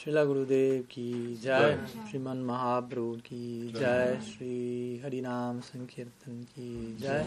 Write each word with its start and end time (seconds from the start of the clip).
Srila 0.00 0.24
Gurudev 0.24 0.88
ki 0.88 1.36
jai, 1.42 1.76
Sriman 2.08 2.42
Mahaprabhu 2.42 3.22
ki 3.22 3.70
jai, 3.78 4.18
Sri 4.28 4.98
Harinam 5.04 5.62
Sankirtan 5.62 6.46
ki 6.54 6.94
jai, 7.02 7.26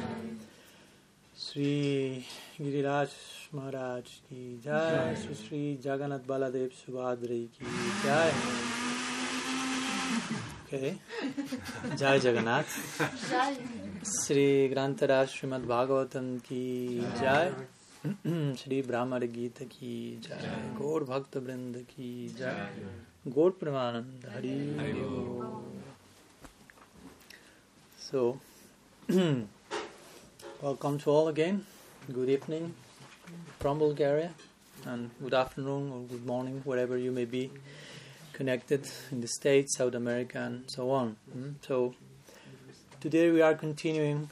Sri 1.36 2.26
Giriraj 2.60 3.12
Maharaj 3.52 4.06
ki 4.28 4.58
jai, 4.64 5.14
Sri 5.14 5.36
Sri 5.36 5.78
Jagannath 5.84 6.26
Baladev 6.26 6.72
Subhadra 6.74 7.38
ki 7.58 7.66
jai. 8.06 8.32
Okay. 10.66 10.98
Jai 11.96 12.18
Jagannath. 12.18 12.74
Jai. 13.30 13.56
Sri 14.02 14.68
Grantaraj 14.74 15.30
Srimad 15.30 15.64
Bhagavatam 15.76 16.42
ki 16.42 17.06
jai. 17.22 17.52
Shri 18.59 18.81
ब्राह्मण 18.83 19.25
गीत 19.33 19.59
की 19.73 19.95
जय 20.25 20.75
गौर 20.79 21.05
भक्त 21.05 21.37
वृंद 21.37 21.77
की 21.91 22.11
जय 22.39 22.85
गौर 23.39 23.51
Pramanand 23.61 24.27
Hari 24.35 24.57
So, 28.09 28.21
welcome 30.63 30.95
to 31.01 31.11
all 31.11 31.29
again. 31.29 31.59
Good 32.13 32.31
evening 32.31 32.73
from 33.59 33.79
Bulgaria, 33.81 34.31
and 34.87 35.11
good 35.21 35.35
afternoon 35.35 35.91
or 35.93 36.01
good 36.13 36.25
morning, 36.25 36.63
wherever 36.65 36.97
you 36.97 37.13
may 37.13 37.27
be 37.27 37.43
connected 38.33 38.89
in 39.11 39.21
the 39.21 39.29
States, 39.29 39.77
South 39.77 39.95
America, 39.95 40.39
and 40.39 40.71
so 40.71 40.91
on. 40.91 41.17
Mm, 41.37 41.53
So, 41.69 41.95
today 43.01 43.31
we 43.31 43.43
are 43.43 43.55
continuing. 43.55 44.23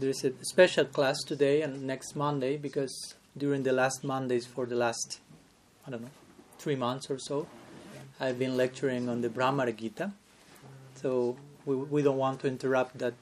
there 0.00 0.10
is 0.10 0.24
a 0.24 0.32
special 0.42 0.84
class 0.84 1.22
today 1.24 1.62
and 1.62 1.86
next 1.86 2.16
Monday 2.16 2.56
because 2.56 3.14
during 3.36 3.62
the 3.62 3.72
last 3.72 4.04
Mondays 4.04 4.46
for 4.46 4.66
the 4.66 4.74
last, 4.74 5.20
I 5.86 5.90
don't 5.90 6.02
know, 6.02 6.10
three 6.58 6.76
months 6.76 7.10
or 7.10 7.18
so, 7.18 7.46
I've 8.20 8.38
been 8.38 8.56
lecturing 8.56 9.08
on 9.08 9.20
the 9.20 9.28
Bhramara 9.28 9.76
Gita. 9.76 10.12
So 10.96 11.36
we, 11.64 11.76
we 11.76 12.02
don't 12.02 12.16
want 12.16 12.40
to 12.40 12.48
interrupt 12.48 12.98
that 12.98 13.14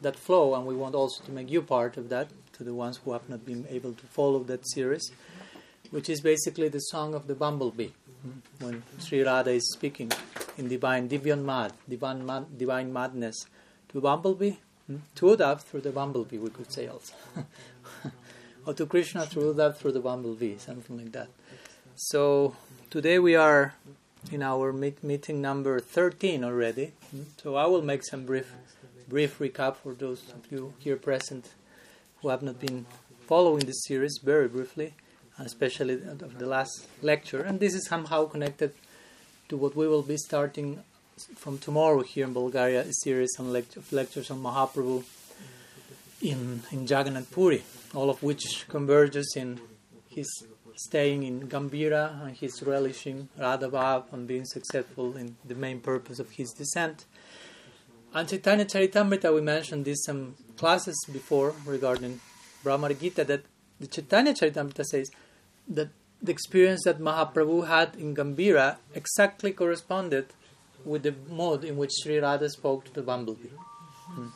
that 0.00 0.14
flow, 0.14 0.54
and 0.54 0.64
we 0.64 0.76
want 0.76 0.94
also 0.94 1.24
to 1.24 1.32
make 1.32 1.50
you 1.50 1.60
part 1.60 1.96
of 1.96 2.08
that 2.08 2.28
to 2.52 2.62
the 2.62 2.72
ones 2.72 3.00
who 3.04 3.12
have 3.12 3.28
not 3.28 3.44
been 3.44 3.66
able 3.68 3.92
to 3.92 4.06
follow 4.06 4.44
that 4.44 4.64
series, 4.68 5.10
which 5.90 6.08
is 6.08 6.20
basically 6.20 6.68
the 6.68 6.78
song 6.78 7.14
of 7.14 7.26
the 7.26 7.34
bumblebee. 7.34 7.90
When 8.60 8.84
Sri 9.00 9.22
Radha 9.22 9.50
is 9.50 9.72
speaking 9.72 10.12
in 10.56 10.68
divine 10.68 11.08
Divyonmad, 11.08 11.72
divine, 11.88 12.24
mad, 12.24 12.56
divine 12.56 12.92
madness 12.92 13.46
to 13.88 14.00
bumblebee, 14.00 14.54
mm, 14.90 15.00
to 15.16 15.26
Uddhav 15.26 15.60
through 15.62 15.80
the 15.82 15.90
bumblebee, 15.92 16.38
we 16.38 16.50
could 16.50 16.70
say 16.72 16.86
also. 16.88 17.14
or 18.66 18.74
to 18.74 18.86
Krishna 18.86 19.26
through 19.26 19.54
Uddhav 19.54 19.76
through 19.76 19.92
the 19.92 20.00
bumblebee, 20.00 20.56
something 20.58 20.96
like 20.98 21.12
that. 21.12 21.28
So 21.96 22.54
today 22.90 23.18
we 23.18 23.34
are 23.34 23.74
in 24.30 24.42
our 24.42 24.72
meet- 24.72 25.02
meeting 25.02 25.40
number 25.40 25.80
13 25.80 26.44
already. 26.44 26.92
Mm, 27.14 27.24
So 27.42 27.56
I 27.56 27.66
will 27.66 27.82
make 27.82 28.04
some 28.04 28.24
brief 28.26 28.52
brief 29.08 29.38
recap 29.38 29.76
for 29.76 29.94
those 29.94 30.22
of 30.34 30.52
you 30.52 30.74
here 30.78 30.96
present 30.96 31.54
who 32.20 32.28
have 32.28 32.42
not 32.42 32.60
been 32.60 32.84
following 33.26 33.60
this 33.60 33.82
series 33.86 34.18
very 34.22 34.48
briefly, 34.48 34.92
especially 35.38 35.94
of 35.94 36.38
the 36.38 36.46
last 36.46 36.86
lecture. 37.00 37.40
And 37.40 37.58
this 37.58 37.74
is 37.74 37.86
somehow 37.86 38.26
connected 38.26 38.74
to 39.48 39.56
what 39.56 39.74
we 39.74 39.88
will 39.88 40.02
be 40.02 40.18
starting 40.18 40.84
from 41.36 41.58
tomorrow 41.58 42.02
here 42.02 42.26
in 42.26 42.32
Bulgaria, 42.32 42.82
a 42.82 42.92
series 42.92 43.36
on 43.38 43.54
of 43.54 43.92
lectures 43.92 44.30
on 44.30 44.42
Mahaprabhu 44.42 45.04
in, 46.22 46.62
in 46.70 46.86
Jagannath 46.86 47.30
Puri, 47.30 47.62
all 47.94 48.10
of 48.10 48.22
which 48.22 48.66
converges 48.68 49.34
in 49.36 49.60
his 50.08 50.28
staying 50.76 51.24
in 51.24 51.48
Gambhira 51.48 52.22
and 52.22 52.36
his 52.36 52.62
relishing 52.62 53.28
Radhabhav 53.38 54.12
and 54.12 54.28
being 54.28 54.44
successful 54.44 55.16
in 55.16 55.36
the 55.44 55.54
main 55.54 55.80
purpose 55.80 56.18
of 56.18 56.30
his 56.30 56.52
descent. 56.52 57.04
And 58.14 58.28
Chaitanya 58.28 58.64
Charitamrita, 58.64 59.34
we 59.34 59.40
mentioned 59.40 59.84
this 59.84 60.04
some 60.04 60.36
classes 60.56 60.96
before 61.12 61.54
regarding 61.66 62.20
Bhramar 62.64 62.98
Gita, 62.98 63.24
that 63.24 63.42
the 63.80 63.86
Chaitanya 63.86 64.34
Charitamrita 64.34 64.84
says 64.84 65.10
that 65.68 65.88
the 66.22 66.32
experience 66.32 66.82
that 66.84 67.00
Mahaprabhu 67.00 67.66
had 67.66 67.94
in 67.96 68.14
Gambhira 68.14 68.76
exactly 68.94 69.52
corresponded 69.52 70.26
with 70.84 71.02
the 71.02 71.14
mode 71.28 71.64
in 71.64 71.76
which 71.76 71.92
Sri 72.02 72.18
Radha 72.18 72.48
spoke 72.48 72.84
to 72.84 72.92
the 72.92 73.02
bumblebee. 73.02 73.48
Hmm. 74.06 74.28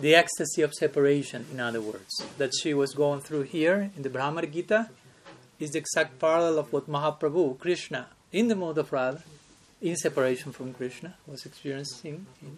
The 0.00 0.14
ecstasy 0.14 0.62
of 0.62 0.72
separation, 0.74 1.46
in 1.52 1.60
other 1.60 1.80
words, 1.80 2.24
that 2.38 2.52
she 2.60 2.72
was 2.74 2.94
going 2.94 3.20
through 3.20 3.42
here 3.42 3.90
in 3.96 4.02
the 4.02 4.08
Bhramar 4.10 4.50
Gita 4.50 4.88
is 5.58 5.72
the 5.72 5.78
exact 5.78 6.18
parallel 6.18 6.58
of 6.58 6.72
what 6.72 6.88
Mahaprabhu, 6.88 7.58
Krishna, 7.58 8.06
in 8.32 8.48
the 8.48 8.56
mode 8.56 8.78
of 8.78 8.92
Radha, 8.92 9.22
in 9.80 9.96
separation 9.96 10.52
from 10.52 10.72
Krishna, 10.72 11.16
was 11.26 11.44
experiencing 11.44 12.26
in 12.40 12.56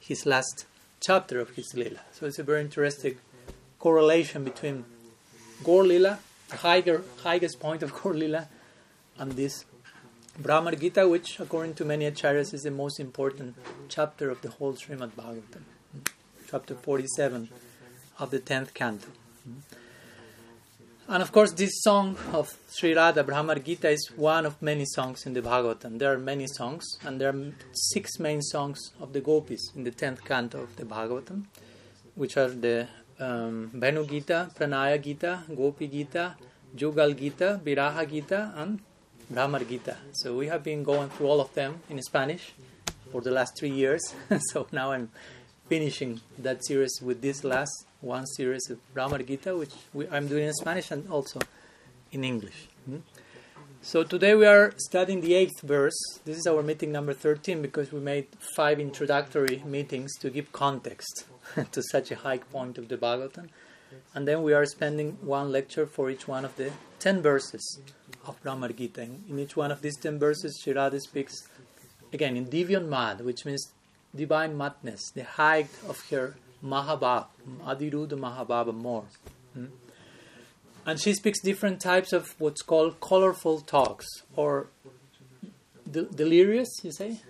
his 0.00 0.26
last 0.26 0.66
chapter 1.00 1.40
of 1.40 1.50
his 1.50 1.72
Leela. 1.74 2.00
So 2.12 2.26
it's 2.26 2.38
a 2.38 2.42
very 2.42 2.60
interesting 2.60 3.16
correlation 3.78 4.44
between 4.44 4.84
Gaur 5.64 5.84
Leela, 5.84 6.18
the 6.48 6.56
higher, 6.56 7.02
highest 7.22 7.60
point 7.60 7.82
of 7.82 7.92
Gaur 7.92 8.14
Leela, 8.14 8.46
and 9.18 9.32
this 9.32 9.64
Bhramar 10.38 10.78
Gita, 10.78 11.06
which, 11.08 11.38
according 11.40 11.74
to 11.74 11.84
many 11.84 12.10
acharyas, 12.10 12.54
is 12.54 12.62
the 12.62 12.70
most 12.70 13.00
important 13.00 13.56
chapter 13.88 14.30
of 14.30 14.40
the 14.42 14.50
whole 14.50 14.72
Srimad 14.74 15.10
Bhagavatam, 15.10 15.62
chapter 16.50 16.74
47 16.74 17.50
of 18.18 18.30
the 18.30 18.38
10th 18.38 18.72
canto. 18.72 19.08
And 21.08 21.22
of 21.22 21.32
course, 21.32 21.52
this 21.52 21.82
song 21.82 22.16
of 22.32 22.56
Sri 22.68 22.94
Radha, 22.94 23.24
Bhramar 23.24 23.62
Gita, 23.62 23.90
is 23.90 24.10
one 24.14 24.46
of 24.46 24.62
many 24.62 24.84
songs 24.84 25.26
in 25.26 25.32
the 25.34 25.42
Bhagavatam. 25.42 25.98
There 25.98 26.12
are 26.12 26.18
many 26.18 26.46
songs, 26.46 26.84
and 27.04 27.20
there 27.20 27.30
are 27.30 27.52
six 27.72 28.18
main 28.20 28.40
songs 28.40 28.92
of 29.00 29.12
the 29.12 29.20
gopis 29.20 29.72
in 29.74 29.82
the 29.82 29.90
10th 29.90 30.24
canto 30.24 30.62
of 30.62 30.76
the 30.76 30.84
Bhagavatam, 30.84 31.46
which 32.14 32.36
are 32.36 32.48
the 32.48 32.86
um, 33.18 33.70
Venu 33.74 34.06
Gita, 34.06 34.50
Pranaya 34.54 35.02
Gita, 35.02 35.42
Gopi 35.54 35.88
Gita, 35.88 36.36
Jugal 36.74 37.12
Gita, 37.12 37.60
Viraha 37.64 38.08
Gita, 38.08 38.52
and 38.56 38.80
Bhramar 39.32 39.66
Gita. 39.68 39.96
So 40.12 40.36
we 40.36 40.48
have 40.48 40.64
been 40.64 40.82
going 40.82 41.08
through 41.08 41.26
all 41.28 41.40
of 41.40 41.54
them 41.54 41.80
in 41.88 42.02
Spanish 42.02 42.52
for 43.12 43.20
the 43.20 43.30
last 43.30 43.56
three 43.58 43.70
years. 43.70 44.02
so 44.50 44.66
now 44.72 44.92
I'm 44.92 45.10
finishing 45.68 46.20
that 46.38 46.64
series 46.64 47.00
with 47.00 47.22
this 47.22 47.44
last 47.44 47.86
one 48.00 48.26
series 48.26 48.68
of 48.70 48.78
Bhramar 48.94 49.24
Gita, 49.24 49.56
which 49.56 49.72
we, 49.92 50.08
I'm 50.08 50.26
doing 50.26 50.46
in 50.46 50.52
Spanish 50.54 50.90
and 50.90 51.08
also 51.08 51.38
in 52.10 52.24
English. 52.24 52.68
Hmm? 52.86 52.98
So 53.82 54.02
today 54.02 54.34
we 54.34 54.46
are 54.46 54.74
studying 54.76 55.20
the 55.20 55.34
eighth 55.34 55.60
verse. 55.62 55.98
This 56.24 56.36
is 56.36 56.46
our 56.46 56.62
meeting 56.62 56.90
number 56.92 57.14
13 57.14 57.62
because 57.62 57.92
we 57.92 58.00
made 58.00 58.26
five 58.56 58.80
introductory 58.80 59.62
meetings 59.64 60.16
to 60.18 60.28
give 60.28 60.52
context 60.52 61.24
to 61.72 61.82
such 61.82 62.10
a 62.10 62.16
high 62.16 62.38
point 62.38 62.78
of 62.78 62.88
the 62.88 62.96
Bhagavatam. 62.96 63.48
And 64.14 64.26
then 64.26 64.42
we 64.42 64.52
are 64.52 64.66
spending 64.66 65.18
one 65.20 65.50
lecture 65.52 65.86
for 65.86 66.10
each 66.10 66.26
one 66.28 66.44
of 66.44 66.56
the 66.56 66.72
10 66.98 67.22
verses 67.22 67.80
of 68.26 68.42
Bhramar 68.42 68.76
Gita. 68.76 69.02
In, 69.02 69.38
each 69.38 69.56
one 69.56 69.70
of 69.70 69.82
these 69.82 69.96
10 69.96 70.18
verses, 70.18 70.60
Sri 70.62 70.72
Radha 70.72 71.00
speaks 71.00 71.48
again 72.12 72.36
in 72.36 72.46
Divyonmad, 72.46 73.22
which 73.22 73.44
means 73.44 73.72
divine 74.14 74.56
madness, 74.56 75.10
the 75.14 75.24
height 75.24 75.70
of 75.88 76.00
her 76.10 76.36
Mahabhava, 76.64 77.26
Adhirudha 77.64 78.12
Mahabhava 78.12 78.74
more. 78.74 79.04
Hmm? 79.54 79.66
And 80.86 81.00
she 81.00 81.14
speaks 81.14 81.40
different 81.40 81.80
types 81.80 82.12
of 82.12 82.34
what's 82.38 82.62
called 82.62 83.00
colorful 83.00 83.60
talks 83.60 84.06
or 84.34 84.68
de- 85.90 86.04
delirious, 86.04 86.68
you 86.82 86.92
say? 86.92 87.20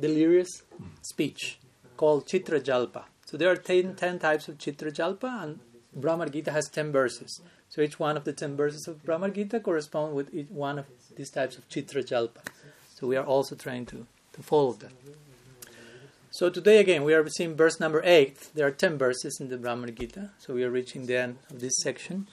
Delirious 0.00 0.62
speech 1.02 1.58
called 1.96 2.26
Chitra 2.26 2.60
Jalpa. 2.60 3.04
So 3.26 3.36
there 3.36 3.50
are 3.50 3.56
10, 3.56 3.94
10 3.94 4.18
types 4.18 4.48
of 4.48 4.58
Chitra 4.58 4.92
Jalpa, 4.92 5.42
and 5.42 5.60
Bhramar 5.98 6.30
Gita 6.30 6.52
has 6.52 6.68
10 6.68 6.92
verses. 6.92 7.40
So 7.68 7.82
each 7.82 7.98
one 7.98 8.16
of 8.16 8.24
the 8.24 8.32
10 8.32 8.56
verses 8.56 8.86
of 8.88 9.04
Bhramar 9.04 9.32
Gita 9.32 9.60
correspond 9.60 10.14
with 10.14 10.32
each 10.34 10.48
one 10.48 10.78
of 10.78 10.86
these 11.16 11.30
types 11.30 11.56
of 11.56 11.68
Chitra 11.68 12.04
Jalpa. 12.04 12.42
So 12.94 13.06
we 13.06 13.16
are 13.16 13.24
also 13.24 13.54
trying 13.54 13.86
to, 13.86 14.06
to 14.32 14.42
follow 14.42 14.72
that. 14.74 14.92
So 16.30 16.48
today 16.48 16.78
again 16.78 17.02
we 17.02 17.14
are 17.14 17.26
seeing 17.28 17.56
verse 17.56 17.80
number 17.80 18.02
8. 18.04 18.50
There 18.54 18.66
are 18.66 18.70
10 18.70 18.98
verses 18.98 19.38
in 19.40 19.48
the 19.48 19.56
Bhramar 19.56 19.94
Gita. 19.94 20.30
So 20.38 20.54
we 20.54 20.64
are 20.64 20.70
reaching 20.70 21.06
the 21.06 21.16
end 21.16 21.38
of 21.50 21.60
this 21.60 21.80
section. 21.80 22.28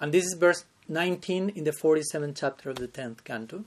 And 0.00 0.12
this 0.12 0.24
is 0.24 0.34
verse 0.34 0.64
19 0.88 1.50
in 1.50 1.64
the 1.64 1.72
47th 1.72 2.36
chapter 2.38 2.70
of 2.70 2.76
the 2.76 2.88
10th 2.88 3.24
canto. 3.24 3.64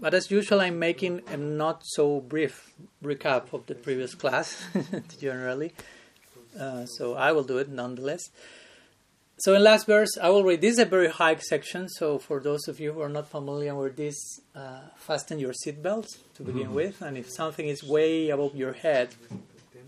But 0.00 0.14
as 0.14 0.30
usual, 0.30 0.62
I'm 0.62 0.78
making 0.78 1.20
a 1.28 1.36
not 1.36 1.82
so 1.84 2.20
brief 2.20 2.72
recap 3.04 3.52
of 3.52 3.66
the 3.66 3.74
previous 3.74 4.14
class, 4.14 4.64
generally. 5.20 5.72
Uh, 6.58 6.86
so 6.86 7.14
I 7.14 7.32
will 7.32 7.44
do 7.44 7.58
it 7.58 7.68
nonetheless. 7.68 8.22
So 9.38 9.54
in 9.54 9.62
last 9.62 9.86
verse, 9.86 10.10
I 10.20 10.28
will 10.28 10.44
read. 10.44 10.60
This 10.60 10.74
is 10.74 10.78
a 10.80 10.84
very 10.84 11.08
high 11.08 11.36
section. 11.36 11.88
So 11.88 12.18
for 12.18 12.40
those 12.40 12.68
of 12.68 12.78
you 12.78 12.92
who 12.92 13.00
are 13.00 13.08
not 13.08 13.28
familiar 13.28 13.74
with 13.74 13.96
this, 13.96 14.40
uh, 14.54 14.80
fasten 14.96 15.38
your 15.38 15.54
seatbelts 15.54 16.18
to 16.34 16.42
begin 16.42 16.74
with. 16.74 17.00
And 17.00 17.16
if 17.16 17.30
something 17.30 17.66
is 17.66 17.82
way 17.82 18.28
above 18.28 18.54
your 18.54 18.74
head, 18.74 19.14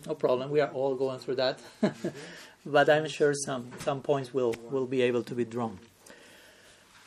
no 0.06 0.14
problem. 0.14 0.50
We 0.50 0.60
are 0.60 0.70
all 0.70 0.94
going 0.94 1.18
through 1.18 1.34
that. 1.36 1.58
but 2.66 2.88
I'm 2.88 3.08
sure 3.08 3.34
some, 3.34 3.70
some 3.80 4.00
points 4.00 4.32
will, 4.32 4.54
will 4.70 4.86
be 4.86 5.02
able 5.02 5.22
to 5.24 5.34
be 5.34 5.44
drawn. 5.44 5.78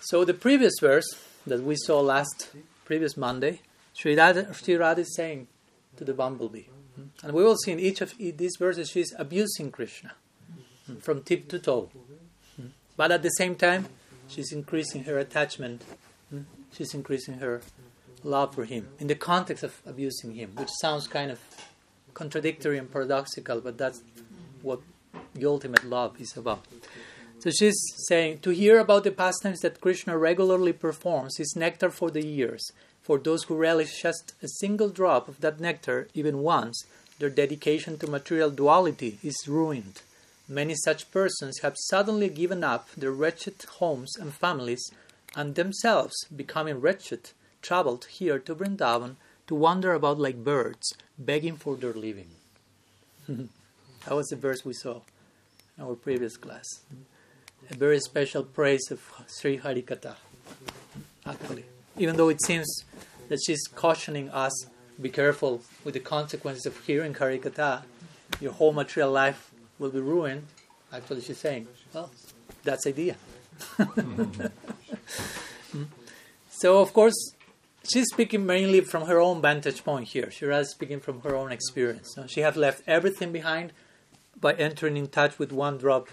So 0.02 0.24
the 0.24 0.36
previous 0.36 0.74
verse 0.80 1.08
that 1.48 1.64
we 1.64 1.76
saw 1.76 2.00
last 2.00 2.50
previous 2.86 3.18
Monday 3.18 3.62
Sri 3.96 4.16
Radha 4.16 5.02
is 5.02 5.16
saying 5.16 5.48
to 5.98 6.04
the 6.04 6.14
bumblebee. 6.14 6.66
Mm-hmm. 7.00 7.26
And 7.26 7.36
we 7.36 7.44
will 7.44 7.58
see 7.58 7.72
in 7.72 7.80
each 7.80 8.02
of 8.02 8.14
these 8.18 8.56
verses 8.58 8.90
she's 8.90 9.14
abusing 9.18 9.72
Krishna 9.72 10.14
mm, 10.90 11.02
from 11.02 11.22
tip 11.24 11.48
to 11.50 11.60
toe. 11.60 11.90
Mm-hmm. 11.94 12.68
But 12.96 13.12
at 13.12 13.22
the 13.22 13.30
same 13.30 13.56
time, 13.56 13.88
she's 14.28 14.52
increasing 14.52 15.04
her 15.04 15.18
attachment. 15.18 15.84
Mm, 16.34 16.46
she's 16.72 16.94
increasing 16.94 17.36
her 17.36 17.62
love 18.24 18.56
for 18.56 18.66
him 18.66 18.88
in 19.00 19.08
the 19.08 19.16
context 19.16 19.64
of 19.64 19.82
abusing 19.86 20.34
him, 20.34 20.52
which 20.56 20.70
sounds 20.82 21.08
kind 21.08 21.32
of 21.32 21.40
contradictory 22.14 22.78
and 22.78 22.92
paradoxical, 22.92 23.62
but 23.62 23.78
that's 23.78 24.02
what 24.62 24.80
the 25.34 25.46
ultimate 25.46 25.84
love 25.84 26.20
is 26.20 26.36
about. 26.36 26.66
So 27.40 27.52
she's 27.52 27.80
saying 28.08 28.40
to 28.40 28.50
hear 28.50 28.80
about 28.80 29.04
the 29.04 29.12
pastimes 29.12 29.60
that 29.60 29.80
Krishna 29.80 30.18
regularly 30.18 30.74
performs 30.74 31.40
is 31.40 31.54
nectar 31.56 31.92
for 31.92 32.10
the 32.10 32.26
ears. 32.26 32.72
For 33.06 33.20
those 33.20 33.44
who 33.44 33.56
relish 33.56 34.02
just 34.02 34.34
a 34.42 34.48
single 34.48 34.90
drop 34.90 35.30
of 35.30 35.40
that 35.42 35.60
nectar, 35.60 36.08
even 36.16 36.40
once, 36.40 36.88
their 37.20 37.30
dedication 37.30 38.00
to 38.00 38.08
material 38.08 38.50
duality 38.50 39.20
is 39.22 39.48
ruined. 39.48 40.02
Many 40.48 40.74
such 40.74 41.12
persons 41.12 41.60
have 41.60 41.76
suddenly 41.78 42.30
given 42.30 42.64
up 42.64 42.90
their 42.98 43.12
wretched 43.12 43.64
homes 43.78 44.16
and 44.18 44.34
families, 44.34 44.90
and 45.36 45.54
themselves, 45.54 46.16
becoming 46.36 46.82
wretched, 46.82 47.30
traveled 47.62 48.06
here 48.06 48.40
to 48.40 48.56
Vrindavan 48.56 49.18
to 49.46 49.54
wander 49.54 49.94
about 49.94 50.18
like 50.18 50.44
birds, 50.44 50.92
begging 51.20 51.58
for 51.58 51.76
their 51.76 51.94
living. 51.94 52.32
that 53.28 54.16
was 54.16 54.30
the 54.30 54.36
verse 54.36 54.66
we 54.66 54.74
saw 54.74 55.02
in 55.78 55.84
our 55.84 55.94
previous 55.94 56.38
class. 56.38 56.80
A 57.70 57.76
very 57.76 58.00
special 58.00 58.44
praise 58.44 58.90
of 58.90 59.00
Sri 59.28 59.60
Harikatha, 59.60 60.16
actually 61.24 61.66
even 61.98 62.18
though 62.18 62.30
it 62.30 62.42
seems 62.44 62.84
that 63.30 63.40
she's 63.46 63.68
cautioning 63.68 64.30
us 64.30 64.68
be 65.02 65.10
careful 65.10 65.62
with 65.84 65.94
the 65.94 66.00
consequences 66.00 66.66
of 66.66 66.80
hearing 66.86 67.14
Harikatha, 67.14 67.84
your 68.40 68.54
whole 68.54 68.74
material 68.74 69.12
life 69.12 69.52
will 69.80 69.90
be 69.92 70.00
ruined. 70.00 70.46
Actually, 70.92 71.22
she's 71.22 71.38
saying, 71.38 71.68
well, 71.94 72.10
that's 72.64 72.88
idea. 72.88 73.16
so, 76.50 76.80
of 76.80 76.94
course, 76.94 77.34
she's 77.84 78.08
speaking 78.08 78.46
mainly 78.46 78.82
from 78.82 79.06
her 79.08 79.20
own 79.20 79.42
vantage 79.42 79.84
point 79.84 80.08
here. 80.10 80.32
She's 80.32 80.48
rather 80.48 80.66
speaking 80.66 81.00
from 81.00 81.22
her 81.22 81.36
own 81.36 81.52
experience. 81.52 82.14
So 82.16 82.28
She 82.28 82.42
has 82.42 82.56
left 82.56 82.84
everything 82.88 83.32
behind 83.32 83.74
by 84.40 84.54
entering 84.54 84.98
in 84.98 85.08
touch 85.08 85.40
with 85.40 85.52
one 85.52 85.78
drop 85.78 86.08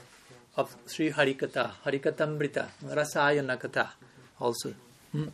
of 0.56 0.76
Sri 0.87 1.11
Harikatha, 1.11 1.73
Harikathamrita, 1.84 2.69
Rasayana 2.84 3.58
Katha 3.58 3.90
also. 4.40 4.75
Hmm? 5.12 5.29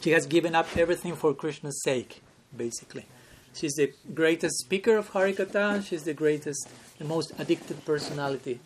She 0.00 0.10
has 0.10 0.26
given 0.26 0.54
up 0.54 0.68
everything 0.76 1.16
for 1.16 1.34
Krishna's 1.34 1.82
sake, 1.82 2.22
basically. 2.56 3.06
She's 3.54 3.74
the 3.74 3.92
greatest 4.14 4.58
speaker 4.58 4.96
of 4.96 5.10
Harikatha, 5.10 5.84
she's 5.84 6.04
the 6.04 6.14
greatest, 6.14 6.68
the 6.98 7.04
most 7.04 7.32
addicted 7.38 7.84
personality 7.84 8.60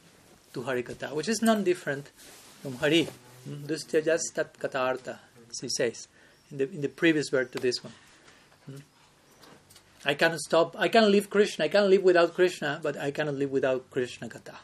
to 0.52 0.62
Harikatha, 0.62 1.12
which 1.12 1.28
is 1.28 1.40
none 1.40 1.64
different 1.64 2.10
from 2.60 2.76
Hari. 2.76 3.08
Dustyajas 3.48 4.20
katarta, 4.34 5.18
she 5.58 5.68
says 5.68 6.08
in 6.50 6.58
the, 6.58 6.70
in 6.70 6.80
the 6.82 6.88
previous 6.88 7.30
verse 7.30 7.50
to 7.50 7.58
this 7.58 7.82
one. 7.82 7.92
Hmm? 8.66 8.76
I 10.04 10.14
cannot 10.14 10.40
stop, 10.40 10.76
I 10.78 10.88
cannot 10.88 11.10
live 11.10 11.30
Krishna, 11.30 11.64
I 11.64 11.68
cannot 11.68 11.90
live 11.90 12.02
without 12.02 12.34
Krishna, 12.34 12.78
but 12.82 12.96
I 12.98 13.10
cannot 13.10 13.34
live 13.34 13.50
without 13.50 13.90
Krishna 13.90 14.28
Katha. 14.28 14.56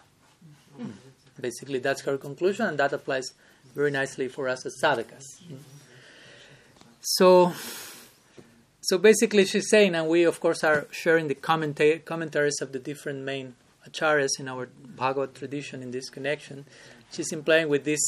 Hmm. 0.77 0.91
Basically, 1.41 1.79
that's 1.79 2.03
her 2.03 2.19
conclusion, 2.19 2.67
and 2.67 2.79
that 2.79 2.93
applies 2.93 3.33
very 3.75 3.91
nicely 3.91 4.29
for 4.29 4.49
us 4.49 4.67
as 4.67 4.77
sadhakas. 4.83 5.25
Hmm? 5.47 5.57
So, 7.01 7.53
so 8.81 8.99
basically, 8.99 9.45
she's 9.45 9.71
saying, 9.71 9.95
and 9.95 10.09
we 10.09 10.25
of 10.25 10.41
course 10.41 10.65
are 10.65 10.87
sharing 10.91 11.29
the 11.29 11.35
commenta- 11.35 12.05
commentaries 12.05 12.61
of 12.61 12.73
the 12.73 12.79
different 12.79 13.21
main 13.25 13.55
acharyas 13.89 14.39
in 14.39 14.49
our 14.49 14.69
Bhagavad 14.85 15.35
tradition 15.35 15.83
in 15.83 15.91
this 15.91 16.11
connection. 16.11 16.67
She's 17.13 17.33
implying 17.33 17.69
with 17.69 17.85
this: 17.85 18.01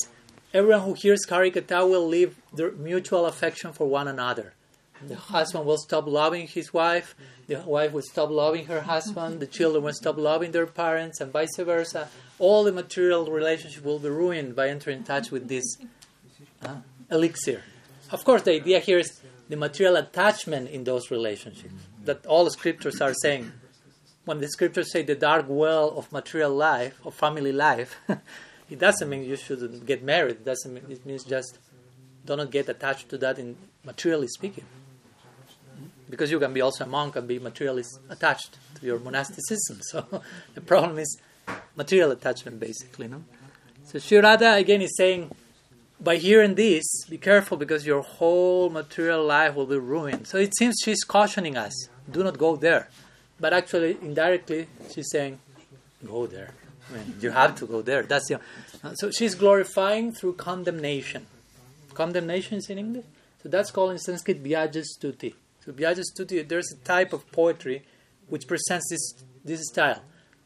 everyone 0.52 0.82
who 0.82 0.94
hears 0.94 1.24
Harikatha 1.26 1.88
will 1.88 2.06
live 2.06 2.36
their 2.52 2.72
mutual 2.72 3.26
affection 3.26 3.72
for 3.72 3.86
one 3.86 4.08
another. 4.08 4.54
The 5.02 5.16
husband 5.16 5.64
will 5.64 5.78
stop 5.78 6.06
loving 6.06 6.46
his 6.46 6.74
wife, 6.74 7.14
the 7.46 7.60
wife 7.60 7.92
will 7.92 8.02
stop 8.02 8.28
loving 8.28 8.66
her 8.66 8.82
husband, 8.82 9.40
the 9.40 9.46
children 9.46 9.82
will 9.82 9.94
stop 9.94 10.18
loving 10.18 10.52
their 10.52 10.66
parents, 10.66 11.22
and 11.22 11.32
vice 11.32 11.56
versa. 11.56 12.10
All 12.38 12.64
the 12.64 12.72
material 12.72 13.30
relationship 13.30 13.82
will 13.82 13.98
be 13.98 14.10
ruined 14.10 14.54
by 14.54 14.68
entering 14.68 14.98
in 14.98 15.04
touch 15.04 15.30
with 15.30 15.48
this 15.48 15.64
uh, 16.62 16.76
elixir. 17.10 17.62
Of 18.12 18.24
course, 18.24 18.42
the 18.42 18.52
idea 18.54 18.80
here 18.80 18.98
is 18.98 19.20
the 19.48 19.56
material 19.56 19.96
attachment 19.96 20.70
in 20.70 20.84
those 20.84 21.10
relationships. 21.10 21.74
That 22.04 22.26
all 22.26 22.48
scriptures 22.50 23.00
are 23.00 23.14
saying. 23.14 23.52
When 24.24 24.38
the 24.38 24.48
scriptures 24.48 24.92
say 24.92 25.02
the 25.02 25.14
dark 25.14 25.46
well 25.48 25.90
of 25.96 26.12
material 26.12 26.54
life, 26.54 26.94
of 27.04 27.14
family 27.14 27.52
life, 27.52 27.96
it 28.70 28.78
doesn't 28.78 29.08
mean 29.08 29.24
you 29.24 29.36
shouldn't 29.36 29.86
get 29.86 30.02
married. 30.02 30.36
It 30.36 30.44
doesn't 30.44 30.72
mean, 30.72 30.84
it 30.88 31.04
means 31.06 31.24
just 31.24 31.58
do 32.24 32.36
not 32.36 32.50
get 32.50 32.68
attached 32.68 33.08
to 33.10 33.18
that 33.18 33.38
in 33.38 33.56
materially 33.84 34.28
speaking. 34.28 34.64
Because 36.08 36.30
you 36.30 36.38
can 36.38 36.52
be 36.52 36.60
also 36.60 36.84
a 36.84 36.86
monk 36.86 37.16
and 37.16 37.26
be 37.26 37.38
materially 37.38 37.84
attached 38.08 38.58
to 38.76 38.86
your 38.86 38.98
monasticism. 38.98 39.80
So 39.90 40.22
the 40.54 40.60
problem 40.60 40.98
is 40.98 41.18
material 41.76 42.10
attachment, 42.10 42.60
basically. 42.60 43.08
No? 43.08 43.24
So 43.84 43.98
Sri 43.98 44.18
Radha 44.18 44.54
again 44.54 44.82
is 44.82 44.94
saying 44.96 45.30
by 46.00 46.16
hearing 46.16 46.54
this, 46.54 47.04
be 47.08 47.18
careful 47.18 47.56
because 47.56 47.86
your 47.86 48.02
whole 48.02 48.70
material 48.70 49.24
life 49.24 49.54
will 49.54 49.66
be 49.66 49.78
ruined. 49.78 50.26
So 50.26 50.38
it 50.38 50.56
seems 50.56 50.76
she's 50.82 51.04
cautioning 51.04 51.56
us 51.56 51.88
do 52.10 52.24
not 52.24 52.38
go 52.38 52.56
there. 52.56 52.88
But 53.38 53.52
actually, 53.52 53.96
indirectly, 54.02 54.68
she's 54.92 55.10
saying, 55.10 55.38
go 56.06 56.26
there. 56.26 56.52
I 56.88 56.94
mean, 56.94 57.14
you 57.20 57.30
have 57.30 57.54
to 57.56 57.66
go 57.66 57.82
there. 57.82 58.02
That's 58.02 58.28
the, 58.28 58.40
so 58.94 59.10
she's 59.10 59.34
glorifying 59.34 60.12
through 60.12 60.34
condemnation. 60.34 61.26
Condemnation 61.94 62.58
is 62.58 62.68
in 62.68 62.78
English. 62.78 63.04
So 63.42 63.48
that's 63.48 63.70
called 63.70 63.92
in 63.92 63.98
Sanskrit 63.98 64.42
Vyajastuti. 64.42 65.34
So 65.64 65.72
Vyajastuti, 65.72 66.46
there's 66.46 66.72
a 66.72 66.84
type 66.84 67.12
of 67.12 67.30
poetry 67.32 67.84
which 68.28 68.46
presents 68.46 68.90
this, 68.90 69.24
this 69.44 69.66
style. 69.68 70.02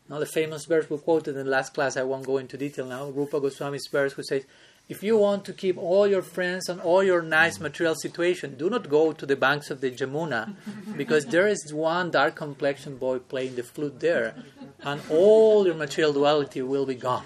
Now 0.09 0.19
the 0.19 0.27
famous 0.27 0.67
verse 0.67 0.89
we 0.89 0.99
quoted 0.99 1.37
in 1.37 1.45
the 1.45 1.50
last 1.50 1.75
class, 1.75 1.97
I 1.97 2.03
won't 2.03 2.27
go 2.27 2.39
into 2.39 2.57
detail 2.57 2.87
now, 2.87 3.07
Rupa 3.07 3.41
Goswami's 3.41 3.89
verse 3.91 4.12
who 4.12 4.23
says, 4.23 4.45
if 4.89 5.03
you 5.03 5.17
want 5.17 5.45
to 5.47 5.53
keep 5.53 5.79
all 5.79 6.07
your 6.07 6.23
friends 6.23 6.69
and 6.69 6.81
all 6.81 7.03
your 7.03 7.23
nice 7.23 7.59
material 7.59 7.95
situation, 7.95 8.57
do 8.57 8.69
not 8.69 8.89
go 8.89 9.13
to 9.13 9.25
the 9.25 9.37
banks 9.37 9.71
of 9.71 9.81
the 9.81 9.91
Jamuna 9.91 10.55
because 10.97 11.25
there 11.26 11.49
is 11.49 11.73
one 11.73 12.11
dark 12.11 12.37
complexioned 12.37 13.00
boy 13.00 13.19
playing 13.19 13.57
the 13.57 13.62
flute 13.62 14.00
there 14.00 14.35
and 14.83 15.00
all 15.11 15.64
your 15.67 15.75
material 15.75 16.12
duality 16.12 16.61
will 16.61 16.87
be 16.87 16.95
gone. 16.95 17.25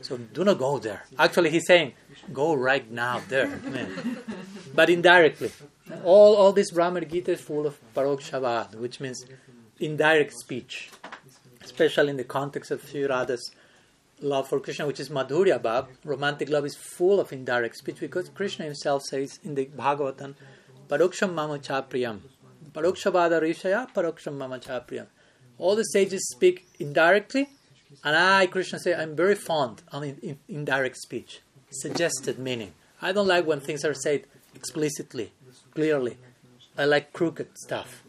So 0.00 0.16
do 0.16 0.44
not 0.44 0.58
go 0.58 0.78
there. 0.78 1.04
Actually, 1.18 1.50
he's 1.50 1.66
saying, 1.66 1.92
go 2.32 2.54
right 2.54 2.90
now 2.90 3.22
there. 3.28 3.58
But 4.74 4.90
indirectly. 4.90 5.52
All, 6.02 6.34
all 6.34 6.52
this 6.52 6.72
Bhramar 6.72 7.08
Gita 7.08 7.32
is 7.32 7.40
full 7.40 7.66
of 7.66 7.78
parokshabad, 7.94 8.74
which 8.74 8.98
means 9.00 9.24
indirect 9.78 10.32
speech, 10.32 10.90
especially 11.62 12.10
in 12.10 12.16
the 12.16 12.24
context 12.24 12.70
of 12.70 12.82
Sri 12.88 13.04
Radha's 13.04 13.52
love 14.20 14.48
for 14.48 14.60
Krishna, 14.60 14.86
which 14.86 15.00
is 15.00 15.08
Madhurya 15.08 15.60
Bhav, 15.60 15.86
romantic 16.04 16.48
love 16.48 16.64
is 16.64 16.76
full 16.76 17.20
of 17.20 17.32
indirect 17.32 17.76
speech 17.76 18.00
because 18.00 18.28
Krishna 18.28 18.64
himself 18.64 19.02
says 19.02 19.38
in 19.42 19.54
the 19.54 19.66
Bhagavatam, 19.66 20.34
Paroksham 20.88 21.34
Mama 21.34 21.58
Chapriyam. 21.58 22.20
Parokshabada 22.72 23.40
Rishaya, 23.40 23.92
Paroksham 23.92 24.36
Mama 24.36 24.58
Chapriyam. 24.58 25.06
All 25.58 25.76
the 25.76 25.84
sages 25.84 26.28
speak 26.30 26.66
indirectly, 26.78 27.48
and 28.02 28.16
I, 28.16 28.46
Krishna, 28.46 28.78
say, 28.78 28.94
I'm 28.94 29.14
very 29.14 29.36
fond 29.36 29.82
of 29.92 30.02
in, 30.02 30.18
in, 30.22 30.38
indirect 30.48 30.96
speech, 30.96 31.40
suggested 31.70 32.38
meaning. 32.38 32.72
I 33.00 33.12
don't 33.12 33.28
like 33.28 33.46
when 33.46 33.60
things 33.60 33.84
are 33.84 33.94
said 33.94 34.26
explicitly, 34.54 35.32
clearly. 35.74 36.16
I 36.76 36.86
like 36.86 37.12
crooked 37.12 37.56
stuff, 37.56 38.02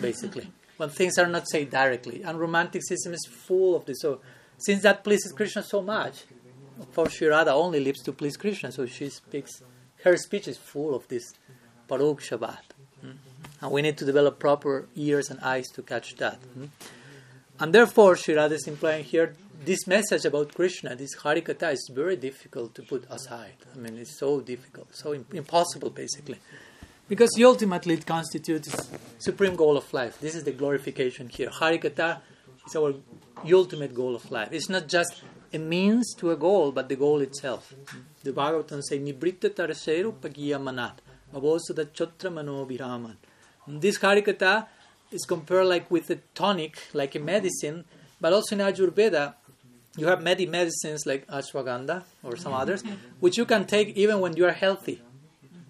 basically. 0.00 0.48
when 0.82 0.90
things 0.90 1.16
are 1.16 1.28
not 1.28 1.46
said 1.46 1.70
directly. 1.70 2.22
And 2.22 2.40
romanticism 2.40 3.14
is 3.14 3.24
full 3.30 3.76
of 3.76 3.84
this. 3.86 4.00
So 4.00 4.20
since 4.64 4.82
that 4.82 5.04
pleases 5.04 5.32
Krishna 5.32 5.62
so 5.62 5.82
much, 5.82 6.24
for 6.92 7.08
Sri 7.08 7.28
only 7.28 7.80
lives 7.80 8.02
to 8.02 8.12
please 8.12 8.36
Krishna, 8.36 8.72
so 8.72 8.86
she 8.86 9.08
speaks, 9.08 9.62
her 10.04 10.16
speech 10.16 10.48
is 10.48 10.58
full 10.58 10.94
of 10.94 11.06
this 11.08 11.34
parokshabad. 11.88 12.58
Mm? 13.04 13.16
And 13.60 13.70
we 13.70 13.82
need 13.82 13.98
to 13.98 14.04
develop 14.04 14.38
proper 14.38 14.88
ears 14.96 15.30
and 15.30 15.40
eyes 15.40 15.68
to 15.74 15.82
catch 15.82 16.16
that. 16.16 16.38
Mm? 16.58 16.68
And 17.60 17.72
therefore, 17.72 18.16
Sri 18.16 18.34
Radha 18.34 18.54
is 18.54 18.66
implying 18.66 19.04
here 19.04 19.36
this 19.64 19.86
message 19.86 20.24
about 20.24 20.54
Krishna, 20.54 20.96
this 20.96 21.16
Harikatha, 21.16 21.72
is 21.72 21.88
very 21.94 22.16
difficult 22.16 22.74
to 22.74 22.82
put 22.82 23.04
aside. 23.08 23.54
I 23.72 23.78
mean, 23.78 23.96
it's 23.96 24.18
so 24.18 24.40
difficult, 24.40 24.94
so 24.94 25.12
impossible, 25.12 25.90
basically. 25.90 26.38
Because 27.08 27.30
ultimately 27.40 27.94
it 27.94 28.06
constitutes 28.06 28.90
supreme 29.18 29.54
goal 29.54 29.76
of 29.76 29.92
life. 29.92 30.18
This 30.20 30.34
is 30.34 30.44
the 30.44 30.52
glorification 30.52 31.28
here. 31.28 31.50
Harikatha 31.50 32.20
is 32.66 32.76
our 32.76 32.94
ultimate 33.50 33.94
goal 33.94 34.14
of 34.14 34.30
life. 34.30 34.48
It's 34.52 34.68
not 34.68 34.88
just 34.88 35.22
a 35.52 35.58
means 35.58 36.14
to 36.14 36.30
a 36.30 36.36
goal, 36.36 36.72
but 36.72 36.88
the 36.88 36.96
goal 36.96 37.20
itself. 37.20 37.74
The 38.22 38.32
Bhagavatam 38.32 38.82
says, 38.82 39.00
Nibritta 39.00 39.50
taraseru 39.50 40.12
pagiya 40.14 40.60
manat, 40.60 40.94
mavosada 41.34 41.86
chotra 41.86 42.32
mano 42.32 42.64
viraman, 42.64 43.16
This 43.66 43.98
Harikatha 43.98 44.66
is 45.10 45.24
compared 45.24 45.66
like 45.66 45.90
with 45.90 46.08
a 46.10 46.16
tonic, 46.34 46.78
like 46.94 47.14
a 47.14 47.18
medicine, 47.18 47.84
but 48.20 48.32
also 48.32 48.54
in 48.54 48.60
Ayurveda, 48.60 49.34
you 49.96 50.06
have 50.06 50.22
many 50.22 50.46
medicines 50.46 51.04
like 51.04 51.26
ashwagandha 51.26 52.04
or 52.22 52.36
some 52.36 52.54
others, 52.54 52.82
which 53.20 53.36
you 53.36 53.44
can 53.44 53.66
take 53.66 53.88
even 53.88 54.20
when 54.20 54.34
you 54.36 54.46
are 54.46 54.52
healthy. 54.52 55.02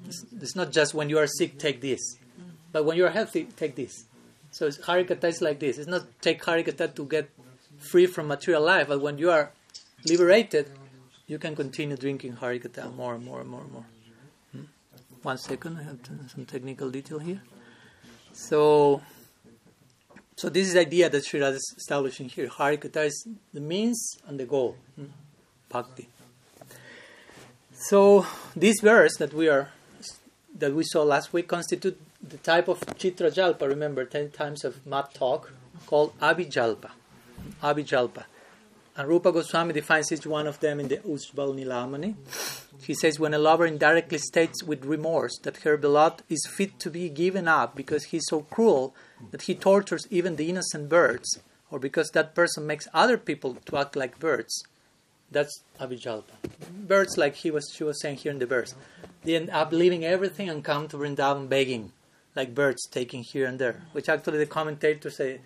It's, 0.06 0.24
it's 0.40 0.54
not 0.54 0.70
just 0.70 0.94
when 0.94 1.08
you 1.08 1.18
are 1.18 1.26
sick, 1.26 1.58
take 1.58 1.80
this. 1.80 2.00
But 2.70 2.84
when 2.84 2.96
you 2.96 3.04
are 3.06 3.10
healthy, 3.10 3.44
take 3.56 3.74
this. 3.74 4.04
So 4.52 4.68
Harikatha 4.68 5.24
is 5.24 5.40
like 5.40 5.58
this. 5.60 5.78
It's 5.78 5.88
not 5.88 6.04
take 6.20 6.42
Harikatha 6.42 6.94
to 6.94 7.06
get 7.06 7.30
free 7.78 8.06
from 8.06 8.28
material 8.28 8.62
life, 8.62 8.86
but 8.86 9.00
when 9.00 9.16
you 9.16 9.30
are 9.30 9.50
liberated, 10.04 10.68
you 11.26 11.38
can 11.38 11.56
continue 11.56 11.96
drinking 11.96 12.34
Harikatha 12.34 12.94
more 12.94 13.14
and 13.14 13.24
more 13.24 13.40
and 13.40 13.48
more 13.48 13.62
and 13.62 13.72
more. 13.72 13.86
Hmm? 14.52 14.64
One 15.22 15.38
second, 15.38 15.78
I 15.78 15.84
have 15.84 15.98
some 16.30 16.44
technical 16.44 16.90
detail 16.90 17.18
here. 17.18 17.42
So, 18.34 19.00
so 20.36 20.50
this 20.50 20.68
is 20.68 20.74
the 20.74 20.80
idea 20.80 21.08
that 21.08 21.24
Sri 21.24 21.40
Radha 21.40 21.56
is 21.56 21.74
establishing 21.78 22.28
here. 22.28 22.48
Harikatha 22.48 23.06
is 23.06 23.26
the 23.54 23.60
means 23.60 24.18
and 24.26 24.38
the 24.38 24.44
goal. 24.44 24.76
Hmm? 24.96 25.06
Bhakti. 25.70 26.08
So 27.88 28.26
this 28.54 28.80
verse 28.80 29.16
that 29.16 29.32
we 29.32 29.48
are 29.48 29.70
that 30.58 30.74
we 30.74 30.84
saw 30.84 31.02
last 31.02 31.32
week 31.32 31.48
constitute 31.48 31.98
the 32.22 32.38
type 32.38 32.68
of 32.68 32.80
Chitra 32.80 33.32
Jalpa, 33.32 33.68
remember, 33.68 34.04
10 34.04 34.30
times 34.30 34.64
of 34.64 34.86
map 34.86 35.12
talk, 35.12 35.52
called 35.86 36.18
Abhijalpa. 36.20 36.90
Abhijalpa. 37.62 38.24
And 38.96 39.08
Rupa 39.08 39.32
Goswami 39.32 39.72
defines 39.72 40.12
each 40.12 40.26
one 40.26 40.46
of 40.46 40.60
them 40.60 40.78
in 40.78 40.88
the 40.88 40.98
Ujjval 40.98 41.54
Nilamani. 41.54 42.14
He 42.84 42.94
says, 42.94 43.18
when 43.18 43.32
a 43.32 43.38
lover 43.38 43.64
indirectly 43.66 44.18
states 44.18 44.62
with 44.62 44.84
remorse 44.84 45.38
that 45.42 45.58
her 45.58 45.76
beloved 45.76 46.22
is 46.28 46.46
fit 46.46 46.78
to 46.80 46.90
be 46.90 47.08
given 47.08 47.48
up 47.48 47.74
because 47.74 48.04
he 48.04 48.18
is 48.18 48.26
so 48.28 48.42
cruel 48.42 48.94
that 49.30 49.42
he 49.42 49.54
tortures 49.54 50.06
even 50.10 50.36
the 50.36 50.50
innocent 50.50 50.88
birds, 50.88 51.40
or 51.70 51.78
because 51.78 52.10
that 52.10 52.34
person 52.34 52.66
makes 52.66 52.86
other 52.92 53.16
people 53.16 53.56
to 53.64 53.78
act 53.78 53.96
like 53.96 54.18
birds, 54.18 54.62
that's 55.30 55.62
Abhijalpa. 55.80 56.34
Birds, 56.70 57.16
like 57.16 57.36
he 57.36 57.50
was, 57.50 57.72
she 57.74 57.84
was 57.84 57.98
saying 58.00 58.16
here 58.16 58.32
in 58.32 58.38
the 58.38 58.46
verse, 58.46 58.74
they 59.24 59.36
end 59.36 59.48
up 59.50 59.72
leaving 59.72 60.04
everything 60.04 60.50
and 60.50 60.62
come 60.62 60.86
to 60.88 60.98
Vrindavan 60.98 61.48
begging, 61.48 61.92
like 62.34 62.54
birds 62.54 62.86
taking 62.86 63.22
here 63.22 63.46
and 63.46 63.58
there. 63.58 63.82
Which 63.92 64.08
actually 64.08 64.38
the 64.38 64.46
commentators 64.46 65.16
say, 65.16 65.40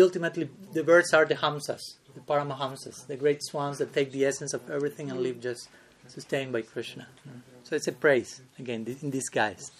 ultimately 0.00 0.48
the 0.72 0.82
birds 0.82 1.12
are 1.12 1.24
the 1.24 1.34
hamsas, 1.34 1.80
the 2.14 2.20
paramahamsas, 2.20 3.06
the 3.06 3.16
great 3.16 3.42
swans 3.42 3.78
that 3.78 3.92
take 3.92 4.12
the 4.12 4.24
essence 4.24 4.54
of 4.54 4.68
everything 4.70 5.10
and 5.10 5.20
live 5.20 5.40
just 5.40 5.68
sustained 6.08 6.52
by 6.52 6.62
Krishna. 6.62 7.06
So 7.64 7.76
it's 7.76 7.88
a 7.88 7.92
praise, 7.92 8.42
again, 8.58 8.86
in 9.02 9.10
disguise. 9.10 9.70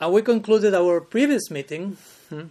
And 0.00 0.12
we 0.12 0.22
concluded 0.22 0.74
our 0.74 1.00
previous 1.00 1.50
meeting 1.50 1.96
hmm, 2.30 2.44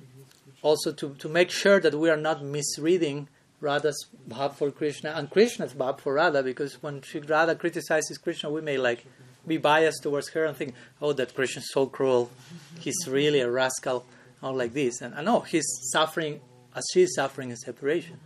also 0.61 0.91
to, 0.93 1.15
to 1.15 1.27
make 1.27 1.49
sure 1.49 1.79
that 1.79 1.93
we 1.93 2.09
are 2.09 2.17
not 2.17 2.43
misreading 2.43 3.27
Radha's 3.59 4.07
bhav 4.29 4.55
for 4.55 4.71
Krishna 4.71 5.11
and 5.15 5.29
Krishna's 5.29 5.73
bhav 5.73 5.99
for 5.99 6.13
Radha, 6.13 6.43
because 6.43 6.81
when 6.83 7.01
Radha 7.27 7.55
criticizes 7.55 8.17
Krishna, 8.17 8.49
we 8.49 8.61
may 8.61 8.77
like 8.77 9.05
be 9.45 9.57
biased 9.57 10.03
towards 10.03 10.29
her 10.29 10.45
and 10.45 10.55
think, 10.55 10.73
oh, 11.01 11.13
that 11.13 11.35
Krishna 11.35 11.61
is 11.61 11.71
so 11.71 11.85
cruel. 11.85 12.31
He's 12.79 13.07
really 13.07 13.39
a 13.39 13.49
rascal, 13.49 14.05
all 14.41 14.55
like 14.55 14.73
this. 14.73 15.01
And 15.01 15.13
I 15.15 15.21
know 15.21 15.41
he's 15.41 15.65
suffering 15.91 16.41
as 16.75 16.83
she's 16.93 17.13
suffering 17.15 17.49
in 17.49 17.57
separation. 17.57 18.19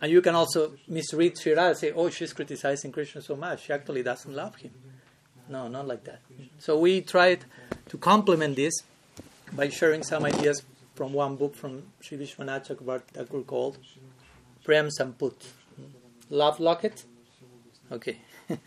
And 0.00 0.10
you 0.10 0.22
can 0.22 0.34
also 0.34 0.72
misread 0.88 1.36
Sri 1.36 1.52
Radha, 1.52 1.74
say, 1.74 1.92
oh, 1.92 2.08
she's 2.08 2.32
criticizing 2.32 2.90
Krishna 2.90 3.20
so 3.20 3.36
much. 3.36 3.64
She 3.64 3.72
actually 3.72 4.02
doesn't 4.02 4.34
love 4.34 4.56
him. 4.56 4.72
No, 5.48 5.68
not 5.68 5.86
like 5.86 6.04
that. 6.04 6.20
So 6.58 6.78
we 6.78 7.02
tried 7.02 7.44
to 7.88 7.98
complement 7.98 8.56
this 8.56 8.72
by 9.52 9.68
sharing 9.68 10.02
some 10.02 10.24
ideas 10.24 10.62
from 10.94 11.12
one 11.12 11.36
book 11.36 11.54
from 11.54 11.82
Sri 12.00 12.16
Vishwanath 12.18 12.68
Chakravarti 12.68 13.46
called 13.46 13.78
Prem 14.64 14.88
Samput. 14.88 15.34
Love 16.30 16.60
Locket? 16.60 17.04
Okay. 17.90 18.18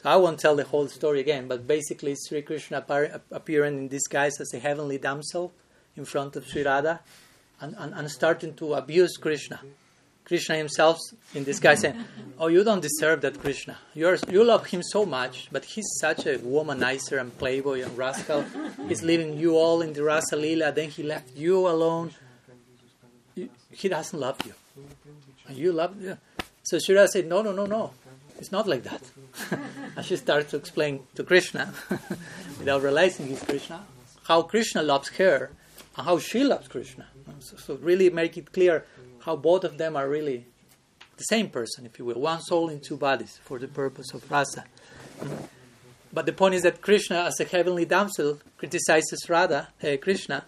so 0.00 0.08
I 0.08 0.16
won't 0.16 0.40
tell 0.40 0.56
the 0.56 0.64
whole 0.64 0.88
story 0.88 1.20
again, 1.20 1.46
but 1.46 1.66
basically 1.66 2.16
Sri 2.16 2.40
Krishna 2.40 2.82
appearing 3.30 3.76
in 3.76 3.88
disguise 3.88 4.40
as 4.40 4.54
a 4.54 4.58
heavenly 4.58 4.96
damsel 4.96 5.52
in 5.94 6.06
front 6.06 6.36
of 6.36 6.46
Sri 6.46 6.62
Radha 6.62 7.00
and, 7.60 7.74
and, 7.76 7.92
and 7.92 8.10
starting 8.10 8.54
to 8.54 8.72
abuse 8.74 9.18
Krishna. 9.18 9.60
Krishna 10.24 10.56
himself 10.56 10.96
in 11.34 11.44
disguise 11.44 11.80
saying, 11.80 12.02
"Oh, 12.38 12.46
you 12.46 12.64
don't 12.64 12.80
deserve 12.80 13.20
that, 13.22 13.40
Krishna. 13.40 13.76
You're, 13.92 14.16
you 14.30 14.42
love 14.42 14.66
him 14.66 14.82
so 14.82 15.04
much, 15.04 15.48
but 15.52 15.66
he's 15.66 15.88
such 16.00 16.24
a 16.24 16.38
womanizer 16.38 17.20
and 17.20 17.36
playboy 17.36 17.82
and 17.82 17.98
rascal. 17.98 18.46
He's 18.88 19.02
leaving 19.02 19.38
you 19.38 19.56
all 19.56 19.82
in 19.82 19.92
the 19.92 20.02
Rasa 20.02 20.36
Lila. 20.36 20.72
Then 20.72 20.88
he 20.88 21.02
left 21.02 21.36
you 21.36 21.68
alone. 21.68 22.12
He 23.34 23.88
doesn't 23.88 24.18
love 24.18 24.38
you, 24.46 24.54
and 25.46 25.58
you 25.58 25.72
love 25.72 26.00
you." 26.00 26.16
So 26.62 26.78
Sri 26.78 26.94
Shira 26.94 27.08
said, 27.08 27.26
"No, 27.26 27.42
no, 27.42 27.52
no, 27.52 27.66
no. 27.66 27.92
It's 28.40 28.52
not 28.52 28.66
like 28.66 28.82
that." 28.84 29.02
and 29.96 30.04
she 30.04 30.16
starts 30.16 30.50
to 30.50 30.56
explain 30.56 31.04
to 31.14 31.22
Krishna, 31.22 31.72
without 32.58 32.82
realizing 32.82 33.28
he's 33.28 33.42
Krishna, 33.42 33.84
how 34.24 34.42
Krishna 34.42 34.82
loves 34.82 35.08
her 35.10 35.50
and 35.96 36.06
how 36.06 36.18
she 36.18 36.42
loves 36.44 36.68
Krishna. 36.68 37.06
So, 37.40 37.56
so 37.56 37.74
really 37.76 38.10
make 38.10 38.36
it 38.36 38.52
clear 38.52 38.84
how 39.20 39.36
both 39.36 39.64
of 39.64 39.78
them 39.78 39.96
are 39.96 40.08
really 40.08 40.46
the 41.16 41.24
same 41.24 41.50
person, 41.50 41.84
if 41.84 41.98
you 41.98 42.04
will, 42.04 42.20
one 42.20 42.40
soul 42.40 42.68
in 42.70 42.80
two 42.80 42.96
bodies 42.96 43.38
for 43.44 43.58
the 43.58 43.68
purpose 43.68 44.14
of 44.14 44.30
rasa. 44.30 44.64
But 46.12 46.26
the 46.26 46.32
point 46.32 46.54
is 46.54 46.62
that 46.62 46.80
Krishna, 46.80 47.24
as 47.24 47.38
a 47.40 47.44
heavenly 47.44 47.84
damsel, 47.84 48.40
criticizes 48.56 49.28
Radha, 49.28 49.68
uh, 49.82 49.96
Krishna, 50.00 50.44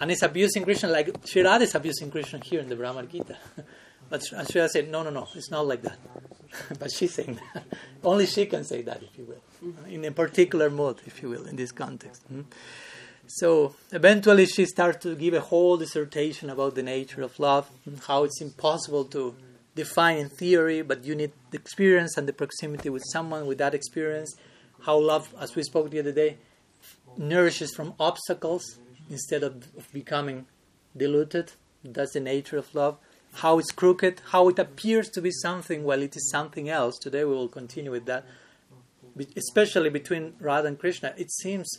and 0.00 0.10
is 0.10 0.22
abusing 0.22 0.64
Krishna 0.64 0.88
like 0.90 1.10
Sri 1.24 1.42
Radha 1.42 1.64
is 1.64 1.74
abusing 1.74 2.10
Krishna 2.10 2.40
here 2.44 2.60
in 2.60 2.68
the 2.68 2.76
Bhramar 2.76 3.10
Gita. 3.10 3.36
but 4.12 4.22
Radha 4.30 4.68
said, 4.68 4.90
no, 4.90 5.02
no, 5.02 5.08
no, 5.08 5.26
it's 5.34 5.50
not 5.50 5.66
like 5.66 5.80
that. 5.80 5.96
but 6.78 6.92
she's 6.92 7.14
saying 7.14 7.38
that. 7.54 7.64
Only 8.04 8.26
she 8.26 8.44
can 8.44 8.62
say 8.62 8.82
that, 8.82 9.02
if 9.02 9.16
you 9.16 9.24
will, 9.24 9.86
in 9.88 10.04
a 10.04 10.10
particular 10.10 10.68
mood, 10.68 11.00
if 11.06 11.22
you 11.22 11.30
will, 11.30 11.46
in 11.46 11.56
this 11.56 11.72
context. 11.72 12.22
Mm-hmm. 12.30 12.42
So 13.26 13.74
eventually 13.90 14.44
she 14.44 14.66
starts 14.66 15.02
to 15.04 15.14
give 15.14 15.32
a 15.32 15.40
whole 15.40 15.78
dissertation 15.78 16.50
about 16.50 16.74
the 16.74 16.82
nature 16.82 17.22
of 17.22 17.40
love, 17.40 17.70
and 17.86 18.00
how 18.00 18.24
it's 18.24 18.42
impossible 18.42 19.06
to 19.06 19.34
define 19.74 20.18
in 20.18 20.28
theory, 20.28 20.82
but 20.82 21.06
you 21.06 21.14
need 21.14 21.32
the 21.50 21.56
experience 21.56 22.18
and 22.18 22.28
the 22.28 22.34
proximity 22.34 22.90
with 22.90 23.04
someone 23.10 23.46
with 23.46 23.56
that 23.56 23.72
experience. 23.72 24.36
How 24.82 24.98
love, 24.98 25.34
as 25.40 25.56
we 25.56 25.62
spoke 25.62 25.88
the 25.88 26.00
other 26.00 26.12
day, 26.12 26.36
nourishes 27.16 27.74
from 27.74 27.94
obstacles 27.98 28.78
instead 29.08 29.42
of, 29.42 29.54
of 29.78 29.90
becoming 29.90 30.44
diluted. 30.94 31.52
That's 31.82 32.12
the 32.12 32.20
nature 32.20 32.58
of 32.58 32.74
love. 32.74 32.98
How 33.34 33.58
it's 33.58 33.72
crooked, 33.72 34.20
how 34.30 34.48
it 34.48 34.58
appears 34.58 35.08
to 35.10 35.22
be 35.22 35.30
something 35.30 35.84
while 35.84 36.02
it 36.02 36.16
is 36.16 36.30
something 36.30 36.68
else. 36.68 36.98
Today 36.98 37.24
we 37.24 37.32
will 37.32 37.48
continue 37.48 37.90
with 37.90 38.06
that. 38.06 38.24
Especially 39.36 39.90
between 39.90 40.34
Radha 40.38 40.68
and 40.68 40.78
Krishna, 40.78 41.14
it 41.16 41.30
seems 41.30 41.78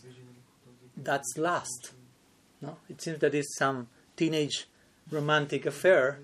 that's 0.95 1.37
lust. 1.37 1.91
No? 2.61 2.77
It 2.89 3.01
seems 3.01 3.19
that 3.19 3.35
it's 3.35 3.57
some 3.57 3.87
teenage 4.15 4.67
romantic 5.11 5.65
affair, 5.65 6.19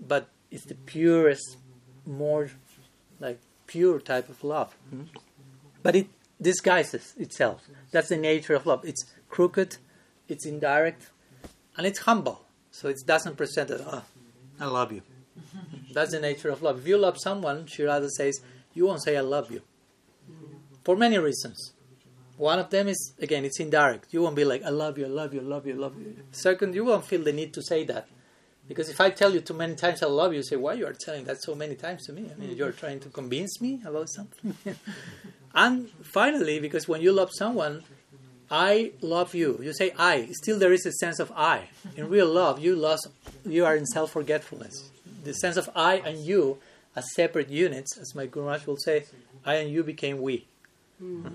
but 0.00 0.28
it's 0.50 0.64
the 0.64 0.74
purest, 0.74 1.56
more 2.06 2.50
like 3.20 3.38
pure 3.66 4.00
type 4.00 4.28
of 4.28 4.42
love. 4.42 4.74
Hmm? 4.90 5.04
But 5.82 5.96
it 5.96 6.08
disguises 6.40 7.14
itself. 7.18 7.68
That's 7.90 8.08
the 8.08 8.16
nature 8.16 8.54
of 8.54 8.66
love. 8.66 8.84
It's 8.84 9.04
crooked, 9.28 9.76
it's 10.28 10.44
indirect, 10.44 11.10
and 11.76 11.86
it's 11.86 12.00
humble. 12.00 12.44
So 12.70 12.88
it 12.88 12.98
doesn't 13.06 13.36
present 13.36 13.70
it, 13.70 13.80
oh, 13.86 14.02
I 14.60 14.66
love 14.66 14.92
you. 14.92 15.02
That's 15.92 16.12
the 16.12 16.20
nature 16.20 16.50
of 16.50 16.62
love. 16.62 16.80
If 16.80 16.86
you 16.86 16.98
love 16.98 17.18
someone, 17.18 17.66
Sri 17.66 17.84
Radha 17.84 18.08
says, 18.10 18.40
you 18.74 18.86
won't 18.86 19.02
say 19.02 19.16
I 19.16 19.20
love 19.20 19.50
you. 19.50 19.62
For 20.84 20.96
many 20.96 21.18
reasons. 21.18 21.72
One 22.36 22.58
of 22.58 22.70
them 22.70 22.88
is, 22.88 23.12
again, 23.20 23.44
it's 23.44 23.60
indirect. 23.60 24.06
You 24.10 24.22
won't 24.22 24.34
be 24.34 24.44
like, 24.44 24.64
I 24.64 24.70
love 24.70 24.98
you, 24.98 25.04
I 25.04 25.08
love 25.08 25.34
you, 25.34 25.40
I 25.40 25.44
love 25.44 25.66
you, 25.66 25.74
I 25.74 25.76
love 25.76 25.98
you. 25.98 26.16
Second, 26.32 26.74
you 26.74 26.84
won't 26.84 27.04
feel 27.04 27.22
the 27.22 27.32
need 27.32 27.52
to 27.54 27.62
say 27.62 27.84
that. 27.84 28.08
Because 28.66 28.88
if 28.88 29.00
I 29.00 29.10
tell 29.10 29.32
you 29.34 29.40
too 29.40 29.54
many 29.54 29.74
times 29.74 30.02
I 30.02 30.06
love 30.06 30.32
you, 30.32 30.38
you 30.38 30.42
say, 30.42 30.56
why 30.56 30.74
you 30.74 30.86
are 30.86 30.92
telling 30.92 31.24
that 31.24 31.42
so 31.42 31.54
many 31.54 31.74
times 31.74 32.06
to 32.06 32.12
me? 32.12 32.22
I 32.22 32.38
mean, 32.38 32.48
mm-hmm. 32.48 32.58
you're 32.58 32.72
trying 32.72 33.00
to 33.00 33.10
convince 33.10 33.60
me 33.60 33.80
about 33.84 34.08
something. 34.08 34.56
and 35.54 35.90
finally, 36.02 36.58
because 36.58 36.88
when 36.88 37.02
you 37.02 37.12
love 37.12 37.30
someone, 37.32 37.82
I 38.52 38.92
love 39.00 39.34
you. 39.34 39.58
You 39.62 39.72
say 39.72 39.92
I. 39.98 40.28
Still, 40.32 40.58
there 40.58 40.74
is 40.74 40.84
a 40.84 40.92
sense 40.92 41.18
of 41.18 41.32
I. 41.32 41.68
In 41.96 42.10
real 42.10 42.26
love, 42.26 42.60
you 42.60 42.76
lost. 42.76 43.08
You 43.46 43.64
are 43.64 43.74
in 43.74 43.86
self-forgetfulness. 43.86 44.90
The 45.24 45.32
sense 45.32 45.56
of 45.56 45.70
I 45.74 45.94
and 45.96 46.18
you 46.18 46.58
as 46.94 47.04
separate 47.14 47.48
units, 47.48 47.96
as 47.96 48.14
my 48.14 48.26
Guru 48.26 48.44
Maharaj 48.44 48.66
will 48.66 48.76
say, 48.76 49.06
I 49.46 49.54
and 49.54 49.70
you 49.70 49.82
became 49.82 50.20
we. 50.20 50.46
Mm. 51.02 51.32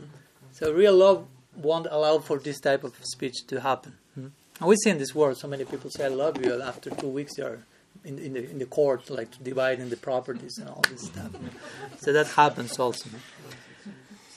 So 0.51 0.71
real 0.71 0.95
love 0.95 1.25
won't 1.55 1.87
allow 1.89 2.19
for 2.19 2.37
this 2.37 2.59
type 2.59 2.83
of 2.83 2.93
speech 3.01 3.47
to 3.47 3.61
happen. 3.61 3.93
Hmm? 4.13 4.27
And 4.59 4.69
we 4.69 4.75
see 4.75 4.91
in 4.91 4.99
this 4.99 5.15
world 5.15 5.37
so 5.37 5.47
many 5.47 5.65
people 5.65 5.89
say, 5.89 6.05
"I 6.05 6.09
love 6.09 6.43
you," 6.43 6.53
and 6.53 6.61
after 6.61 6.89
two 6.91 7.07
weeks 7.07 7.35
they 7.35 7.43
are 7.43 7.59
in, 8.05 8.19
in 8.19 8.33
the 8.33 8.49
in 8.49 8.59
the 8.59 8.65
court, 8.65 9.09
like 9.09 9.31
dividing 9.43 9.89
the 9.89 9.97
properties 9.97 10.57
and 10.59 10.69
all 10.69 10.83
this 10.89 11.03
stuff. 11.07 11.31
so 11.99 12.13
that 12.13 12.27
happens 12.27 12.77
also. 12.79 13.09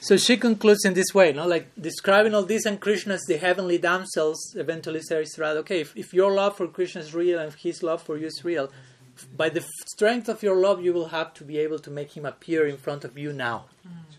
So 0.02 0.16
she 0.16 0.38
concludes 0.38 0.84
in 0.86 0.94
this 0.94 1.14
way, 1.14 1.32
no? 1.32 1.46
like 1.46 1.68
describing 1.78 2.34
all 2.34 2.42
this 2.42 2.64
and 2.64 2.80
Krishna 2.80 3.14
as 3.14 3.22
the 3.28 3.36
heavenly 3.36 3.76
damsels, 3.76 4.54
eventually 4.56 5.02
says, 5.02 5.38
okay, 5.38 5.80
if, 5.82 5.94
if 5.94 6.14
your 6.14 6.32
love 6.32 6.56
for 6.56 6.66
Krishna 6.66 7.02
is 7.02 7.14
real 7.14 7.38
and 7.38 7.52
his 7.52 7.82
love 7.82 8.02
for 8.02 8.16
you 8.16 8.26
is 8.26 8.42
real, 8.42 8.70
by 9.36 9.50
the 9.50 9.62
strength 9.86 10.30
of 10.30 10.42
your 10.42 10.56
love, 10.56 10.82
you 10.82 10.94
will 10.94 11.08
have 11.08 11.34
to 11.34 11.44
be 11.44 11.58
able 11.58 11.78
to 11.80 11.90
make 11.90 12.16
him 12.16 12.24
appear 12.24 12.66
in 12.66 12.78
front 12.78 13.04
of 13.04 13.18
you 13.18 13.32
now, 13.34 13.66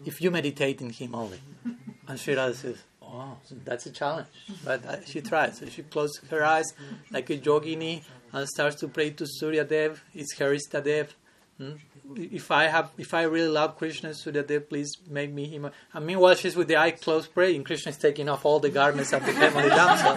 if 0.06 0.22
you 0.22 0.30
meditate 0.30 0.82
in 0.82 0.92
him 0.92 1.16
only. 1.16 1.40
And 2.08 2.20
Sri 2.20 2.36
Radha 2.36 2.54
says, 2.54 2.78
oh, 3.02 3.38
that's 3.64 3.86
a 3.86 3.92
challenge. 3.92 4.28
But 4.66 4.86
uh, 4.86 5.06
she 5.06 5.22
tries. 5.22 5.60
So 5.60 5.68
she 5.68 5.84
closes 5.84 6.20
her 6.30 6.44
eyes 6.44 6.66
like 7.10 7.30
a 7.30 7.38
yogini 7.38 8.04
and 8.34 8.48
starts 8.48 8.76
to 8.78 8.88
pray 8.88 9.12
to 9.12 9.26
Surya 9.26 9.64
Dev, 9.64 10.04
it's 10.14 10.38
her 10.38 10.56
Dev. 10.82 11.16
Hmm? 11.58 11.74
If 12.16 12.52
I 12.52 12.68
have, 12.68 12.92
if 12.98 13.14
I 13.14 13.24
really 13.24 13.50
love 13.50 13.78
Krishna, 13.78 14.14
so 14.14 14.32
that 14.32 14.48
they 14.48 14.60
please 14.60 14.98
make 15.10 15.32
me 15.32 15.46
him. 15.48 15.70
And 15.94 16.06
meanwhile, 16.06 16.36
she's 16.36 16.56
with 16.56 16.68
the 16.68 16.78
eye 16.78 16.92
closed 16.92 17.34
praying. 17.34 17.64
Krishna 17.64 17.92
is 17.92 17.98
taking 17.98 18.30
off 18.30 18.46
all 18.46 18.60
the 18.60 18.70
garments 18.70 19.14
of 19.14 19.26
the 19.26 19.32
heavenly 19.32 19.70
damsel. 19.70 20.16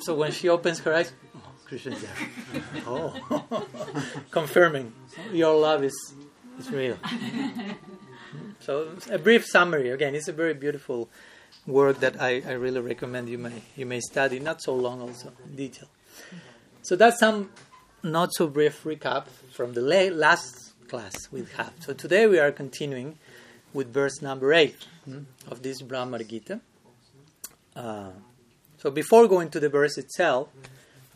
so 0.00 0.14
when 0.14 0.32
she 0.32 0.48
opens 0.48 0.80
her 0.80 0.94
eyes, 0.94 1.12
oh, 1.36 1.40
Krishna 1.66 1.92
is 1.92 2.02
there. 2.02 2.62
Oh, 2.86 3.66
confirming 4.30 4.92
your 5.32 5.58
love 5.58 5.84
is 5.84 6.14
is 6.58 6.70
real. 6.70 6.98
So 8.60 8.96
a 9.10 9.18
brief 9.18 9.44
summary. 9.44 9.90
Again, 9.90 10.14
it's 10.14 10.28
a 10.28 10.32
very 10.32 10.54
beautiful 10.54 11.10
work 11.66 12.00
that 12.00 12.20
I, 12.20 12.42
I 12.46 12.52
really 12.52 12.80
recommend 12.80 13.28
you 13.28 13.38
may 13.38 13.62
you 13.76 13.86
may 13.86 14.00
study. 14.00 14.38
Not 14.40 14.62
so 14.62 14.74
long, 14.74 15.02
also 15.02 15.32
in 15.44 15.56
detail. 15.56 15.88
So 16.82 16.96
that's 16.96 17.18
some 17.18 17.50
not 18.04 18.34
so 18.34 18.46
brief 18.46 18.84
recap 18.84 19.26
from 19.50 19.72
the 19.72 19.80
la- 19.80 20.14
last 20.14 20.74
class 20.88 21.28
we 21.32 21.46
have. 21.56 21.72
So 21.80 21.94
today 21.94 22.26
we 22.26 22.38
are 22.38 22.52
continuing 22.52 23.18
with 23.72 23.92
verse 23.92 24.20
number 24.20 24.52
8 24.52 24.76
hmm, 25.06 25.18
of 25.48 25.62
this 25.62 25.80
Brahma 25.80 26.22
Gita. 26.22 26.60
Uh, 27.74 28.10
so 28.76 28.90
before 28.90 29.26
going 29.26 29.48
to 29.48 29.58
the 29.58 29.70
verse 29.70 29.96
itself, 29.96 30.48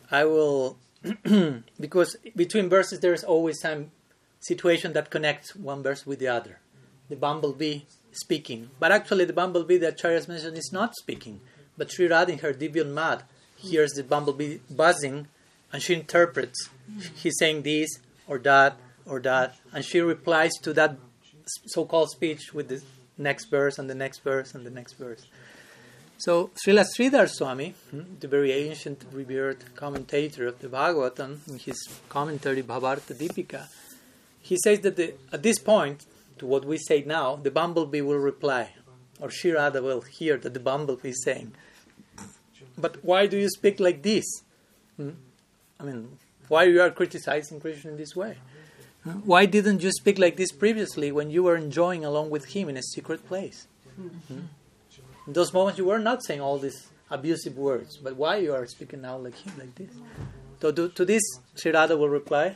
I 0.09 0.25
will, 0.25 0.77
because 1.79 2.17
between 2.35 2.69
verses 2.69 2.99
there 3.01 3.13
is 3.13 3.23
always 3.23 3.61
some 3.61 3.91
situation 4.39 4.93
that 4.93 5.11
connects 5.11 5.55
one 5.55 5.83
verse 5.83 6.07
with 6.07 6.17
the 6.17 6.27
other. 6.27 6.59
The 7.07 7.15
bumblebee 7.15 7.81
speaking, 8.11 8.71
but 8.79 8.91
actually 8.91 9.25
the 9.25 9.33
bumblebee 9.33 9.77
that 9.77 9.99
Charya 9.99 10.27
mentioned 10.27 10.57
is 10.57 10.71
not 10.73 10.95
speaking, 10.95 11.41
but 11.77 11.91
Sri 11.91 12.07
Radha 12.07 12.31
in 12.31 12.39
her 12.39 12.53
Divyonmad 12.53 13.21
hears 13.55 13.91
the 13.91 14.03
bumblebee 14.03 14.57
buzzing 14.69 15.27
and 15.71 15.81
she 15.81 15.93
interprets. 15.93 16.69
He's 17.15 17.37
saying 17.37 17.63
this 17.63 17.89
or 18.27 18.37
that 18.39 18.77
or 19.05 19.19
that, 19.21 19.55
and 19.73 19.83
she 19.83 19.99
replies 19.99 20.51
to 20.61 20.73
that 20.73 20.97
so-called 21.67 22.11
speech 22.11 22.53
with 22.53 22.69
the 22.69 22.81
next 23.17 23.45
verse 23.45 23.79
and 23.79 23.89
the 23.89 23.95
next 23.95 24.19
verse 24.19 24.53
and 24.53 24.65
the 24.65 24.69
next 24.69 24.93
verse. 24.93 25.25
So 26.19 26.51
Srila 26.61 26.85
Sridhar 26.85 27.29
Swami, 27.29 27.75
the 28.19 28.27
very 28.27 28.51
ancient, 28.51 29.05
revered 29.11 29.63
commentator 29.75 30.47
of 30.47 30.59
the 30.59 30.67
Bhagavatam, 30.67 31.47
in 31.47 31.59
his 31.59 31.77
commentary 32.09 32.61
Bhavartha 32.61 33.15
Deepika, 33.15 33.67
he 34.41 34.57
says 34.63 34.81
that 34.81 34.95
the, 34.95 35.13
at 35.31 35.43
this 35.43 35.59
point, 35.59 36.05
to 36.37 36.45
what 36.45 36.65
we 36.65 36.77
say 36.77 37.03
now, 37.05 37.35
the 37.35 37.51
bumblebee 37.51 38.01
will 38.01 38.17
reply, 38.17 38.73
or 39.19 39.29
Sri 39.29 39.51
Radha 39.51 39.81
will 39.81 40.01
hear 40.01 40.37
that 40.37 40.53
the 40.53 40.59
bumblebee 40.59 41.09
is 41.09 41.23
saying, 41.23 41.53
But 42.77 43.03
why 43.03 43.27
do 43.27 43.37
you 43.37 43.49
speak 43.49 43.79
like 43.79 44.01
this? 44.03 44.25
Hmm? 44.97 45.11
I 45.79 45.83
mean, 45.83 46.17
why 46.47 46.63
you 46.63 46.81
are 46.81 46.89
criticizing 46.89 47.59
Krishna 47.59 47.91
in 47.91 47.97
this 47.97 48.15
way? 48.15 48.37
Why 49.23 49.45
didn't 49.45 49.81
you 49.81 49.91
speak 49.91 50.19
like 50.19 50.35
this 50.35 50.51
previously 50.51 51.11
when 51.11 51.29
you 51.29 51.43
were 51.43 51.55
enjoying 51.55 52.03
along 52.03 52.31
with 52.31 52.45
him 52.47 52.67
in 52.67 52.75
a 52.75 52.83
secret 52.83 53.25
place? 53.25 53.67
Hmm? 53.95 54.41
In 55.25 55.33
those 55.33 55.53
moments 55.53 55.77
you 55.77 55.85
were 55.85 55.99
not 55.99 56.23
saying 56.23 56.41
all 56.41 56.57
these 56.57 56.89
abusive 57.09 57.57
words, 57.57 57.97
but 57.97 58.15
why 58.17 58.37
you 58.37 58.53
are 58.53 58.65
speaking 58.67 59.01
now 59.01 59.17
like 59.17 59.35
him, 59.35 59.53
like 59.57 59.73
this? 59.75 59.91
So 60.61 60.71
to, 60.71 60.89
to 60.89 61.05
this, 61.05 61.23
Sri 61.55 61.71
Radha 61.71 61.95
will 61.95 62.09
reply 62.09 62.55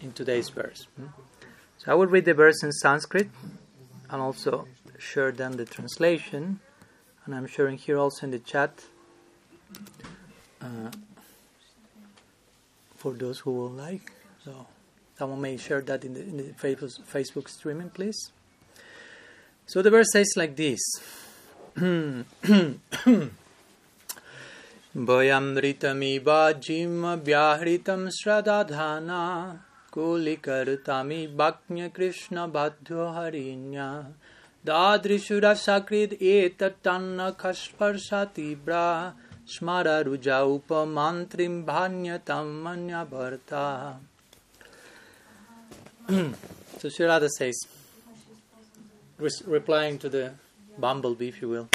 in 0.00 0.12
today's 0.12 0.48
verse. 0.48 0.88
Hmm? 0.96 1.06
So 1.78 1.92
I 1.92 1.94
will 1.94 2.06
read 2.06 2.24
the 2.24 2.34
verse 2.34 2.62
in 2.62 2.72
Sanskrit 2.72 3.30
and 4.10 4.20
also 4.20 4.66
share 4.98 5.30
then 5.30 5.56
the 5.56 5.64
translation, 5.64 6.60
and 7.24 7.34
I'm 7.34 7.46
sharing 7.46 7.76
here 7.76 7.98
also 7.98 8.26
in 8.26 8.32
the 8.32 8.38
chat. 8.38 8.84
Uh, 10.60 10.90
for 13.02 13.12
those 13.12 13.40
who 13.40 13.50
would 13.52 13.76
like. 13.76 14.12
So 14.44 14.66
someone 15.18 15.40
may 15.40 15.56
share 15.56 15.80
that 15.82 16.04
in 16.04 16.14
the, 16.14 16.20
in 16.20 16.36
the 16.36 16.44
Facebook 16.54 17.48
streaming, 17.48 17.90
please. 17.90 18.30
So 19.66 19.82
the 19.82 19.90
verse 19.90 20.12
says 20.12 20.32
like 20.36 20.54
this. 20.56 20.80
Vayamritamiva 24.94 26.54
jima 26.60 27.16
vyahritam 27.18 28.10
sradadhana 28.12 29.58
kulikartami 29.90 31.34
bhaknya 31.34 31.88
krishna 31.90 32.48
badhyo 32.48 33.12
Smararuja 39.52 40.38
upamantrim 40.48 41.64
bhanyatam 41.64 42.62
manyabharta. 42.62 43.96
so 46.78 46.88
Sri 46.88 47.06
Radha 47.06 47.28
says, 47.28 47.54
replying 49.44 49.98
to 49.98 50.08
the 50.08 50.32
bumblebee, 50.78 51.28
if 51.28 51.42
you 51.42 51.48
will, 51.48 51.68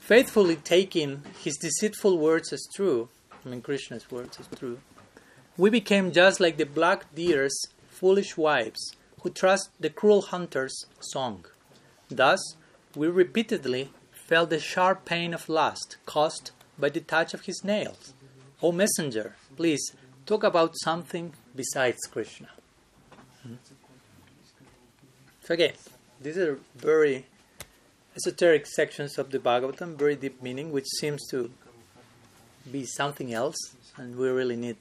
faithfully 0.00 0.56
taking 0.56 1.22
his 1.44 1.56
deceitful 1.56 2.18
words 2.18 2.52
as 2.52 2.66
true, 2.74 3.08
I 3.44 3.48
mean 3.48 3.62
Krishna's 3.62 4.10
words 4.10 4.40
as 4.40 4.48
true, 4.58 4.80
we 5.56 5.70
became 5.70 6.10
just 6.10 6.40
like 6.40 6.56
the 6.56 6.66
black 6.66 7.14
deer's 7.14 7.56
foolish 7.88 8.36
wives 8.36 8.96
who 9.22 9.30
trust 9.30 9.70
the 9.78 9.90
cruel 9.90 10.22
hunter's 10.22 10.86
song. 11.00 11.44
Thus, 12.10 12.56
we 12.96 13.06
repeatedly 13.06 13.90
felt 14.30 14.48
the 14.48 14.60
sharp 14.60 15.04
pain 15.04 15.34
of 15.34 15.48
lust 15.48 15.96
caused 16.06 16.52
by 16.78 16.88
the 16.88 17.00
touch 17.00 17.34
of 17.34 17.46
his 17.46 17.64
nails. 17.64 18.14
O 18.62 18.70
messenger, 18.70 19.34
please 19.56 19.82
talk 20.24 20.44
about 20.44 20.72
something 20.84 21.32
besides 21.56 21.98
Krishna. 22.12 22.48
Hmm? 23.42 23.54
So 25.42 25.54
again, 25.54 25.72
these 26.20 26.38
are 26.38 26.60
very 26.76 27.26
esoteric 28.16 28.68
sections 28.68 29.18
of 29.18 29.32
the 29.32 29.40
Bhagavatam, 29.40 29.96
very 29.96 30.14
deep 30.14 30.40
meaning, 30.40 30.70
which 30.70 30.86
seems 31.00 31.26
to 31.30 31.50
be 32.70 32.86
something 32.86 33.34
else, 33.34 33.58
and 33.96 34.16
we 34.16 34.28
really 34.28 34.56
need 34.56 34.76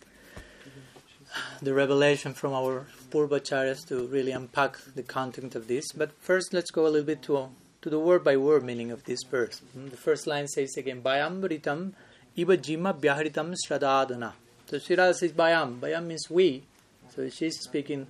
the 1.59 1.73
revelation 1.73 2.35
from 2.35 2.53
our 2.53 2.85
Purvacharyas 3.09 3.87
to 3.87 4.05
really 4.05 4.31
unpack 4.31 4.77
the 4.93 5.01
content 5.01 5.55
of 5.55 5.67
this. 5.67 5.91
But 5.91 6.11
first, 6.21 6.53
let's 6.53 6.69
go 6.69 6.85
a 6.85 6.89
little 6.89 7.07
bit 7.13 7.23
to 7.23 7.49
to 7.81 7.89
the 7.89 7.99
word 7.99 8.23
by 8.23 8.35
word 8.35 8.63
meaning 8.63 8.91
of 8.91 9.05
this 9.05 9.23
verse. 9.23 9.61
Hmm, 9.73 9.89
the 9.89 9.97
first 9.97 10.27
line 10.27 10.47
says 10.47 10.75
again, 10.77 11.01
Bayamritam 11.01 11.93
iva 12.35 12.57
jima 12.57 12.93
vyahritam 12.99 13.55
sradadana. 13.55 14.33
So 14.65 14.77
Sri 14.77 14.95
Radha 14.95 15.13
says 15.13 15.31
Bayam. 15.31 15.79
Bayam 15.79 16.05
means 16.05 16.29
we. 16.29 16.63
So 17.15 17.27
she's 17.29 17.59
speaking 17.59 18.07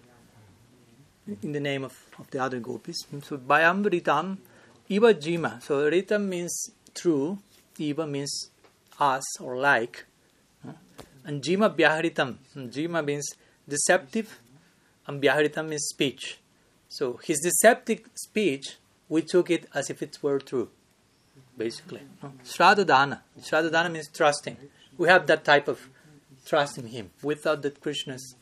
in 1.44 1.52
the 1.52 1.60
name 1.60 1.84
of, 1.84 1.96
of 2.18 2.30
the 2.32 2.40
other 2.40 2.60
gopis. 2.60 3.04
Hmm, 3.10 3.20
so 3.20 3.38
Bayamritam 3.38 4.38
iva 4.90 5.14
jima. 5.14 5.62
So 5.62 5.90
ritam 5.90 6.28
means 6.28 6.72
true, 6.96 7.38
iva 7.78 8.08
means 8.08 8.50
us 9.00 9.40
or 9.40 9.58
like. 9.58 10.06
Hmm, 10.64 10.72
and 11.26 11.44
jima 11.44 11.76
vyahritam. 11.76 12.36
Jima 12.56 13.06
means 13.06 13.30
deceptive, 13.68 14.40
and 15.06 15.22
vyahritam 15.22 15.68
means 15.68 15.86
speech. 15.86 16.40
So 16.90 17.20
his 17.24 17.40
deceptive 17.42 18.02
speech 18.16 18.78
we 19.10 19.22
took 19.24 19.50
it 19.50 19.66
as 19.74 19.90
if 19.90 20.02
it 20.02 20.18
were 20.22 20.40
true, 20.40 20.70
basically. 21.58 22.02
Mm-hmm. 22.24 22.28
No? 22.28 22.34
Shradadana. 22.44 23.20
Shradadana 23.42 23.92
means 23.92 24.08
trusting. 24.08 24.58
We 24.98 25.08
have 25.10 25.28
that 25.28 25.44
type 25.44 25.68
of 25.68 25.90
trust 26.46 26.78
in 26.78 26.88
Him 26.88 27.12
without 27.22 27.62
the 27.62 27.72
Krishna's 27.72 28.36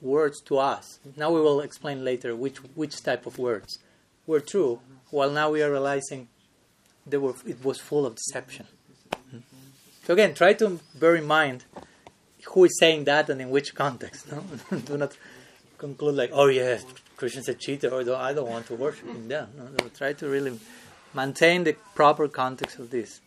words 0.00 0.40
to 0.42 0.58
us. 0.58 0.98
Now 1.16 1.30
we 1.30 1.40
will 1.40 1.60
explain 1.60 2.04
later 2.04 2.34
which, 2.34 2.58
which 2.74 3.02
type 3.02 3.26
of 3.26 3.38
words 3.38 3.78
were 4.26 4.40
true, 4.40 4.80
while 5.10 5.30
now 5.30 5.50
we 5.50 5.62
are 5.62 5.70
realizing 5.70 6.28
they 7.06 7.18
were, 7.18 7.34
it 7.46 7.64
was 7.64 7.78
full 7.78 8.06
of 8.06 8.16
deception. 8.16 8.66
So 10.04 10.14
again, 10.14 10.34
try 10.34 10.52
to 10.54 10.80
bear 10.98 11.14
in 11.14 11.26
mind 11.26 11.64
who 12.46 12.64
is 12.64 12.76
saying 12.78 13.04
that 13.04 13.28
and 13.30 13.40
in 13.40 13.50
which 13.50 13.74
context. 13.74 14.30
No? 14.30 14.44
Do 14.78 14.96
not 14.96 15.16
conclude 15.82 16.14
like, 16.14 16.30
oh 16.32 16.46
yeah, 16.46 16.78
Krishna's 17.16 17.48
a 17.48 17.54
cheater, 17.54 17.88
or 17.88 18.00
I 18.28 18.32
don't 18.32 18.48
want 18.48 18.66
to 18.70 18.74
worship 18.74 19.06
him. 19.06 19.26
Yeah, 19.28 19.46
no, 19.58 19.64
no, 19.76 19.88
try 20.00 20.12
to 20.20 20.28
really 20.28 20.58
maintain 21.12 21.64
the 21.64 21.74
proper 21.94 22.28
context 22.28 22.78
of 22.78 22.90
this. 22.90 23.20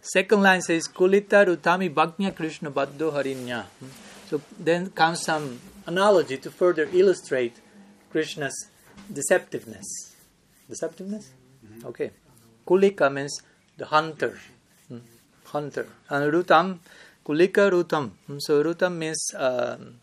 Second 0.00 0.42
line 0.42 0.62
says, 0.62 0.88
Kulita 0.88 1.38
Rutami 1.48 1.88
Bhagnya 1.98 2.34
Krishna 2.34 2.70
Baddho 2.70 3.12
Harinya. 3.16 3.64
So 4.28 4.40
then 4.58 4.90
comes 4.90 5.20
some 5.22 5.60
analogy 5.86 6.38
to 6.38 6.50
further 6.50 6.88
illustrate 6.92 7.60
Krishna's 8.10 8.56
deceptiveness. 9.12 9.88
Deceptiveness? 10.70 11.26
Okay. 11.84 12.10
Kulika 12.66 13.12
means 13.12 13.42
the 13.76 13.86
hunter. 13.86 14.38
Hmm? 14.88 14.98
Hunter. 15.44 15.86
And 16.08 16.32
Rutam, 16.32 16.78
Kulika 17.24 17.70
Rutam. 17.70 18.10
Hmm, 18.26 18.38
so 18.38 18.64
Rutam 18.64 18.96
means 18.96 19.22
um, 19.36 20.00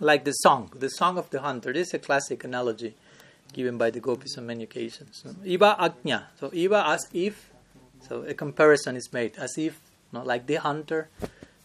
like 0.00 0.24
the 0.24 0.32
song, 0.32 0.70
the 0.74 0.88
song 0.88 1.18
of 1.18 1.30
the 1.30 1.40
hunter. 1.40 1.72
This 1.72 1.88
is 1.88 1.94
a 1.94 1.98
classic 1.98 2.44
analogy 2.44 2.94
given 3.52 3.78
by 3.78 3.90
the 3.90 4.00
gopis 4.00 4.36
on 4.38 4.46
many 4.46 4.64
occasions. 4.64 5.22
So, 5.22 5.30
Agnya. 5.30 6.24
So 6.40 6.50
Iva 6.52 6.84
as 6.88 7.08
if, 7.12 7.50
so 8.06 8.22
a 8.22 8.34
comparison 8.34 8.96
is 8.96 9.12
made, 9.12 9.36
as 9.38 9.56
if, 9.56 9.80
not 10.12 10.26
like 10.26 10.46
the 10.46 10.56
hunter. 10.56 11.08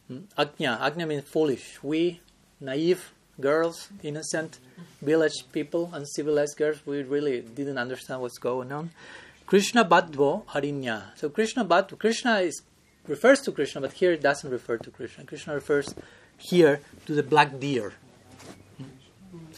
Hmm, 0.07 0.19
Agnya. 0.37 0.79
Agnya 0.79 1.07
means 1.07 1.23
foolish. 1.23 1.79
We, 1.81 2.19
naive 2.61 3.13
girls, 3.39 3.89
innocent 4.03 4.59
village 5.01 5.45
people, 5.51 5.89
uncivilized 5.93 6.57
girls, 6.57 6.85
we 6.85 7.03
really 7.03 7.41
didn't 7.41 7.77
understand 7.77 8.21
what's 8.21 8.37
going 8.37 8.71
on. 8.71 8.91
Krishna 9.45 9.83
Badvo 9.83 10.45
Harinya. 10.45 11.17
So 11.17 11.29
Krishna 11.29 11.65
Badvo, 11.65 11.97
Krishna 11.97 12.39
is 12.39 12.61
refers 13.07 13.41
to 13.41 13.51
Krishna, 13.51 13.81
but 13.81 13.93
here 13.93 14.11
it 14.11 14.21
doesn't 14.21 14.49
refer 14.49 14.77
to 14.77 14.91
Krishna. 14.91 15.23
Krishna 15.23 15.55
refers 15.55 15.95
here 16.37 16.81
to 17.07 17.13
the 17.13 17.23
black 17.23 17.59
deer, 17.59 17.93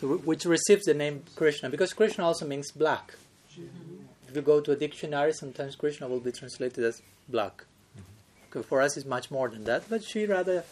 so 0.01 0.17
which 0.17 0.45
receives 0.45 0.85
the 0.85 0.95
name 0.95 1.23
Krishna 1.35 1.69
because 1.69 1.93
Krishna 1.93 2.25
also 2.25 2.45
means 2.47 2.71
black. 2.71 3.13
If 4.27 4.35
you 4.35 4.41
go 4.41 4.59
to 4.61 4.71
a 4.71 4.75
dictionary, 4.75 5.33
sometimes 5.33 5.75
Krishna 5.75 6.07
will 6.07 6.19
be 6.19 6.31
translated 6.31 6.83
as 6.83 7.01
black. 7.29 7.63
Mm-hmm. 7.63 8.57
Okay, 8.57 8.67
for 8.67 8.81
us, 8.81 8.97
it's 8.97 9.05
much 9.05 9.29
more 9.29 9.49
than 9.49 9.65
that, 9.65 9.83
but 9.89 10.03
she 10.03 10.25
rather 10.25 10.63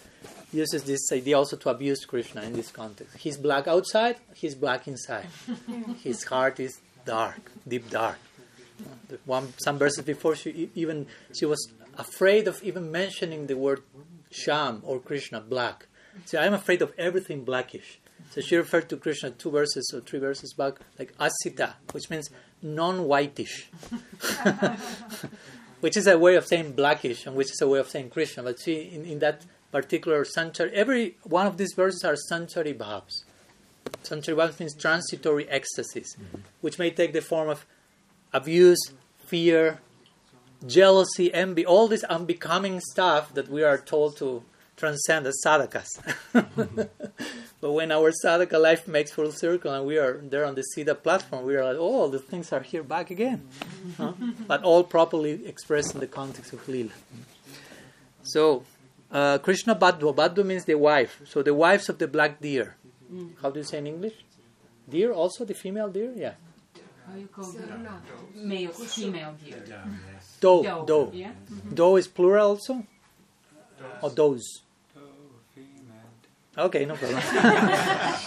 uses 0.52 0.84
this 0.84 1.12
idea 1.12 1.38
also 1.38 1.58
to 1.58 1.70
abuse 1.70 2.06
Krishna 2.06 2.42
in 2.42 2.54
this 2.54 2.72
context. 2.72 3.18
He's 3.18 3.38
black 3.38 3.68
outside, 3.68 4.16
he's 4.34 4.56
black 4.56 4.88
inside. 4.88 5.28
His 6.04 6.24
heart 6.24 6.60
is 6.60 6.80
dark, 7.06 7.52
deep 7.68 7.90
dark. 7.90 8.18
One, 9.26 9.54
some 9.58 9.78
verses 9.78 10.06
before, 10.06 10.36
she 10.36 10.70
even 10.74 11.06
she 11.38 11.46
was 11.46 11.72
afraid 11.98 12.48
of 12.48 12.64
even 12.64 12.92
mentioning 12.92 13.48
the 13.48 13.58
word 13.58 13.84
Sham 14.32 14.82
or 14.86 15.00
Krishna, 15.00 15.42
black. 15.42 15.88
See, 16.26 16.38
I'm 16.38 16.54
afraid 16.54 16.82
of 16.82 16.94
everything 16.98 17.44
blackish. 17.44 18.00
So 18.32 18.42
she 18.42 18.56
referred 18.56 18.90
to 18.90 18.98
Krishna 18.98 19.32
two 19.32 19.52
verses 19.52 19.92
or 19.94 20.02
three 20.02 20.20
verses 20.20 20.54
back, 20.54 20.76
like 20.98 21.16
asita, 21.18 21.74
which 21.92 22.10
means 22.10 22.30
non-whitish, 22.62 23.70
which 25.80 25.98
is 25.98 26.08
a 26.08 26.18
way 26.18 26.36
of 26.36 26.46
saying 26.46 26.74
blackish, 26.74 27.26
and 27.26 27.36
which 27.36 27.52
is 27.52 27.62
a 27.62 27.68
way 27.68 27.80
of 27.80 27.90
saying 27.90 28.10
Krishna. 28.10 28.44
But 28.44 28.60
she, 28.60 28.82
in, 28.82 29.06
in 29.06 29.20
that 29.20 29.46
particular 29.72 30.26
sanchari, 30.26 30.72
every 30.74 31.18
one 31.24 31.48
of 31.48 31.58
these 31.58 31.74
verses 31.74 32.04
are 32.04 32.16
sanchari 32.30 32.78
bhavs. 32.78 33.24
Sanchari 34.04 34.36
bhavs 34.36 34.60
means 34.60 34.76
transitory 34.76 35.50
ecstasies, 35.50 36.16
mm-hmm. 36.16 36.42
which 36.62 36.78
may 36.78 36.92
take 36.92 37.14
the 37.14 37.22
form 37.22 37.50
of 37.50 37.66
abuse, 38.32 38.80
fear, 39.26 39.80
jealousy, 40.66 41.34
envy, 41.34 41.66
all 41.66 41.88
this 41.88 42.04
unbecoming 42.04 42.80
stuff 42.80 43.34
that 43.34 43.50
we 43.50 43.64
are 43.64 43.78
told 43.78 44.18
to 44.18 44.44
transcend 44.80 45.28
as 45.28 45.42
sadhakas. 45.46 45.88
but 47.62 47.72
when 47.72 47.92
our 47.92 48.12
sadhaka 48.24 48.60
life 48.60 48.88
makes 48.88 49.12
full 49.12 49.32
circle 49.32 49.74
and 49.74 49.86
we 49.86 49.98
are 49.98 50.18
there 50.24 50.46
on 50.46 50.56
the 50.56 50.64
Siddha 50.72 50.96
platform, 51.02 51.46
we 51.46 51.56
are 51.56 51.66
like, 51.66 51.78
oh, 51.78 52.08
the 52.08 52.20
things 52.20 52.52
are 52.54 52.62
here 52.62 52.84
back 52.84 53.12
again. 53.12 53.48
huh? 53.98 54.14
But 54.48 54.64
all 54.64 54.84
properly 54.84 55.46
expressed 55.46 55.94
in 55.94 56.00
the 56.00 56.08
context 56.08 56.54
of 56.54 56.68
Lila. 56.68 56.92
So, 58.24 58.64
uh, 59.12 59.38
Krishna 59.40 59.76
Badwa. 59.76 60.16
Badwa 60.16 60.46
means 60.46 60.66
the 60.66 60.76
wife. 60.76 61.22
So, 61.26 61.44
the 61.44 61.54
wives 61.54 61.90
of 61.90 61.98
the 61.98 62.08
black 62.08 62.40
deer. 62.40 62.76
How 63.42 63.50
do 63.50 63.60
you 63.60 63.66
say 63.66 63.80
in 63.80 63.88
English? 63.88 64.14
Deer 64.88 65.12
also, 65.12 65.46
the 65.46 65.54
female 65.54 65.90
deer? 65.90 66.14
Yeah. 66.16 66.34
How 67.08 67.18
you 67.18 67.28
call 67.28 67.44
so, 67.44 67.60
no. 67.60 67.92
male, 68.36 68.72
female 68.72 69.36
deer? 69.44 69.64
Doe. 70.40 70.64
Doe. 70.64 70.86
Doe. 70.86 71.12
Yeah? 71.12 71.32
Mm-hmm. 71.32 71.74
Doe 71.74 71.96
is 71.96 72.08
plural 72.08 72.50
also? 72.50 72.86
Or 74.02 74.10
does? 74.10 74.62
Okay, 76.60 76.84
no 76.84 76.96
problem. 76.96 77.22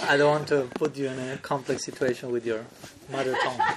I 0.09 0.16
don't 0.16 0.31
want 0.31 0.49
to 0.49 0.62
put 0.75 0.97
you 0.97 1.09
in 1.09 1.18
a 1.18 1.37
complex 1.37 1.85
situation 1.85 2.33
with 2.33 2.47
your 2.47 2.64
mother 3.11 3.37
tongue. 3.45 3.61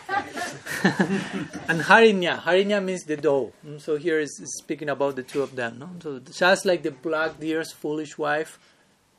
and 1.68 1.82
Harinya, 1.82 2.40
Harinya 2.42 2.82
means 2.82 3.04
the 3.04 3.18
doe. 3.18 3.52
Mm, 3.68 3.82
so 3.82 3.98
here 3.98 4.18
is 4.18 4.32
speaking 4.60 4.88
about 4.88 5.18
the 5.18 5.24
two 5.24 5.42
of 5.42 5.58
them. 5.58 5.80
No? 5.80 5.90
So 6.00 6.20
just 6.20 6.66
like 6.66 6.84
the 6.84 6.92
black 6.92 7.38
deer's 7.38 7.74
foolish 7.74 8.18
wife 8.18 8.58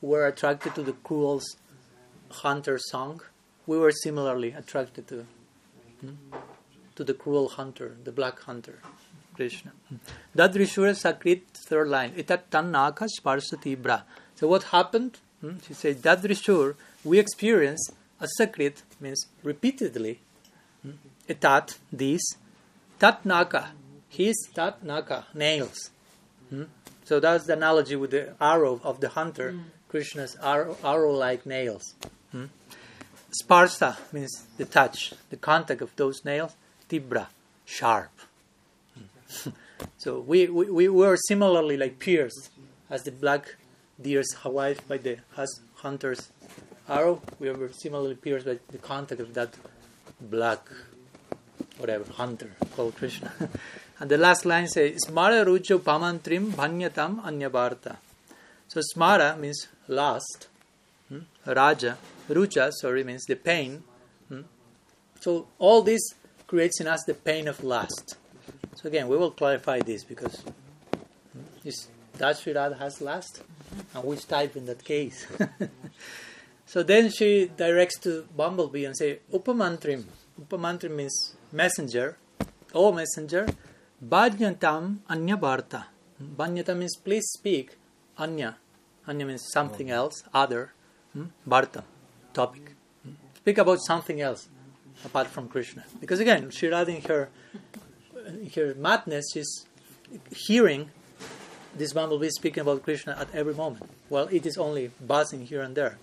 were 0.01 0.25
attracted 0.25 0.73
to 0.73 0.81
the 0.81 0.93
cruel 0.93 1.43
hunter 2.31 2.79
song, 2.79 3.21
we 3.67 3.77
were 3.77 3.91
similarly 3.91 4.53
attracted 4.53 5.07
to 5.09 5.27
hmm, 6.01 6.15
to 6.95 7.03
the 7.03 7.13
cruel 7.13 7.49
hunter, 7.49 7.95
the 8.03 8.11
black 8.11 8.39
hunter, 8.39 8.79
Krishna. 9.35 9.71
Dadrishura 10.35 10.95
Sakrit, 10.97 11.43
third 11.53 11.89
line. 11.89 12.13
Itat 12.13 12.49
tannaka 12.49 13.07
sparsati 13.07 14.01
So 14.33 14.47
what 14.47 14.63
happened? 14.63 15.19
Hmm? 15.41 15.57
She 15.65 15.73
says, 15.73 15.97
Dadrishur, 15.97 16.75
we 17.03 17.19
experience 17.19 17.89
a 18.19 18.27
sakrit, 18.39 18.81
means 18.99 19.27
repeatedly, 19.43 20.19
hmm? 20.81 20.91
etat, 21.29 21.77
this, 21.91 22.21
tat 22.99 23.25
naka, 23.25 23.69
his 24.09 24.35
tat 24.53 24.83
naka, 24.83 25.25
nails. 25.33 25.91
Hmm? 26.49 26.63
So 27.05 27.19
that's 27.19 27.45
the 27.45 27.53
analogy 27.53 27.95
with 27.95 28.11
the 28.11 28.33
arrow 28.41 28.81
of 28.83 28.99
the 28.99 29.09
hunter, 29.09 29.53
mm. 29.53 29.63
Krishna's 29.87 30.35
arrow 30.43 31.11
like 31.13 31.45
nails. 31.45 31.95
Hmm? 32.33 32.47
Sparsa 33.41 33.95
means 34.11 34.45
the 34.57 34.65
touch, 34.65 35.13
the 35.29 35.37
contact 35.37 35.81
of 35.81 35.95
those 35.95 36.25
nails, 36.25 36.53
tibra, 36.89 37.27
sharp. 37.63 38.11
Hmm. 38.93 39.49
so 39.97 40.19
we, 40.19 40.47
we, 40.47 40.69
we 40.69 40.89
were 40.89 41.15
similarly 41.27 41.77
like 41.77 41.99
pierced 41.99 42.49
as 42.89 43.03
the 43.03 43.11
black 43.11 43.55
deer's 44.01 44.35
wife 44.45 44.87
by 44.87 44.97
the 44.97 45.17
hunter's 45.75 46.29
arrow. 46.87 47.21
We 47.39 47.49
were 47.51 47.71
similarly 47.71 48.15
pierced 48.15 48.45
by 48.45 48.59
the 48.69 48.77
contact 48.77 49.21
of 49.21 49.33
that 49.33 49.53
black, 50.19 50.67
whatever, 51.77 52.11
hunter 52.13 52.51
called 52.75 52.95
Krishna. 52.95 53.31
and 53.99 54.09
the 54.09 54.17
last 54.17 54.45
line 54.45 54.67
says, 54.67 55.05
Smara 55.05 55.45
rucho 55.45 55.79
pamantrim 55.79 56.51
bhanyatam 56.51 57.23
anyabarta. 57.23 57.97
So 58.67 58.81
smara 58.95 59.39
means 59.39 59.67
last. 59.87 60.47
Hmm? 61.09 61.19
Raja. 61.45 61.97
Rucha, 62.29 62.71
sorry, 62.73 63.03
means 63.03 63.25
the 63.25 63.35
pain. 63.35 63.83
Hmm? 64.27 64.41
So 65.21 65.47
all 65.57 65.81
this 65.81 66.01
creates 66.47 66.81
in 66.81 66.87
us 66.87 67.03
the 67.05 67.13
pain 67.13 67.47
of 67.47 67.63
lust. 67.63 68.17
So 68.75 68.87
again, 68.87 69.07
we 69.07 69.17
will 69.17 69.31
clarify 69.31 69.79
this 69.79 70.03
because 70.03 70.41
hmm, 70.41 71.67
is 71.67 71.87
has 72.19 73.01
lust? 73.01 73.43
And 73.93 74.03
which 74.03 74.27
type 74.27 74.55
in 74.55 74.65
that 74.65 74.83
case? 74.83 75.27
so 76.65 76.83
then 76.83 77.09
she 77.09 77.51
directs 77.55 77.99
to 77.99 78.25
Bumblebee 78.35 78.85
and 78.85 78.95
say, 78.95 79.19
Upamantrim. 79.33 80.05
Upamantrim 80.41 80.91
means 80.91 81.35
messenger. 81.51 82.17
Oh 82.73 82.91
messenger, 82.91 83.47
Bhajyantam 84.03 84.97
Anya 85.09 85.37
Bharta. 85.37 85.85
Bhanyata 86.21 86.75
means 86.77 86.95
please 86.97 87.25
speak. 87.31 87.77
Anya. 88.17 88.57
Anya 89.07 89.25
means 89.25 89.47
something 89.51 89.89
else, 89.89 90.23
other. 90.33 90.73
Hmm? 91.13 91.25
Bharta, 91.47 91.83
topic. 92.33 92.75
Hmm? 93.03 93.11
Speak 93.35 93.57
about 93.57 93.79
something 93.81 94.19
else 94.19 94.49
apart 95.05 95.27
from 95.27 95.47
Krishna. 95.47 95.85
Because 95.99 96.19
again, 96.19 96.51
Sri 96.51 96.69
Radha 96.69 96.95
in 96.95 97.01
her, 97.03 97.29
in 98.27 98.49
her 98.55 98.75
madness, 98.75 99.25
she's 99.33 99.65
hearing 100.35 100.91
this 101.75 101.93
bumblebee 101.93 102.29
speaking 102.29 102.61
about 102.61 102.83
Krishna 102.83 103.17
at 103.19 103.33
every 103.33 103.53
moment. 103.53 103.89
Well, 104.09 104.27
it 104.31 104.45
is 104.45 104.57
only 104.57 104.91
buzzing 105.05 105.45
here 105.45 105.61
and 105.61 105.75
there. 105.75 105.97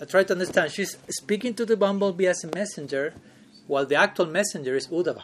I 0.00 0.04
try 0.04 0.24
to 0.24 0.32
understand. 0.32 0.72
She's 0.72 0.96
speaking 1.08 1.54
to 1.54 1.64
the 1.64 1.76
bumblebee 1.76 2.26
as 2.26 2.44
a 2.44 2.54
messenger, 2.54 3.14
while 3.66 3.86
the 3.86 3.96
actual 3.96 4.26
messenger 4.26 4.76
is 4.76 4.88
Uddhava. 4.88 5.22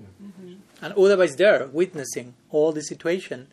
Mm-hmm. 0.00 0.54
And 0.82 0.94
Uddhava 0.94 1.24
is 1.24 1.36
there 1.36 1.66
witnessing 1.66 2.34
all 2.50 2.72
the 2.72 2.82
situation. 2.82 3.48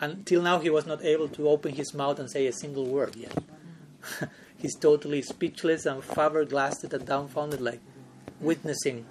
Until 0.00 0.42
now, 0.42 0.58
he 0.58 0.70
was 0.70 0.86
not 0.86 1.04
able 1.04 1.28
to 1.28 1.48
open 1.48 1.74
his 1.74 1.94
mouth 1.94 2.18
and 2.18 2.30
say 2.30 2.46
a 2.46 2.52
single 2.52 2.86
word 2.86 3.16
yet. 3.16 3.36
He's 4.58 4.76
totally 4.76 5.22
speechless 5.22 5.86
and 5.86 6.02
fiberglassed 6.02 6.92
and 6.92 7.06
dumbfounded, 7.06 7.60
like 7.60 7.80
witnessing 8.40 9.06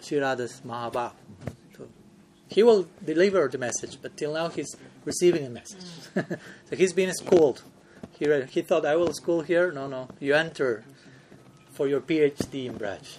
Sri 0.00 0.18
Radha's 0.18 0.60
Mahabhav 0.66 1.12
he 2.52 2.62
will 2.62 2.86
deliver 3.04 3.48
the 3.48 3.58
message, 3.58 3.98
but 4.02 4.16
till 4.16 4.34
now 4.34 4.48
he's 4.48 4.76
receiving 5.04 5.46
a 5.46 5.50
message. 5.50 5.86
so 6.68 6.76
he's 6.76 6.92
being 6.92 7.12
schooled. 7.12 7.62
He, 8.18 8.28
read, 8.28 8.50
he 8.50 8.60
thought, 8.62 8.84
I 8.84 8.94
will 8.96 9.12
school 9.14 9.40
here. 9.40 9.72
No, 9.72 9.86
no. 9.86 10.08
You 10.20 10.34
enter 10.34 10.84
for 11.72 11.88
your 11.88 12.00
PhD 12.00 12.66
in 12.66 12.78
Braj. 12.78 13.16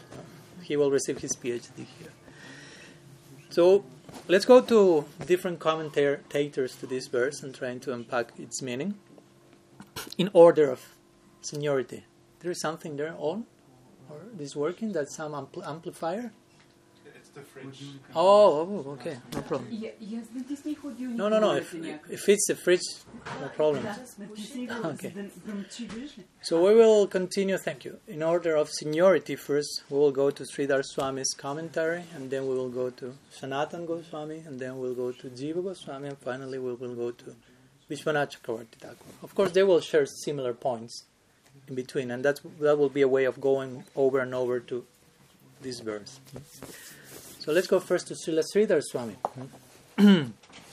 He 0.62 0.78
will 0.78 0.92
receive 0.92 1.18
his 1.18 1.36
PhD 1.36 1.86
here. 2.00 2.14
So 3.50 3.84
let's 4.28 4.46
go 4.46 4.62
to 4.62 5.06
different 5.26 5.60
commentators 5.60 6.76
to 6.76 6.86
this 6.86 7.08
verse 7.08 7.42
and 7.44 7.54
trying 7.56 7.80
to 7.82 7.94
unpack 7.94 8.34
its 8.38 8.62
meaning 8.62 8.96
in 10.18 10.30
order 10.34 10.70
of 10.70 10.80
seniority. 11.42 12.06
There 12.40 12.52
is 12.52 12.62
something 12.62 12.98
there 12.98 13.16
on? 13.18 13.46
Or 14.10 14.18
this 14.34 14.56
working? 14.56 14.92
that 14.94 15.10
some 15.10 15.32
ampl- 15.32 15.68
amplifier? 15.68 16.32
the 17.34 17.42
fridge. 17.42 17.84
Oh, 18.16 18.22
oh, 18.26 18.84
oh, 18.86 18.92
okay, 18.92 19.18
no 19.34 19.42
problem. 19.42 19.70
No, 21.18 21.30
no, 21.30 21.40
no. 21.40 21.56
If, 21.56 21.74
if 21.74 22.30
it's 22.30 22.48
the 22.48 22.56
fridge, 22.56 22.82
no 23.42 23.48
problem. 23.50 23.86
Okay. 24.86 25.14
So 26.42 26.64
we 26.66 26.76
will 26.76 27.08
continue. 27.08 27.58
Thank 27.58 27.86
you. 27.86 27.98
In 28.08 28.22
order 28.22 28.56
of 28.56 28.70
seniority, 28.70 29.36
first 29.36 29.84
we 29.90 29.98
will 29.98 30.12
go 30.12 30.30
to 30.30 30.44
Sridhar 30.44 30.84
Swami's 30.84 31.34
commentary, 31.34 32.04
and 32.16 32.30
then 32.30 32.48
we 32.48 32.56
will 32.56 32.70
go 32.70 32.90
to 32.92 33.16
Sanatan 33.32 33.86
Goswami, 33.86 34.44
and 34.46 34.60
then 34.60 34.78
we'll 34.78 34.96
go 34.96 35.12
to 35.12 35.30
Jiva 35.30 35.64
Goswami, 35.64 36.10
and 36.10 36.18
finally 36.20 36.60
we 36.60 36.74
will 36.74 36.96
go 36.96 37.12
to 37.12 37.36
Vishwanath 37.90 38.38
Chakravarti 38.38 38.78
Thakur. 38.80 39.06
Of 39.24 39.36
course, 39.36 39.52
they 39.52 39.64
will 39.64 39.82
share 39.82 40.06
similar 40.06 40.54
points 40.54 41.04
in 41.68 41.76
between, 41.76 42.12
and 42.12 42.24
that's, 42.24 42.42
that 42.60 42.78
will 42.78 42.90
be 42.90 43.02
a 43.02 43.08
way 43.08 43.26
of 43.26 43.42
going 43.42 43.84
over 43.96 44.20
and 44.20 44.34
over 44.34 44.60
to 44.60 44.86
this 45.62 45.80
verse. 45.80 46.20
So 47.44 47.52
let's 47.52 47.68
go 47.68 47.82
first 47.82 48.08
to 48.08 48.14
Srila 48.14 48.42
Sridhar 48.56 48.82
Swami. 48.82 49.18
Hmm? 50.00 50.24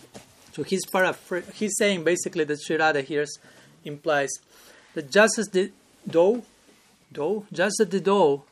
so 0.52 0.62
he's, 0.62 0.86
paraphr- 0.86 1.52
he's 1.54 1.76
saying 1.76 2.04
basically 2.04 2.44
that 2.44 2.62
Sri 2.62 2.76
Radha 2.76 3.00
here 3.00 3.26
implies 3.84 4.30
that 4.94 5.10
just 5.10 5.36
as 5.40 5.48
the 5.48 5.72
doe, 6.08 6.44
doe, 7.12 7.44
just 7.52 7.80
as 7.80 7.88
the 7.88 7.98
doe 7.98 8.44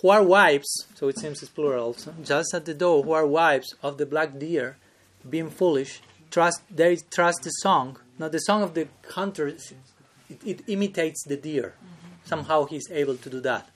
who 0.00 0.10
are 0.10 0.22
wives, 0.22 0.86
so 0.94 1.08
it 1.08 1.18
seems 1.18 1.42
it's 1.42 1.50
plural 1.50 1.86
also, 1.86 2.14
just 2.22 2.54
as 2.54 2.62
the 2.62 2.72
doe 2.72 3.02
who 3.02 3.10
are 3.10 3.26
wives 3.26 3.74
of 3.82 3.98
the 3.98 4.06
black 4.06 4.38
deer, 4.38 4.76
being 5.28 5.50
foolish, 5.50 6.00
trust 6.30 6.62
they 6.70 6.94
trust 6.94 7.42
the 7.42 7.50
song. 7.50 7.98
Now 8.16 8.28
the 8.28 8.38
song 8.38 8.62
of 8.62 8.74
the 8.74 8.86
hunter, 9.10 9.48
it, 9.48 9.72
it 10.44 10.62
imitates 10.68 11.24
the 11.24 11.36
deer. 11.36 11.74
Mm-hmm. 11.74 12.26
Somehow 12.26 12.66
he's 12.66 12.88
able 12.92 13.16
to 13.16 13.28
do 13.28 13.40
that. 13.40 13.68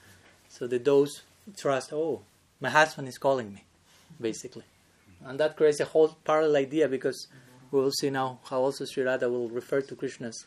So 0.49 0.69
the 0.69 0.79
does 0.79 1.23
trust, 1.57 1.93
oh, 1.93 2.21
my 2.61 2.71
husband 2.71 3.09
is 3.09 3.19
calling 3.19 3.53
me, 3.53 3.65
basically. 4.21 4.65
And 5.25 5.39
that 5.41 5.57
creates 5.57 5.81
a 5.81 5.85
whole 5.85 6.17
parallel 6.25 6.57
idea 6.57 6.89
because 6.89 7.29
we 7.71 7.81
will 7.81 7.93
see 7.93 8.11
now 8.11 8.41
how 8.49 8.61
also 8.61 8.85
Sri 8.85 9.03
Radha 9.03 9.29
will 9.29 9.49
refer 9.49 9.81
to 9.83 9.95
Krishna's 9.95 10.47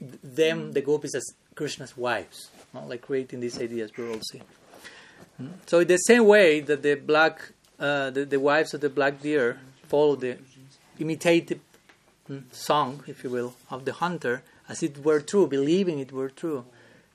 them, 0.00 0.72
the 0.72 0.80
gopis, 0.80 1.14
as 1.14 1.24
Krishna's 1.54 1.96
wives, 1.96 2.50
like 2.72 3.02
creating 3.02 3.40
these 3.40 3.60
ideas. 3.60 3.90
We 3.96 4.04
will 4.04 4.20
see. 4.22 4.42
So 5.66 5.80
in 5.80 5.88
the 5.88 5.96
same 5.96 6.26
way 6.26 6.60
that 6.60 6.82
the 6.82 6.94
black, 6.94 7.52
uh, 7.78 8.10
the, 8.10 8.24
the 8.24 8.40
wives 8.40 8.74
of 8.74 8.80
the 8.80 8.90
black 8.90 9.20
deer 9.20 9.58
follow 9.86 10.16
the 10.16 10.38
imitative 10.98 11.60
mm, 12.28 12.42
song, 12.52 13.02
if 13.06 13.24
you 13.24 13.30
will, 13.30 13.54
of 13.70 13.84
the 13.84 13.92
hunter, 13.92 14.42
as 14.68 14.82
it 14.82 15.04
were 15.04 15.20
true, 15.20 15.46
believing 15.46 15.98
it 15.98 16.12
were 16.12 16.28
true, 16.28 16.64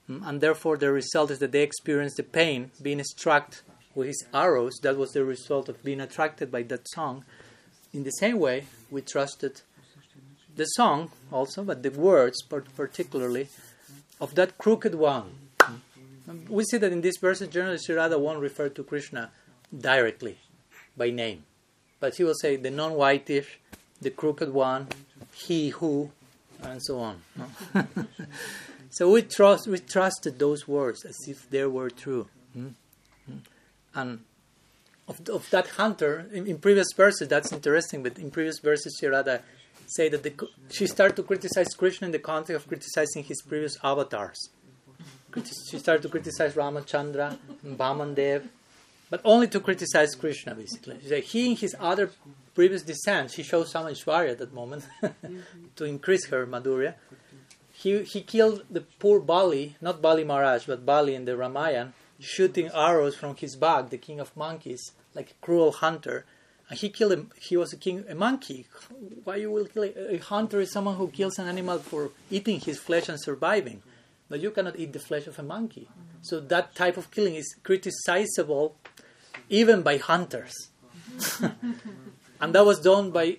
mm, 0.10 0.28
and 0.28 0.42
therefore 0.42 0.78
the 0.78 0.92
result 0.92 1.32
is 1.32 1.40
that 1.40 1.52
they 1.52 1.62
experience 1.62 2.16
the 2.16 2.24
pain 2.24 2.72
being 2.82 3.04
struck 3.04 3.62
with 3.96 4.08
his 4.08 4.26
arrows. 4.34 4.80
That 4.84 4.98
was 4.98 5.12
the 5.12 5.26
result 5.26 5.70
of 5.70 5.84
being 5.84 6.02
attracted 6.02 6.52
by 6.52 6.64
that 6.64 6.88
song. 6.90 7.26
In 7.94 8.04
the 8.04 8.12
same 8.12 8.40
way, 8.40 8.66
we 8.92 9.02
trusted 9.02 9.62
the 10.56 10.66
song 10.66 11.12
also, 11.32 11.64
but 11.64 11.82
the 11.82 11.90
words 11.92 12.42
particularly 12.44 13.48
of 14.22 14.36
that 14.36 14.58
crooked 14.58 14.96
one. 14.96 15.32
We 16.50 16.64
see 16.64 16.78
that 16.78 16.92
in 16.92 17.02
this 17.02 17.18
verse, 17.18 17.40
generally 17.48 17.80
Radha 17.90 18.18
won't 18.18 18.40
refer 18.40 18.70
to 18.70 18.84
Krishna 18.84 19.32
directly 19.78 20.38
by 20.98 21.10
name, 21.10 21.44
but 22.00 22.16
he 22.16 22.24
will 22.24 22.36
say 22.36 22.56
the 22.56 22.72
non-whitish, 22.72 23.60
the 24.02 24.10
crooked 24.10 24.52
one, 24.52 24.88
he 25.34 25.70
who, 25.70 26.12
and 26.62 26.82
so 26.82 27.00
on. 27.00 27.22
So 28.96 29.12
we 29.12 29.24
trust 29.24 29.68
we 29.68 29.80
trusted 29.80 30.40
those 30.40 30.70
words 30.70 31.04
as 31.04 31.18
if 31.28 31.50
they 31.50 31.66
were 31.66 31.90
true, 31.90 32.30
hmm? 32.54 32.70
Hmm? 33.26 33.40
And 33.96 34.20
of, 35.08 35.28
of 35.30 35.50
that 35.52 35.68
hunter 35.68 36.28
in, 36.32 36.48
in, 36.48 36.58
previous 36.58 36.92
verses 36.94 37.28
that's 37.28 37.52
interesting. 37.52 38.04
But 38.04 38.18
in 38.20 38.32
previous 38.32 38.60
verses, 38.60 38.98
Sri 39.00 39.10
Radha 39.10 39.42
say 39.88 40.10
that 40.10 40.24
the, 40.24 40.34
she 40.72 40.88
started 40.88 41.16
to 41.16 41.24
criticize 41.24 41.70
Krishna 41.70 42.08
in 42.08 42.12
the 42.12 42.20
context 42.20 42.64
of 42.64 42.68
criticizing 42.68 43.24
his 43.24 43.42
previous 43.42 43.78
avatars. 43.84 44.50
She 45.70 45.80
started 45.80 46.02
to 46.04 46.10
criticize 46.10 46.54
Ramachandra, 46.54 47.38
Vamandev, 47.66 48.48
but 49.10 49.22
only 49.26 49.48
to 49.50 49.60
criticize 49.60 50.16
Krishna, 50.16 50.56
basically. 50.56 50.98
She 51.02 51.10
said 51.10 51.24
he 51.24 51.52
in 51.52 51.58
his 51.58 51.76
other 51.80 52.10
previous 52.54 52.84
descents, 52.84 53.36
he 53.36 53.44
shows 53.44 53.70
some 53.70 53.86
Aishwarya 53.86 54.32
at 54.32 54.40
that 54.40 54.54
moment 54.54 54.88
to 55.76 55.84
increase 55.84 56.28
her 56.28 56.48
Madhurya. 56.48 56.96
He, 57.74 58.04
he 58.04 58.22
killed 58.22 58.64
the 58.72 58.82
poor 58.82 59.20
Bali, 59.20 59.76
not 59.82 60.02
Bali 60.02 60.24
Maharaj, 60.24 60.66
but 60.66 60.86
Bali 60.86 61.14
in 61.14 61.26
the 61.26 61.36
Ramayana, 61.36 61.94
shooting 62.20 62.70
arrows 62.74 63.16
from 63.16 63.36
his 63.36 63.56
back, 63.56 63.90
the 63.90 63.98
king 63.98 64.20
of 64.20 64.36
monkeys, 64.36 64.92
like 65.14 65.32
a 65.32 65.46
cruel 65.46 65.72
hunter. 65.72 66.26
And 66.70 66.80
he 66.80 66.90
killed 66.90 67.12
him. 67.12 67.32
He 67.40 67.58
was 67.58 67.74
a 67.74 67.78
king, 67.78 68.06
a 68.10 68.16
monkey. 68.16 68.68
Why 69.24 69.36
you 69.36 69.52
will 69.52 69.66
kill 69.66 69.84
a, 69.84 70.16
a 70.16 70.18
hunter? 70.18 70.60
Is 70.60 70.72
someone 70.72 70.96
who 70.96 71.08
kills 71.10 71.38
an 71.38 71.48
animal 71.48 71.80
for 71.80 72.12
eating 72.32 72.60
his 72.60 72.80
flesh 72.80 73.08
and 73.08 73.22
surviving. 73.22 73.84
But 74.30 74.40
you 74.40 74.50
cannot 74.50 74.80
eat 74.80 74.94
the 74.94 75.00
flesh 75.00 75.28
of 75.28 75.38
a 75.38 75.44
monkey. 75.44 75.88
So 76.22 76.40
that 76.40 76.74
type 76.74 76.98
of 76.98 77.12
killing 77.12 77.36
is 77.36 77.56
criticizable 77.64 78.74
even 79.50 79.84
by 79.84 79.98
hunters. 79.98 80.70
and 82.42 82.56
that 82.56 82.66
was 82.66 82.80
done 82.80 83.12
by 83.12 83.38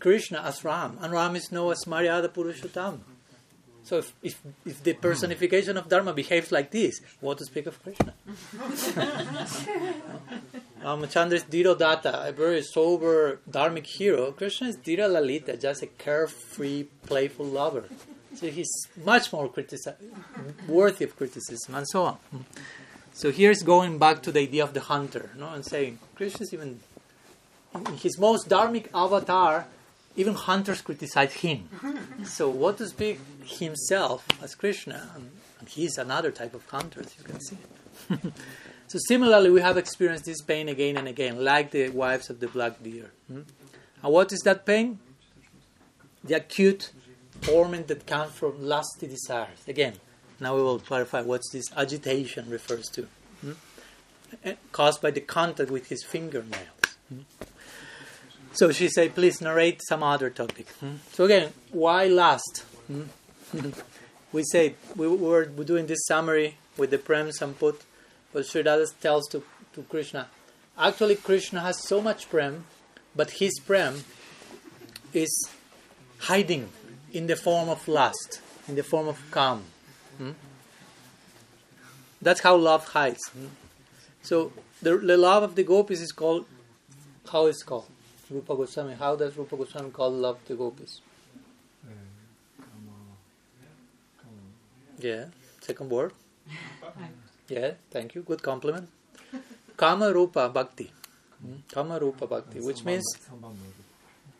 Krishna 0.00 0.40
as 0.40 0.64
Ram. 0.64 0.98
And 1.00 1.12
Ram 1.12 1.36
is 1.36 1.52
known 1.52 1.72
as 1.72 1.84
Maryada 1.84 2.28
Purushottam. 2.28 3.00
So 3.84 3.98
if, 3.98 4.14
if, 4.22 4.40
if, 4.64 4.82
the 4.82 4.94
personification 4.94 5.76
of 5.76 5.88
Dharma 5.90 6.14
behaves 6.14 6.50
like 6.50 6.70
this, 6.70 7.00
what 7.20 7.36
to 7.38 7.44
speak 7.44 7.66
of 7.66 7.82
Krishna? 7.82 8.14
Ramachandra 10.82 11.32
is 11.32 11.44
Dhirodatta, 11.44 12.28
a 12.28 12.32
very 12.32 12.62
sober 12.62 13.40
dharmic 13.50 13.86
hero. 13.86 14.32
Krishna 14.32 14.68
is 14.68 14.76
Dhira 14.78 15.10
Lalita, 15.10 15.56
just 15.56 15.82
a 15.82 15.86
carefree, 15.86 16.84
playful 17.06 17.46
lover. 17.46 17.84
So 18.34 18.48
he's 18.48 18.70
much 19.04 19.32
more 19.32 19.48
critici- 19.48 19.94
worthy 20.66 21.04
of 21.04 21.16
criticism, 21.16 21.74
and 21.74 21.86
so 21.88 22.04
on. 22.04 22.18
So 23.12 23.30
here's 23.30 23.62
going 23.62 23.98
back 23.98 24.22
to 24.24 24.32
the 24.32 24.40
idea 24.40 24.64
of 24.64 24.74
the 24.74 24.80
hunter, 24.80 25.30
no, 25.38 25.50
and 25.52 25.64
saying 25.64 26.00
Krishna 26.16 26.42
is 26.42 26.52
even 26.52 26.80
in 27.74 27.96
his 27.96 28.18
most 28.18 28.48
dharmic 28.48 28.88
avatar, 28.94 29.66
even 30.16 30.34
hunters 30.34 30.80
criticize 30.80 31.32
him. 31.32 31.68
so 32.24 32.48
what 32.48 32.78
to 32.78 32.86
speak 32.86 33.20
himself 33.44 34.26
as 34.42 34.54
Krishna, 34.54 35.10
and, 35.14 35.30
and 35.58 35.68
he's 35.68 35.98
another 35.98 36.30
type 36.30 36.54
of 36.54 36.66
hunter, 36.68 37.00
as 37.00 37.16
you 37.18 37.24
can 37.24 37.40
see. 37.40 37.58
so 38.86 38.98
similarly, 39.08 39.50
we 39.50 39.60
have 39.60 39.76
experienced 39.76 40.24
this 40.24 40.40
pain 40.42 40.68
again 40.68 40.96
and 40.96 41.08
again, 41.08 41.42
like 41.42 41.70
the 41.70 41.88
wives 41.88 42.30
of 42.30 42.40
the 42.40 42.48
black 42.48 42.82
deer. 42.82 43.10
Hmm? 43.28 43.42
And 44.02 44.12
what 44.12 44.32
is 44.32 44.40
that 44.40 44.66
pain? 44.66 44.98
The 46.22 46.34
acute 46.36 46.92
torment 47.42 47.88
that 47.88 48.06
comes 48.06 48.32
from 48.32 48.62
lusty 48.62 49.06
desires. 49.06 49.58
Again, 49.66 49.94
now 50.40 50.56
we 50.56 50.62
will 50.62 50.78
clarify 50.78 51.22
what 51.22 51.42
this 51.52 51.66
agitation 51.76 52.48
refers 52.48 52.86
to. 52.90 53.08
Hmm? 53.40 53.52
Caused 54.72 55.00
by 55.00 55.10
the 55.10 55.20
contact 55.20 55.70
with 55.70 55.88
his 55.88 56.04
fingernails. 56.04 56.68
Hmm? 57.08 57.20
So 58.54 58.70
she 58.70 58.88
said, 58.88 59.16
please 59.16 59.40
narrate 59.40 59.80
some 59.88 60.04
other 60.04 60.30
topic. 60.30 60.68
Hmm? 60.78 60.96
So 61.12 61.24
again, 61.24 61.52
why 61.72 62.06
lust? 62.06 62.64
we 64.32 64.44
say 64.44 64.76
we 64.94 65.08
were 65.08 65.44
doing 65.46 65.86
this 65.86 66.06
summary 66.06 66.56
with 66.76 66.90
the 66.90 66.98
Prem 66.98 67.30
Samput, 67.30 67.80
but 68.32 68.44
Sridhar 68.44 68.86
tells 69.00 69.28
to, 69.30 69.42
to 69.72 69.82
Krishna, 69.82 70.28
actually 70.78 71.16
Krishna 71.16 71.60
has 71.60 71.82
so 71.82 72.00
much 72.00 72.30
Prem, 72.30 72.64
but 73.16 73.30
his 73.42 73.58
Prem 73.58 74.04
is 75.12 75.48
hiding 76.18 76.68
in 77.12 77.26
the 77.26 77.36
form 77.36 77.68
of 77.68 77.88
lust, 77.88 78.40
in 78.68 78.76
the 78.76 78.84
form 78.84 79.08
of 79.08 79.20
calm. 79.32 79.64
Hmm? 80.18 80.32
That's 82.22 82.40
how 82.40 82.54
love 82.54 82.86
hides. 82.88 83.26
Hmm? 83.30 83.46
So 84.22 84.52
the, 84.80 84.96
the 84.96 85.16
love 85.16 85.42
of 85.42 85.56
the 85.56 85.64
gopis 85.64 86.00
is 86.00 86.12
called, 86.12 86.46
how 87.32 87.46
is 87.46 87.60
called? 87.64 87.86
Rupa 88.30 88.54
Goswami. 88.54 88.94
How 88.94 89.16
does 89.16 89.36
Rupa 89.36 89.56
Goswami 89.56 89.90
call 89.90 90.10
love 90.10 90.38
the 90.46 90.54
gopis? 90.54 91.00
Yeah, 94.98 95.26
second 95.60 95.90
word. 95.90 96.12
Yeah, 97.48 97.72
thank 97.90 98.14
you. 98.14 98.22
Good 98.22 98.42
compliment. 98.42 98.88
Kama 99.76 100.12
Rupa 100.12 100.48
Bhakti. 100.48 100.90
Hmm? 101.42 101.56
Kama 101.70 101.98
Rupa 101.98 102.26
Bhakti, 102.26 102.60
which 102.60 102.84
means 102.84 103.04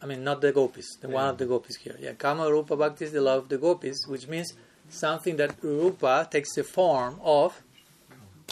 I 0.01 0.07
mean, 0.07 0.23
not 0.23 0.41
the 0.41 0.53
gopis, 0.53 0.97
the 1.01 1.09
one 1.09 1.29
of 1.29 1.39
the 1.39 1.47
gopis 1.47 1.77
here. 1.77 1.97
Yeah, 1.99 2.13
Kama 2.13 2.51
Rupa 2.51 2.77
Bhakti 2.77 3.07
is 3.07 3.13
the 3.13 3.21
love 3.21 3.45
of 3.45 3.49
the 3.49 3.59
gopis, 3.59 4.07
which 4.07 4.29
means 4.29 4.53
something 4.89 5.37
that 5.37 5.57
Rupa 5.63 6.29
takes 6.31 6.55
the 6.55 6.63
form 6.63 7.19
of 7.23 7.63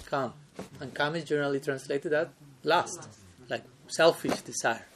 Kama. 0.07 0.33
And 0.81 0.95
Kama 0.95 1.18
is 1.18 1.25
generally 1.25 1.61
translated 1.61 2.12
as 2.12 2.29
lust, 2.64 3.09
like 3.49 3.64
selfish 3.87 4.40
desire. 4.42 4.87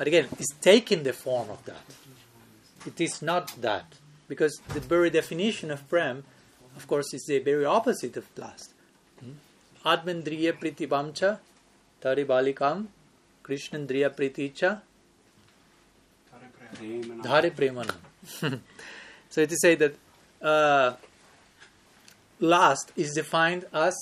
But 0.00 0.08
again, 0.08 0.28
it's 0.38 0.54
taking 0.62 1.02
the 1.02 1.12
form 1.12 1.50
of 1.50 1.62
that. 1.66 1.84
It 2.86 2.98
is 3.02 3.20
not 3.20 3.60
that. 3.60 3.96
Because 4.28 4.58
the 4.72 4.80
very 4.80 5.10
definition 5.10 5.70
of 5.70 5.86
Prem, 5.90 6.24
of 6.74 6.86
course, 6.86 7.12
is 7.12 7.26
the 7.28 7.38
very 7.40 7.66
opposite 7.66 8.16
of 8.16 8.24
lust. 8.34 8.72
Atmendriya 9.84 10.54
pritibamcha 10.54 11.38
tari 12.00 12.24
balikam 12.24 12.86
krishnendriya 13.44 14.08
priticha 14.16 14.80
dhare 17.22 17.50
premanam. 17.50 18.00
so 19.28 19.40
it 19.42 19.52
is 19.52 19.60
say 19.60 19.74
that 19.74 19.94
uh, 20.40 20.94
lust 22.38 22.92
is 22.96 23.12
defined 23.12 23.66
as 23.74 23.94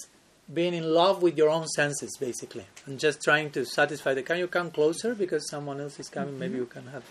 being 0.53 0.75
in 0.75 0.85
love 0.95 1.23
with 1.23 1.37
your 1.37 1.51
own 1.51 1.67
senses, 1.69 2.17
basically, 2.19 2.67
and 2.87 2.99
just 2.99 3.23
trying 3.23 3.51
to 3.51 3.65
satisfy 3.65 4.15
the. 4.15 4.23
Can 4.23 4.39
you 4.39 4.49
come 4.49 4.71
closer 4.71 5.15
because 5.15 5.49
someone 5.49 5.81
else 5.81 6.01
is 6.01 6.09
coming? 6.09 6.31
Mm-hmm. 6.31 6.41
Maybe 6.41 6.57
you 6.57 6.67
can 6.67 6.87
have. 6.87 7.05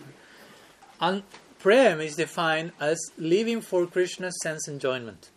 And 0.99 1.23
prem 1.59 2.01
is 2.01 2.15
defined 2.15 2.71
as 2.79 2.99
living 3.17 3.61
for 3.61 3.85
Krishna's 3.85 4.37
sense 4.41 4.67
enjoyment. 4.67 5.29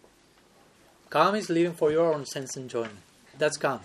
Kam 1.11 1.35
is 1.35 1.51
living 1.51 1.75
for 1.75 1.91
your 1.91 2.15
own 2.15 2.25
sense 2.25 2.57
enjoyment. 2.57 3.01
That's 3.37 3.57
Kam. 3.57 3.81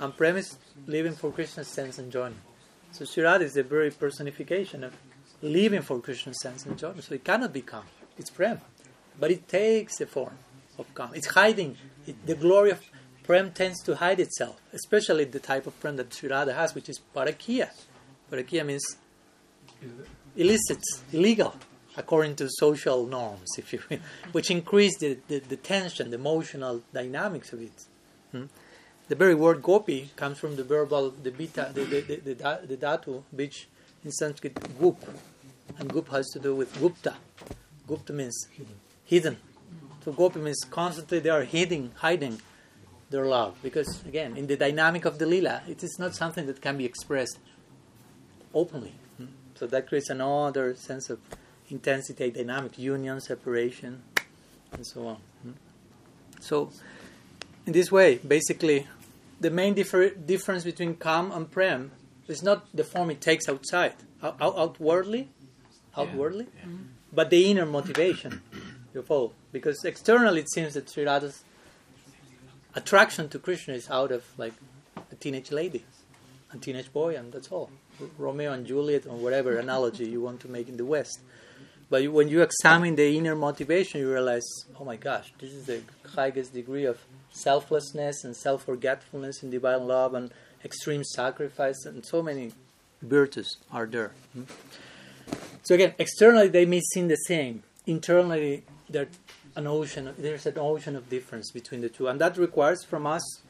And 0.00 0.16
prem 0.16 0.36
is 0.36 0.56
living 0.86 1.12
for 1.12 1.30
Krishna's 1.30 1.68
sense 1.68 1.98
enjoyment. 1.98 2.40
So 2.92 3.04
Sri 3.04 3.24
is 3.44 3.54
the 3.54 3.62
very 3.62 3.90
personification 3.90 4.84
of 4.84 4.94
living 5.40 5.82
for 5.82 6.00
Krishna's 6.00 6.40
sense 6.40 6.66
enjoyment. 6.66 7.04
So 7.04 7.14
it 7.14 7.24
cannot 7.24 7.52
be 7.52 7.62
Kam. 7.62 7.84
It's 8.18 8.30
prem, 8.30 8.60
but 9.18 9.30
it 9.30 9.48
takes 9.48 9.98
the 9.98 10.06
form 10.06 10.36
of 10.78 10.92
Kam. 10.94 11.10
It's 11.14 11.28
hiding. 11.28 11.76
It, 12.06 12.26
the 12.26 12.34
glory 12.34 12.70
of 12.70 12.80
Prem 13.32 13.50
tends 13.50 13.82
to 13.84 13.96
hide 13.96 14.20
itself, 14.20 14.60
especially 14.74 15.24
the 15.24 15.40
type 15.40 15.66
of 15.66 15.80
prem 15.80 15.96
that 15.96 16.12
Sri 16.12 16.28
has, 16.28 16.74
which 16.74 16.90
is 16.90 17.00
parakiya. 17.16 17.70
Parakiya 18.30 18.66
means 18.66 18.84
illicit, 20.36 20.82
illegal, 21.14 21.54
according 21.96 22.36
to 22.36 22.48
social 22.50 23.06
norms, 23.06 23.48
if 23.56 23.72
you 23.72 23.80
will, 23.88 24.00
which 24.32 24.50
increase 24.50 24.98
the, 24.98 25.16
the, 25.28 25.38
the, 25.38 25.56
tension, 25.56 26.10
the 26.10 26.16
emotional 26.16 26.82
dynamics 26.92 27.54
of 27.54 27.62
it. 27.62 27.86
Hmm? 28.32 28.44
The 29.08 29.14
very 29.14 29.34
word 29.34 29.62
gopi 29.62 30.10
comes 30.14 30.38
from 30.38 30.56
the 30.56 30.64
verbal, 30.64 31.08
the 31.12 31.30
beta, 31.30 31.70
the, 31.72 31.84
the, 31.84 32.00
the, 32.02 32.34
the, 32.34 32.76
the 32.76 33.22
which 33.30 33.66
in 34.04 34.12
Sanskrit 34.12 34.58
gup, 34.78 35.02
and 35.78 35.90
gup 35.90 36.08
has 36.08 36.28
to 36.34 36.38
do 36.38 36.54
with 36.54 36.78
gupta. 36.78 37.14
Gupta 37.88 38.12
means 38.12 38.46
hidden. 38.52 38.74
hidden. 39.06 39.36
So 40.04 40.12
gopi 40.12 40.38
means 40.38 40.60
constantly 40.70 41.20
they 41.20 41.30
are 41.30 41.46
hiding, 41.46 41.92
hiding 41.96 42.38
their 43.12 43.26
love. 43.26 43.56
Because, 43.62 44.04
again, 44.04 44.36
in 44.36 44.46
the 44.48 44.56
dynamic 44.56 45.04
of 45.04 45.18
the 45.18 45.26
lila, 45.26 45.62
it 45.68 45.82
is 45.84 45.96
not 45.98 46.14
something 46.16 46.46
that 46.46 46.60
can 46.60 46.76
be 46.76 46.84
expressed 46.84 47.38
openly. 48.52 48.94
Hmm? 49.16 49.26
So 49.54 49.66
that 49.68 49.86
creates 49.86 50.10
another 50.10 50.74
sense 50.74 51.08
of 51.10 51.20
intensity, 51.70 52.30
dynamic, 52.30 52.78
union, 52.78 53.20
separation, 53.20 54.02
and 54.72 54.86
so 54.86 55.06
on. 55.06 55.16
Hmm? 55.42 55.50
So, 56.40 56.70
in 57.66 57.72
this 57.72 57.92
way, 57.92 58.16
basically, 58.16 58.88
the 59.40 59.50
main 59.50 59.74
differ- 59.74 60.10
difference 60.10 60.64
between 60.64 60.96
Kam 60.96 61.30
and 61.30 61.50
Prem 61.50 61.92
is 62.28 62.42
not 62.42 62.66
the 62.74 62.84
form 62.84 63.10
it 63.10 63.20
takes 63.20 63.48
outside, 63.48 63.94
out- 64.22 64.36
outwardly, 64.40 65.28
outwardly, 65.96 66.46
yeah. 66.56 66.70
Yeah. 66.70 66.76
but 67.12 67.30
the 67.30 67.50
inner 67.50 67.66
motivation. 67.66 68.42
You 68.94 69.02
follow? 69.02 69.32
Because 69.52 69.84
externally 69.84 70.40
it 70.40 70.50
seems 70.52 70.74
that 70.74 70.90
Sri 70.90 71.04
Radha's 71.04 71.44
attraction 72.74 73.28
to 73.30 73.38
Krishna 73.38 73.74
is 73.74 73.90
out 73.90 74.12
of 74.12 74.24
like 74.38 74.54
a 75.10 75.14
teenage 75.14 75.50
lady, 75.52 75.84
a 76.52 76.58
teenage 76.58 76.92
boy, 76.92 77.16
and 77.16 77.32
that's 77.32 77.50
all. 77.50 77.70
Romeo 78.18 78.52
and 78.52 78.66
Juliet, 78.66 79.06
or 79.06 79.16
whatever 79.16 79.58
analogy 79.58 80.06
you 80.06 80.20
want 80.20 80.40
to 80.40 80.48
make 80.48 80.68
in 80.68 80.76
the 80.76 80.84
West. 80.84 81.20
But 81.90 82.10
when 82.10 82.28
you 82.28 82.40
examine 82.40 82.96
the 82.96 83.16
inner 83.18 83.36
motivation, 83.36 84.00
you 84.00 84.10
realize, 84.10 84.46
oh 84.80 84.84
my 84.84 84.96
gosh, 84.96 85.32
this 85.38 85.52
is 85.52 85.66
the 85.66 85.82
highest 86.14 86.54
degree 86.54 86.86
of 86.86 86.98
selflessness 87.30 88.24
and 88.24 88.34
self 88.34 88.64
forgetfulness 88.64 89.42
in 89.42 89.50
divine 89.50 89.86
love 89.86 90.14
and 90.14 90.32
extreme 90.64 91.04
sacrifice, 91.04 91.84
and 91.84 92.04
so 92.04 92.22
many 92.22 92.52
virtues 93.02 93.58
are 93.70 93.86
there. 93.86 94.12
Hmm? 94.32 94.44
So 95.62 95.74
again, 95.74 95.94
externally 95.98 96.48
they 96.48 96.64
may 96.64 96.80
seem 96.80 97.08
the 97.08 97.16
same. 97.16 97.62
Internally, 97.86 98.64
they're 98.88 99.08
an 99.56 99.66
ocean. 99.66 100.14
There's 100.18 100.46
an 100.46 100.58
ocean 100.58 100.96
of 100.96 101.08
difference 101.08 101.50
between 101.50 101.80
the 101.80 101.88
two, 101.88 102.08
and 102.08 102.20
that 102.20 102.36
requires 102.36 102.84
from 102.84 103.06
us 103.06 103.42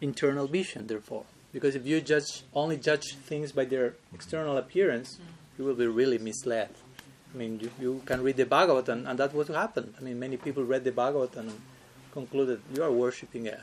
internal 0.00 0.46
vision. 0.46 0.86
Therefore, 0.86 1.24
because 1.52 1.74
if 1.74 1.86
you 1.86 2.00
judge 2.00 2.44
only 2.54 2.76
judge 2.76 3.16
things 3.16 3.52
by 3.52 3.64
their 3.64 3.94
external 4.14 4.56
appearance, 4.56 5.18
you 5.58 5.64
will 5.64 5.74
be 5.74 5.86
really 5.86 6.18
misled. 6.18 6.70
I 7.34 7.38
mean, 7.38 7.60
you, 7.60 7.70
you 7.80 8.02
can 8.04 8.22
read 8.22 8.36
the 8.36 8.44
Bhagavatam, 8.44 9.08
and 9.08 9.18
that's 9.18 9.32
what 9.32 9.48
happened. 9.48 9.94
I 9.98 10.02
mean, 10.02 10.18
many 10.18 10.36
people 10.36 10.64
read 10.64 10.84
the 10.84 10.92
Bhagavatam 10.92 11.36
and 11.36 11.60
concluded 12.12 12.60
you 12.74 12.82
are 12.82 12.92
worshiping 12.92 13.48
a, 13.48 13.58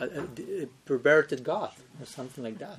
a, 0.00 0.04
a, 0.04 0.62
a 0.62 0.66
perverted 0.84 1.44
God 1.44 1.72
or 2.00 2.06
something 2.06 2.44
like 2.44 2.58
that. 2.58 2.78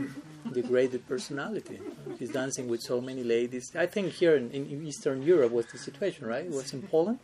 Degraded 0.52 1.06
personality. 1.06 1.80
He's 2.18 2.30
dancing 2.30 2.68
with 2.68 2.82
so 2.82 3.00
many 3.00 3.22
ladies. 3.22 3.74
I 3.76 3.86
think 3.86 4.12
here 4.12 4.36
in, 4.36 4.50
in 4.50 4.86
Eastern 4.86 5.22
Europe 5.22 5.52
was 5.52 5.66
the 5.66 5.78
situation, 5.78 6.26
right? 6.26 6.44
It 6.44 6.52
was 6.52 6.72
in 6.72 6.82
Poland 6.82 7.18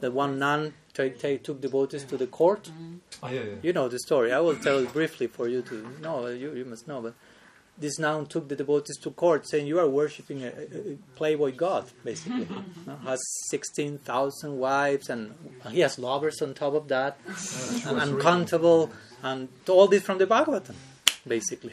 that 0.00 0.12
one 0.12 0.38
nun 0.38 0.74
t- 0.92 1.10
t- 1.10 1.38
took 1.38 1.60
devotees 1.60 2.04
to 2.04 2.16
the 2.16 2.26
court. 2.26 2.64
Mm-hmm. 2.64 2.94
Oh, 3.22 3.28
yeah, 3.28 3.40
yeah. 3.40 3.54
You 3.62 3.72
know 3.72 3.88
the 3.88 3.98
story. 3.98 4.32
I 4.32 4.40
will 4.40 4.56
tell 4.56 4.78
it 4.78 4.92
briefly 4.92 5.26
for 5.26 5.48
you 5.48 5.62
to 5.62 5.76
know. 6.00 6.26
You, 6.26 6.54
you 6.54 6.64
must 6.64 6.86
know, 6.88 7.00
but 7.00 7.14
this 7.76 7.98
nun 7.98 8.26
took 8.26 8.48
the 8.48 8.56
devotees 8.56 8.96
to 8.98 9.10
court, 9.10 9.48
saying, 9.48 9.66
"You 9.66 9.78
are 9.80 9.88
worshiping 9.88 10.44
a, 10.44 10.48
a 10.48 10.96
playboy 11.16 11.52
god, 11.56 11.84
basically. 12.04 12.48
Uh, 12.86 12.96
has 12.96 13.20
sixteen 13.48 13.96
thousand 13.96 14.58
wives, 14.58 15.08
and 15.08 15.34
he 15.70 15.80
has 15.80 15.98
lovers 15.98 16.42
on 16.42 16.52
top 16.52 16.74
of 16.74 16.86
that, 16.88 17.16
and 17.86 17.98
uncountable, 17.98 18.90
and 19.22 19.48
all 19.68 19.88
this 19.88 20.02
from 20.02 20.18
the 20.18 20.26
Bhagavatam, 20.26 20.74
basically." 21.26 21.72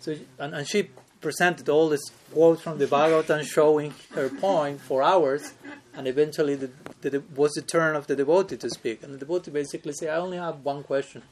So, 0.00 0.16
and, 0.38 0.54
and 0.54 0.68
she 0.68 0.90
presented 1.22 1.68
all 1.70 1.88
these 1.88 2.10
quotes 2.30 2.60
from 2.60 2.76
the 2.76 2.86
Bhagavatam, 2.86 3.42
showing 3.44 3.94
her 4.14 4.28
point 4.28 4.82
for 4.82 5.02
hours, 5.02 5.54
and 5.94 6.06
eventually 6.06 6.56
the, 6.56 6.70
the, 7.00 7.22
was 7.34 7.52
the 7.52 7.62
turn 7.62 7.96
of 7.96 8.06
the 8.06 8.14
devotee 8.16 8.58
to 8.58 8.68
speak, 8.68 9.02
and 9.02 9.14
the 9.14 9.18
devotee 9.18 9.50
basically 9.50 9.94
said, 9.94 10.10
"I 10.10 10.16
only 10.16 10.36
have 10.36 10.60
one 10.62 10.82
question." 10.82 11.22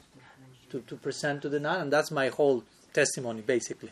To, 0.71 0.79
to 0.79 0.95
present 0.95 1.41
to 1.41 1.49
the 1.49 1.59
nun, 1.59 1.81
and 1.81 1.91
that's 1.91 2.11
my 2.11 2.29
whole 2.29 2.63
testimony, 2.93 3.41
basically. 3.41 3.91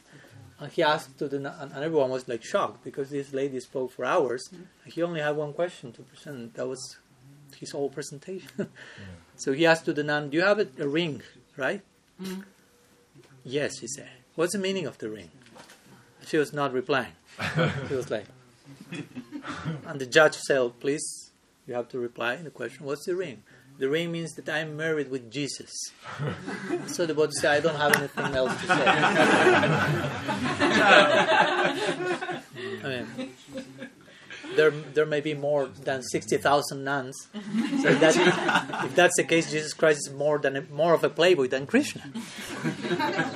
And 0.59 0.71
he 0.71 0.83
asked 0.83 1.17
to 1.19 1.27
the, 1.27 1.37
and 1.37 1.71
everyone 1.83 2.09
was 2.09 2.27
like 2.27 2.43
shocked 2.43 2.83
because 2.83 3.09
this 3.09 3.31
lady 3.33 3.59
spoke 3.59 3.91
for 3.91 4.05
hours. 4.05 4.49
And 4.51 4.67
he 4.85 5.01
only 5.01 5.21
had 5.21 5.35
one 5.35 5.53
question 5.53 5.91
to 5.93 6.01
present. 6.01 6.55
That 6.55 6.67
was 6.67 6.97
his 7.57 7.71
whole 7.71 7.89
presentation. 7.89 8.49
yeah. 8.57 8.65
So 9.37 9.53
he 9.53 9.65
asked 9.65 9.85
to 9.85 9.93
the 9.93 10.03
nun, 10.03 10.29
"Do 10.29 10.37
you 10.37 10.43
have 10.43 10.59
a, 10.59 10.67
a 10.79 10.87
ring, 10.87 11.21
right?" 11.55 11.81
Mm-hmm. 12.21 12.41
Yes, 13.45 13.79
he 13.79 13.87
said. 13.87 14.09
What's 14.35 14.53
the 14.53 14.59
meaning 14.59 14.85
of 14.85 14.97
the 14.97 15.09
ring? 15.09 15.31
She 16.27 16.37
was 16.37 16.51
not 16.51 16.73
replying. 16.73 17.13
she 17.87 17.95
was 17.95 18.09
like, 18.11 18.25
and 19.87 19.99
the 19.99 20.05
judge 20.05 20.35
said, 20.35 20.79
"Please, 20.79 21.31
you 21.65 21.73
have 21.73 21.87
to 21.89 21.99
reply 21.99 22.35
the 22.35 22.49
question. 22.49 22.85
What's 22.85 23.05
the 23.05 23.15
ring?" 23.15 23.43
The 23.79 23.89
ring 23.89 24.11
means 24.11 24.33
that 24.33 24.49
I'm 24.49 24.75
married 24.75 25.09
with 25.09 25.31
Jesus. 25.31 25.71
so 26.87 27.05
the 27.05 27.13
Buddha 27.13 27.31
said, 27.31 27.57
I 27.57 27.59
don't 27.61 27.77
have 27.77 27.95
anything 27.95 28.35
else 28.35 28.53
to 28.61 28.67
say. 28.67 28.73
I 32.83 32.87
mean, 32.87 33.07
there, 34.57 34.71
there 34.71 35.05
may 35.05 35.21
be 35.21 35.33
more 35.33 35.67
than 35.67 36.03
60,000 36.03 36.83
nuns. 36.83 37.15
So 37.81 37.87
if, 37.87 38.01
that, 38.01 38.83
if 38.83 38.95
that's 38.95 39.15
the 39.15 39.23
case, 39.23 39.49
Jesus 39.49 39.71
Christ 39.73 40.09
is 40.09 40.13
more, 40.13 40.39
than 40.39 40.57
a, 40.57 40.61
more 40.63 40.93
of 40.93 41.05
a 41.05 41.09
playboy 41.09 41.47
than 41.47 41.65
Krishna. 41.65 42.03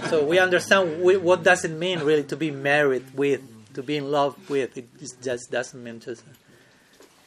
so 0.10 0.26
we 0.26 0.40
understand 0.40 1.02
we, 1.02 1.16
what 1.16 1.44
does 1.44 1.64
it 1.64 1.72
mean 1.72 2.00
really 2.00 2.24
to 2.26 2.36
be 2.36 2.52
married 2.52 3.14
with, 3.14 3.42
to 3.76 3.82
be 3.82 3.96
in 3.96 4.12
love 4.12 4.50
with. 4.50 4.78
It 4.78 4.90
just 5.22 5.50
doesn't 5.50 5.82
mean 5.82 6.02
just 6.02 6.22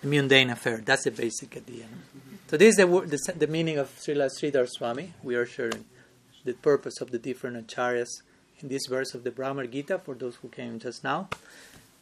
a 0.03 0.07
mundane 0.07 0.51
affair. 0.51 0.83
That's 0.85 1.05
the 1.05 1.11
basic 1.11 1.57
idea. 1.57 1.87
So 2.49 2.57
this 2.57 2.79
is 2.79 2.87
the, 2.87 2.87
the, 2.87 3.33
the 3.39 3.47
meaning 3.49 3.77
of 3.77 3.89
Srila 3.97 4.31
Sridhar 4.31 4.69
Swami. 4.69 5.13
We 5.25 5.35
are 5.35 5.45
sharing 5.45 5.85
the 6.45 6.53
purpose 6.53 7.01
of 7.01 7.11
the 7.11 7.19
different 7.19 7.67
acharyas 7.67 8.23
in 8.61 8.69
this 8.69 8.87
verse 8.87 9.15
of 9.15 9.25
the 9.25 9.33
Bhramar 9.33 9.69
Gita 9.69 9.99
for 9.99 10.15
those 10.15 10.37
who 10.37 10.49
came 10.49 10.79
just 10.79 11.03
now. 11.03 11.29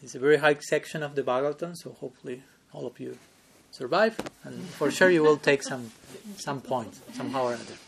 It's 0.02 0.14
a 0.14 0.18
very 0.18 0.36
high 0.36 0.58
section 0.60 1.02
of 1.02 1.14
the 1.14 1.22
Bhagavatam, 1.22 1.74
so 1.74 1.96
hopefully 1.98 2.42
all 2.74 2.86
of 2.86 3.00
you 3.00 3.16
survive, 3.70 4.20
and 4.44 4.66
for 4.66 4.90
sure 4.90 5.08
you 5.08 5.22
will 5.22 5.38
take 5.38 5.62
some 5.62 5.92
some 6.36 6.60
point 6.60 6.94
somehow 7.14 7.44
or 7.44 7.54
other. 7.54 7.78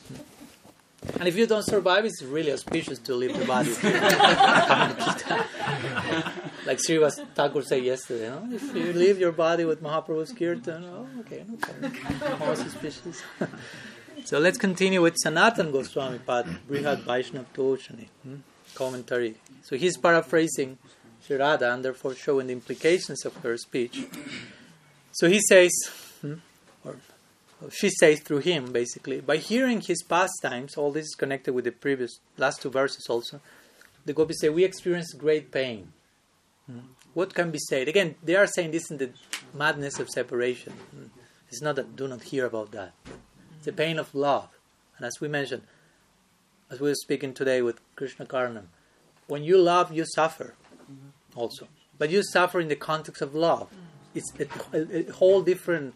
And 1.21 1.29
if 1.29 1.37
you 1.37 1.47
don't 1.47 1.63
survive, 1.63 2.07
it's 2.07 2.23
really 2.23 2.53
auspicious 2.53 2.99
to 3.01 3.15
leave 3.15 3.39
the 3.39 3.45
body. 3.45 3.77
like 6.67 6.79
Srivas 6.79 7.25
Thakur 7.35 7.62
said 7.62 7.85
yesterday, 7.85 8.29
no? 8.29 8.49
if 8.53 8.75
you 8.75 8.93
leave 8.93 9.19
your 9.19 9.33
body 9.33 9.64
with 9.64 9.83
Mahaprabhu's 9.83 10.33
kirtan, 10.33 10.85
oh, 10.85 11.21
okay, 11.21 11.45
no 11.49 11.57
problem. 11.57 12.39
More 12.41 12.57
suspicious. 12.57 13.23
so 14.25 14.39
let's 14.39 14.59
continue 14.59 15.01
with 15.01 15.17
Sanatan 15.17 15.71
Goswami 15.71 16.19
Pad, 16.19 16.47
Brihad 16.69 17.05
Vaishnav 17.05 17.47
Toshani, 17.55 18.09
hmm? 18.23 18.37
commentary. 18.75 19.37
So 19.62 19.77
he's 19.77 19.97
paraphrasing 19.97 20.79
Sri 21.25 21.37
Radha 21.37 21.73
and 21.73 21.85
therefore 21.85 22.14
showing 22.14 22.49
the 22.49 22.53
implications 22.53 23.25
of 23.25 23.37
her 23.37 23.57
speech. 23.57 24.05
So 25.12 25.29
he 25.29 25.41
says, 25.49 25.73
hmm, 26.21 26.35
or 26.85 26.97
she 27.71 27.91
says 27.91 28.21
through 28.21 28.39
him, 28.39 28.73
basically, 28.73 29.21
by 29.21 29.39
hearing 29.39 29.81
his 29.81 30.03
pastimes, 30.03 30.77
all 30.77 30.93
this 30.93 31.07
is 31.07 31.14
connected 31.14 31.55
with 31.55 31.64
the 31.64 31.73
previous 31.73 32.19
last 32.37 32.61
two 32.61 32.71
verses 32.71 33.07
also. 33.09 33.41
The 34.05 34.12
gopis 34.12 34.41
say, 34.41 34.49
We 34.49 34.64
experience 34.64 35.12
great 35.14 35.51
pain. 35.51 35.93
What 37.14 37.35
can 37.35 37.51
be 37.51 37.59
said? 37.59 37.89
Again, 37.89 38.17
they 38.23 38.35
are 38.35 38.47
saying 38.47 38.73
this 38.73 38.91
in 38.91 38.99
the 38.99 39.11
madness 39.55 39.99
of 39.99 40.09
separation. 40.11 40.73
It's 41.49 41.62
not 41.62 41.77
that 41.77 41.97
do 41.97 42.09
not 42.09 42.23
hear 42.25 42.47
about 42.47 42.73
that. 42.73 42.93
It's 43.57 43.67
the 43.67 43.73
pain 43.73 43.99
of 43.99 44.14
love. 44.14 44.49
And 44.97 45.07
as 45.07 45.21
we 45.21 45.29
mentioned, 45.29 45.62
as 46.71 46.81
we 46.81 46.89
were 46.89 46.95
speaking 46.95 47.33
today 47.35 47.62
with 47.62 47.81
Krishna 47.95 48.27
Karnam, 48.27 48.67
when 49.29 49.45
you 49.45 49.59
love, 49.59 49.93
you 49.93 50.05
suffer 50.05 50.55
also. 51.35 51.69
But 51.99 52.11
you 52.11 52.23
suffer 52.23 52.61
in 52.61 52.69
the 52.69 52.77
context 52.77 53.23
of 53.23 53.35
love. 53.35 53.69
It's 54.14 54.33
a, 54.73 55.09
a 55.09 55.12
whole 55.12 55.43
different 55.43 55.95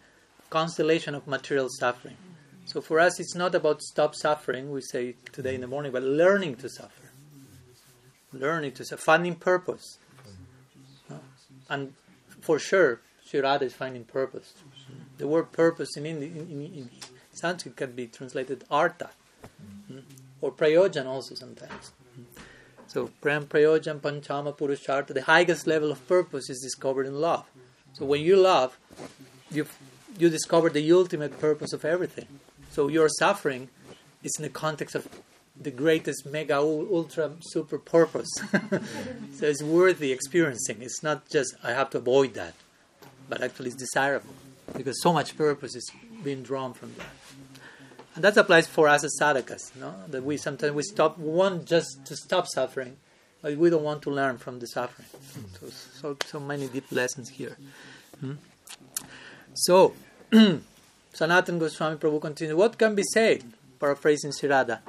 constellation 0.49 1.15
of 1.15 1.27
material 1.27 1.67
suffering. 1.79 2.17
So 2.65 2.81
for 2.81 2.99
us, 2.99 3.19
it's 3.19 3.35
not 3.35 3.55
about 3.55 3.81
stop 3.81 4.15
suffering, 4.15 4.71
we 4.71 4.81
say 4.81 5.15
today 5.31 5.55
in 5.55 5.61
the 5.61 5.67
morning, 5.67 5.91
but 5.91 6.03
learning 6.03 6.55
to 6.57 6.69
suffer. 6.69 7.11
Learning 8.31 8.71
to 8.73 8.85
suffer, 8.85 9.01
finding 9.01 9.35
purpose. 9.35 9.97
And 11.71 11.93
for 12.41 12.59
sure, 12.59 12.99
Sri 13.25 13.39
Radha 13.39 13.63
is 13.63 13.73
finding 13.73 14.03
purpose. 14.03 14.53
The 15.17 15.25
word 15.25 15.53
purpose 15.53 15.95
in, 15.95 16.05
in, 16.05 16.21
in, 16.21 16.61
in 16.61 16.89
Sanskrit 17.31 17.77
can 17.77 17.93
be 17.93 18.07
translated 18.07 18.65
artha, 18.69 19.11
mm, 19.89 20.03
or 20.41 20.51
prayojan 20.51 21.05
also 21.05 21.33
sometimes. 21.35 21.93
So, 22.87 23.09
Prem 23.21 23.45
Prayojan 23.45 24.01
Panchama 24.01 24.57
Purushartha, 24.57 25.13
the 25.13 25.21
highest 25.21 25.65
level 25.65 25.91
of 25.91 26.05
purpose 26.09 26.49
is 26.49 26.59
discovered 26.59 27.05
in 27.05 27.21
love. 27.21 27.45
So, 27.93 28.03
when 28.03 28.19
you 28.19 28.35
love, 28.35 28.77
you 29.49 29.65
you 30.19 30.29
discover 30.29 30.69
the 30.69 30.91
ultimate 30.91 31.39
purpose 31.39 31.71
of 31.71 31.85
everything. 31.85 32.27
So, 32.71 32.89
your 32.89 33.07
suffering 33.07 33.69
is 34.23 34.33
in 34.37 34.43
the 34.43 34.49
context 34.49 34.93
of 34.93 35.07
the 35.59 35.71
greatest 35.71 36.25
mega 36.25 36.57
ultra 36.57 37.31
super 37.41 37.77
purpose. 37.77 38.29
so, 39.33 39.45
it's 39.45 39.63
worthy 39.63 40.11
experiencing. 40.11 40.81
It's 40.81 41.03
not 41.03 41.29
just 41.29 41.55
I 41.63 41.71
have 41.71 41.89
to 41.91 41.97
avoid 41.97 42.33
that, 42.35 42.53
but 43.29 43.41
actually 43.41 43.67
it's 43.67 43.77
desirable 43.77 44.33
because 44.75 45.01
so 45.01 45.13
much 45.13 45.37
purpose 45.37 45.75
is 45.75 45.91
being 46.23 46.43
drawn 46.43 46.73
from 46.73 46.93
that. 46.97 47.07
And 48.15 48.23
that 48.23 48.35
applies 48.37 48.67
for 48.67 48.87
us 48.87 49.03
as 49.03 49.17
sadhakas, 49.19 49.75
know, 49.77 49.93
that 50.09 50.23
we 50.23 50.37
sometimes 50.37 50.73
we 50.73 50.83
stop 50.83 51.17
we 51.17 51.29
want 51.29 51.65
just 51.65 52.05
to 52.05 52.15
stop 52.15 52.47
suffering, 52.47 52.97
but 53.41 53.55
we 53.55 53.69
don't 53.69 53.83
want 53.83 54.01
to 54.03 54.11
learn 54.11 54.37
from 54.37 54.59
the 54.59 54.67
suffering. 54.67 55.07
So 55.59 55.69
so, 55.69 56.17
so 56.25 56.39
many 56.39 56.67
deep 56.67 56.91
lessons 56.91 57.29
here. 57.29 57.57
Hmm? 58.19 58.33
So 59.53 59.93
Sanatan 61.13 61.59
Goswami 61.59 61.97
Prabhu 61.97 62.21
continues, 62.21 62.55
what 62.55 62.77
can 62.77 62.95
be 62.95 63.03
said, 63.03 63.43
paraphrasing 63.79 64.31
Sri 64.31 64.49
Radha, 64.49 64.81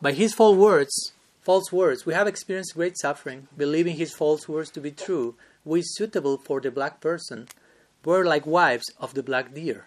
by 0.00 0.12
his 0.12 0.34
false 0.34 0.56
words, 0.56 1.12
false 1.42 1.72
words, 1.72 2.04
we 2.04 2.14
have 2.14 2.26
experienced 2.26 2.74
great 2.74 2.98
suffering, 2.98 3.48
believing 3.56 3.96
his 3.96 4.14
false 4.14 4.48
words 4.48 4.70
to 4.70 4.80
be 4.80 4.90
true, 4.90 5.34
we 5.64 5.82
suitable 5.82 6.38
for 6.38 6.60
the 6.60 6.70
black 6.70 7.00
person, 7.00 7.48
were 8.04 8.24
like 8.24 8.46
wives 8.46 8.92
of 9.00 9.14
the 9.14 9.22
black 9.22 9.52
deer. 9.52 9.86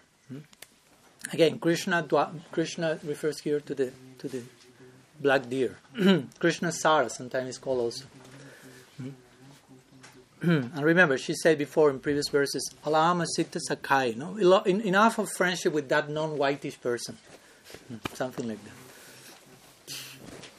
Again, 1.32 1.58
Krishna 1.58 2.06
Krishna 2.52 2.98
refers 3.04 3.40
here 3.40 3.60
to 3.60 3.74
the 3.74 3.92
to 4.18 4.28
the 4.28 4.42
black 5.20 5.48
deer. 5.48 5.78
Krishna 6.38 6.72
Sara 6.72 7.10
sometimes 7.10 7.58
called 7.58 7.80
also. 7.80 8.04
and 10.42 10.82
remember, 10.82 11.18
she 11.18 11.34
said 11.34 11.58
before 11.58 11.90
in 11.90 12.00
previous 12.00 12.28
verses, 12.28 12.74
Alama 12.84 13.26
Sita 13.26 13.60
Sakai, 13.60 14.14
no? 14.16 14.36
enough 14.64 15.18
of 15.18 15.30
friendship 15.30 15.72
with 15.74 15.88
that 15.90 16.08
non 16.08 16.38
whitish 16.38 16.80
person. 16.80 17.18
Hmm, 17.88 17.96
something 18.14 18.48
like 18.48 18.64
that. 18.64 18.89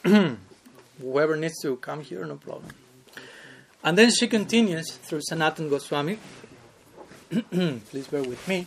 Whoever 1.00 1.36
needs 1.36 1.60
to 1.62 1.76
come 1.76 2.02
here, 2.02 2.24
no 2.24 2.36
problem. 2.36 2.72
And 3.84 3.98
then 3.98 4.10
she 4.10 4.28
continues 4.28 4.90
through 4.92 5.22
Sanatan 5.22 5.68
Goswami. 5.68 6.18
Please 7.50 8.06
bear 8.08 8.22
with 8.22 8.46
me 8.46 8.66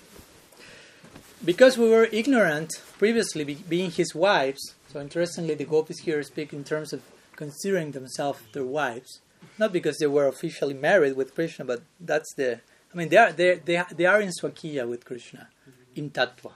because 1.45 1.77
we 1.77 1.89
were 1.89 2.05
ignorant 2.11 2.71
previously, 2.97 3.43
be, 3.43 3.55
being 3.55 3.91
his 3.91 4.15
wives, 4.15 4.75
so 4.91 4.99
interestingly, 4.99 5.55
the 5.55 5.65
gopis 5.65 5.99
here 5.99 6.23
speak 6.23 6.53
in 6.53 6.63
terms 6.63 6.93
of 6.93 7.01
considering 7.35 7.91
themselves 7.91 8.39
their 8.53 8.63
wives, 8.63 9.19
not 9.59 9.73
because 9.73 9.97
they 9.97 10.07
were 10.07 10.27
officially 10.27 10.73
married 10.73 11.15
with 11.15 11.35
Krishna, 11.35 11.65
but 11.65 11.81
that's 11.99 12.33
the. 12.35 12.61
I 12.93 12.97
mean, 12.97 13.09
they 13.09 13.17
are 13.17 13.31
they 13.31 13.55
they, 13.55 13.83
they 13.91 14.05
are 14.05 14.21
in 14.21 14.29
swakiya 14.29 14.87
with 14.87 15.03
Krishna, 15.03 15.49
in 15.95 16.11
tattva. 16.11 16.53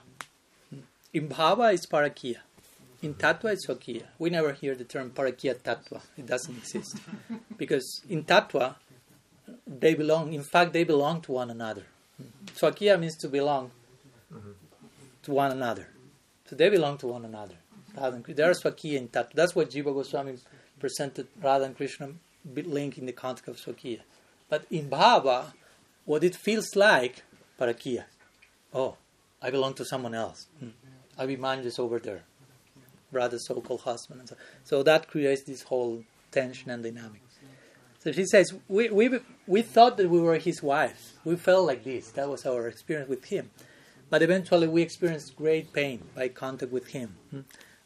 In 1.12 1.28
bhava 1.28 1.74
is 1.74 1.86
parakiya. 1.86 2.38
In 3.02 3.14
tattva 3.14 3.52
it's 3.52 3.66
swakiya. 3.66 4.04
We 4.18 4.30
never 4.30 4.52
hear 4.52 4.74
the 4.74 4.84
term 4.84 5.10
parakiya 5.10 5.56
tattva. 5.56 6.00
It 6.16 6.26
doesn't 6.26 6.56
exist 6.56 6.98
because 7.56 8.02
in 8.08 8.24
tattva 8.24 8.76
they 9.66 9.94
belong. 9.94 10.32
In 10.32 10.42
fact, 10.42 10.72
they 10.72 10.84
belong 10.84 11.20
to 11.22 11.32
one 11.32 11.50
another. 11.50 11.84
Swakiya 12.54 12.98
means 13.00 13.16
to 13.18 13.28
belong 13.28 13.70
to 15.22 15.30
one 15.32 15.52
another. 15.52 15.88
So 16.46 16.56
they 16.56 16.68
belong 16.68 16.98
to 16.98 17.06
one 17.06 17.24
another. 17.24 17.54
There's 17.94 18.62
Swakiya 18.62 18.98
in 18.98 19.08
Tattva. 19.08 19.32
That's 19.34 19.54
what 19.54 19.70
Jiva 19.70 19.94
Goswami 19.94 20.36
presented 20.78 21.28
Radha 21.42 21.64
and 21.64 21.76
Krishna 21.76 22.10
link 22.54 22.98
in 22.98 23.06
the 23.06 23.12
context 23.12 23.48
of 23.48 23.56
Swakiya. 23.56 24.00
But 24.48 24.64
in 24.70 24.88
Bhava, 24.88 25.52
what 26.04 26.24
it 26.24 26.34
feels 26.34 26.74
like, 26.74 27.22
Parakiya. 27.58 28.04
Oh, 28.72 28.96
I 29.42 29.50
belong 29.50 29.74
to 29.74 29.84
someone 29.84 30.14
else. 30.14 30.46
Hmm. 30.58 30.70
Abhimanyu 31.18 31.66
is 31.66 31.78
over 31.78 31.98
there. 31.98 32.22
Radha's 33.12 33.46
so-called 33.46 33.82
husband. 33.82 34.20
And 34.20 34.28
so. 34.28 34.36
so 34.64 34.82
that 34.82 35.08
creates 35.08 35.42
this 35.42 35.62
whole 35.62 36.04
tension 36.30 36.70
and 36.70 36.82
dynamic. 36.82 37.22
So 38.02 38.12
she 38.12 38.24
says, 38.24 38.54
we, 38.66 38.88
we, 38.88 39.18
we 39.46 39.60
thought 39.60 39.98
that 39.98 40.08
we 40.08 40.20
were 40.20 40.38
his 40.38 40.62
wives. 40.62 41.12
We 41.22 41.36
felt 41.36 41.66
like 41.66 41.84
this. 41.84 42.10
That 42.12 42.28
was 42.30 42.46
our 42.46 42.66
experience 42.66 43.10
with 43.10 43.26
him. 43.26 43.50
But 44.08 44.22
eventually 44.22 44.66
we 44.68 44.80
experienced 44.80 45.36
great 45.36 45.72
pain 45.72 46.04
by 46.14 46.28
contact 46.28 46.72
with 46.72 46.88
him. 46.88 47.16
Hmm? 47.30 47.40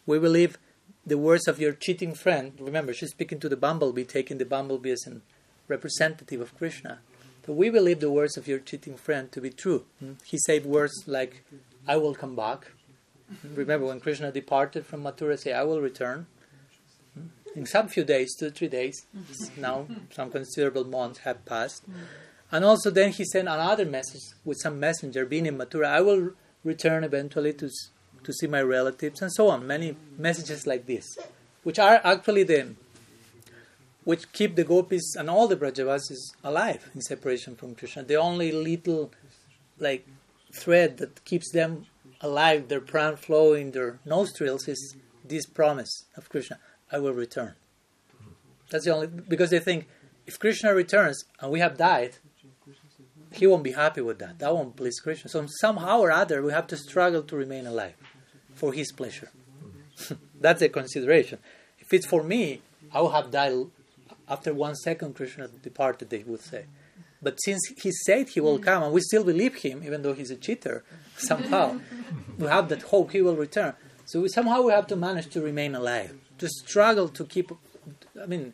We 0.06 0.20
believe 0.20 0.56
the 1.04 1.18
words 1.18 1.48
of 1.48 1.60
your 1.60 1.72
cheating 1.72 2.14
friend, 2.14 2.52
remember, 2.60 2.94
she's 2.94 3.10
speaking 3.10 3.40
to 3.40 3.48
the 3.48 3.56
bumblebee, 3.56 4.04
taking 4.04 4.38
the 4.38 4.44
bumblebee 4.44 4.92
as 4.92 5.04
a 5.06 5.20
representative 5.66 6.40
of 6.40 6.56
Krishna. 6.56 7.00
So 7.44 7.52
we 7.52 7.68
believe 7.68 8.00
the 8.00 8.10
words 8.10 8.36
of 8.36 8.46
your 8.46 8.60
cheating 8.60 8.96
friend 8.96 9.30
to 9.32 9.40
be 9.40 9.50
true. 9.50 9.84
Hmm? 9.98 10.12
He 10.24 10.38
said 10.38 10.64
words 10.64 11.04
like, 11.06 11.44
I 11.88 11.96
will 11.96 12.14
come 12.14 12.36
back. 12.36 12.70
Remember 13.54 13.86
when 13.86 14.00
Krishna 14.00 14.30
departed 14.30 14.86
from 14.86 15.02
Mathura, 15.02 15.38
say, 15.38 15.52
I 15.52 15.62
will 15.62 15.80
return. 15.80 16.26
Hmm? 17.14 17.28
In 17.58 17.66
some 17.66 17.88
few 17.88 18.04
days, 18.04 18.34
two, 18.36 18.50
three 18.50 18.68
days, 18.68 19.06
now 19.56 19.86
some 20.10 20.30
considerable 20.30 20.84
months 20.84 21.20
have 21.20 21.44
passed. 21.44 21.84
And 22.52 22.64
also 22.64 22.90
then 22.90 23.12
he 23.12 23.24
sent 23.24 23.48
another 23.48 23.84
message 23.84 24.22
with 24.44 24.58
some 24.60 24.78
messenger 24.78 25.24
being 25.24 25.46
in 25.46 25.58
Mathura. 25.58 25.86
I 25.86 26.00
will 26.00 26.32
return 26.62 27.04
eventually 27.04 27.52
to 27.54 27.70
to 28.24 28.32
see 28.32 28.46
my 28.46 28.62
relatives 28.62 29.20
and 29.22 29.32
so 29.32 29.48
on. 29.48 29.66
Many 29.66 29.96
messages 30.18 30.66
like 30.66 30.86
this, 30.86 31.18
which 31.62 31.78
are 31.78 32.00
actually 32.02 32.42
the 32.44 32.74
which 34.04 34.30
keep 34.32 34.54
the 34.54 34.64
gopis 34.64 35.14
and 35.16 35.30
all 35.30 35.48
the 35.48 35.56
Brajavasis 35.56 36.32
alive 36.42 36.90
in 36.94 37.00
separation 37.00 37.56
from 37.56 37.74
Krishna. 37.74 38.02
The 38.02 38.16
only 38.16 38.52
little 38.52 39.10
like 39.78 40.06
thread 40.52 40.98
that 40.98 41.24
keeps 41.24 41.50
them 41.50 41.86
alive, 42.24 42.68
their 42.68 42.80
pran 42.80 43.18
flow 43.18 43.52
in 43.52 43.70
their 43.70 44.00
nostrils 44.04 44.66
is 44.66 44.96
this 45.24 45.46
promise 45.46 46.06
of 46.16 46.28
Krishna, 46.28 46.58
I 46.90 46.98
will 46.98 47.12
return. 47.12 47.54
That's 48.70 48.86
the 48.86 48.94
only 48.94 49.06
because 49.06 49.50
they 49.50 49.58
think 49.58 49.86
if 50.26 50.38
Krishna 50.38 50.74
returns 50.74 51.24
and 51.40 51.52
we 51.52 51.60
have 51.60 51.76
died, 51.76 52.16
he 53.30 53.46
won't 53.46 53.62
be 53.62 53.72
happy 53.72 54.00
with 54.00 54.18
that. 54.20 54.38
That 54.38 54.54
won't 54.54 54.76
please 54.76 54.98
Krishna. 55.00 55.28
So 55.28 55.46
somehow 55.60 56.00
or 56.00 56.10
other, 56.10 56.42
we 56.42 56.52
have 56.52 56.66
to 56.68 56.76
struggle 56.76 57.22
to 57.22 57.36
remain 57.36 57.66
alive 57.66 57.94
for 58.54 58.72
his 58.72 58.90
pleasure. 58.90 59.30
That's 60.40 60.62
a 60.62 60.68
consideration. 60.68 61.38
If 61.78 61.92
it's 61.92 62.06
for 62.06 62.22
me, 62.22 62.62
I 62.92 63.02
would 63.02 63.12
have 63.12 63.30
died 63.30 63.66
after 64.28 64.54
one 64.54 64.76
second. 64.76 65.14
Krishna 65.14 65.48
departed. 65.48 66.10
They 66.10 66.22
would 66.22 66.40
say. 66.40 66.66
But 67.24 67.38
since 67.42 67.62
he 67.82 67.90
said 67.90 68.28
he 68.28 68.40
will 68.40 68.58
mm. 68.58 68.62
come, 68.62 68.82
and 68.82 68.92
we 68.92 69.00
still 69.00 69.24
believe 69.24 69.56
him, 69.56 69.82
even 69.82 70.02
though 70.02 70.12
he's 70.12 70.30
a 70.30 70.36
cheater, 70.36 70.84
somehow 71.16 71.80
we 72.38 72.46
have 72.46 72.68
that 72.68 72.82
hope 72.82 73.12
he 73.12 73.22
will 73.22 73.36
return. 73.36 73.72
So 74.04 74.20
we, 74.20 74.28
somehow 74.28 74.60
we 74.62 74.72
have 74.72 74.86
to 74.88 74.96
manage 74.96 75.28
to 75.30 75.40
remain 75.40 75.74
alive, 75.74 76.14
to 76.38 76.48
struggle 76.48 77.08
to 77.08 77.24
keep. 77.24 77.50
I 78.22 78.26
mean, 78.26 78.52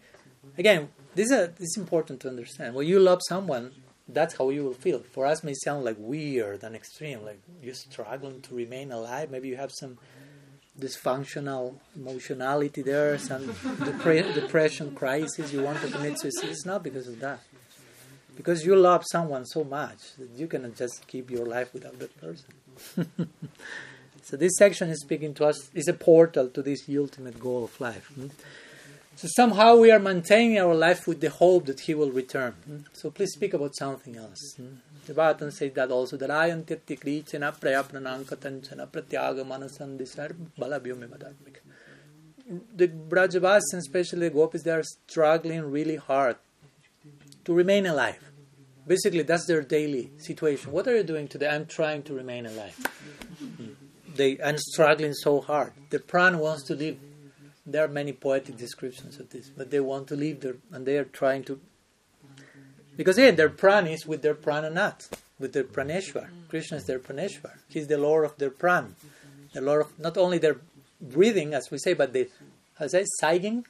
again, 0.57 0.91
this 1.16 1.27
is, 1.27 1.33
a, 1.33 1.47
this 1.59 1.71
is 1.71 1.77
important 1.77 2.21
to 2.21 2.29
understand. 2.29 2.75
When 2.77 2.87
you 2.87 3.01
love 3.01 3.21
someone, 3.29 3.73
that's 4.09 4.37
how 4.39 4.51
you 4.51 4.62
will 4.64 4.75
feel. 4.75 5.01
For 5.01 5.27
us, 5.27 5.43
may 5.43 5.55
sound 5.55 5.85
like 5.85 5.97
weird 5.99 6.62
and 6.62 6.77
extreme, 6.77 7.25
like 7.25 7.41
you're 7.61 7.75
struggling 7.75 8.41
to 8.43 8.55
remain 8.55 8.93
alive. 8.93 9.31
Maybe 9.31 9.49
you 9.49 9.57
have 9.57 9.73
some 9.73 9.99
dysfunctional 10.79 11.75
emotionality 11.97 12.83
there, 12.83 13.18
some 13.18 13.49
depre- 13.89 14.33
depression 14.35 14.95
crisis. 14.95 15.53
You 15.53 15.62
want 15.62 15.81
to 15.81 15.89
commit 15.89 16.21
suicide. 16.21 16.51
It's 16.51 16.64
not 16.64 16.85
because 16.85 17.09
of 17.09 17.18
that. 17.21 17.41
Because 18.41 18.64
you 18.64 18.74
love 18.74 19.03
someone 19.14 19.45
so 19.45 19.64
much 19.64 20.01
that 20.18 20.30
you 20.34 20.47
cannot 20.47 20.74
just 20.74 21.07
keep 21.07 21.30
your 21.30 21.45
life 21.45 21.74
without 21.74 21.99
that 21.99 22.12
person. 22.20 22.51
So 24.30 24.36
this 24.36 24.53
section 24.57 24.91
is 24.91 25.01
speaking 25.01 25.34
to 25.34 25.47
us, 25.47 25.70
is 25.74 25.88
a 25.88 25.93
portal 25.93 26.49
to 26.51 26.62
this 26.62 26.88
ultimate 26.88 27.41
goal 27.41 27.64
of 27.64 27.80
life. 27.80 28.07
Hmm? 28.14 28.28
So 29.16 29.26
somehow 29.34 29.76
we 29.76 29.91
are 29.91 29.99
maintaining 29.99 30.57
our 30.59 30.74
life 30.74 31.09
with 31.09 31.20
the 31.20 31.30
hope 31.30 31.66
that 31.66 31.80
he 31.80 31.95
will 31.95 32.12
return. 32.12 32.53
Hmm? 32.64 32.76
So 32.93 33.11
please 33.11 33.32
speak 33.32 33.55
about 33.55 33.74
something 33.76 34.16
else. 34.16 34.55
Hmm? 34.57 34.76
The 35.07 35.14
Bhagavatam 35.14 35.53
says 35.53 35.72
that 35.72 35.91
also, 35.91 36.16
that 36.16 36.30
I 36.30 36.47
am 36.51 36.62
krichana 36.62 37.59
prayapranankatanchana 37.59 38.86
pratyaga 38.86 39.45
balabhyome 40.59 41.09
madharmika. 41.09 41.62
The 42.76 42.86
Brajavas 42.86 43.62
and 43.72 43.80
especially 43.80 44.28
the 44.28 44.34
Gopis, 44.34 44.62
they 44.62 44.70
are 44.70 44.84
struggling 44.84 45.68
really 45.70 45.97
hard 45.97 46.36
to 47.45 47.53
remain 47.53 47.86
alive. 47.86 48.30
Basically, 48.91 49.22
that's 49.22 49.47
their 49.47 49.62
daily 49.62 50.11
situation. 50.18 50.72
What 50.72 50.88
are 50.88 50.97
you 50.97 51.05
doing 51.05 51.28
today? 51.28 51.47
I'm 51.47 51.66
trying 51.66 52.03
to 52.03 52.12
remain 52.12 52.45
alive. 52.45 52.76
They, 54.16 54.36
I'm 54.43 54.59
struggling 54.59 55.14
so 55.14 55.41
hard. 55.41 55.74
The 55.91 56.01
pran 56.01 56.41
wants 56.41 56.64
to 56.64 56.74
live. 56.74 56.99
There 57.64 57.84
are 57.84 57.86
many 57.86 58.12
poetic 58.12 58.57
descriptions 58.57 59.20
of 59.20 59.30
this, 59.30 59.49
but 59.49 59.70
they 59.70 59.78
want 59.78 60.09
to 60.09 60.16
live 60.16 60.41
there, 60.41 60.57
and 60.72 60.84
they 60.84 60.99
are 60.99 61.05
trying 61.05 61.45
to. 61.45 61.61
Because 62.97 63.16
yeah, 63.16 63.30
their 63.30 63.49
pran 63.49 63.88
is 63.88 64.07
with 64.07 64.22
their 64.22 64.34
prananath, 64.34 65.09
with 65.38 65.53
their 65.53 65.62
praneshwar. 65.62 66.26
Krishna 66.49 66.78
is 66.78 66.86
their 66.86 66.99
praneshwar. 66.99 67.59
He's 67.68 67.86
the 67.86 67.97
lord 67.97 68.24
of 68.24 68.38
their 68.38 68.51
pran, 68.51 68.95
the 69.53 69.61
lord 69.61 69.82
of 69.82 70.01
not 70.01 70.18
only 70.18 70.38
their 70.38 70.57
breathing, 71.01 71.55
as 71.55 71.70
we 71.70 71.78
say, 71.78 71.95
but 71.95 72.12
the, 72.12 72.28
how 72.76 72.88
say, 72.88 73.05
sighing. 73.20 73.66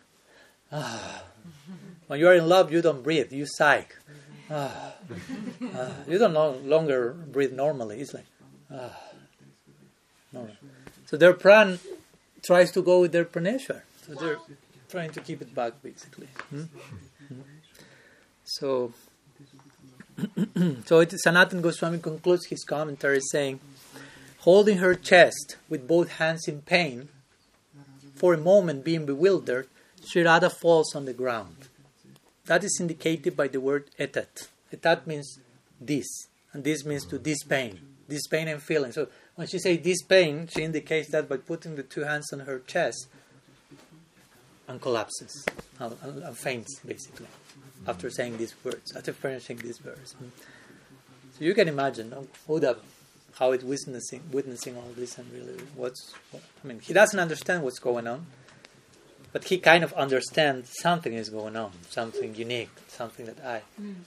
Ah. 0.73 1.25
When 2.07 2.19
you 2.19 2.27
are 2.27 2.35
in 2.35 2.49
love, 2.49 2.73
you 2.73 2.81
don't 2.81 3.03
breathe, 3.03 3.35
you 3.35 3.45
sigh. 3.47 3.87
Ah. 4.51 4.95
Ah. 5.75 5.93
You 6.09 6.19
don't 6.19 6.33
no 6.33 6.51
longer 6.65 7.13
breathe 7.13 7.53
normally. 7.53 8.01
It's 8.01 8.15
like, 8.15 8.27
ah. 8.73 8.99
No. 10.33 10.49
So 11.07 11.17
their 11.17 11.35
pran 11.35 11.79
tries 12.43 12.71
to 12.73 12.83
go 12.83 13.01
with 13.01 13.13
their 13.13 13.25
praneshwar. 13.25 13.83
So 14.07 14.15
they're 14.15 14.39
trying 14.89 15.11
to 15.11 15.21
keep 15.21 15.41
it 15.41 15.55
back, 15.55 15.83
basically. 15.83 16.29
Hmm? 16.51 16.63
Hmm. 17.29 17.41
So, 18.45 18.93
so 20.85 21.01
it, 21.01 21.13
Sanatan 21.21 21.61
Goswami 21.63 21.99
concludes 21.99 22.47
his 22.47 22.65
commentary 22.65 23.21
saying, 23.21 23.61
holding 24.41 24.79
her 24.79 24.95
chest 24.95 25.57
with 25.69 25.87
both 25.87 26.13
hands 26.13 26.49
in 26.49 26.63
pain, 26.63 27.09
for 28.15 28.35
a 28.35 28.39
moment 28.39 28.85
being 28.85 29.07
bewildered, 29.07 29.67
Sri 30.05 30.23
Radha 30.23 30.51
falls 30.51 30.95
on 30.95 31.05
the 31.05 31.13
ground. 31.13 31.57
That 32.51 32.65
is 32.65 32.79
indicated 32.81 33.37
by 33.37 33.47
the 33.47 33.61
word 33.61 33.91
etat. 33.97 34.49
Etat 34.73 35.07
means 35.07 35.39
this, 35.81 36.09
and 36.53 36.65
this 36.65 36.85
means 36.85 37.07
to 37.07 37.17
this 37.17 37.45
pain, 37.45 37.79
this 38.09 38.27
pain 38.27 38.49
and 38.49 38.61
feeling. 38.61 38.91
So 38.91 39.07
when 39.37 39.47
she 39.47 39.61
says 39.61 39.79
this 39.85 40.03
pain, 40.03 40.49
she 40.53 40.65
indicates 40.65 41.13
that 41.13 41.29
by 41.29 41.37
putting 41.37 41.77
the 41.77 41.85
two 41.85 42.01
hands 42.01 42.33
on 42.33 42.41
her 42.41 42.59
chest 42.59 43.07
and 44.67 44.81
collapses 44.81 45.47
and, 45.79 45.95
and 46.03 46.37
faints, 46.37 46.81
basically, 46.85 47.29
after 47.87 48.11
saying 48.11 48.39
these 48.39 48.57
words, 48.65 48.97
after 48.97 49.13
finishing 49.13 49.59
these 49.59 49.79
verse. 49.79 50.17
So 50.19 51.45
you 51.45 51.55
can 51.55 51.69
imagine 51.69 52.13
um, 52.13 52.27
Uddhava, 52.49 52.81
how 53.39 53.53
it's 53.53 53.63
witnessing, 53.63 54.25
witnessing 54.33 54.77
all 54.77 54.91
this 54.97 55.19
and 55.19 55.33
really 55.33 55.55
what's, 55.77 56.13
what, 56.33 56.43
I 56.65 56.67
mean, 56.67 56.81
he 56.81 56.95
doesn't 56.95 57.21
understand 57.21 57.63
what's 57.63 57.79
going 57.79 58.09
on, 58.09 58.27
but 59.33 59.45
he 59.45 59.59
kind 59.59 59.85
of 59.85 59.93
understands 59.95 60.71
something 60.81 61.13
is 61.13 61.29
going 61.29 61.57
on, 61.57 61.73
something 61.89 62.35
unique, 62.35 62.71
something 62.89 63.27
that 63.27 63.45
I, 63.45 63.63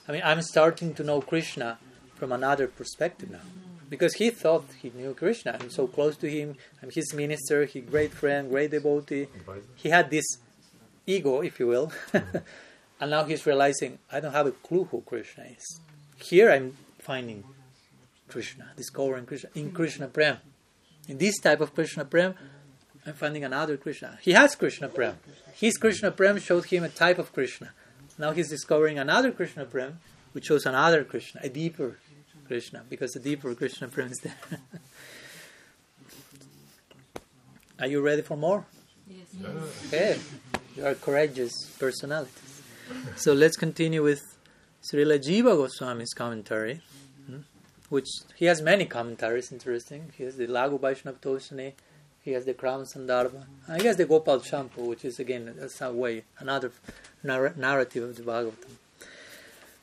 I 0.08 0.12
mean, 0.12 0.22
I'm 0.24 0.42
starting 0.42 0.94
to 0.96 1.04
know 1.04 1.22
Krishna 1.22 1.78
from 2.16 2.32
another 2.32 2.68
perspective 2.68 3.30
now 3.30 3.40
because 3.90 4.16
he 4.16 4.30
thought 4.30 4.66
he 4.82 4.92
knew 4.96 5.14
Krishna. 5.14 5.58
I'm 5.60 5.70
so 5.70 5.88
close 5.88 6.18
to 6.18 6.30
him. 6.30 6.56
I'm 6.82 6.90
his 6.90 7.14
minister. 7.14 7.66
He 7.66 7.80
great 7.80 8.12
friend, 8.12 8.50
great 8.50 8.72
devotee. 8.72 9.28
He 9.76 9.90
had 9.90 10.10
this 10.10 10.26
ego, 11.06 11.42
if 11.42 11.60
you 11.60 11.68
will, 11.68 11.92
and 13.00 13.12
now 13.12 13.24
he's 13.26 13.46
realizing 13.46 14.00
I 14.12 14.20
don't 14.20 14.34
have 14.34 14.48
a 14.48 14.52
clue 14.52 14.86
who 14.86 15.02
Krishna 15.02 15.44
is. 15.44 15.80
Here 16.18 16.52
I'm 16.52 16.78
finding 17.00 17.44
Krishna, 18.28 18.72
discovering 18.76 19.26
Krishna 19.26 19.50
in 19.54 19.72
Krishna 19.72 20.08
Prem. 20.08 20.38
In 21.08 21.18
this 21.18 21.38
type 21.40 21.62
of 21.62 21.76
Krishna 21.76 22.06
Prem, 22.06 22.34
I'm 23.06 23.14
finding 23.14 23.44
another 23.44 23.76
Krishna. 23.78 24.18
He 24.22 24.32
has 24.32 24.56
Krishna 24.56 24.88
Prem. 24.88 25.18
His 25.56 25.78
Krishna 25.78 26.12
Prem 26.12 26.40
showed 26.40 26.66
him 26.66 26.84
a 26.84 26.90
type 26.90 27.20
of 27.20 27.34
Krishna. 27.34 27.72
Now 28.18 28.32
he's 28.32 28.50
discovering 28.50 28.98
another 28.98 29.32
Krishna 29.32 29.66
Prem, 29.66 30.00
which 30.32 30.46
shows 30.46 30.66
another 30.66 31.04
Krishna, 31.04 31.42
a 31.44 31.50
deeper 31.50 31.98
Krishna, 32.48 32.84
because 32.90 33.12
the 33.12 33.20
deeper 33.20 33.54
Krishna 33.56 33.88
Prem 33.90 34.12
is 34.12 34.20
there. 34.20 34.36
are 37.80 37.88
you 37.88 38.02
ready 38.02 38.22
for 38.22 38.38
more? 38.38 38.66
Yes. 39.08 39.28
Okay. 39.88 40.20
You 40.78 40.86
are 40.86 40.96
courageous 40.96 41.52
personalities. 41.78 42.62
So 43.16 43.34
let's 43.34 43.58
continue 43.58 44.02
with 44.02 44.22
Srila 44.82 45.20
Jiva 45.20 45.56
Goswami's 45.56 46.14
commentary, 46.14 46.82
hmm, 47.26 47.40
which 47.90 48.08
he 48.36 48.46
has 48.46 48.62
many 48.62 48.86
commentaries, 48.86 49.52
interesting. 49.52 50.12
He 50.18 50.24
has 50.24 50.36
the 50.36 50.48
Laghu 50.48 50.80
Vaishnav 50.80 51.20
Toshani, 51.20 51.74
he 52.24 52.32
has 52.32 52.46
the 52.46 52.54
Krama 52.54 52.86
Sandarbha, 52.86 53.44
and 53.68 53.82
he 53.82 53.88
has 53.88 53.98
the 53.98 54.06
Gopal 54.06 54.40
Champu, 54.40 54.88
which 54.88 55.04
is 55.06 55.20
again 55.20 55.54
some 55.70 55.98
way 55.98 56.24
another 56.40 56.72
narr- 57.22 57.54
narrative 57.58 58.04
of 58.04 58.16
the 58.16 58.24
Bhagavatam. 58.24 58.78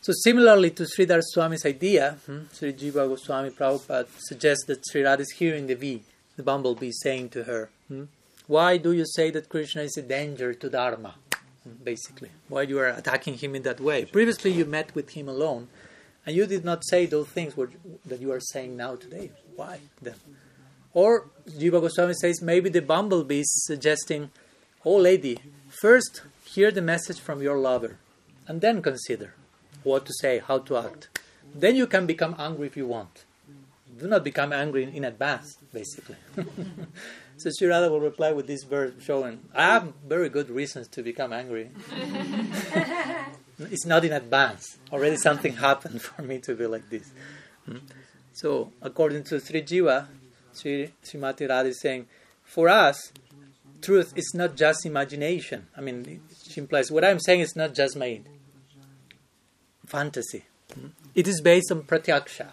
So 0.00 0.12
similarly 0.24 0.70
to 0.70 0.84
Sridhar 0.84 1.20
Swami's 1.22 1.66
idea, 1.66 2.16
hmm, 2.24 2.44
Sri 2.54 2.72
Jiva 2.72 3.06
Goswami 3.06 3.50
Prabhupada 3.50 4.08
suggests 4.18 4.64
that 4.64 4.82
Sri 4.90 5.02
Radha 5.02 5.20
is 5.20 5.32
hearing 5.32 5.66
the 5.66 5.74
bee, 5.74 6.02
the 6.36 6.42
bumblebee, 6.42 6.92
saying 6.92 7.28
to 7.30 7.44
her, 7.44 7.68
hmm, 7.88 8.04
"Why 8.46 8.78
do 8.78 8.92
you 8.92 9.04
say 9.04 9.30
that 9.32 9.50
Krishna 9.50 9.82
is 9.82 9.98
a 9.98 10.02
danger 10.02 10.54
to 10.54 10.70
Dharma?" 10.70 11.16
Hmm, 11.64 11.84
basically, 11.84 12.30
why 12.48 12.62
you 12.62 12.78
are 12.78 12.88
attacking 12.88 13.34
him 13.34 13.54
in 13.54 13.62
that 13.64 13.80
way? 13.80 14.06
Previously, 14.06 14.50
you 14.52 14.64
met 14.64 14.94
with 14.94 15.10
him 15.10 15.28
alone, 15.28 15.68
and 16.24 16.34
you 16.34 16.46
did 16.46 16.64
not 16.64 16.86
say 16.86 17.04
those 17.04 17.28
things 17.28 17.52
that 18.06 18.20
you 18.20 18.32
are 18.32 18.40
saying 18.40 18.78
now 18.78 18.96
today. 18.96 19.32
Why 19.54 19.80
then? 20.00 20.14
Or 20.92 21.30
Jiva 21.48 21.80
Goswami 21.80 22.14
says 22.14 22.42
maybe 22.42 22.68
the 22.68 22.82
bumblebee 22.82 23.40
is 23.40 23.64
suggesting, 23.66 24.30
"Oh, 24.84 24.96
lady, 24.96 25.38
first 25.68 26.22
hear 26.44 26.70
the 26.70 26.82
message 26.82 27.20
from 27.20 27.42
your 27.42 27.58
lover, 27.58 27.98
and 28.46 28.60
then 28.60 28.82
consider." 28.82 29.34
what 29.82 30.06
to 30.06 30.12
say, 30.12 30.38
how 30.38 30.58
to 30.58 30.76
act. 30.76 31.08
Then 31.54 31.76
you 31.76 31.86
can 31.86 32.06
become 32.06 32.34
angry 32.38 32.66
if 32.66 32.76
you 32.76 32.86
want. 32.86 33.24
Do 33.98 34.06
not 34.06 34.24
become 34.24 34.52
angry 34.52 34.84
in, 34.84 35.04
advance, 35.04 35.56
basically. 35.72 36.16
so 37.36 37.50
Sri 37.58 37.68
Radha 37.68 37.90
will 37.90 38.00
reply 38.00 38.32
with 38.32 38.46
this 38.46 38.62
verse 38.64 38.92
showing, 39.02 39.40
I 39.54 39.64
have 39.64 39.92
very 40.06 40.28
good 40.28 40.48
reasons 40.48 40.88
to 40.88 41.02
become 41.02 41.32
angry. 41.32 41.70
it's 43.58 43.84
not 43.84 44.04
in 44.04 44.12
advance. 44.12 44.78
Already 44.92 45.16
something 45.16 45.56
happened 45.68 46.00
for 46.00 46.22
me 46.22 46.38
to 46.38 46.54
be 46.54 46.66
like 46.66 46.88
this. 46.88 47.10
Hmm? 47.66 47.78
So, 48.32 48.72
according 48.80 49.24
to 49.24 49.40
Sri 49.40 49.62
Jiva, 49.62 50.06
Sri 50.52 50.92
Srimati 51.04 51.48
Radha 51.48 51.68
is 51.68 51.80
saying, 51.80 52.06
for 52.44 52.68
us, 52.68 53.12
truth 53.80 54.12
is 54.16 54.32
not 54.34 54.56
just 54.56 54.84
imagination. 54.84 55.68
I 55.76 55.80
mean, 55.80 56.20
she 56.48 56.60
implies 56.60 56.90
what 56.90 57.04
I'm 57.04 57.20
saying 57.20 57.40
is 57.40 57.56
not 57.56 57.74
just 57.74 57.96
my 57.96 58.20
fantasy. 59.86 60.44
It 61.14 61.26
is 61.26 61.40
based 61.40 61.72
on 61.72 61.82
pratyaksha, 61.82 62.48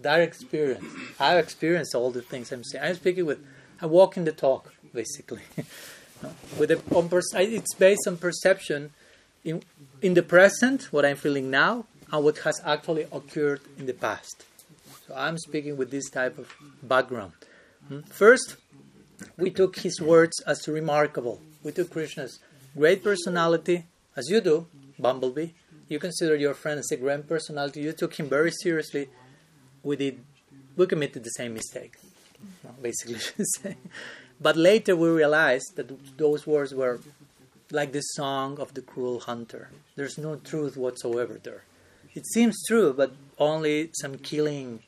direct 0.00 0.34
experience. 0.34 0.84
I've 1.20 1.38
experienced 1.38 1.94
all 1.94 2.10
the 2.10 2.22
things 2.22 2.52
I'm 2.52 2.64
saying. 2.64 2.84
I'm 2.84 2.94
speaking 2.94 3.26
with, 3.26 3.44
I'm 3.80 3.90
walking 3.90 4.24
the 4.24 4.32
talk, 4.32 4.72
basically. 4.92 5.42
with 6.58 6.70
a, 6.70 6.80
on 6.94 7.08
it's 7.12 7.74
based 7.74 8.06
on 8.06 8.16
perception 8.16 8.90
in, 9.44 9.62
in 10.02 10.14
the 10.14 10.22
present, 10.22 10.92
what 10.92 11.04
I'm 11.04 11.16
feeling 11.16 11.50
now, 11.50 11.86
and 12.10 12.24
what 12.24 12.38
has 12.38 12.60
actually 12.64 13.06
occurred 13.12 13.60
in 13.78 13.86
the 13.86 13.94
past. 13.94 14.44
So 15.06 15.14
I'm 15.14 15.36
speaking 15.36 15.76
with 15.76 15.90
this 15.90 16.08
type 16.08 16.38
of 16.38 16.54
background. 16.82 17.32
Hmm? 17.88 18.00
First, 18.00 18.56
we 19.36 19.50
took 19.50 19.76
his 19.76 20.00
words 20.00 20.40
as 20.46 20.66
remarkable. 20.66 21.40
We 21.62 21.72
took 21.72 21.90
Krishna's 21.90 22.40
great 22.76 23.04
personality, 23.04 23.84
as 24.16 24.28
you 24.30 24.40
do, 24.40 24.66
Bumblebee, 24.98 25.50
you 25.88 25.98
consider 25.98 26.36
your 26.36 26.54
friend 26.54 26.78
as 26.78 26.90
a 26.90 26.96
grand 26.96 27.28
personality, 27.28 27.80
you 27.82 27.92
took 27.92 28.18
him 28.18 28.28
very 28.28 28.50
seriously, 28.50 29.08
we 29.82 29.96
did, 29.96 30.20
we 30.76 30.86
committed 30.86 31.24
the 31.24 31.30
same 31.30 31.54
mistake, 31.54 31.96
basically. 32.82 33.20
but 34.40 34.56
later 34.56 34.96
we 34.96 35.08
realized 35.08 35.76
that 35.76 36.16
those 36.16 36.46
words 36.46 36.74
were 36.74 37.00
like 37.70 37.92
the 37.92 38.00
song 38.00 38.58
of 38.58 38.72
the 38.74 38.82
cruel 38.82 39.20
hunter. 39.20 39.70
There's 39.96 40.16
no 40.16 40.36
truth 40.36 40.76
whatsoever 40.76 41.38
there. 41.42 41.64
It 42.14 42.26
seems 42.26 42.56
true, 42.66 42.92
but 42.92 43.12
only 43.38 43.90
some 43.94 44.18
killing 44.18 44.80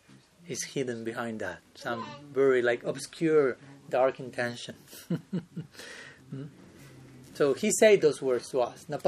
is 0.48 0.62
hidden 0.64 1.04
behind 1.04 1.40
that. 1.40 1.60
Some 1.74 2.06
very 2.32 2.62
like 2.62 2.84
obscure, 2.84 3.56
dark 3.90 4.20
intention. 4.20 4.76
hmm? 6.30 6.44
So 7.34 7.54
he 7.54 7.70
said 7.70 8.00
those 8.00 8.22
words 8.22 8.48
to 8.50 8.60
us. 8.60 8.86
No? 8.88 8.98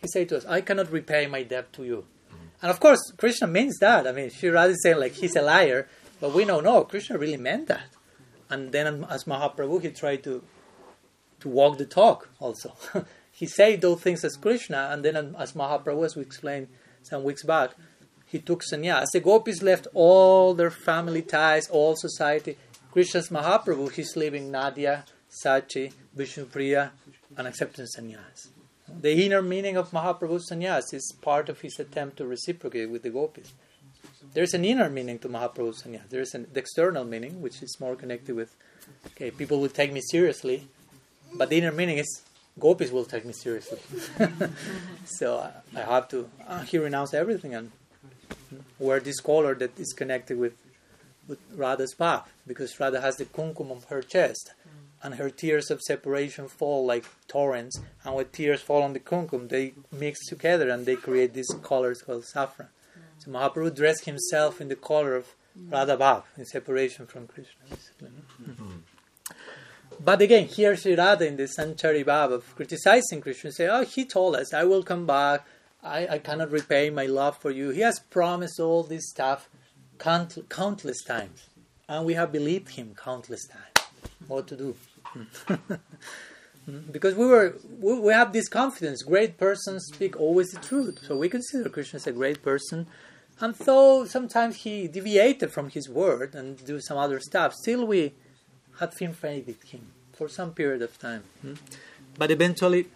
He 0.00 0.08
said 0.08 0.28
to 0.28 0.36
us, 0.36 0.46
I 0.46 0.60
cannot 0.60 0.92
repay 0.92 1.26
my 1.26 1.42
debt 1.42 1.72
to 1.72 1.84
you. 1.84 2.04
Hmm. 2.30 2.36
And 2.62 2.70
of 2.70 2.78
course, 2.78 3.00
Krishna 3.16 3.48
means 3.48 3.78
that. 3.78 4.06
I 4.06 4.12
mean, 4.12 4.30
she 4.30 4.48
rather 4.48 4.74
saying 4.74 4.98
like 4.98 5.12
he's 5.12 5.34
a 5.34 5.42
liar. 5.42 5.88
But 6.20 6.32
we 6.32 6.44
know, 6.44 6.60
no, 6.60 6.84
Krishna 6.84 7.18
really 7.18 7.36
meant 7.36 7.68
that. 7.68 7.88
And 8.48 8.72
then 8.72 8.86
um, 8.86 9.06
as 9.10 9.24
Mahaprabhu, 9.24 9.82
he 9.82 9.90
tried 9.90 10.22
to, 10.24 10.42
to 11.40 11.48
walk 11.48 11.78
the 11.78 11.86
talk 11.86 12.28
also. 12.38 12.74
he 13.32 13.46
said 13.46 13.80
those 13.80 14.00
things 14.00 14.24
as 14.24 14.36
Krishna, 14.36 14.88
and 14.92 15.04
then 15.04 15.16
um, 15.16 15.36
as 15.38 15.52
Mahaprabhu, 15.54 16.04
as 16.04 16.16
we 16.16 16.22
explained 16.22 16.68
some 17.02 17.24
weeks 17.24 17.42
back, 17.42 17.72
he 18.34 18.40
took 18.40 18.64
sannyas. 18.64 19.06
The 19.12 19.20
gopis 19.20 19.62
left 19.62 19.86
all 19.94 20.54
their 20.54 20.72
family 20.72 21.22
ties, 21.22 21.68
all 21.70 21.94
society. 21.94 22.56
Krishna's 22.90 23.28
Mahaprabhu, 23.28 23.92
he's 23.92 24.16
leaving 24.16 24.50
Nadia, 24.50 25.04
Sachi, 25.30 25.92
Vishnupriya, 26.18 26.90
and 27.36 27.46
accepting 27.46 27.86
sannyas. 27.86 28.48
The 28.88 29.24
inner 29.24 29.40
meaning 29.40 29.76
of 29.76 29.92
Mahaprabhu's 29.92 30.50
sannyas 30.50 30.92
is 30.92 31.14
part 31.22 31.48
of 31.48 31.60
his 31.60 31.78
attempt 31.78 32.16
to 32.16 32.26
reciprocate 32.26 32.90
with 32.90 33.04
the 33.04 33.10
gopis. 33.10 33.52
There's 34.32 34.52
an 34.52 34.64
inner 34.64 34.90
meaning 34.90 35.20
to 35.20 35.28
Mahaprabhu's 35.28 35.84
sannyas. 35.84 36.08
There's 36.10 36.34
an 36.34 36.48
external 36.56 37.04
meaning, 37.04 37.40
which 37.40 37.62
is 37.62 37.78
more 37.78 37.94
connected 37.94 38.34
with, 38.34 38.56
okay, 39.12 39.30
people 39.30 39.60
will 39.60 39.68
take 39.68 39.92
me 39.92 40.00
seriously, 40.10 40.66
but 41.34 41.50
the 41.50 41.58
inner 41.58 41.70
meaning 41.70 41.98
is 41.98 42.22
gopis 42.58 42.90
will 42.90 43.04
take 43.04 43.24
me 43.24 43.32
seriously. 43.32 43.78
so 45.04 45.38
I, 45.38 45.78
I 45.80 45.82
have 45.84 46.08
to, 46.08 46.28
uh, 46.48 46.62
he 46.62 46.78
renounced 46.78 47.14
everything 47.14 47.54
and 47.54 47.70
wear 48.78 49.00
this 49.00 49.20
collar 49.20 49.54
that 49.54 49.78
is 49.78 49.92
connected 49.92 50.38
with, 50.38 50.54
with 51.28 51.38
Radha's 51.54 51.94
path, 51.94 52.32
because 52.46 52.78
Radha 52.78 53.00
has 53.00 53.16
the 53.16 53.24
kumkum 53.24 53.70
on 53.70 53.82
her 53.88 54.02
chest 54.02 54.52
and 55.04 55.16
her 55.16 55.28
tears 55.28 55.70
of 55.70 55.82
separation 55.82 56.48
fall 56.48 56.86
like 56.86 57.04
torrents, 57.28 57.78
and 58.04 58.14
when 58.14 58.24
tears 58.26 58.62
fall 58.62 58.82
on 58.82 58.94
the 58.94 59.00
kumkum, 59.00 59.50
they 59.50 59.74
mix 59.92 60.26
together 60.26 60.70
and 60.70 60.86
they 60.86 60.96
create 60.96 61.34
these 61.34 61.54
colors 61.62 62.00
called 62.00 62.24
saffron. 62.24 62.68
So 63.18 63.30
Mahaprabhu 63.30 63.76
dressed 63.76 64.06
himself 64.06 64.62
in 64.62 64.68
the 64.68 64.76
color 64.76 65.14
of 65.14 65.34
Radha 65.70 65.98
Bhav, 65.98 66.24
in 66.38 66.46
separation 66.46 67.06
from 67.06 67.26
Krishna. 67.26 67.76
Mm-hmm. 68.42 68.70
But 70.02 70.22
again, 70.22 70.46
here 70.46 70.74
Sri 70.74 70.96
Radha 70.96 71.26
in 71.26 71.36
the 71.36 71.44
Sanchari 71.44 72.04
Bhav 72.04 72.32
of 72.32 72.56
criticizing 72.56 73.20
Krishna, 73.20 73.52
say, 73.52 73.68
Oh, 73.68 73.84
he 73.84 74.04
told 74.04 74.36
us, 74.36 74.52
I 74.54 74.64
will 74.64 74.82
come 74.82 75.06
back, 75.06 75.46
I, 75.84 76.06
I 76.08 76.18
cannot 76.18 76.50
repay 76.50 76.90
my 76.90 77.06
love 77.06 77.36
for 77.36 77.50
you. 77.50 77.70
He 77.70 77.80
has 77.80 78.00
promised 78.00 78.58
all 78.58 78.82
this 78.82 79.10
stuff 79.10 79.48
count, 79.98 80.38
countless 80.48 81.04
times, 81.04 81.48
and 81.88 82.06
we 82.06 82.14
have 82.14 82.32
believed 82.32 82.70
him 82.70 82.94
countless 82.96 83.46
times. 83.46 83.88
What 84.26 84.48
to 84.48 84.56
do? 84.56 84.76
because 86.90 87.14
we 87.14 87.26
were 87.26 87.56
we, 87.78 87.98
we 88.00 88.12
have 88.12 88.32
this 88.32 88.48
confidence 88.48 89.02
great 89.02 89.36
persons 89.36 89.86
speak 89.92 90.18
always 90.18 90.48
the 90.48 90.58
truth 90.60 90.98
so 91.06 91.16
we 91.16 91.28
consider 91.28 91.68
krishna 91.68 91.98
as 91.98 92.06
a 92.06 92.12
great 92.12 92.42
person 92.42 92.86
and 93.40 93.54
though 93.56 94.04
sometimes 94.06 94.56
he 94.56 94.88
deviated 94.88 95.52
from 95.52 95.68
his 95.68 95.88
word 95.88 96.34
and 96.34 96.64
do 96.64 96.80
some 96.80 96.96
other 96.96 97.20
stuff 97.20 97.52
still 97.52 97.86
we 97.86 98.14
had 98.80 98.92
with 99.46 99.62
him 99.64 99.86
for 100.14 100.28
some 100.28 100.52
period 100.52 100.82
of 100.82 100.98
time 100.98 101.22
hmm? 101.42 101.54
but 102.16 102.30
eventually 102.30 102.86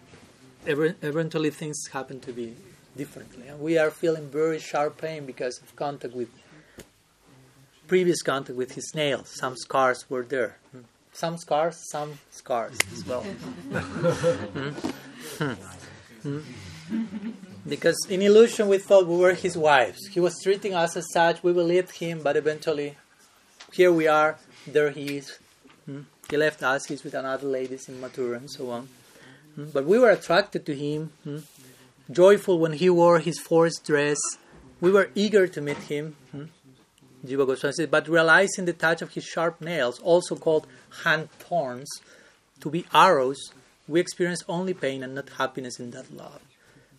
eventually 0.65 1.51
things 1.51 1.87
happen 1.93 2.19
to 2.19 2.33
be 2.33 2.55
differently 2.95 3.47
and 3.47 3.59
we 3.59 3.77
are 3.77 3.91
feeling 3.91 4.29
very 4.29 4.59
sharp 4.59 4.99
pain 4.99 5.25
because 5.25 5.59
of 5.61 5.75
contact 5.75 6.13
with 6.13 6.29
previous 7.87 8.21
contact 8.21 8.57
with 8.57 8.73
his 8.73 8.91
nails 8.93 9.29
some 9.29 9.55
scars 9.55 10.05
were 10.09 10.23
there 10.23 10.57
hmm? 10.71 10.79
some 11.19 11.37
scars, 11.37 11.77
some 11.91 12.17
scars 12.31 12.77
as 12.93 13.05
well. 13.05 13.25
mm-hmm. 15.37 16.39
Because 17.67 17.97
in 18.09 18.21
illusion 18.23 18.67
we 18.67 18.77
thought 18.79 19.05
we 19.05 19.17
were 19.17 19.33
his 19.33 19.55
wives. 19.55 20.07
He 20.07 20.19
was 20.19 20.33
treating 20.41 20.73
us 20.73 20.97
as 20.97 21.05
such, 21.13 21.43
we 21.43 21.53
believed 21.53 21.91
him, 21.91 22.21
but 22.23 22.35
eventually 22.35 22.97
here 23.73 23.91
we 23.91 24.07
are, 24.07 24.37
there 24.65 24.89
he 24.89 25.17
is. 25.17 25.37
Hmm. 25.85 26.01
He 26.29 26.37
left 26.37 26.63
us, 26.63 26.85
he's 26.85 27.03
with 27.03 27.13
another 27.13 27.47
ladies 27.47 27.87
in 27.89 28.01
Mathura 28.01 28.37
and 28.37 28.49
so 28.49 28.71
on. 28.71 28.89
But 29.73 29.85
we 29.85 29.99
were 29.99 30.09
attracted 30.09 30.65
to 30.67 30.75
him? 30.75 31.11
Joyful 32.11 32.59
when 32.59 32.73
he 32.73 32.89
wore 32.89 33.19
his 33.19 33.39
forest 33.39 33.85
dress. 33.85 34.17
We 34.81 34.91
were 34.91 35.09
eager 35.15 35.47
to 35.47 35.61
meet 35.61 35.77
him. 35.77 36.15
Jiva 37.25 37.45
Goswami 37.45 37.73
says, 37.73 37.87
but 37.87 38.07
realizing 38.07 38.65
the 38.65 38.73
touch 38.73 39.01
of 39.01 39.11
his 39.11 39.25
sharp 39.25 39.59
nails, 39.59 39.99
also 39.99 40.35
called 40.35 40.67
hand 41.03 41.29
thorns, 41.31 41.89
to 42.61 42.69
be 42.69 42.85
arrows, 42.93 43.51
we 43.87 43.99
experienced 43.99 44.45
only 44.47 44.73
pain 44.73 45.03
and 45.03 45.15
not 45.15 45.29
happiness 45.37 45.79
in 45.79 45.91
that 45.91 46.13
love. 46.13 46.41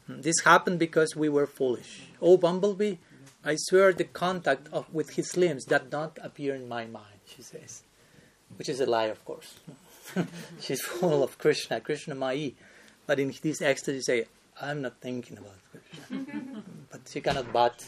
Hmm, 0.07 0.21
this 0.21 0.41
happened 0.41 0.79
because 0.79 1.17
we 1.17 1.29
were 1.29 1.47
foolish. 1.47 2.03
Oh, 2.21 2.37
Bumblebee, 2.37 2.97
I 3.45 3.57
swear 3.57 3.93
the 3.93 4.05
contact 4.05 4.69
of, 4.73 4.93
with 4.93 5.11
his 5.11 5.37
limbs 5.37 5.65
did 5.65 5.91
not 5.91 6.19
appear 6.23 6.55
in 6.55 6.69
my 6.69 6.85
mind, 6.85 7.21
she 7.27 7.43
says. 7.43 7.83
Which 8.57 8.69
is 8.69 8.81
a 8.81 8.87
lie, 8.87 9.07
of 9.07 9.25
course. 9.25 9.55
She's 10.61 10.83
full 10.83 11.23
of 11.23 11.39
Krishna, 11.39 11.81
Krishna 11.81 12.15
Mai. 12.15 12.53
But 13.07 13.21
in 13.21 13.33
this 13.43 13.63
ecstasy, 13.63 14.01
say, 14.03 14.25
I'm 14.61 14.83
not 14.83 15.01
thinking 15.01 15.39
about 15.39 15.57
Krishna. 15.71 16.63
but 16.91 17.01
she 17.09 17.21
cannot 17.21 17.53
but. 17.53 17.85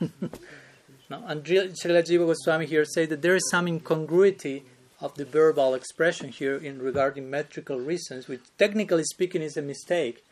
Now, 1.08 1.22
and 1.26 1.44
Srila 1.44 2.02
Jiva 2.02 2.26
Goswami 2.26 2.66
here 2.66 2.84
says 2.84 3.08
that 3.10 3.22
there 3.22 3.36
is 3.36 3.48
some 3.48 3.68
incongruity 3.68 4.64
of 5.00 5.14
the 5.14 5.24
verbal 5.24 5.74
expression 5.74 6.30
here 6.30 6.56
in 6.56 6.80
regarding 6.80 7.30
metrical 7.30 7.78
reasons, 7.78 8.26
which 8.26 8.40
technically 8.58 9.04
speaking 9.04 9.42
is 9.42 9.56
a 9.56 9.62
mistake, 9.62 10.24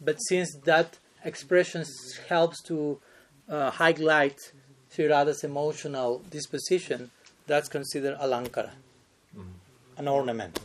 but 0.00 0.16
since 0.28 0.54
that 0.64 0.98
expression 1.24 1.84
helps 2.28 2.62
to 2.62 2.98
uh, 3.48 3.70
highlight 3.70 4.38
Sri 4.90 5.06
Radha's 5.06 5.44
emotional 5.44 6.22
disposition, 6.30 7.10
that's 7.46 7.68
considered 7.68 8.16
alankara, 8.18 8.70
mm-hmm. 9.36 9.50
an 9.98 10.08
ornament. 10.08 10.60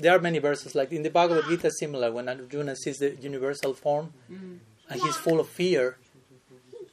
Mm-hmm. 0.00 0.02
There 0.02 0.16
are 0.16 0.20
many 0.20 0.38
verses 0.38 0.74
like 0.74 0.92
in 0.92 1.02
the 1.02 1.10
Bhagavad 1.10 1.44
Gita, 1.48 1.70
similar 1.78 2.10
when 2.10 2.28
Arjuna 2.28 2.76
sees 2.76 2.98
the 2.98 3.16
universal 3.16 3.74
form 3.74 4.12
mm-hmm. 4.30 4.56
and 4.88 5.02
he's 5.02 5.16
full 5.16 5.40
of 5.40 5.48
fear 5.48 5.96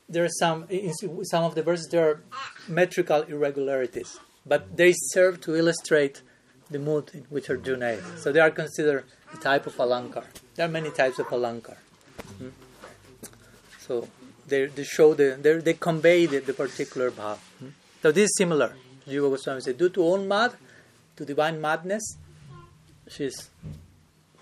there 0.09 0.23
are 0.23 0.29
some 0.39 0.65
in 0.69 0.93
some 1.25 1.43
of 1.43 1.55
the 1.55 1.63
verses 1.63 1.87
there 1.87 2.09
are 2.09 2.21
metrical 2.67 3.23
irregularities, 3.23 4.19
but 4.45 4.77
they 4.77 4.93
serve 4.95 5.41
to 5.41 5.55
illustrate 5.55 6.21
the 6.69 6.79
mood 6.79 7.11
in 7.13 7.23
which 7.29 7.49
Arjuna 7.49 7.89
is. 7.89 8.23
So 8.23 8.31
they 8.31 8.39
are 8.39 8.51
considered 8.51 9.05
a 9.33 9.37
type 9.37 9.67
of 9.67 9.75
alankar. 9.75 10.25
There 10.55 10.65
are 10.65 10.69
many 10.69 10.91
types 10.91 11.19
of 11.19 11.27
alankar. 11.27 11.77
Hmm? 12.37 12.49
So 13.79 14.07
they, 14.47 14.65
they 14.67 14.83
show 14.83 15.13
the 15.13 15.37
they, 15.41 15.57
they 15.57 15.73
convey 15.73 16.25
the, 16.25 16.39
the 16.39 16.53
particular 16.53 17.11
bhav. 17.11 17.37
Hmm? 17.59 17.69
So 18.01 18.11
this 18.11 18.25
is 18.25 18.35
similar. 18.37 18.75
Jiva 19.07 19.29
Goswami 19.29 19.61
said, 19.61 19.77
due 19.77 19.89
to 19.89 20.03
own 20.03 20.27
mad, 20.27 20.53
to 21.15 21.23
divine 21.23 21.61
madness, 21.61 22.17
she's 23.09 23.49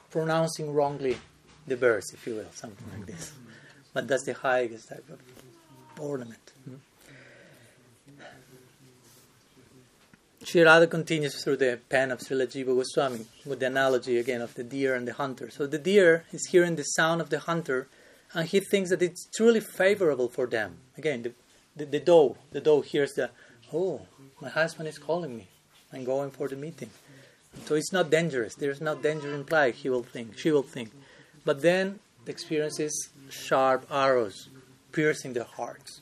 pronouncing 0.09 0.73
wrongly 0.73 1.17
the 1.67 1.75
verse, 1.75 2.13
if 2.13 2.25
you 2.27 2.35
will, 2.35 2.51
something 2.53 2.87
like 2.97 3.05
this. 3.07 3.33
But 3.93 4.07
that's 4.07 4.23
the 4.23 4.33
highest 4.33 4.89
type 4.89 5.05
of 5.09 5.19
ornament. 5.99 6.51
Sri 10.43 10.61
Radha 10.61 10.85
continues 10.85 11.43
through 11.43 11.57
the 11.57 11.79
pen 11.89 12.11
of 12.11 12.19
Srila 12.19 12.45
Jiva 12.45 12.67
Goswami 12.67 13.25
with 13.47 13.59
the 13.59 13.65
analogy 13.65 14.19
again 14.19 14.41
of 14.41 14.53
the 14.53 14.63
deer 14.63 14.93
and 14.93 15.07
the 15.07 15.13
hunter. 15.13 15.49
So 15.49 15.65
the 15.65 15.79
deer 15.79 16.25
is 16.31 16.45
hearing 16.51 16.75
the 16.75 16.83
sound 16.83 17.19
of 17.19 17.31
the 17.31 17.39
hunter 17.39 17.87
and 18.31 18.47
he 18.47 18.59
thinks 18.59 18.91
that 18.91 19.01
it's 19.01 19.27
truly 19.35 19.59
favorable 19.59 20.27
for 20.27 20.45
them. 20.45 20.77
Again, 20.97 21.23
the, 21.23 21.33
the, 21.75 21.85
the 21.85 21.99
doe, 21.99 22.37
the 22.51 22.61
doe 22.61 22.81
hears 22.81 23.13
the, 23.13 23.31
oh, 23.73 24.01
my 24.39 24.49
husband 24.49 24.87
is 24.87 24.99
calling 24.99 25.35
me. 25.35 25.47
I'm 25.91 26.03
going 26.03 26.29
for 26.29 26.47
the 26.47 26.55
meeting. 26.55 26.91
So 27.65 27.75
it's 27.75 27.91
not 27.91 28.11
dangerous. 28.11 28.55
There's 28.55 28.81
no 28.81 28.95
danger 28.95 29.33
implied, 29.33 29.75
he 29.75 29.89
will 29.89 30.03
think, 30.03 30.37
she 30.37 30.51
will 30.51 30.63
think. 30.63 30.91
But 31.43 31.61
then 31.61 31.99
the 32.25 32.31
experience 32.31 32.79
is 32.79 33.09
sharp 33.29 33.87
arrows 33.89 34.49
piercing 34.91 35.33
their 35.33 35.45
hearts. 35.45 36.01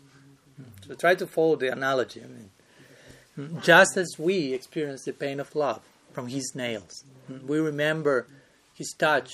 So 0.88 0.96
try 0.96 1.16
to 1.16 1.26
follow 1.26 1.56
the 1.56 1.72
analogy. 1.72 2.22
I 2.22 2.28
mean, 2.28 3.62
just 3.62 3.98
as 3.98 4.16
we 4.20 4.54
experience 4.54 5.04
the 5.06 5.14
pain 5.14 5.40
of 5.40 5.56
love 5.56 5.82
from 6.12 6.28
his 6.28 6.54
nails, 6.54 7.04
we 7.48 7.60
remember 7.60 8.28
his 8.74 8.94
touch 8.98 9.32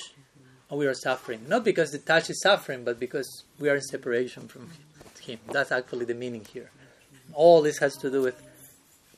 and 0.69 0.79
we 0.79 0.87
are 0.87 0.93
suffering. 0.93 1.45
Not 1.47 1.63
because 1.63 1.91
the 1.91 1.97
touch 1.97 2.29
is 2.29 2.41
suffering, 2.41 2.83
but 2.83 2.99
because 2.99 3.43
we 3.59 3.69
are 3.69 3.75
in 3.75 3.81
separation 3.81 4.47
from 4.47 4.69
him. 5.19 5.39
That's 5.51 5.71
actually 5.71 6.05
the 6.05 6.13
meaning 6.13 6.45
here. 6.45 6.71
All 7.33 7.61
this 7.61 7.79
has 7.79 7.95
to 7.97 8.09
do 8.09 8.21
with 8.21 8.41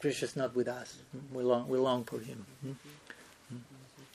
Krishna 0.02 0.28
is 0.28 0.36
not 0.36 0.56
with 0.56 0.68
us. 0.68 0.98
We 1.32 1.44
long, 1.44 1.68
we 1.70 1.78
long 1.78 2.04
for 2.04 2.20
him. 2.20 2.46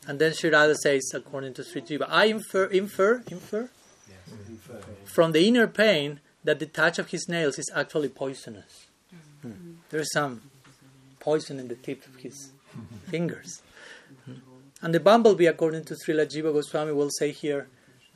And 0.06 0.18
then 0.18 0.34
Sri 0.34 0.50
Radha 0.50 0.74
says, 0.74 1.10
according 1.14 1.54
to 1.54 1.64
Sri 1.64 1.80
Jiva, 1.80 2.06
I 2.08 2.26
infer, 2.26 2.66
infer, 2.66 3.22
infer 3.30 3.70
from 5.04 5.32
the 5.32 5.46
inner 5.46 5.66
pain 5.66 6.20
that 6.44 6.58
the 6.58 6.66
touch 6.66 6.98
of 6.98 7.10
his 7.10 7.28
nails 7.28 7.58
is 7.58 7.70
actually 7.74 8.08
poisonous. 8.08 8.86
Mm. 9.44 9.76
There's 9.90 10.12
some 10.12 10.42
poison 11.18 11.58
in 11.58 11.68
the 11.68 11.74
tip 11.74 12.06
of 12.06 12.16
his 12.16 12.52
fingers. 13.08 13.62
Mm. 14.28 14.40
And 14.82 14.94
the 14.94 15.00
bumblebee, 15.00 15.46
according 15.46 15.84
to 15.86 15.94
Srila 15.94 16.26
Jiva 16.26 16.52
Goswami, 16.52 16.92
will 16.92 17.10
say 17.10 17.32
here, 17.32 17.68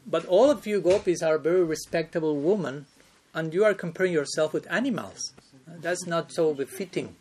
but 0.07 0.25
all 0.27 0.51
of 0.51 0.67
you 0.67 0.81
gopis 0.81 1.23
are 1.23 1.39
very 1.39 1.65
respectable 1.65 2.37
women, 2.37 2.87
and 3.35 3.53
you 3.55 3.65
are 3.65 3.75
comparing 3.75 4.13
yourself 4.13 4.53
with 4.53 4.71
animals. 4.71 5.33
That's 5.67 6.07
not 6.07 6.33
so 6.33 6.55
befitting. 6.55 7.17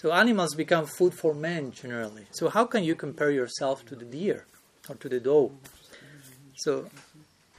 So 0.00 0.12
animals 0.12 0.54
become 0.54 0.86
food 0.86 1.12
for 1.12 1.34
men 1.34 1.72
generally. 1.72 2.26
So 2.30 2.48
how 2.48 2.66
can 2.66 2.84
you 2.84 2.94
compare 2.94 3.32
yourself 3.32 3.84
to 3.86 3.96
the 3.96 4.04
deer 4.04 4.46
or 4.88 4.94
to 4.94 5.08
the 5.08 5.18
doe? 5.18 5.50
So, 6.54 6.88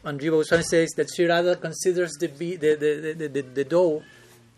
and 0.05 0.21
Jiva 0.21 0.39
Goswami 0.39 0.63
says 0.63 0.89
that 0.95 1.09
Sri 1.13 1.25
Radha 1.25 1.57
considers 1.57 2.13
the, 2.13 2.27
the, 2.27 2.55
the, 2.55 2.75
the, 3.17 3.27
the, 3.27 3.41
the 3.41 3.65
doe 3.65 4.03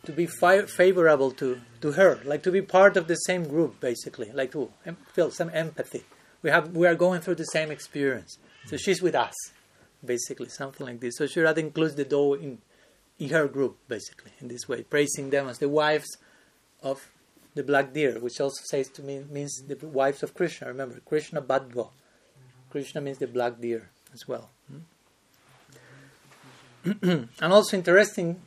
to 0.06 0.12
be 0.12 0.28
fi- 0.28 0.68
favorable 0.68 1.32
to, 1.32 1.60
to 1.82 1.94
her, 1.94 2.20
like 2.24 2.44
to 2.44 2.52
be 2.52 2.62
part 2.62 2.98
of 2.98 3.08
the 3.08 3.16
same 3.16 3.48
group, 3.48 3.80
basically, 3.80 4.32
like 4.32 4.52
to 4.52 4.72
feel 5.14 5.32
some 5.32 5.50
empathy. 5.52 6.04
We 6.44 6.52
have 6.52 6.76
we 6.76 6.86
are 6.86 6.94
going 6.94 7.22
through 7.22 7.36
the 7.36 7.46
same 7.46 7.72
experience, 7.72 8.38
so 8.68 8.78
she's 8.78 9.02
with 9.02 9.16
us, 9.16 9.34
basically, 10.06 10.50
something 10.50 10.86
like 10.86 11.00
this. 11.00 11.18
So 11.18 11.26
Sri 11.26 11.42
Radha 11.42 11.62
includes 11.62 11.96
the 11.96 12.06
doe 12.06 12.34
in 12.34 12.60
in 13.18 13.30
her 13.30 13.48
group, 13.48 13.78
basically, 13.88 14.34
in 14.40 14.50
this 14.50 14.70
way, 14.70 14.84
praising 14.84 15.32
them 15.32 15.48
as 15.48 15.58
the 15.58 15.70
wives 15.70 16.18
of 16.84 17.10
the 17.56 17.64
black 17.64 17.94
deer, 17.94 18.20
which 18.20 18.40
also 18.40 18.62
says 18.64 18.90
to 18.90 19.02
me 19.02 19.24
means 19.30 19.64
the 19.68 19.76
wives 19.88 20.24
of 20.24 20.34
Krishna. 20.34 20.68
Remember, 20.68 21.00
Krishna 21.06 21.42
Badva. 21.42 21.90
Krishna 22.70 23.02
means 23.02 23.18
the 23.18 23.28
black 23.28 23.60
deer 23.60 23.90
as 24.14 24.28
well. 24.28 24.50
and 27.02 27.30
also 27.42 27.78
interesting, 27.78 28.42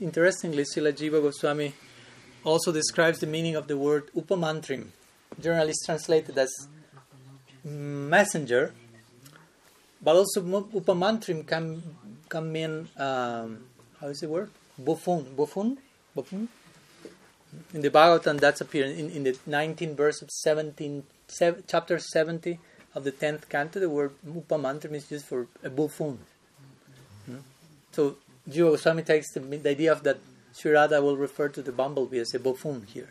interestingly, 0.00 0.62
Srila 0.64 0.92
Jiva 0.92 1.20
Goswami 1.22 1.74
also 2.44 2.72
describes 2.72 3.18
the 3.18 3.26
meaning 3.26 3.56
of 3.56 3.66
the 3.66 3.76
word 3.76 4.10
upamantrim. 4.16 4.88
Generally, 5.40 5.74
translated 5.84 6.36
as 6.38 6.52
messenger, 7.64 8.74
but 10.02 10.16
also 10.16 10.42
upamantrim 10.42 11.46
can 11.46 11.82
can 12.28 12.52
mean 12.52 12.88
um, 12.96 13.64
how 14.00 14.08
is 14.08 14.20
the 14.20 14.28
word 14.28 14.50
buffoon 14.78 15.34
buffoon 15.36 15.78
buffoon. 16.14 16.48
In 17.74 17.80
the 17.80 17.90
Bhagavatam, 17.90 18.38
that's 18.38 18.60
appearing 18.60 18.98
in, 18.98 19.10
in 19.10 19.22
the 19.24 19.32
19th 19.48 19.96
verse 19.96 20.22
of 20.22 20.30
17, 20.30 21.04
seven, 21.28 21.64
chapter 21.66 21.98
70 21.98 22.58
of 22.94 23.04
the 23.04 23.12
10th 23.12 23.48
canto. 23.48 23.80
The 23.80 23.90
word 23.90 24.12
upamantrim 24.26 24.92
is 24.92 25.10
used 25.10 25.26
for 25.26 25.48
a 25.62 25.70
buffoon. 25.70 26.18
Hmm? 27.26 27.38
So 27.92 28.16
Jiva 28.48 28.70
Goswami 28.70 29.02
takes 29.02 29.32
the, 29.32 29.40
the 29.40 29.70
idea 29.70 29.92
of 29.92 30.02
that 30.04 30.18
Sri 30.52 30.72
Radha 30.72 31.00
will 31.02 31.16
refer 31.16 31.48
to 31.48 31.62
the 31.62 31.72
bumblebee 31.72 32.18
as 32.18 32.34
a 32.34 32.38
buffoon 32.38 32.86
here. 32.86 33.10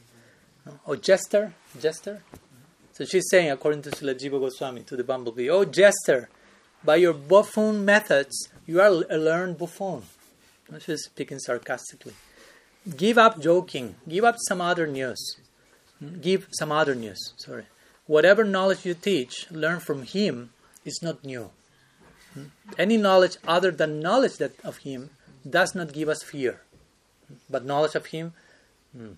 Or 0.86 0.96
jester, 0.96 1.54
jester. 1.80 2.22
So 2.94 3.06
she's 3.06 3.28
saying, 3.30 3.50
according 3.50 3.82
to 3.84 3.92
Srila 3.92 4.20
Jiva 4.20 4.40
Goswami, 4.40 4.84
to 4.84 4.96
the 4.96 5.04
bumblebee, 5.04 5.50
Oh, 5.50 5.66
jester, 5.66 6.30
by 6.84 6.98
your 6.98 7.14
buffoon 7.14 7.86
methods, 7.86 8.50
you 8.66 8.80
are 8.82 9.04
a 9.10 9.18
learned 9.18 9.58
buffoon. 9.58 10.04
She's 10.80 11.06
speaking 11.06 11.40
sarcastically. 11.40 12.14
Give 12.96 13.18
up 13.18 13.42
joking. 13.42 13.96
Give 14.08 14.24
up 14.24 14.36
some 14.48 14.62
other 14.62 14.88
news. 14.88 15.38
Give 16.22 16.48
some 16.52 16.72
other 16.72 16.96
news. 16.96 17.34
Sorry. 17.38 17.66
Whatever 18.08 18.44
knowledge 18.44 18.86
you 18.86 18.94
teach, 18.94 19.52
learn 19.52 19.80
from 19.80 20.04
him 20.04 20.52
is 20.86 21.00
not 21.02 21.24
new. 21.24 21.52
Any 22.78 22.98
knowledge 22.98 23.38
other 23.48 23.72
than 23.72 24.00
knowledge 24.00 24.38
that 24.38 24.54
of 24.64 24.78
him 24.78 25.10
does 25.48 25.76
not 25.76 25.94
give 25.94 26.10
us 26.10 26.24
fear. 26.24 26.62
But 27.50 27.66
knowledge 27.66 27.96
of 27.96 28.08
him, 28.08 28.34
hmm, 28.96 29.14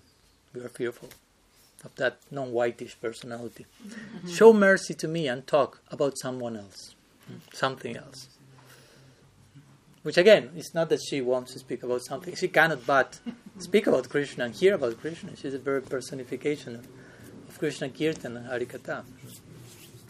we 0.54 0.62
are 0.62 0.70
fearful 0.70 1.10
of 1.84 1.96
that 1.96 2.18
non-whitish 2.30 3.00
personality. 3.00 3.66
Mm-hmm. 3.86 4.30
Show 4.30 4.54
mercy 4.54 4.94
to 4.96 5.08
me 5.08 5.28
and 5.28 5.46
talk 5.46 5.82
about 5.90 6.18
someone 6.18 6.58
else, 6.58 6.96
something 7.54 7.96
else. 7.98 8.28
Which 10.04 10.18
again, 10.18 10.52
it's 10.56 10.74
not 10.74 10.90
that 10.90 11.02
she 11.08 11.22
wants 11.22 11.54
to 11.54 11.60
speak 11.60 11.84
about 11.84 12.04
something. 12.04 12.36
She 12.36 12.48
cannot 12.48 12.86
but 12.86 13.20
speak 13.62 13.88
about 13.88 14.10
Krishna 14.10 14.46
and 14.46 14.56
hear 14.56 14.76
about 14.76 15.00
Krishna. 15.00 15.36
She's 15.36 15.54
a 15.54 15.60
very 15.60 15.82
personification 15.82 16.76
of, 16.76 16.88
of 17.50 17.60
Krishna 17.60 17.90
Kirtan 17.90 18.38
and 18.38 18.48
Harikatha. 18.48 19.04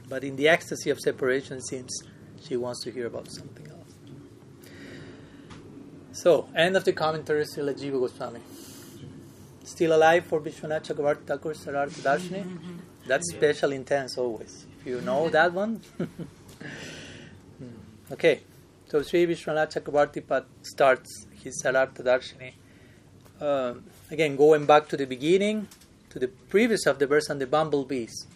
But 0.10 0.24
in 0.24 0.36
the 0.36 0.48
ecstasy 0.50 0.90
of 0.90 1.00
separation, 1.00 1.58
it 1.58 1.68
seems 1.68 2.04
she 2.42 2.58
wants 2.58 2.84
to 2.84 2.92
hear 2.92 3.08
about 3.08 3.32
something 3.32 3.68
else. 3.68 3.94
So, 6.12 6.50
end 6.56 6.76
of 6.76 6.84
the 6.84 6.94
commentary, 6.94 7.46
Srila 7.46 7.74
Jiva 7.80 8.00
Goswami. 8.00 8.42
Still 9.64 9.96
alive 9.96 10.26
for 10.26 10.42
Vishwanath 10.42 10.86
Chakravarti 10.88 11.26
Thakur 11.26 11.54
Sarartha 11.54 12.02
Darshini? 12.02 12.46
That's 13.08 13.32
special 13.32 13.72
intense 13.72 14.18
always. 14.18 14.66
If 14.80 14.88
you 14.88 15.02
know 15.02 15.30
that 15.30 15.54
one. 15.54 15.82
Hmm. 17.58 18.14
okay. 18.14 18.42
So 18.88 19.02
Sri 19.02 19.26
Vishwanath 19.26 19.74
Chakravarti 19.74 20.46
starts 20.62 21.26
his 21.44 21.62
Sarartha 21.64 22.04
Darshini. 22.04 22.54
Uh, 23.42 23.74
again, 24.12 24.36
going 24.36 24.68
back 24.68 24.88
to 24.88 24.96
the 24.96 25.06
beginning, 25.06 25.68
to 26.12 26.20
the 26.20 26.28
previous 26.28 26.86
of 26.86 27.00
the 27.00 27.08
verse 27.08 27.28
on 27.28 27.40
the 27.40 27.48
bumblebees, 27.48 28.28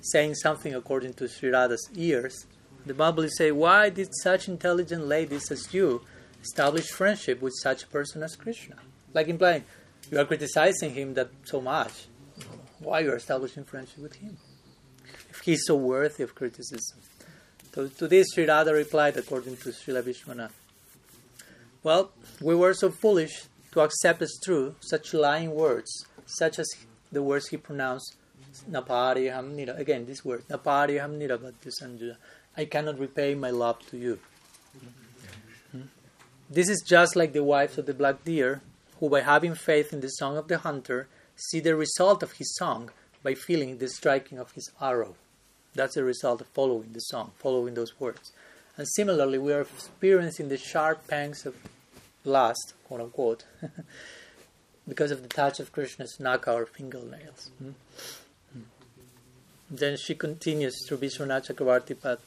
saying 0.00 0.36
something 0.36 0.72
according 0.72 1.14
to 1.14 1.28
Sri 1.28 1.50
Radha's 1.50 1.88
ears. 1.96 2.46
The 2.86 2.94
bumblebees 2.94 3.36
say, 3.36 3.50
Why 3.50 3.90
did 3.90 4.08
such 4.22 4.46
intelligent 4.46 5.06
ladies 5.06 5.50
as 5.50 5.74
you 5.74 6.02
establish 6.40 6.90
friendship 6.90 7.42
with 7.42 7.54
such 7.60 7.82
a 7.82 7.86
person 7.88 8.22
as 8.22 8.36
Krishna? 8.36 8.76
Like 9.12 9.26
implying, 9.26 9.64
you 10.12 10.20
are 10.20 10.24
criticizing 10.24 10.94
him 10.94 11.14
that 11.14 11.30
so 11.44 11.60
much. 11.60 12.06
Why 12.78 13.00
you 13.00 13.10
are 13.10 13.16
establishing 13.16 13.64
friendship 13.64 13.98
with 13.98 14.14
him? 14.14 14.36
If 15.28 15.40
he 15.40 15.54
is 15.54 15.66
so 15.66 15.74
worthy 15.74 16.22
of 16.22 16.36
criticism. 16.36 17.00
So 17.74 17.88
to 17.88 18.06
this, 18.06 18.28
Sri 18.32 18.46
Radha 18.46 18.72
replied 18.72 19.16
according 19.16 19.56
to 19.58 19.70
Srila 19.70 20.02
Vishwanath. 20.02 20.52
Well, 21.82 22.12
we 22.40 22.54
were 22.54 22.74
so 22.74 22.90
foolish 22.90 23.44
to 23.72 23.80
accept 23.80 24.22
as 24.22 24.38
true 24.44 24.74
such 24.80 25.14
lying 25.14 25.54
words, 25.54 26.06
such 26.26 26.58
as 26.58 26.68
the 27.10 27.22
words 27.22 27.48
he 27.48 27.56
pronounced, 27.56 28.16
Napariham 28.70 29.56
nira. 29.56 29.78
Again, 29.78 30.06
this 30.06 30.24
word, 30.24 30.44
Napariham 30.48 31.18
nirabhadya 31.18 31.72
sanjuya. 31.80 32.16
I 32.56 32.66
cannot 32.66 32.98
repay 32.98 33.34
my 33.34 33.50
love 33.50 33.78
to 33.88 33.96
you. 33.96 34.18
Hmm? 35.72 35.82
This 36.50 36.68
is 36.68 36.84
just 36.86 37.16
like 37.16 37.32
the 37.32 37.42
wives 37.42 37.78
of 37.78 37.86
the 37.86 37.94
black 37.94 38.24
deer, 38.24 38.60
who 39.00 39.08
by 39.08 39.22
having 39.22 39.54
faith 39.54 39.92
in 39.92 40.00
the 40.00 40.08
song 40.08 40.36
of 40.36 40.48
the 40.48 40.58
hunter, 40.58 41.08
see 41.34 41.60
the 41.60 41.74
result 41.74 42.22
of 42.22 42.32
his 42.32 42.54
song 42.56 42.90
by 43.22 43.34
feeling 43.34 43.78
the 43.78 43.88
striking 43.88 44.38
of 44.38 44.52
his 44.52 44.70
arrow. 44.80 45.16
That's 45.74 45.94
the 45.94 46.04
result 46.04 46.42
of 46.42 46.48
following 46.48 46.92
the 46.92 47.00
song, 47.00 47.32
following 47.38 47.74
those 47.74 47.98
words. 47.98 48.32
And 48.76 48.86
similarly, 48.86 49.38
we 49.38 49.52
are 49.54 49.62
experiencing 49.62 50.48
the 50.48 50.58
sharp 50.58 51.06
pangs 51.08 51.46
of 51.46 51.54
lust, 52.24 52.74
quote 52.84 53.00
unquote, 53.00 53.44
because 54.88 55.10
of 55.10 55.22
the 55.22 55.28
touch 55.28 55.60
of 55.60 55.72
Krishna's 55.72 56.16
nakha 56.20 56.54
or 56.54 56.66
fingernails. 56.66 57.50
Hmm? 57.58 57.70
Then 59.70 59.96
she 59.96 60.14
continues 60.14 60.74
through 60.86 60.98
Vishwanath 60.98 61.50
Chakravarti 61.50 61.98
Pad. 61.98 62.18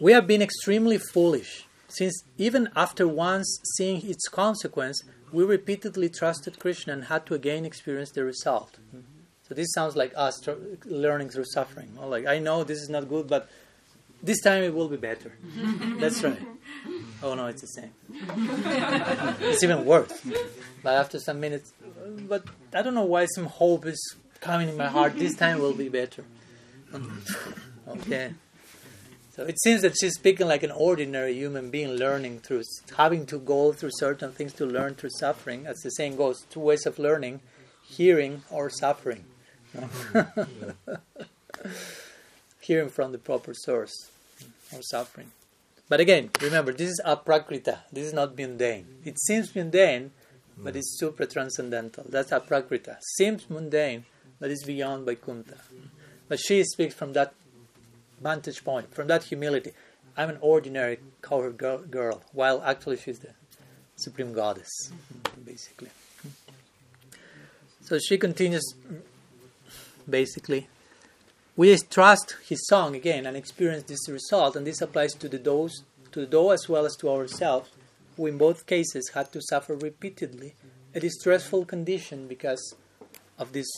We 0.00 0.12
have 0.12 0.26
been 0.26 0.40
extremely 0.40 0.96
foolish, 0.96 1.66
since 1.88 2.24
even 2.38 2.70
after 2.74 3.06
once 3.06 3.60
seeing 3.76 4.08
its 4.08 4.26
consequence, 4.28 5.02
we 5.32 5.44
repeatedly 5.44 6.08
trusted 6.08 6.58
Krishna 6.58 6.94
and 6.94 7.04
had 7.04 7.26
to 7.26 7.34
again 7.34 7.64
experience 7.64 8.10
the 8.10 8.24
result. 8.24 8.78
Mm-hmm. 8.88 9.00
So 9.46 9.54
this 9.54 9.72
sounds 9.74 9.94
like 9.94 10.12
us 10.16 10.40
tr- 10.40 10.52
learning 10.86 11.28
through 11.28 11.44
suffering. 11.44 11.94
Well, 11.96 12.08
like 12.08 12.26
I 12.26 12.38
know 12.38 12.64
this 12.64 12.78
is 12.78 12.88
not 12.88 13.08
good, 13.08 13.28
but 13.28 13.48
this 14.22 14.40
time 14.40 14.62
it 14.62 14.74
will 14.74 14.88
be 14.88 14.96
better. 14.96 15.32
That's 16.00 16.22
right. 16.24 16.40
Oh 17.24 17.34
no, 17.34 17.46
it's 17.46 17.62
the 17.62 17.68
same. 17.68 17.90
it's 19.40 19.64
even 19.64 19.86
worse. 19.86 20.12
But 20.82 20.92
after 20.92 21.18
some 21.18 21.40
minutes, 21.40 21.72
but 22.28 22.44
I 22.74 22.82
don't 22.82 22.94
know 22.94 23.06
why 23.06 23.24
some 23.24 23.46
hope 23.46 23.86
is 23.86 23.98
coming 24.42 24.68
in 24.68 24.76
my 24.76 24.88
heart. 24.88 25.18
This 25.18 25.34
time 25.34 25.58
will 25.58 25.72
be 25.72 25.88
better. 25.88 26.22
okay. 27.88 28.34
So 29.34 29.44
it 29.44 29.58
seems 29.62 29.80
that 29.80 29.94
she's 29.98 30.16
speaking 30.16 30.46
like 30.48 30.62
an 30.62 30.70
ordinary 30.70 31.32
human 31.32 31.70
being, 31.70 31.92
learning 31.92 32.40
through 32.40 32.64
having 32.98 33.24
to 33.26 33.38
go 33.38 33.72
through 33.72 33.92
certain 33.94 34.30
things 34.30 34.52
to 34.54 34.66
learn 34.66 34.94
through 34.94 35.10
suffering. 35.18 35.66
As 35.66 35.78
the 35.78 35.88
saying 35.92 36.16
goes, 36.16 36.42
two 36.50 36.60
ways 36.60 36.84
of 36.84 36.98
learning: 36.98 37.40
hearing 37.86 38.42
or 38.50 38.68
suffering. 38.68 39.24
hearing 42.60 42.90
from 42.90 43.12
the 43.12 43.18
proper 43.18 43.54
source 43.54 44.10
or 44.74 44.82
suffering. 44.82 45.30
But 45.94 46.00
again, 46.00 46.30
remember, 46.40 46.72
this 46.72 46.90
is 46.90 47.00
aprakrita. 47.06 47.78
This 47.92 48.06
is 48.06 48.12
not 48.12 48.36
mundane. 48.36 48.84
It 49.04 49.16
seems 49.20 49.54
mundane, 49.54 50.10
but 50.58 50.74
it's 50.74 50.98
super 50.98 51.24
transcendental. 51.24 52.04
That's 52.08 52.32
aprakrita. 52.32 52.96
Seems 53.16 53.48
mundane, 53.48 54.04
but 54.40 54.50
it's 54.50 54.64
beyond 54.64 55.06
Vaikuntha. 55.06 55.56
But 56.26 56.40
she 56.40 56.64
speaks 56.64 56.94
from 56.94 57.12
that 57.12 57.32
vantage 58.20 58.64
point, 58.64 58.92
from 58.92 59.06
that 59.06 59.22
humility. 59.22 59.70
I'm 60.16 60.30
an 60.30 60.38
ordinary 60.40 60.98
cowherd 61.22 61.58
girl, 61.58 61.78
girl, 61.78 62.24
while 62.32 62.60
actually 62.64 62.96
she's 62.96 63.20
the 63.20 63.30
supreme 63.94 64.32
goddess, 64.32 64.90
basically. 65.44 65.90
So 67.82 68.00
she 68.00 68.18
continues, 68.18 68.74
basically. 70.10 70.66
We 71.56 71.76
trust 71.78 72.34
his 72.48 72.66
song 72.66 72.96
again 72.96 73.26
and 73.26 73.36
experience 73.36 73.84
this 73.84 74.08
result, 74.08 74.56
and 74.56 74.66
this 74.66 74.80
applies 74.80 75.12
to 75.14 75.28
the 75.28 75.38
does, 75.38 75.84
to 76.10 76.20
the 76.20 76.26
doe 76.26 76.50
as 76.50 76.68
well 76.68 76.84
as 76.84 76.96
to 76.96 77.08
ourselves, 77.08 77.70
who 78.16 78.26
in 78.26 78.38
both 78.38 78.66
cases 78.66 79.10
had 79.14 79.32
to 79.32 79.40
suffer 79.40 79.76
repeatedly 79.76 80.54
a 80.96 80.98
distressful 80.98 81.64
condition 81.64 82.26
because 82.26 82.74
of 83.38 83.52
this 83.52 83.68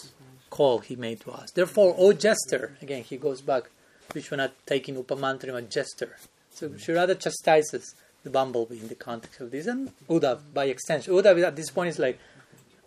call 0.49 0.79
he 0.79 0.97
made 0.97 1.21
to 1.21 1.33
us. 1.33 1.51
Therefore, 1.51 1.95
O 1.99 2.15
jester, 2.15 2.79
again 2.81 3.03
he 3.03 3.19
goes 3.19 3.43
back, 3.43 3.65
Vishwanath 4.09 4.53
taking 4.65 4.97
Upamantrim 4.97 5.55
a 5.55 5.61
jester. 5.61 6.17
So 6.51 6.75
Sri 6.79 6.95
chastises 6.95 7.95
the 8.25 8.31
bumblebee 8.31 8.81
in 8.81 8.89
the 8.89 8.95
context 8.95 9.41
of 9.41 9.51
this, 9.51 9.67
and 9.67 9.93
Uddhav 10.09 10.41
by 10.55 10.65
extension. 10.65 11.13
Uddhav 11.13 11.45
at 11.45 11.57
this 11.57 11.69
point 11.69 11.91
is 11.91 11.99
like, 11.99 12.19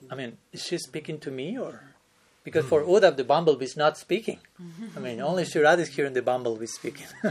I 0.10 0.16
mean, 0.16 0.38
is 0.52 0.64
she 0.64 0.80
speaking 0.80 1.20
to 1.20 1.30
me 1.30 1.60
or? 1.60 1.84
Because 2.44 2.66
for 2.66 2.82
hmm. 2.82 2.92
Uddhav, 2.92 3.18
the 3.18 3.24
bumblebee 3.24 3.66
is 3.66 3.78
not 3.78 3.98
speaking. 3.98 4.40
I 4.96 5.00
mean, 5.00 5.20
only 5.20 5.46
Sri 5.46 5.62
is 5.62 5.90
hearing 5.90 6.14
the 6.14 6.22
bumblebee 6.22 6.68
speaking. 6.68 7.08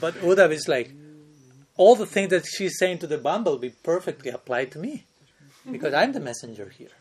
but 0.00 0.14
Uddhav 0.14 0.50
is 0.52 0.68
like, 0.68 0.92
all 1.76 1.96
the 1.96 2.06
things 2.06 2.30
that 2.30 2.46
she's 2.46 2.78
saying 2.78 2.98
to 2.98 3.06
the 3.06 3.18
bumblebee 3.18 3.70
perfectly 3.82 4.30
apply 4.30 4.66
to 4.66 4.78
me 4.78 5.04
because 5.70 5.92
I'm 5.92 6.12
the 6.12 6.20
messenger 6.20 6.68
here. 6.68 6.94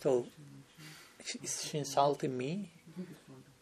So, 0.00 0.26
is 1.42 1.68
she 1.68 1.78
insulting 1.78 2.36
me 2.36 2.70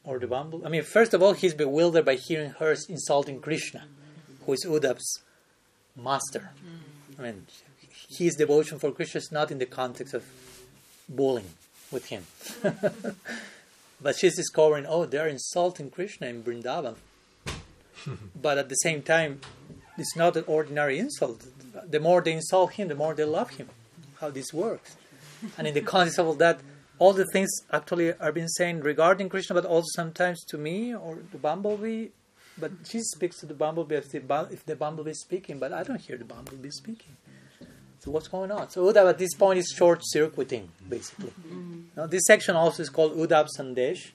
or 0.04 0.18
the 0.18 0.28
bumble? 0.28 0.62
I 0.64 0.68
mean, 0.68 0.82
first 0.82 1.14
of 1.14 1.22
all, 1.22 1.32
he's 1.32 1.54
bewildered 1.54 2.04
by 2.04 2.14
hearing 2.14 2.50
her 2.50 2.76
insulting 2.88 3.40
Krishna, 3.40 3.86
who 4.44 4.52
is 4.52 4.64
Uddhav's 4.64 5.22
master. 5.96 6.52
Hmm. 6.60 7.20
I 7.20 7.22
mean, 7.22 7.46
his 8.08 8.36
devotion 8.36 8.78
for 8.78 8.92
Krishna 8.92 9.18
is 9.18 9.32
not 9.32 9.50
in 9.50 9.58
the 9.58 9.66
context 9.66 10.14
of 10.14 10.24
bullying 11.08 11.48
with 11.90 12.06
him. 12.06 12.26
but 14.00 14.16
she's 14.16 14.36
discovering, 14.36 14.86
oh, 14.86 15.06
they're 15.06 15.28
insulting 15.28 15.90
Krishna 15.90 16.28
in 16.28 16.42
Vrindavan. 16.42 16.96
but 18.42 18.58
at 18.58 18.68
the 18.68 18.74
same 18.76 19.02
time, 19.02 19.40
it's 19.98 20.16
not 20.16 20.36
an 20.36 20.44
ordinary 20.46 20.98
insult. 20.98 21.44
The 21.88 22.00
more 22.00 22.20
they 22.20 22.32
insult 22.32 22.72
him, 22.72 22.88
the 22.88 22.94
more 22.94 23.14
they 23.14 23.24
love 23.24 23.50
him. 23.50 23.68
How 24.20 24.30
this 24.30 24.52
works. 24.52 24.96
And 25.56 25.66
in 25.66 25.74
the 25.74 25.80
context 25.94 26.18
of 26.18 26.26
all 26.26 26.34
that, 26.34 26.60
all 26.98 27.12
the 27.12 27.26
things 27.26 27.50
actually 27.70 28.14
are 28.14 28.32
being 28.32 28.48
said 28.48 28.82
regarding 28.84 29.28
Krishna, 29.28 29.54
but 29.54 29.64
also 29.64 29.86
sometimes 29.94 30.42
to 30.46 30.58
me 30.58 30.94
or 30.94 31.18
the 31.32 31.38
bumblebee. 31.38 32.08
But 32.58 32.72
she 32.88 33.00
speaks 33.00 33.38
to 33.40 33.46
the 33.46 33.54
bumblebee 33.54 33.96
if 33.96 34.10
the, 34.10 34.48
if 34.50 34.64
the 34.64 34.76
bumblebee 34.76 35.10
is 35.10 35.20
speaking, 35.20 35.58
but 35.58 35.72
I 35.72 35.82
don't 35.82 36.00
hear 36.00 36.16
the 36.16 36.24
bumblebee 36.24 36.70
speaking. 36.70 37.16
So 38.06 38.12
what's 38.12 38.28
going 38.28 38.52
on? 38.52 38.70
So 38.70 38.84
Uddhav 38.84 39.10
at 39.10 39.18
this 39.18 39.34
point 39.34 39.58
is 39.58 39.74
short 39.76 39.98
circuiting, 40.04 40.68
basically. 40.88 41.30
Mm-hmm. 41.30 41.80
Now, 41.96 42.06
this 42.06 42.22
section 42.24 42.54
also 42.54 42.84
is 42.84 42.88
called 42.88 43.16
Uddhav 43.16 43.48
Sandesh, 43.58 44.12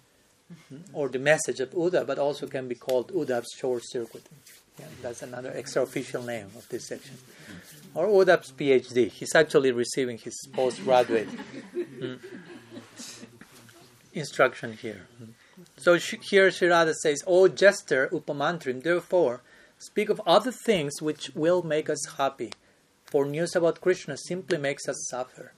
mm-hmm. 0.50 0.78
or 0.94 1.10
the 1.10 1.20
message 1.20 1.60
of 1.60 1.72
Uddhav, 1.72 2.08
but 2.08 2.18
also 2.18 2.48
can 2.48 2.70
be 2.70 2.76
called 2.76 3.12
Uddhav's 3.12 3.52
short 3.60 3.84
circuiting. 3.84 4.38
Yeah, 4.80 4.86
that's 5.02 5.22
another 5.24 5.52
extra 5.54 5.84
official 5.84 6.24
name 6.24 6.48
of 6.56 6.70
this 6.70 6.88
section. 6.88 7.18
Or 7.94 8.08
Uddhav's 8.08 8.54
PhD. 8.54 9.12
He's 9.12 9.36
actually 9.36 9.74
receiving 9.74 10.18
his 10.18 10.40
postgraduate 10.54 11.28
mm, 11.76 12.18
instruction 14.14 14.72
here. 14.72 15.06
So 15.76 15.96
here 15.96 16.50
Sri 16.50 16.70
Radha 16.70 16.94
says, 16.94 17.26
O 17.28 17.50
jester 17.50 18.08
Upamantrim, 18.08 18.84
therefore, 18.84 19.42
speak 19.80 20.08
of 20.08 20.22
other 20.26 20.54
things 20.54 21.02
which 21.02 21.32
will 21.36 21.62
make 21.62 21.90
us 21.90 22.06
happy, 22.18 22.52
for 23.12 23.26
news 23.26 23.56
about 23.56 23.82
Krishna 23.82 24.18
simply 24.18 24.58
makes 24.58 24.90
us 24.90 25.08
suffer. 25.10 25.54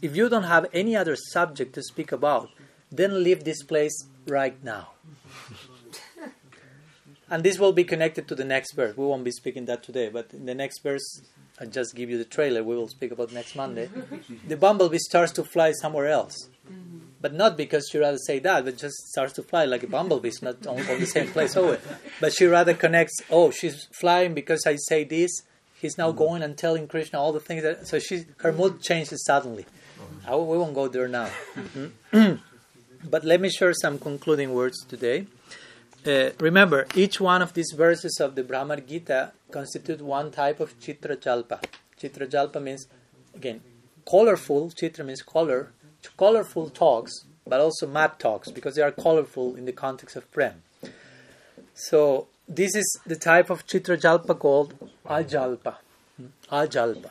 If 0.00 0.14
you 0.14 0.28
don't 0.28 0.44
have 0.44 0.66
any 0.72 0.94
other 0.94 1.16
subject 1.16 1.74
to 1.74 1.82
speak 1.82 2.12
about, 2.12 2.50
then 2.92 3.24
leave 3.24 3.42
this 3.42 3.62
place 3.62 4.06
right 4.28 4.62
now. 4.62 4.90
and 7.30 7.42
this 7.42 7.58
will 7.58 7.72
be 7.72 7.84
connected 7.84 8.28
to 8.28 8.36
the 8.36 8.44
next 8.44 8.74
verse. 8.74 8.96
We 8.96 9.04
won't 9.04 9.24
be 9.24 9.32
speaking 9.32 9.64
that 9.64 9.82
today, 9.82 10.10
but 10.10 10.32
in 10.32 10.46
the 10.46 10.54
next 10.54 10.82
verse, 10.82 11.22
I 11.58 11.66
just 11.66 11.96
give 11.96 12.08
you 12.10 12.18
the 12.18 12.24
trailer. 12.36 12.62
We 12.62 12.76
will 12.76 12.88
speak 12.88 13.10
about 13.10 13.32
next 13.32 13.56
Monday. 13.56 13.90
the 14.46 14.56
bumblebee 14.56 14.98
starts 14.98 15.32
to 15.32 15.44
fly 15.44 15.72
somewhere 15.72 16.06
else 16.06 16.48
but 17.20 17.34
not 17.34 17.56
because 17.56 17.88
she 17.90 17.98
rather 17.98 18.18
say 18.18 18.38
that, 18.38 18.64
but 18.64 18.78
just 18.78 18.96
starts 19.08 19.34
to 19.34 19.42
fly 19.42 19.66
like 19.66 19.82
a 19.82 19.86
bumblebee, 19.86 20.30
not 20.40 20.66
on, 20.66 20.80
on 20.80 21.00
the 21.00 21.06
same 21.06 21.28
place 21.28 21.56
over. 21.56 21.78
But 22.20 22.32
she 22.32 22.46
rather 22.46 22.74
connects. 22.74 23.20
Oh, 23.30 23.50
she's 23.50 23.86
flying 23.92 24.32
because 24.32 24.66
I 24.66 24.76
say 24.76 25.04
this. 25.04 25.42
He's 25.80 25.96
now 25.96 26.08
mm-hmm. 26.08 26.18
going 26.18 26.42
and 26.42 26.56
telling 26.56 26.86
Krishna 26.86 27.18
all 27.18 27.32
the 27.32 27.40
things 27.40 27.62
that. 27.62 27.86
So 27.86 27.98
she 27.98 28.26
her 28.38 28.52
mood 28.52 28.80
changes 28.82 29.24
suddenly. 29.24 29.64
Mm-hmm. 29.64 30.30
I, 30.30 30.36
we 30.36 30.58
won't 30.58 30.74
go 30.74 30.88
there 30.88 31.08
now. 31.08 31.30
Mm-hmm. 31.56 32.34
but 33.10 33.24
let 33.24 33.40
me 33.40 33.50
share 33.50 33.72
some 33.72 33.98
concluding 33.98 34.52
words 34.54 34.84
today. 34.84 35.26
Uh, 36.06 36.30
remember, 36.38 36.86
each 36.94 37.20
one 37.20 37.42
of 37.42 37.52
these 37.52 37.72
verses 37.76 38.18
of 38.20 38.34
the 38.34 38.42
Bhramar 38.42 38.86
Gita 38.86 39.32
constitute 39.50 40.00
one 40.00 40.30
type 40.30 40.58
of 40.60 40.78
Chitra 40.80 41.16
Jalpa. 41.16 41.62
Chitra 42.00 42.26
Jalpa 42.26 42.62
means, 42.62 42.86
again, 43.34 43.60
colorful. 44.08 44.70
Chitra 44.70 45.04
means 45.04 45.22
color 45.22 45.72
colorful 46.16 46.70
talks, 46.70 47.24
but 47.46 47.60
also 47.60 47.86
map 47.86 48.18
talks 48.18 48.50
because 48.50 48.74
they 48.74 48.82
are 48.82 48.92
colorful 48.92 49.54
in 49.56 49.64
the 49.64 49.72
context 49.72 50.16
of 50.16 50.30
Prem. 50.32 50.62
So 51.74 52.28
this 52.50 52.74
is 52.74 52.98
the 53.06 53.14
type 53.14 53.48
of 53.48 53.64
Chitra 53.64 53.96
Jalpa 53.96 54.36
called 54.36 54.74
Ajalpa. 55.06 55.76
Hmm? 56.16 56.26
Ajalpa. 56.50 57.10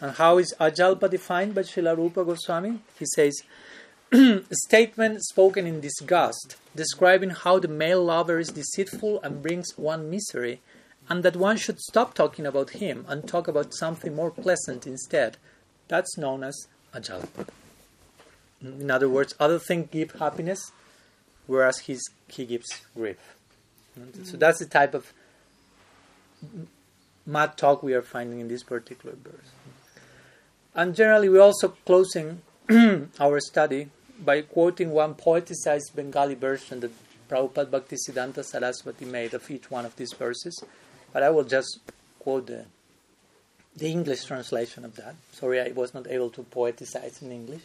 And 0.00 0.16
how 0.16 0.38
is 0.38 0.54
Ajalpa 0.58 1.10
defined 1.10 1.54
by 1.54 1.60
Srila 1.60 1.94
Rupa 1.94 2.24
Goswami? 2.24 2.78
He 2.98 3.04
says, 3.14 3.42
statement 4.50 5.22
spoken 5.24 5.66
in 5.66 5.82
disgust, 5.82 6.56
describing 6.74 7.30
how 7.30 7.58
the 7.58 7.68
male 7.68 8.02
lover 8.02 8.38
is 8.38 8.48
deceitful 8.48 9.20
and 9.22 9.42
brings 9.42 9.76
one 9.76 10.08
misery, 10.08 10.62
and 11.06 11.22
that 11.22 11.36
one 11.36 11.58
should 11.58 11.78
stop 11.78 12.14
talking 12.14 12.46
about 12.46 12.70
him 12.70 13.04
and 13.08 13.28
talk 13.28 13.48
about 13.48 13.74
something 13.74 14.14
more 14.14 14.30
pleasant 14.30 14.86
instead. 14.86 15.36
That's 15.88 16.16
known 16.16 16.44
as 16.44 16.68
Ajalpa. 16.94 17.48
In 18.62 18.90
other 18.90 19.10
words, 19.10 19.34
other 19.38 19.58
things 19.58 19.88
give 19.90 20.12
happiness, 20.12 20.72
whereas 21.46 21.80
he's, 21.80 22.02
he 22.28 22.46
gives 22.46 22.68
grief. 22.94 23.18
Mm-hmm. 23.98 24.24
So 24.24 24.36
that's 24.36 24.58
the 24.58 24.66
type 24.66 24.94
of 24.94 25.12
mad 27.26 27.56
talk 27.56 27.82
we 27.82 27.94
are 27.94 28.02
finding 28.02 28.40
in 28.40 28.48
this 28.48 28.62
particular 28.62 29.16
verse. 29.16 29.50
And 30.74 30.94
generally, 30.94 31.28
we're 31.28 31.42
also 31.42 31.68
closing 31.84 32.42
our 33.20 33.40
study 33.40 33.88
by 34.24 34.42
quoting 34.42 34.90
one 34.90 35.14
poeticized 35.14 35.94
Bengali 35.94 36.34
version 36.34 36.80
that 36.80 36.92
Prabhupada 37.28 37.66
Bhaktisiddhanta 37.66 38.44
Saraswati 38.44 39.04
made 39.04 39.34
of 39.34 39.50
each 39.50 39.70
one 39.70 39.84
of 39.84 39.96
these 39.96 40.12
verses. 40.12 40.62
But 41.12 41.22
I 41.22 41.30
will 41.30 41.44
just 41.44 41.80
quote 42.18 42.46
the, 42.46 42.66
the 43.76 43.88
English 43.88 44.24
translation 44.24 44.84
of 44.84 44.96
that. 44.96 45.14
Sorry, 45.32 45.60
I 45.60 45.72
was 45.72 45.92
not 45.92 46.06
able 46.08 46.30
to 46.30 46.42
poeticize 46.42 47.20
in 47.22 47.32
English. 47.32 47.62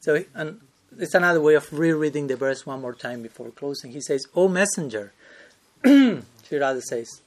So, 0.00 0.24
and 0.34 0.60
it's 0.98 1.14
another 1.14 1.40
way 1.40 1.54
of 1.54 1.72
rereading 1.72 2.26
the 2.26 2.36
verse 2.36 2.66
one 2.66 2.80
more 2.80 2.94
time 2.94 3.22
before 3.22 3.50
closing. 3.50 3.92
He 3.92 4.00
says, 4.00 4.26
O 4.34 4.48
messenger, 4.48 5.12
Sri 5.84 6.58
Radha 6.58 6.82
says, 6.82 7.22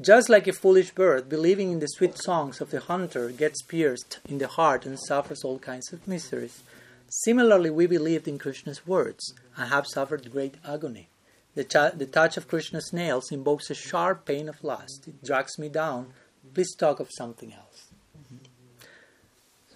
just 0.00 0.28
like 0.28 0.46
a 0.46 0.52
foolish 0.52 0.92
bird, 0.92 1.28
believing 1.28 1.70
in 1.70 1.78
the 1.78 1.86
sweet 1.86 2.16
songs 2.16 2.60
of 2.60 2.70
the 2.70 2.80
hunter, 2.80 3.28
gets 3.30 3.62
pierced 3.62 4.20
in 4.28 4.38
the 4.38 4.48
heart 4.48 4.86
and 4.86 4.98
suffers 4.98 5.44
all 5.44 5.58
kinds 5.58 5.92
of 5.92 6.08
miseries. 6.08 6.62
Similarly, 7.08 7.68
we 7.68 7.86
believed 7.86 8.26
in 8.26 8.38
Krishna's 8.38 8.86
words 8.86 9.34
and 9.56 9.68
have 9.68 9.86
suffered 9.86 10.32
great 10.32 10.54
agony. 10.66 11.08
The, 11.54 11.64
ch- 11.64 11.96
the 11.96 12.08
touch 12.10 12.38
of 12.38 12.48
Krishna's 12.48 12.90
nails 12.92 13.30
invokes 13.30 13.68
a 13.68 13.74
sharp 13.74 14.24
pain 14.24 14.48
of 14.48 14.64
lust. 14.64 15.06
It 15.06 15.22
drags 15.22 15.58
me 15.58 15.68
down. 15.68 16.14
Please 16.54 16.74
talk 16.74 16.98
of 16.98 17.10
something 17.12 17.52
else. 17.52 17.88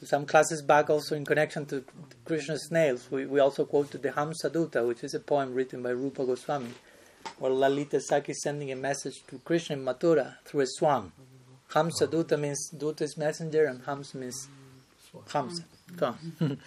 So 0.01 0.07
some 0.07 0.25
classes 0.27 0.63
back, 0.63 0.89
also 0.89 1.15
in 1.15 1.25
connection 1.25 1.67
to 1.67 1.85
Krishna's 2.25 2.71
nails, 2.71 3.11
we, 3.11 3.27
we 3.27 3.41
also 3.41 3.65
quoted 3.65 4.03
the 4.03 4.11
Hamsaduta, 4.11 4.87
which 4.87 5.05
is 5.05 5.15
a 5.15 5.21
poem 5.21 5.55
written 5.55 5.83
by 5.83 5.91
Rupa 5.91 6.25
Goswami, 6.25 6.73
where 7.39 7.53
Lalita 7.53 7.99
Sakhi 7.99 8.31
is 8.31 8.43
sending 8.43 8.73
a 8.73 8.77
message 8.77 9.23
to 9.29 9.39
Krishna 9.39 9.77
in 9.77 9.85
Mathura 9.85 10.37
through 10.45 10.61
a 10.63 10.67
swan. 10.67 11.13
Hamsaduta 11.71 12.33
oh. 12.33 12.37
means 12.37 12.71
Duta 12.75 13.03
is 13.03 13.17
messenger, 13.17 13.67
and 13.67 13.83
Hams 13.85 14.15
means 14.15 14.49
Hamsa. 15.29 15.65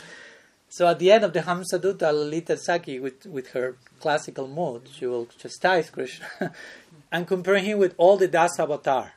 so 0.69 0.87
at 0.87 0.99
the 0.99 1.11
end 1.11 1.23
of 1.23 1.33
the 1.33 1.41
Hamsaduta, 1.41 2.11
Lalita 2.13 2.53
Sakhi, 2.53 3.01
with, 3.01 3.25
with 3.25 3.49
her 3.51 3.77
classical 3.99 4.47
mode, 4.47 4.89
she 4.93 5.05
will 5.05 5.27
chastise 5.37 5.89
Krishna 5.89 6.27
and 7.11 7.27
compare 7.27 7.57
him 7.57 7.79
with 7.79 7.95
all 7.97 8.17
the 8.17 8.27
Das 8.27 8.59
avatar. 8.59 9.13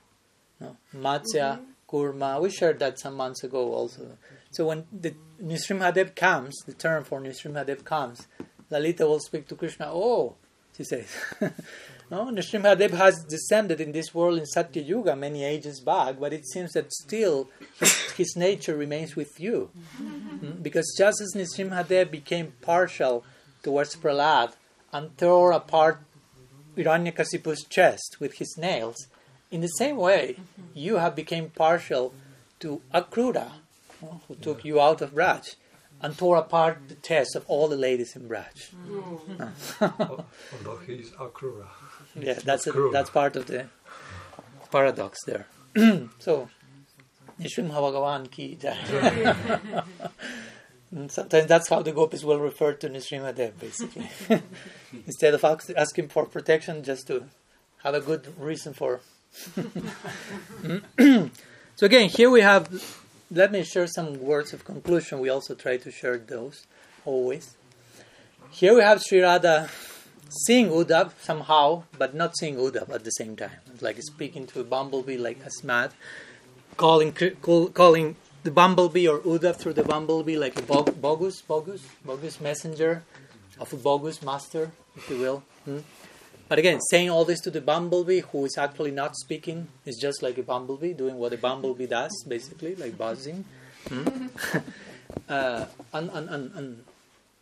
No? 0.60 0.76
Matsya, 0.94 1.58
mm-hmm. 1.58 1.64
Kurma. 1.88 2.40
We 2.40 2.50
shared 2.50 2.78
that 2.78 2.98
some 2.98 3.14
months 3.14 3.42
ago 3.44 3.72
also. 3.72 4.16
So 4.50 4.66
when 4.66 4.86
the 4.92 5.14
Nrsimhadev 5.42 6.14
comes, 6.14 6.54
the 6.66 6.74
term 6.74 7.04
for 7.04 7.20
Nrsimhadev 7.20 7.84
comes, 7.84 8.26
Lalita 8.70 9.06
will 9.06 9.20
speak 9.20 9.48
to 9.48 9.54
Krishna. 9.54 9.86
Oh, 9.90 10.36
she 10.76 10.84
says, 10.84 11.06
no, 12.10 12.26
Nrsimhadev 12.26 12.90
has 12.92 13.24
descended 13.24 13.80
in 13.80 13.92
this 13.92 14.14
world 14.14 14.38
in 14.38 14.46
Satya 14.46 14.82
Yuga 14.82 15.14
many 15.14 15.44
ages 15.44 15.80
back, 15.80 16.18
but 16.18 16.32
it 16.32 16.46
seems 16.46 16.72
that 16.72 16.92
still 16.92 17.50
his, 17.78 17.92
his 18.12 18.36
nature 18.36 18.76
remains 18.76 19.14
with 19.14 19.38
you. 19.38 19.70
mm 20.02 20.62
Because 20.62 20.94
just 20.96 21.20
as 21.20 21.34
Nrsimhadev 21.34 22.10
became 22.10 22.54
partial 22.62 23.24
towards 23.62 23.96
Prahlad 23.96 24.52
and 24.92 25.16
tore 25.18 25.52
apart 25.52 26.00
Hiranyakasipu's 26.76 27.64
chest 27.64 28.16
with 28.18 28.34
his 28.34 28.56
nails, 28.56 29.06
in 29.50 29.60
the 29.60 29.68
same 29.68 29.96
way, 29.96 30.38
you 30.72 30.96
have 30.96 31.14
become 31.14 31.50
partial 31.50 32.14
to 32.60 32.80
Akrura, 32.94 33.50
who 34.26 34.34
took 34.36 34.64
you 34.64 34.80
out 34.80 35.02
of 35.02 35.14
Braj 35.14 35.56
and 36.02 36.18
tore 36.18 36.36
apart 36.36 36.78
the 36.88 36.96
test 36.96 37.36
of 37.36 37.44
all 37.46 37.68
the 37.68 37.76
ladies 37.76 38.16
in 38.16 38.28
Braj. 38.28 38.72
Although 39.80 40.78
he's 40.84 41.10
Akrura. 41.12 41.68
Yeah, 42.14 42.34
that's 42.44 42.66
a, 42.66 42.90
that's 42.92 43.10
part 43.10 43.36
of 43.36 43.46
the 43.46 43.66
paradox 44.70 45.18
there. 45.24 45.46
so, 46.18 46.48
Nishrim 47.40 47.70
Bhagavan 47.70 48.30
ki 48.30 48.58
jai. 48.60 48.76
And 50.90 51.08
mm, 51.08 51.10
Sometimes 51.10 51.46
that's 51.46 51.68
how 51.68 51.82
the 51.82 51.92
gopis 51.92 52.24
will 52.24 52.40
refer 52.40 52.72
to 52.74 52.88
Nrsimhadev, 52.88 53.58
basically. 53.58 54.10
Instead 55.06 55.34
of 55.34 55.44
asking 55.44 56.08
for 56.08 56.26
protection, 56.26 56.82
just 56.82 57.06
to 57.06 57.24
have 57.82 57.94
a 57.94 58.00
good 58.00 58.34
reason 58.38 58.74
for. 58.74 59.00
Mm. 60.62 61.30
so 61.74 61.86
again, 61.86 62.08
here 62.08 62.30
we 62.30 62.42
have. 62.42 62.68
Let 63.34 63.50
me 63.50 63.64
share 63.64 63.86
some 63.86 64.20
words 64.20 64.52
of 64.52 64.66
conclusion. 64.66 65.18
We 65.18 65.30
also 65.30 65.54
try 65.54 65.78
to 65.78 65.90
share 65.90 66.18
those 66.18 66.66
always. 67.06 67.56
Here 68.50 68.74
we 68.74 68.82
have 68.82 69.00
Sri 69.00 69.22
Radha 69.22 69.70
seeing 70.28 70.68
Uddhav 70.68 71.12
somehow, 71.18 71.84
but 71.96 72.14
not 72.14 72.36
seeing 72.36 72.56
Uddhav 72.56 72.90
at 72.90 73.04
the 73.04 73.10
same 73.10 73.34
time. 73.34 73.56
It's 73.72 73.80
like 73.80 73.96
speaking 74.02 74.46
to 74.48 74.60
a 74.60 74.64
bumblebee, 74.64 75.16
like 75.16 75.38
Asmat, 75.42 75.92
calling 76.76 77.14
call, 77.40 77.68
calling 77.70 78.16
the 78.42 78.50
bumblebee 78.50 79.08
or 79.08 79.20
Uddhav 79.20 79.56
through 79.56 79.72
the 79.80 79.84
bumblebee, 79.84 80.36
like 80.36 80.58
a 80.58 80.62
bog, 80.62 81.00
bogus, 81.00 81.40
bogus, 81.40 81.80
bogus 82.04 82.38
messenger 82.38 83.02
of 83.58 83.72
a 83.72 83.76
bogus 83.76 84.20
master, 84.20 84.72
if 84.94 85.08
you 85.08 85.16
will. 85.16 85.42
Hmm? 85.64 85.78
But 86.52 86.58
again, 86.58 86.82
saying 86.90 87.08
all 87.08 87.24
this 87.24 87.40
to 87.44 87.50
the 87.50 87.62
bumblebee, 87.62 88.20
who 88.20 88.44
is 88.44 88.58
actually 88.58 88.90
not 88.90 89.16
speaking, 89.16 89.68
is 89.86 89.96
just 89.96 90.22
like 90.22 90.36
a 90.36 90.42
bumblebee 90.42 90.92
doing 90.92 91.16
what 91.16 91.32
a 91.32 91.38
bumblebee 91.38 91.86
does, 91.86 92.12
basically, 92.28 92.74
like 92.74 92.98
buzzing. 92.98 93.46
Hmm? 93.88 94.26
uh, 95.30 95.64
and, 95.94 96.10
and, 96.10 96.28
and, 96.28 96.54
and 96.54 96.84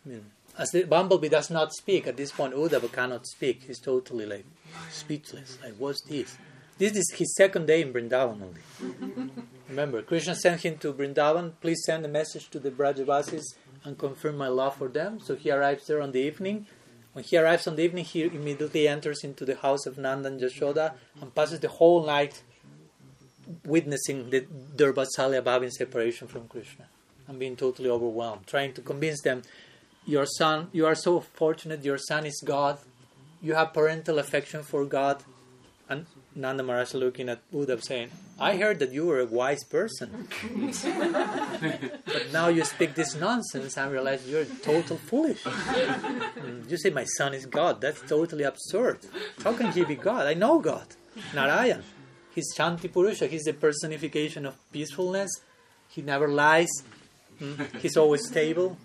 I 0.05 0.09
mean, 0.09 0.25
as 0.57 0.69
the 0.69 0.83
bumblebee 0.83 1.27
does 1.27 1.49
not 1.49 1.73
speak 1.73 2.07
at 2.07 2.15
this 2.15 2.31
point, 2.31 2.53
Uddhava 2.53 2.89
cannot 2.89 3.27
speak. 3.27 3.63
He's 3.67 3.81
totally 3.81 4.25
like 4.25 4.45
speechless. 4.89 5.57
Like, 5.61 5.73
what's 5.77 6.03
this? 6.03 6.37
This 6.77 6.95
is 6.95 7.11
his 7.13 7.35
second 7.35 7.65
day 7.65 7.81
in 7.81 7.91
Vrindavan 7.91 8.41
only. 8.41 9.31
Remember, 9.67 10.01
Krishna 10.03 10.35
sent 10.35 10.61
him 10.61 10.77
to 10.77 10.93
Vrindavan. 10.93 11.51
Please 11.59 11.83
send 11.85 12.05
a 12.05 12.07
message 12.07 12.49
to 12.51 12.59
the 12.59 12.71
Brajavasis 12.71 13.43
and 13.83 13.97
confirm 13.97 14.37
my 14.37 14.47
love 14.47 14.77
for 14.77 14.87
them. 14.87 15.19
So 15.19 15.35
he 15.35 15.51
arrives 15.51 15.87
there 15.87 16.01
on 16.01 16.13
the 16.13 16.21
evening. 16.21 16.67
When 17.13 17.25
he 17.25 17.37
arrives 17.37 17.67
on 17.67 17.75
the 17.75 17.83
evening, 17.83 18.05
he 18.05 18.23
immediately 18.23 18.87
enters 18.87 19.23
into 19.23 19.43
the 19.45 19.55
house 19.55 19.85
of 19.85 19.97
Nanda 19.97 20.29
and 20.29 20.39
Jashoda 20.39 20.93
and 21.19 21.35
passes 21.35 21.59
the 21.59 21.67
whole 21.67 22.05
night 22.05 22.41
witnessing 23.65 24.29
the, 24.29 24.45
their 24.75 24.93
Vatsalya 24.93 25.63
in 25.63 25.71
separation 25.71 26.27
from 26.27 26.47
Krishna 26.47 26.85
and 27.27 27.37
being 27.39 27.55
totally 27.55 27.89
overwhelmed, 27.89 28.47
trying 28.47 28.73
to 28.73 28.81
convince 28.81 29.21
them, 29.21 29.41
your 30.05 30.25
son, 30.25 30.69
you 30.71 30.85
are 30.85 30.95
so 30.95 31.19
fortunate, 31.19 31.83
your 31.83 31.97
son 31.97 32.25
is 32.25 32.41
God, 32.45 32.79
you 33.41 33.55
have 33.55 33.73
parental 33.73 34.19
affection 34.19 34.63
for 34.63 34.85
God. 34.85 35.23
And 36.33 36.41
Nanda 36.41 36.63
Maharaj 36.63 36.93
looking 36.93 37.29
at 37.29 37.39
Uddhav 37.51 37.83
saying, 37.83 38.09
I 38.39 38.57
heard 38.57 38.79
that 38.79 38.91
you 38.91 39.05
were 39.05 39.19
a 39.19 39.25
wise 39.25 39.63
person. 39.63 40.27
but 42.05 42.31
now 42.31 42.47
you 42.47 42.63
speak 42.65 42.95
this 42.95 43.15
nonsense 43.15 43.77
and 43.77 43.91
realize 43.91 44.27
you're 44.27 44.45
total 44.45 44.97
foolish. 44.97 45.43
Mm, 45.43 46.69
you 46.69 46.77
say 46.77 46.89
my 46.89 47.03
son 47.03 47.33
is 47.33 47.45
God. 47.45 47.81
That's 47.81 48.01
totally 48.01 48.43
absurd. 48.43 48.99
How 49.43 49.53
can 49.53 49.71
he 49.71 49.83
be 49.83 49.95
God? 49.95 50.25
I 50.27 50.33
know 50.33 50.59
God. 50.59 50.87
Narayan. 51.35 51.83
He's 52.33 52.53
Shanti 52.55 52.91
Purusha. 52.91 53.27
He's 53.27 53.43
the 53.43 53.53
personification 53.53 54.45
of 54.45 54.55
peacefulness. 54.71 55.29
He 55.89 56.01
never 56.01 56.27
lies. 56.27 56.69
Mm, 57.41 57.79
He's 57.79 57.97
always 57.97 58.25
stable. 58.27 58.77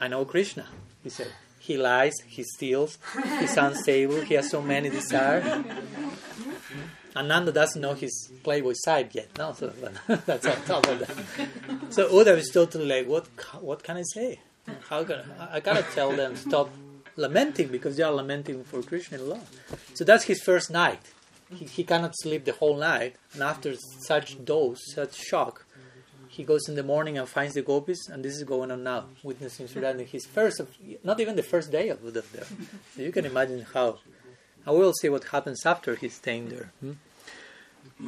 I 0.00 0.08
know 0.08 0.24
Krishna, 0.24 0.66
he 1.02 1.10
said. 1.10 1.28
He 1.58 1.76
lies, 1.76 2.14
he 2.26 2.42
steals, 2.42 2.96
he's 3.38 3.54
unstable, 3.58 4.22
he 4.22 4.32
has 4.34 4.48
so 4.48 4.62
many 4.62 4.88
desires. 4.88 5.62
Ananda 7.20 7.52
doesn't 7.52 7.80
know 7.80 7.94
his 7.94 8.14
playboy 8.42 8.74
side 8.74 9.14
yet, 9.14 9.28
no, 9.38 9.52
so 9.52 9.68
that's 10.26 10.46
on 10.46 10.60
top 10.62 10.86
of 10.88 10.98
that. 11.00 11.16
So 11.90 12.08
Uddhav 12.08 12.38
is 12.38 12.50
totally 12.52 12.86
like, 12.86 13.06
what, 13.06 13.26
what 13.60 13.82
can 13.82 13.96
I 13.96 14.04
say? 14.16 14.40
How 14.88 15.04
can 15.04 15.20
I, 15.38 15.56
I 15.56 15.60
gotta 15.60 15.84
tell 15.94 16.12
them 16.12 16.36
stop 16.36 16.70
lamenting 17.20 17.68
because 17.68 17.96
they 17.96 18.02
are 18.02 18.12
lamenting 18.12 18.64
for 18.64 18.82
Krishna 18.82 19.18
in 19.18 19.28
love. 19.28 19.48
So 19.94 20.04
that's 20.04 20.24
his 20.24 20.42
first 20.42 20.70
night. 20.70 21.02
He, 21.54 21.64
he 21.64 21.84
cannot 21.84 22.14
sleep 22.16 22.44
the 22.44 22.52
whole 22.52 22.76
night, 22.76 23.16
and 23.34 23.42
after 23.42 23.74
such 24.06 24.44
dose, 24.44 24.80
such 24.94 25.14
shock, 25.14 25.66
he 26.28 26.44
goes 26.44 26.68
in 26.68 26.76
the 26.76 26.84
morning 26.84 27.18
and 27.18 27.28
finds 27.28 27.54
the 27.54 27.62
gopis, 27.62 28.08
and 28.08 28.24
this 28.24 28.36
is 28.36 28.44
going 28.44 28.70
on 28.70 28.84
now, 28.84 29.06
witnessing 29.22 29.66
Sri 29.66 29.82
Radha. 29.82 30.04
His 30.04 30.26
first, 30.26 30.60
of, 30.60 30.68
not 31.02 31.18
even 31.20 31.34
the 31.34 31.42
first 31.42 31.72
day 31.72 31.88
of 31.88 32.00
Uddhav 32.02 32.30
there. 32.30 32.46
So 32.94 33.02
you 33.02 33.10
can 33.10 33.26
imagine 33.26 33.66
how. 33.74 33.98
And 34.64 34.76
we 34.76 34.82
will 34.82 34.92
see 34.92 35.08
what 35.08 35.24
happens 35.24 35.66
after 35.66 35.96
he's 35.96 36.14
staying 36.14 36.50
there. 36.50 36.72
hmm? 36.80 36.92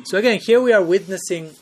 So 0.05 0.19
again, 0.19 0.41
here 0.45 0.61
we 0.61 0.73
are 0.73 0.83
witnessing 0.83 1.55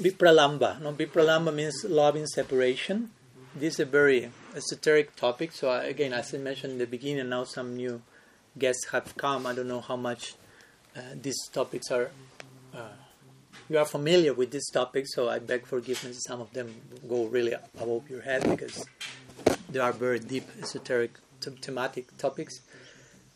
Vipralamba. 0.00 0.80
No, 0.80 0.92
Vipralamba 0.92 1.54
means 1.54 1.84
love 1.84 2.16
in 2.16 2.26
separation. 2.26 3.10
This 3.54 3.74
is 3.74 3.80
a 3.80 3.84
very 3.84 4.30
esoteric 4.56 5.14
topic. 5.14 5.52
So 5.52 5.70
again, 5.70 6.12
as 6.12 6.34
I 6.34 6.38
mentioned 6.38 6.72
in 6.72 6.78
the 6.78 6.86
beginning, 6.86 7.28
now 7.28 7.44
some 7.44 7.76
new 7.76 8.02
guests 8.58 8.88
have 8.90 9.16
come. 9.16 9.46
I 9.46 9.54
don't 9.54 9.68
know 9.68 9.80
how 9.80 9.96
much 9.96 10.34
uh, 10.96 11.00
these 11.14 11.36
topics 11.52 11.90
are. 11.90 12.10
Uh, 12.74 12.88
you 13.68 13.78
are 13.78 13.84
familiar 13.84 14.34
with 14.34 14.50
these 14.50 14.68
topics, 14.70 15.14
so 15.14 15.28
I 15.28 15.38
beg 15.38 15.66
forgiveness. 15.66 16.24
Some 16.26 16.40
of 16.40 16.52
them 16.52 16.74
go 17.08 17.26
really 17.26 17.52
above 17.52 18.10
your 18.10 18.22
head 18.22 18.42
because 18.48 18.86
they 19.70 19.78
are 19.78 19.92
very 19.92 20.18
deep, 20.18 20.48
esoteric, 20.60 21.18
th- 21.40 21.58
thematic 21.60 22.16
topics, 22.18 22.60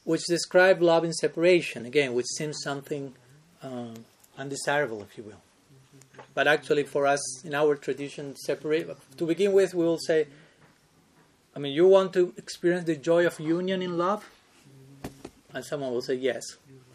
which 0.04 0.24
describe 0.26 0.82
love 0.82 1.04
in 1.04 1.12
separation. 1.12 1.86
Again, 1.86 2.14
which 2.14 2.26
seems 2.26 2.60
something 2.62 3.14
um, 3.62 3.94
undesirable, 4.36 5.02
if 5.02 5.16
you 5.16 5.24
will. 5.24 5.42
But 6.34 6.46
actually, 6.46 6.84
for 6.84 7.06
us 7.06 7.44
in 7.44 7.54
our 7.54 7.74
tradition, 7.74 8.36
separate. 8.36 8.88
To 9.16 9.26
begin 9.26 9.52
with, 9.52 9.74
we 9.74 9.84
will 9.84 9.98
say, 9.98 10.26
I 11.54 11.58
mean, 11.58 11.72
you 11.72 11.86
want 11.86 12.12
to 12.12 12.32
experience 12.36 12.86
the 12.86 12.96
joy 12.96 13.26
of 13.26 13.40
union 13.40 13.82
in 13.82 13.98
love, 13.98 14.28
and 15.52 15.64
someone 15.64 15.92
will 15.92 16.02
say 16.02 16.14
yes, 16.14 16.44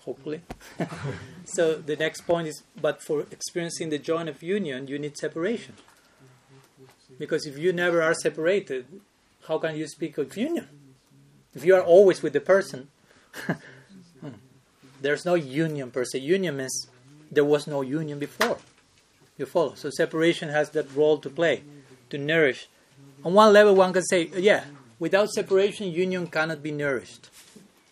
hopefully. 0.02 0.42
so 1.46 1.76
the 1.76 1.96
next 1.96 2.22
point 2.22 2.48
is, 2.48 2.64
but 2.80 3.02
for 3.02 3.22
experiencing 3.32 3.90
the 3.90 3.98
joy 3.98 4.26
of 4.28 4.42
union, 4.42 4.88
you 4.88 5.00
need 5.00 5.18
separation. 5.18 5.76
Because 7.20 7.46
if 7.46 7.58
you 7.58 7.74
never 7.74 8.02
are 8.02 8.14
separated, 8.14 8.86
how 9.48 9.58
can 9.58 9.76
you 9.76 9.88
speak 9.88 10.18
of 10.18 10.36
union? 10.38 10.68
If 11.54 11.66
you 11.66 11.76
are 11.76 11.84
always 11.84 12.24
with 12.24 12.34
the 12.34 12.42
person, 12.42 12.90
there's 15.04 15.26
no 15.26 15.36
union 15.36 15.92
per 15.92 16.06
se. 16.06 16.20
Union 16.20 16.58
means 16.58 16.88
there 17.30 17.46
was 17.46 17.68
no 17.68 17.82
union 17.82 18.20
before. 18.20 18.58
You 19.38 19.46
follow? 19.46 19.76
So 19.76 19.90
separation 19.90 20.50
has 20.50 20.70
that 20.72 20.96
role 20.96 21.18
to 21.20 21.30
play, 21.30 21.64
to 22.10 22.18
nourish. 22.18 22.68
On 23.26 23.34
one 23.34 23.52
level, 23.54 23.76
one 23.76 23.94
can 23.94 24.04
say, 24.04 24.30
yeah, 24.36 24.64
without 25.00 25.30
separation, 25.30 25.92
union 25.92 26.28
cannot 26.28 26.64
be 26.64 26.72
nourished. 26.72 27.30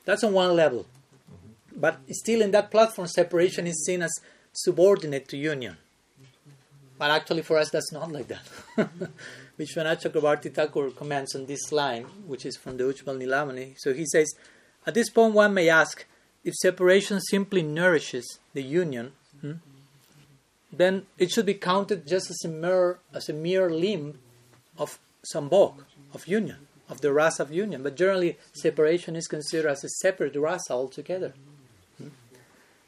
That's 0.06 0.24
on 0.24 0.34
one 0.34 0.56
level. 0.56 0.86
But 1.76 2.00
still, 2.10 2.42
in 2.42 2.52
that 2.52 2.72
platform, 2.72 3.08
separation 3.08 3.68
is 3.68 3.84
seen 3.86 4.02
as 4.04 4.12
subordinate 4.54 5.28
to 5.30 5.38
union. 5.38 5.78
But 6.98 7.12
actually, 7.12 7.42
for 7.42 7.58
us, 7.58 7.72
that's 7.72 7.92
not 7.92 8.12
like 8.12 8.28
that. 8.28 8.46
Vishwanath 9.60 10.04
Chakravarti 10.04 10.54
Thakur 10.54 10.92
comments 10.92 11.36
on 11.36 11.46
this 11.46 11.72
line, 11.72 12.04
which 12.26 12.46
is 12.46 12.56
from 12.58 12.78
the 12.78 12.84
Ujjwal 12.84 13.18
Nilamani. 13.18 13.76
So 13.78 13.94
he 13.94 14.06
says, 14.06 14.34
At 14.86 14.94
this 14.94 15.10
point, 15.10 15.34
one 15.34 15.54
may 15.54 15.70
ask 15.70 16.06
if 16.44 16.56
separation 16.56 17.20
simply 17.22 17.62
nourishes 17.62 18.40
the 18.54 18.64
union, 18.64 19.14
hmm, 19.42 19.54
then 20.72 21.06
it 21.18 21.32
should 21.32 21.46
be 21.46 21.54
counted 21.54 22.08
just 22.08 22.30
as 22.30 22.44
a 22.46 22.48
mere, 22.48 23.00
as 23.14 23.30
a 23.30 23.34
mere 23.34 23.70
limb 23.70 24.20
of 24.78 25.00
sambhog, 25.24 25.84
of 26.14 26.28
union, 26.28 26.68
of 26.90 27.02
the 27.02 27.14
rasa 27.14 27.44
of 27.44 27.52
union. 27.52 27.84
But 27.84 27.96
generally, 27.96 28.38
separation 28.54 29.16
is 29.16 29.28
considered 29.28 29.70
as 29.70 29.84
a 29.84 29.90
separate 29.90 30.36
rasa 30.36 30.74
altogether. 30.74 31.34
Hmm. 31.98 32.10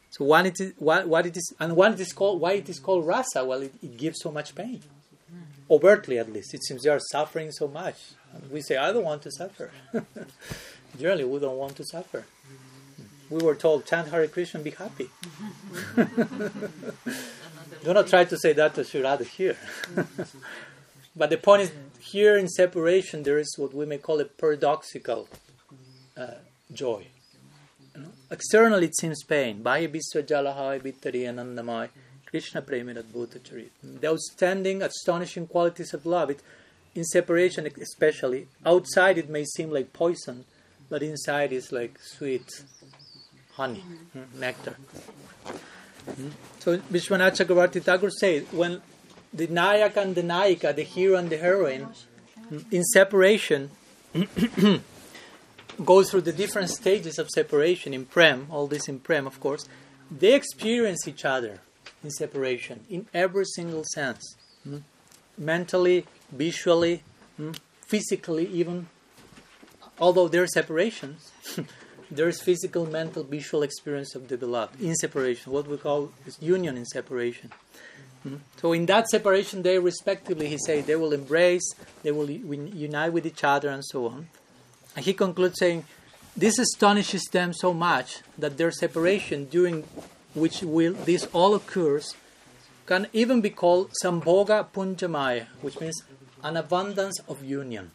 So 0.09 0.25
one 0.25 0.45
it 0.45 0.59
is, 0.59 0.73
what, 0.77 1.07
what 1.07 1.25
it 1.25 1.37
is, 1.37 1.53
and 1.59 1.75
one 1.75 1.93
it 1.93 1.99
is 1.99 2.13
called, 2.13 2.39
why 2.39 2.53
it 2.53 2.69
is 2.69 2.79
called 2.79 3.05
rasa? 3.05 3.45
Well, 3.45 3.61
it, 3.61 3.73
it 3.83 3.97
gives 3.97 4.19
so 4.21 4.31
much 4.31 4.55
pain, 4.55 4.81
overtly 5.69 6.17
at 6.17 6.31
least. 6.31 6.53
It 6.53 6.63
seems 6.63 6.83
they 6.83 6.89
are 6.89 6.99
suffering 7.11 7.51
so 7.51 7.67
much. 7.67 7.97
And 8.33 8.49
we 8.49 8.61
say, 8.61 8.77
I 8.77 8.91
don't 8.91 9.03
want 9.03 9.21
to 9.23 9.31
suffer. 9.31 9.69
generally, 10.99 11.25
we 11.25 11.39
don't 11.39 11.57
want 11.57 11.75
to 11.75 11.83
suffer. 11.83 12.25
We 13.33 13.41
were 13.43 13.55
told, 13.55 13.87
chant 13.87 14.09
Hare 14.09 14.27
Krishna, 14.27 14.59
be 14.59 14.69
happy. 14.69 15.09
Do 17.83 17.91
not 17.91 18.07
try 18.07 18.25
to 18.25 18.37
say 18.37 18.53
that 18.53 18.75
to 18.75 18.83
Sri 18.83 19.01
Radha 19.01 19.23
here. 19.23 19.57
but 21.15 21.31
the 21.31 21.37
point 21.37 21.63
is, 21.63 21.71
here 21.99 22.37
in 22.37 22.47
separation, 22.47 23.23
there 23.23 23.39
is 23.39 23.55
what 23.57 23.73
we 23.73 23.87
may 23.87 23.97
call 23.97 24.19
a 24.19 24.25
paradoxical 24.25 25.27
uh, 26.15 26.35
joy. 26.71 27.07
Externally, 28.29 28.85
it 28.85 28.95
seems 28.97 29.23
pain. 29.23 29.63
Bhaya 29.63 29.87
Biswa 29.89 30.21
Jalahai 30.21 30.79
Vittari 30.79 31.23
Anandamai 31.23 31.89
Krishna 32.27 32.61
Premi 32.61 32.93
Adbhuta 32.93 33.39
Charit. 33.39 33.71
The 33.81 34.09
outstanding, 34.09 34.83
astonishing 34.83 35.47
qualities 35.47 35.91
of 35.95 36.05
love. 36.05 36.29
It, 36.29 36.43
in 36.93 37.03
separation, 37.03 37.67
especially 37.81 38.47
outside, 38.63 39.17
it 39.17 39.27
may 39.27 39.43
seem 39.43 39.71
like 39.71 39.91
poison, 39.91 40.45
but 40.87 41.01
inside 41.01 41.51
is 41.51 41.71
like 41.71 41.97
sweet 41.99 42.47
honey, 43.55 43.83
mm, 44.15 44.33
nectar. 44.39 44.75
Mm. 46.09 46.31
So 46.59 46.77
Vishwanath 46.77 47.37
Chakravarti 47.37 47.81
Thakur 47.81 48.09
said, 48.09 48.47
when 48.51 48.81
the 49.33 49.47
Nayak 49.47 49.97
and 49.97 50.15
the 50.15 50.21
Nayika, 50.21 50.75
the 50.75 50.83
hero 50.83 51.17
and 51.17 51.29
the 51.29 51.37
heroine, 51.37 51.87
mm, 52.51 52.71
in 52.71 52.83
separation, 52.83 53.71
go 55.85 56.03
through 56.03 56.21
the 56.21 56.33
different 56.33 56.69
stages 56.69 57.17
of 57.17 57.29
separation 57.29 57.93
in 57.93 58.05
Prem, 58.05 58.47
all 58.49 58.67
this 58.67 58.87
in 58.87 58.99
Prem, 58.99 59.25
of 59.25 59.39
course, 59.39 59.67
they 60.11 60.33
experience 60.33 61.07
each 61.07 61.25
other 61.25 61.61
in 62.03 62.11
separation 62.11 62.81
in 62.89 63.07
every 63.13 63.45
single 63.45 63.83
sense. 63.93 64.35
Mm? 64.67 64.83
Mentally, 65.37 66.05
visually, 66.31 67.03
mm? 67.39 67.57
physically, 67.81 68.45
even. 68.47 68.87
Although 69.99 70.27
there 70.27 70.43
are 70.43 70.47
separations, 70.47 71.31
there 72.15 72.29
is 72.29 72.41
physical, 72.41 72.85
mental, 72.85 73.23
visual 73.23 73.63
experience 73.63 74.15
of 74.15 74.27
the 74.27 74.37
beloved 74.37 74.79
in 74.81 74.95
separation, 74.95 75.51
what 75.51 75.67
we 75.67 75.77
call 75.77 76.11
union 76.39 76.77
in 76.77 76.85
separation. 76.85 77.51
Mm? 78.27 78.39
So 78.57 78.73
in 78.73 78.85
that 78.87 79.07
separation, 79.07 79.63
they 79.63 79.79
respectively, 79.79 80.47
he 80.47 80.57
says, 80.57 80.85
they 80.85 80.95
will 80.95 81.13
embrace, 81.13 81.73
they 82.03 82.11
will 82.11 82.29
unite 82.29 83.13
with 83.13 83.25
each 83.25 83.43
other, 83.43 83.69
and 83.69 83.83
so 83.83 84.07
on. 84.07 84.27
And 84.95 85.05
he 85.05 85.13
concludes 85.13 85.59
saying, 85.59 85.85
this 86.35 86.57
astonishes 86.57 87.23
them 87.31 87.53
so 87.53 87.73
much 87.73 88.21
that 88.37 88.57
their 88.57 88.71
separation, 88.71 89.45
during 89.45 89.83
which 90.33 90.61
will 90.61 90.93
this 90.93 91.27
all 91.33 91.53
occurs, 91.53 92.15
can 92.85 93.07
even 93.13 93.41
be 93.41 93.49
called 93.49 93.91
Sambhoga 94.03 94.65
Punjamaya, 94.73 95.47
which 95.61 95.79
means 95.79 96.03
an 96.43 96.57
abundance 96.57 97.19
of 97.27 97.43
union. 97.43 97.91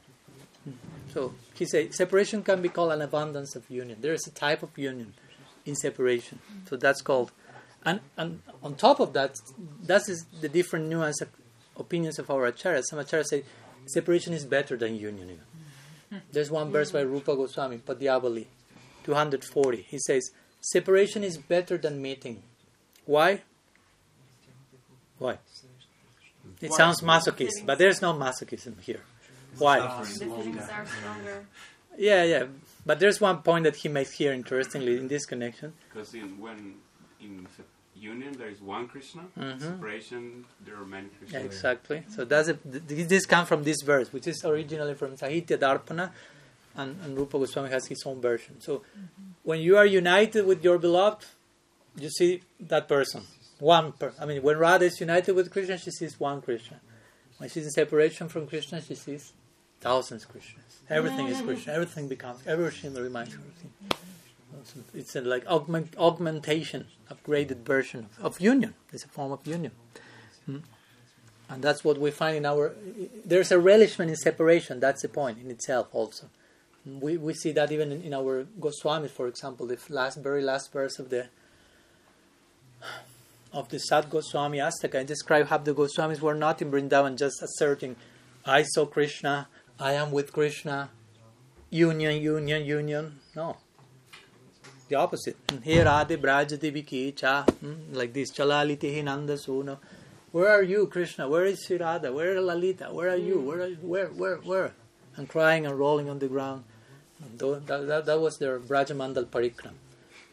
So 1.13 1.35
he 1.55 1.67
said 1.67 1.95
separation 1.95 2.43
can 2.43 2.63
be 2.63 2.69
called 2.69 2.93
an 2.93 3.03
abundance 3.03 3.57
of 3.57 3.69
union. 3.71 3.99
There 4.01 4.13
is 4.13 4.27
a 4.27 4.31
type 4.31 4.63
of 4.63 4.77
union 4.77 5.15
in 5.65 5.75
separation. 5.75 6.39
So 6.69 6.77
that's 6.77 7.03
called 7.03 7.33
and 7.85 8.01
and 8.17 8.43
on 8.63 8.75
top 8.75 9.01
of 9.01 9.13
that, 9.13 9.37
that 9.85 10.03
is 10.09 10.27
the 10.41 10.49
different 10.49 10.89
nuance 10.89 11.21
of 11.21 11.29
opinions 11.77 12.19
of 12.19 12.31
our 12.31 12.51
acharyas. 12.51 12.85
Some 12.85 12.99
acharyas 12.99 13.29
say 13.29 13.45
separation 13.87 14.33
is 14.33 14.45
better 14.45 14.77
than 14.77 14.97
union. 14.97 15.31
Even. 15.31 16.23
There's 16.33 16.51
one 16.51 16.71
verse 16.71 16.91
by 16.91 17.01
Rupa 17.01 17.37
Goswami, 17.37 17.79
Padyavali, 17.79 18.47
240. 19.05 19.87
He 19.89 19.99
says, 19.99 20.31
Separation 20.61 21.23
is 21.23 21.39
better 21.39 21.79
than 21.79 22.01
meeting. 22.01 22.43
Why? 23.05 23.43
Why? 25.19 25.39
It 26.61 26.73
sounds 26.73 27.01
masochist, 27.03 27.65
but 27.65 27.79
there's 27.79 28.03
no 28.03 28.13
masochism 28.13 28.81
here. 28.81 29.03
Why? 29.57 29.81
The 29.81 30.07
feelings 30.07 30.69
are 30.71 30.87
stronger. 30.87 31.47
Yeah, 31.97 32.25
yeah. 32.25 32.45
But 32.85 33.01
there's 33.01 33.21
one 33.21 33.39
point 33.39 33.65
that 33.65 33.77
he 33.77 33.89
makes 33.89 34.13
here, 34.13 34.33
interestingly, 34.33 34.97
in 34.97 35.09
this 35.09 35.27
connection. 35.27 35.73
Because 35.93 36.15
in, 36.15 36.39
when 36.39 36.75
in 37.21 37.47
union 38.01 38.33
there 38.39 38.49
is 38.49 38.61
one 38.61 38.87
Krishna. 38.89 39.23
Mm-hmm. 39.39 39.61
Separation 39.61 40.45
there 40.65 40.77
are 40.77 40.87
many 40.87 41.09
Krishnas. 41.09 41.33
Yeah, 41.33 41.41
exactly. 41.41 42.03
So 42.09 42.25
that's 42.25 42.49
a, 42.49 42.59
this 42.65 43.27
comes 43.27 43.49
from 43.49 43.65
this 43.65 43.83
verse, 43.83 44.13
which 44.13 44.27
is 44.27 44.45
originally 44.45 44.95
from 44.95 45.17
Sahitya 45.17 45.59
Darpana, 45.59 46.11
and, 46.77 46.97
and 47.05 47.17
Rupa 47.17 47.39
Goswami 47.39 47.71
has 47.71 47.87
his 47.87 48.03
own 48.07 48.21
version. 48.21 48.61
So 48.61 48.79
mm-hmm. 48.79 49.25
when 49.43 49.61
you 49.61 49.77
are 49.77 49.87
united 49.87 50.47
with 50.47 50.63
your 50.63 50.79
beloved, 50.79 51.27
you 51.97 52.09
see 52.11 52.43
that 52.61 52.89
person, 52.89 53.23
one. 53.59 53.93
Per, 53.93 54.13
I 54.21 54.27
mean, 54.27 54.43
when 54.43 54.57
Radha 54.59 54.85
is 54.85 55.01
united 55.01 55.35
with 55.35 55.51
Krishna, 55.51 55.79
she 55.79 55.91
sees 55.91 56.19
one 56.21 56.41
Krishna. 56.41 56.81
When 57.39 57.49
she's 57.49 57.65
in 57.65 57.71
separation 57.71 58.29
from 58.29 58.47
Krishna, 58.47 58.83
she 58.83 58.95
sees 58.95 59.33
thousands 59.81 60.25
of 60.25 60.33
Krishnas. 60.33 60.69
Everything 60.91 61.29
is 61.29 61.41
Krishna. 61.41 61.73
Everything 61.73 62.09
becomes. 62.09 62.41
Everything 62.47 62.95
reminds 62.95 63.33
her 63.35 63.41
of 63.41 63.63
him. 63.63 63.73
It's 64.93 65.15
a, 65.15 65.21
like 65.21 65.47
augment, 65.47 65.95
augmentation, 65.99 66.87
upgraded 67.11 67.59
version 67.65 68.09
of, 68.19 68.25
of, 68.25 68.41
union. 68.41 68.75
It's 68.93 69.05
a 69.05 69.09
form 69.09 69.31
of 69.31 69.47
union. 69.47 69.73
Hmm? 70.47 70.59
And 71.49 71.63
that's 71.63 71.85
what 71.85 71.99
we 71.99 72.11
find 72.11 72.37
in 72.37 72.47
our. 72.47 72.75
There's 73.25 73.53
a 73.53 73.59
relishment 73.59 74.11
in 74.11 74.17
separation. 74.17 74.81
That's 74.81 75.03
the 75.03 75.09
point 75.09 75.39
in 75.39 75.51
itself, 75.51 75.89
also. 75.93 76.29
We, 76.85 77.17
we 77.19 77.35
see 77.35 77.53
that 77.53 77.71
even 77.71 77.93
in, 77.93 78.03
in 78.03 78.15
our 78.15 78.45
Goswami, 78.59 79.09
for 79.09 79.29
example, 79.29 79.67
the 79.67 79.79
last, 79.91 80.17
very 80.17 80.43
last 80.43 80.73
verse 80.73 80.99
of 80.99 81.11
the 81.11 81.29
of 83.59 83.69
the 83.69 83.79
Sat 83.79 84.09
Goswami 84.09 84.59
Astaka. 84.59 85.01
I 85.01 85.05
describe 85.05 85.49
how 85.49 85.59
the 85.59 85.75
Goswamis 85.75 86.21
were 86.21 86.35
not 86.35 86.63
in 86.63 86.71
Vrindavan 86.71 87.17
just 87.17 87.43
asserting, 87.43 87.97
I 88.45 88.63
saw 88.63 88.87
Krishna, 88.87 89.49
I 89.79 89.93
am 89.93 90.13
with 90.13 90.33
Krishna, 90.33 90.91
union, 91.71 92.23
union, 92.23 92.65
union. 92.65 93.21
No 93.35 93.57
the 94.89 94.97
opposite. 94.97 95.37
Here 95.63 95.87
Adi 95.87 96.17
Brajati 96.17 96.73
Vikicha, 96.73 97.49
hmm, 97.61 97.95
like 97.95 98.13
this, 98.13 98.31
Chalaliti 98.31 99.03
Nanda 99.05 99.37
Suna. 99.37 99.79
Where 100.33 100.49
are 100.49 100.63
you, 100.63 100.87
Krishna? 100.87 101.29
Where 101.29 101.45
is 101.45 101.71
Radha? 101.71 102.13
Where 102.13 102.37
is 102.37 102.43
Lalita? 102.43 102.87
Where 102.87 103.11
are 103.11 103.17
you? 103.17 103.41
Where, 103.41 103.61
are 103.61 103.67
you? 103.67 103.77
where, 103.77 104.07
where, 104.09 104.37
where? 104.37 104.73
And 105.17 105.29
crying 105.29 105.67
and 105.67 105.79
rolling 105.79 106.09
on 106.09 106.19
the 106.19 106.29
ground. 106.29 106.65
That, 107.39 107.67
that, 107.67 108.07
that 108.07 108.21
was 108.21 108.39
their 108.39 108.59
Brajamandal 108.61 109.27
Parikram. 109.27 109.75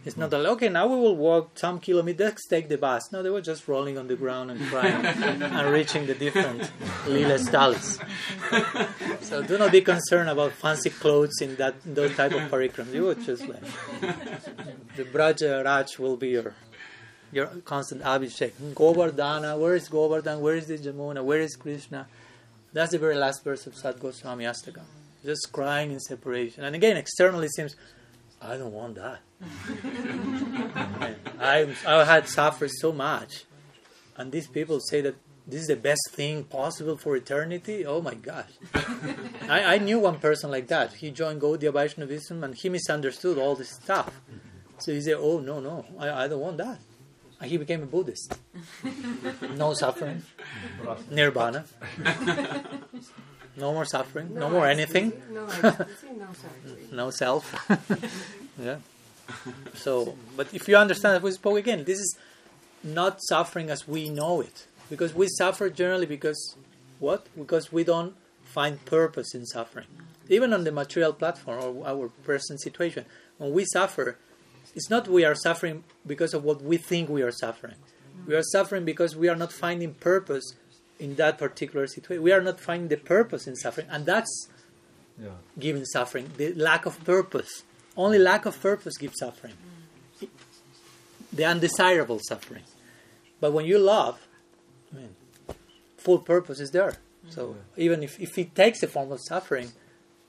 It's 0.06 0.16
not 0.16 0.32
like, 0.32 0.45
okay, 0.45 0.70
now 0.70 0.86
we 0.86 0.97
will 0.97 1.16
walk 1.16 1.58
some 1.58 1.80
kilometers, 1.80 2.20
let's 2.20 2.47
take 2.47 2.70
the 2.70 2.78
bus. 2.78 3.12
No, 3.12 3.24
they 3.24 3.32
were 3.32 3.41
just 3.41 3.68
rolling 3.68 3.97
on 3.97 4.08
the 4.08 4.16
ground 4.16 4.51
and 4.51 4.62
crying 4.68 5.03
and 5.06 5.74
reaching 5.74 6.06
the 6.06 6.14
different 6.14 6.70
lila 7.08 7.39
stalls. 7.39 7.99
so 9.22 9.41
do 9.41 9.58
not 9.58 9.72
be 9.72 9.82
concerned 9.82 10.30
about 10.30 10.51
fancy 10.51 10.91
clothes 10.91 11.41
in 11.41 11.56
that 11.56 11.74
those 11.84 12.16
type 12.16 12.34
of 12.34 12.41
parikrams. 12.51 12.93
You 12.93 13.06
would 13.06 13.24
just 13.24 13.47
like 13.47 13.64
the 14.95 15.06
Braja 15.06 15.64
Raj 15.66 15.97
will 15.97 16.18
be 16.18 16.30
your 16.30 16.53
your 17.32 17.47
constant 17.66 18.03
abhishek. 18.03 18.51
Govardhana, 18.76 19.58
where 19.60 19.76
is 19.76 19.89
Govardhan? 19.89 20.39
Where 20.39 20.56
is 20.56 20.68
the 20.68 20.78
Jamuna? 20.78 21.24
Where 21.24 21.41
is 21.41 21.56
Krishna? 21.56 22.08
That's 22.74 22.91
the 22.91 22.99
very 22.99 23.16
last 23.16 23.43
verse 23.43 23.66
of 23.66 23.76
Sat 23.76 23.99
Goswami 23.99 24.45
Astakam. 24.45 24.86
Just 25.26 25.51
crying 25.51 25.91
in 25.91 25.99
separation. 25.99 26.64
And 26.64 26.76
again, 26.76 26.95
externally 26.95 27.47
seems 27.47 27.76
I 28.42 28.58
don't 28.58 28.74
want 28.74 28.96
that. 28.96 29.20
I, 31.40 31.68
I 31.88 32.04
had 32.06 32.28
suffered 32.28 32.72
so 32.72 32.92
much. 32.92 33.46
And 34.18 34.32
these 34.32 34.48
people 34.48 34.80
say 34.80 35.02
that 35.02 35.16
this 35.48 35.62
is 35.62 35.68
the 35.68 35.76
best 35.76 36.10
thing 36.12 36.44
possible 36.44 36.98
for 36.98 37.16
eternity. 37.16 37.86
Oh 37.86 38.02
my 38.02 38.16
gosh. 38.16 38.49
I, 39.48 39.76
I 39.76 39.78
knew 39.78 39.99
one 39.99 40.20
person 40.20 40.49
like 40.52 40.68
that. 40.68 40.94
He 40.94 41.12
joined 41.12 41.41
Gaudiya 41.41 41.72
Vaishnavism 41.74 42.44
and 42.44 42.56
he 42.56 42.70
misunderstood 42.70 43.38
all 43.38 43.56
this 43.56 43.70
stuff. 43.70 44.22
So 44.80 44.91
he 44.91 45.02
said, 45.02 45.18
Oh, 45.20 45.40
no, 45.40 45.60
no, 45.60 45.86
I, 45.99 46.26
I 46.26 46.28
don't 46.28 46.40
want 46.40 46.57
that. 46.57 46.80
And 47.40 47.52
he 47.52 47.57
became 47.57 47.84
a 47.84 47.86
Buddhist. 47.86 48.38
No 49.56 49.74
suffering, 49.74 50.24
nirvana. 51.12 51.66
No 53.57 53.73
more 53.73 53.86
suffering. 53.86 54.34
No, 54.34 54.41
no 54.41 54.49
more 54.49 54.68
anything. 54.68 55.14
No, 55.32 55.48
no 56.91 57.10
self. 57.10 57.53
yeah. 58.60 58.77
So, 59.73 60.18
but 60.36 60.53
if 60.53 60.68
you 60.68 60.76
understand 60.76 61.15
that 61.15 61.22
we 61.22 61.32
spoke 61.32 61.57
again, 61.57 61.84
this 61.86 61.99
is 61.99 62.18
not 62.84 63.19
suffering 63.30 63.69
as 63.69 63.88
we 63.88 64.10
know 64.10 64.41
it, 64.41 64.68
because 64.90 65.14
we 65.14 65.27
suffer 65.27 65.69
generally 65.69 66.06
because 66.06 66.56
what? 66.99 67.27
Because 67.36 67.72
we 67.72 67.84
don't 67.84 68.15
find 68.44 68.84
purpose 68.86 69.34
in 69.34 69.45
suffering, 69.45 69.88
even 70.30 70.53
on 70.53 70.64
the 70.64 70.72
material 70.72 71.14
platform 71.14 71.60
or 71.60 71.88
our 71.88 72.10
present 72.23 72.61
situation. 72.61 73.06
When 73.38 73.52
we 73.52 73.65
suffer, 73.65 74.18
it's 74.76 74.90
not 74.90 75.07
we 75.07 75.26
are 75.26 75.36
suffering 75.36 75.84
because 76.06 76.34
of 76.34 76.44
what 76.44 76.61
we 76.61 76.77
think 76.77 77.10
we 77.10 77.22
are 77.22 77.32
suffering. 77.32 77.76
We 78.27 78.36
are 78.36 78.44
suffering 78.44 78.86
because 78.86 79.15
we 79.15 79.27
are 79.30 79.36
not 79.36 79.52
finding 79.52 79.94
purpose 79.94 80.56
in 80.99 81.15
that 81.15 81.38
particular 81.38 81.88
situation. 81.88 82.23
We 82.23 82.31
are 82.31 82.41
not 82.41 82.59
finding 82.59 82.88
the 82.88 82.97
purpose 82.97 83.47
in 83.47 83.55
suffering, 83.55 83.88
and 83.89 84.05
that's 84.05 84.47
yeah. 85.22 85.30
giving 85.57 85.85
suffering. 85.85 86.30
The 86.38 86.53
lack 86.53 86.85
of 86.85 87.03
purpose. 87.03 87.63
Only 87.97 88.19
lack 88.19 88.45
of 88.45 88.61
purpose 88.61 88.97
gives 88.97 89.19
suffering. 89.19 89.53
The 91.31 91.45
undesirable 91.45 92.19
suffering. 92.27 92.63
But 93.39 93.51
when 93.53 93.65
you 93.65 93.77
love, 93.77 94.26
I 94.91 94.97
mean, 94.97 95.15
full 95.97 96.19
purpose 96.19 96.59
is 96.59 96.72
there. 96.72 96.97
So 97.30 97.55
even 97.76 98.03
if, 98.03 98.19
if 98.19 98.38
it 98.38 98.55
takes 98.55 98.84
a 98.84 98.88
form 98.88 99.11
of 99.11 99.19
suffering, 99.27 99.72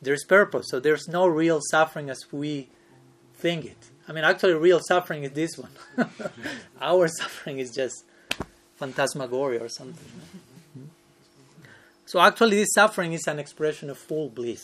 there's 0.00 0.24
purpose. 0.24 0.66
So 0.70 0.80
there's 0.80 1.06
no 1.08 1.26
real 1.26 1.60
suffering 1.70 2.10
as 2.10 2.18
we 2.32 2.68
think 3.34 3.66
it. 3.66 3.76
I 4.08 4.12
mean, 4.12 4.24
actually, 4.24 4.54
real 4.54 4.80
suffering 4.86 5.24
is 5.24 5.32
this 5.32 5.58
one. 5.58 5.72
Our 6.80 7.08
suffering 7.08 7.58
is 7.58 7.70
just 7.72 8.04
phantasmagoria 8.76 9.62
or 9.62 9.68
something. 9.68 10.06
So 12.06 12.20
actually, 12.20 12.56
this 12.56 12.72
suffering 12.72 13.12
is 13.12 13.26
an 13.26 13.40
expression 13.40 13.90
of 13.90 13.98
full 13.98 14.28
bliss. 14.30 14.62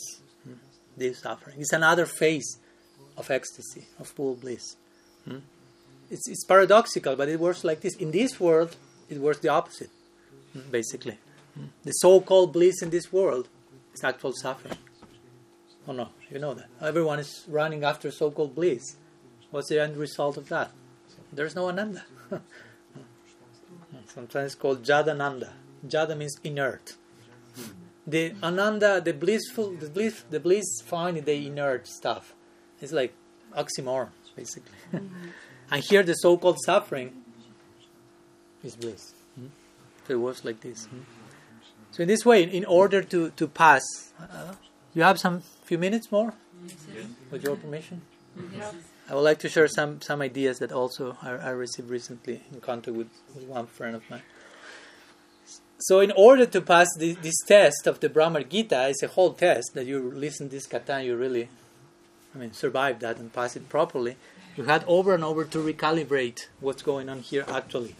This 0.96 1.20
suffering 1.20 1.60
is 1.60 1.72
another 1.72 2.06
phase 2.06 2.58
of 3.16 3.30
ecstasy, 3.30 3.86
of 3.98 4.06
full 4.06 4.36
bliss. 4.36 4.76
Hmm? 5.24 5.38
It's, 6.08 6.28
it's 6.28 6.44
paradoxical, 6.44 7.16
but 7.16 7.28
it 7.28 7.40
works 7.40 7.64
like 7.64 7.80
this. 7.80 7.96
In 7.96 8.12
this 8.12 8.38
world, 8.38 8.76
it 9.08 9.18
works 9.18 9.40
the 9.40 9.48
opposite, 9.48 9.90
basically. 10.70 11.18
Hmm? 11.54 11.66
The 11.82 11.92
so-called 11.92 12.52
bliss 12.52 12.80
in 12.80 12.90
this 12.90 13.12
world 13.12 13.48
is 13.92 14.04
actual 14.04 14.32
suffering. 14.34 14.78
Oh 15.88 15.92
no, 15.92 16.10
you 16.30 16.38
know 16.38 16.54
that. 16.54 16.68
Everyone 16.80 17.18
is 17.18 17.44
running 17.48 17.82
after 17.82 18.12
so-called 18.12 18.54
bliss. 18.54 18.96
What's 19.50 19.68
the 19.68 19.82
end 19.82 19.96
result 19.96 20.36
of 20.36 20.48
that? 20.48 20.70
There's 21.32 21.56
no 21.56 21.68
ananda. 21.68 22.04
Hmm. 23.90 23.98
Sometimes 24.06 24.46
it's 24.46 24.54
called 24.54 24.82
Jada 24.82 25.14
jadananda. 25.14 25.50
Jada 25.86 26.16
means 26.16 26.36
inert. 26.44 26.94
The 28.06 28.34
ananda, 28.42 29.00
the 29.00 29.12
blissful, 29.12 29.74
the 29.74 29.88
bliss, 29.88 30.24
the 30.28 30.40
bliss 30.40 30.64
found 30.84 31.18
in 31.18 31.24
the 31.24 31.46
inert 31.46 31.86
stuff. 31.86 32.34
It's 32.80 32.92
like 32.92 33.14
oxymoron, 33.56 34.08
basically. 34.34 34.74
and 34.92 35.84
here, 35.88 36.02
the 36.02 36.14
so-called 36.14 36.58
suffering 36.64 37.22
is 38.64 38.74
bliss. 38.76 39.14
So 40.06 40.14
it 40.14 40.20
works 40.20 40.44
like 40.44 40.60
this. 40.60 40.88
So 41.92 42.02
in 42.02 42.08
this 42.08 42.24
way, 42.26 42.42
in 42.42 42.64
order 42.64 43.02
to 43.02 43.30
to 43.30 43.46
pass, 43.46 43.82
uh, 44.18 44.54
you 44.94 45.02
have 45.02 45.20
some 45.20 45.42
few 45.64 45.78
minutes 45.78 46.10
more, 46.10 46.34
with 47.30 47.44
your 47.44 47.56
permission. 47.56 48.02
I 49.10 49.14
would 49.14 49.22
like 49.22 49.40
to 49.40 49.48
share 49.48 49.68
some, 49.68 50.00
some 50.00 50.22
ideas 50.22 50.58
that 50.60 50.72
also 50.72 51.16
I, 51.20 51.30
I 51.30 51.50
received 51.50 51.90
recently 51.90 52.42
in 52.52 52.60
contact 52.60 52.96
with, 52.96 53.10
with, 53.34 53.44
one 53.44 53.66
friend 53.66 53.96
of 53.96 54.08
mine. 54.08 54.22
So, 55.86 55.98
in 55.98 56.12
order 56.12 56.46
to 56.46 56.60
pass 56.60 56.86
the, 56.96 57.14
this 57.14 57.34
test 57.44 57.88
of 57.88 57.98
the 57.98 58.08
Bhramar 58.08 58.48
Gita, 58.48 58.88
it's 58.88 59.02
a 59.02 59.08
whole 59.08 59.32
test 59.32 59.74
that 59.74 59.84
you 59.84 60.12
listen 60.12 60.48
this 60.48 60.64
kata 60.64 61.02
you 61.02 61.16
really, 61.16 61.48
I 62.32 62.38
mean, 62.38 62.52
survive 62.52 63.00
that 63.00 63.16
and 63.18 63.32
pass 63.32 63.56
it 63.56 63.68
properly. 63.68 64.14
You 64.56 64.64
had 64.64 64.84
over 64.86 65.12
and 65.12 65.24
over 65.24 65.44
to 65.44 65.58
recalibrate 65.58 66.46
what's 66.60 66.82
going 66.82 67.08
on 67.08 67.18
here 67.18 67.44
actually. 67.48 67.96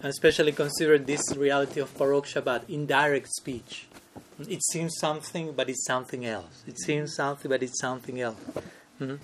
And 0.00 0.10
especially 0.10 0.52
consider 0.52 0.98
this 0.98 1.34
reality 1.36 1.80
of 1.80 1.92
Paroksha 1.96 2.44
Vad, 2.44 2.62
indirect 2.68 3.28
speech. 3.34 3.88
It 4.48 4.62
seems 4.62 4.98
something, 4.98 5.54
but 5.54 5.68
it's 5.68 5.84
something 5.84 6.24
else. 6.24 6.62
It 6.64 6.78
seems 6.78 7.16
something, 7.16 7.48
but 7.48 7.60
it's 7.60 7.80
something 7.80 8.20
else. 8.20 8.38
Mm-hmm. 9.00 9.16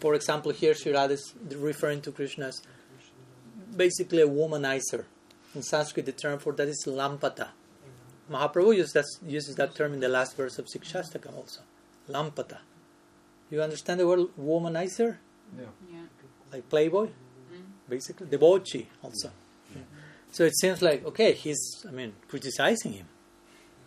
For 0.00 0.14
example, 0.14 0.52
here 0.52 0.74
Sri 0.74 0.94
Radha 0.94 1.12
is 1.12 1.34
referring 1.54 2.00
to 2.00 2.12
Krishna 2.12 2.46
as 2.46 2.62
basically 3.76 4.22
a 4.22 4.26
womanizer. 4.26 5.04
In 5.58 5.62
Sanskrit, 5.64 6.06
the 6.06 6.12
term 6.12 6.38
for 6.38 6.52
that 6.52 6.68
is 6.68 6.84
lampata. 6.86 7.48
Mahaprabhu 8.30 8.76
uses 8.76 8.92
that, 8.92 9.06
uses 9.26 9.56
that 9.56 9.74
term 9.74 9.92
in 9.92 9.98
the 9.98 10.08
last 10.08 10.36
verse 10.36 10.56
of 10.56 10.66
Sikshastakam 10.66 11.34
also. 11.36 11.62
Lampata. 12.08 12.58
You 13.50 13.60
understand 13.60 13.98
the 13.98 14.06
word 14.06 14.28
womanizer? 14.40 15.16
Yeah. 15.58 15.64
Yeah. 15.92 15.98
Like 16.52 16.68
playboy? 16.68 17.06
Mm. 17.06 17.10
Basically. 17.88 18.28
Debauchee 18.28 18.86
also. 19.02 19.32
Yeah. 19.74 19.82
So 20.30 20.44
it 20.44 20.56
seems 20.56 20.80
like, 20.80 21.04
okay, 21.04 21.32
he's, 21.32 21.84
I 21.88 21.90
mean, 21.90 22.12
criticizing 22.28 22.92
him. 22.92 23.08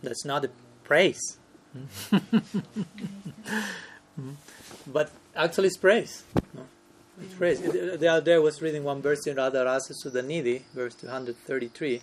That's 0.03 0.26
not 0.26 0.43
a 0.43 0.49
praise. 0.84 1.38
but 4.88 5.10
actually 5.34 5.68
it's 5.68 5.77
praise. 5.77 6.26
No? 6.53 6.68
It's 7.22 7.34
praise. 7.35 7.61
The 7.61 8.07
other 8.07 8.22
day 8.22 8.35
I 8.35 8.39
was 8.39 8.61
reading 8.61 8.84
one 8.84 9.02
verse 9.02 9.26
in 9.27 9.35
Radha 9.38 9.64
Rasa 9.65 9.93
Sudhanidhi, 9.93 10.64
verse 10.73 10.95
233, 10.95 12.02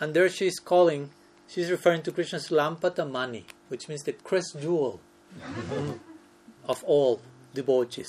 and 0.00 0.14
there 0.14 0.28
she's 0.28 0.58
calling, 0.58 1.10
she's 1.48 1.70
referring 1.70 2.02
to 2.02 2.12
Krishna's 2.12 2.48
Lampata 2.48 3.08
Mani, 3.10 3.44
which 3.68 3.88
means 3.88 4.02
the 4.02 4.12
crest 4.12 4.56
jewel 4.60 5.00
of 6.68 6.82
all 6.84 7.20
devotees. 7.54 8.08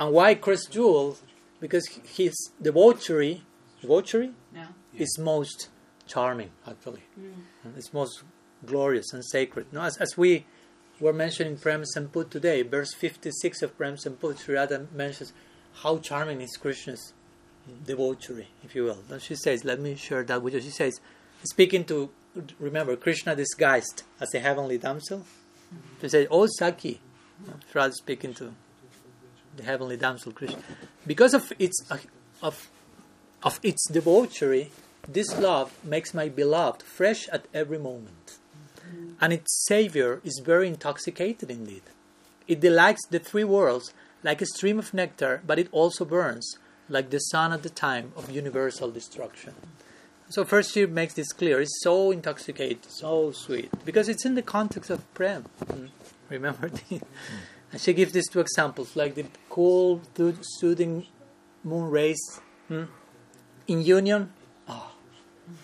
and 0.00 0.12
why 0.12 0.34
crest 0.34 0.70
jewel? 0.72 1.16
Because 1.60 1.86
his 2.16 2.34
debauchery, 2.60 3.42
debauchery 3.80 4.32
Yeah. 4.54 4.66
is 4.94 5.18
most 5.18 5.68
charming, 6.06 6.50
actually. 6.68 7.02
Mm. 7.18 7.76
It's 7.76 7.92
most 7.94 8.22
glorious 8.64 9.12
and 9.12 9.24
sacred. 9.24 9.72
No, 9.72 9.82
as, 9.82 9.96
as 9.98 10.16
we 10.18 10.44
were 11.00 11.12
mentioning 11.12 11.56
Prem 11.56 11.84
Samput 11.84 12.30
today, 12.30 12.62
verse 12.62 12.94
56 12.94 13.62
of 13.62 13.76
Prem 13.76 13.96
Samput, 13.96 14.38
Sri 14.38 14.54
Radha 14.54 14.86
mentions 14.94 15.32
how 15.82 15.98
charming 15.98 16.40
is 16.40 16.56
Krishna's 16.56 17.12
debauchery, 17.84 18.48
if 18.64 18.74
you 18.74 18.84
will. 18.84 18.98
And 19.10 19.20
she 19.20 19.34
says, 19.34 19.64
let 19.64 19.80
me 19.80 19.94
share 19.94 20.22
that 20.24 20.42
with 20.42 20.54
you. 20.54 20.60
She 20.60 20.70
says, 20.70 21.00
speaking 21.42 21.84
to, 21.86 22.10
remember, 22.58 22.96
Krishna 22.96 23.36
disguised 23.36 24.02
as 24.20 24.34
a 24.34 24.38
heavenly 24.38 24.78
damsel. 24.78 25.24
She 26.00 26.08
says, 26.08 26.28
Oh 26.30 26.46
Saki, 26.46 27.00
Sri 27.44 27.58
Radha 27.74 27.94
speaking 27.94 28.34
to 28.34 28.54
the 29.56 29.62
heavenly 29.62 29.96
damsel 29.96 30.32
Krishna. 30.32 30.58
Because 31.06 31.34
of 31.34 31.52
its, 31.58 31.84
uh, 31.90 31.98
of, 32.42 32.70
of 33.42 33.58
its 33.62 33.88
debauchery, 33.90 34.70
this 35.08 35.36
love 35.38 35.72
makes 35.84 36.14
my 36.14 36.28
beloved 36.28 36.82
fresh 36.82 37.28
at 37.28 37.46
every 37.52 37.78
moment. 37.78 38.38
And 39.20 39.32
its 39.32 39.64
Savior 39.66 40.20
is 40.24 40.42
very 40.44 40.68
intoxicated 40.68 41.50
indeed. 41.50 41.82
It 42.46 42.60
delights 42.60 43.06
the 43.06 43.18
three 43.18 43.44
worlds 43.44 43.92
like 44.22 44.42
a 44.42 44.46
stream 44.46 44.78
of 44.78 44.94
nectar, 44.94 45.42
but 45.46 45.58
it 45.58 45.68
also 45.72 46.04
burns 46.04 46.58
like 46.88 47.10
the 47.10 47.18
sun 47.18 47.52
at 47.52 47.62
the 47.62 47.70
time 47.70 48.12
of 48.16 48.30
universal 48.30 48.90
destruction. 48.90 49.54
So 50.28 50.44
first 50.44 50.72
she 50.72 50.86
makes 50.86 51.14
this 51.14 51.32
clear. 51.32 51.60
It's 51.60 51.80
so 51.82 52.10
intoxicated, 52.10 52.84
so 52.88 53.30
sweet, 53.30 53.70
because 53.84 54.08
it's 54.08 54.24
in 54.24 54.34
the 54.34 54.42
context 54.42 54.90
of 54.90 55.02
prem. 55.14 55.44
Mm. 55.64 55.90
Remember, 56.28 56.68
the, 56.90 57.00
and 57.72 57.80
she 57.80 57.92
gives 57.92 58.12
these 58.12 58.28
two 58.28 58.40
examples, 58.40 58.96
like 58.96 59.14
the 59.14 59.26
cool, 59.48 60.00
soothing 60.58 61.06
moon 61.62 61.90
rays 61.90 62.40
mm. 62.70 62.88
in 63.68 63.82
union. 63.82 64.32
Oh, 64.68 64.90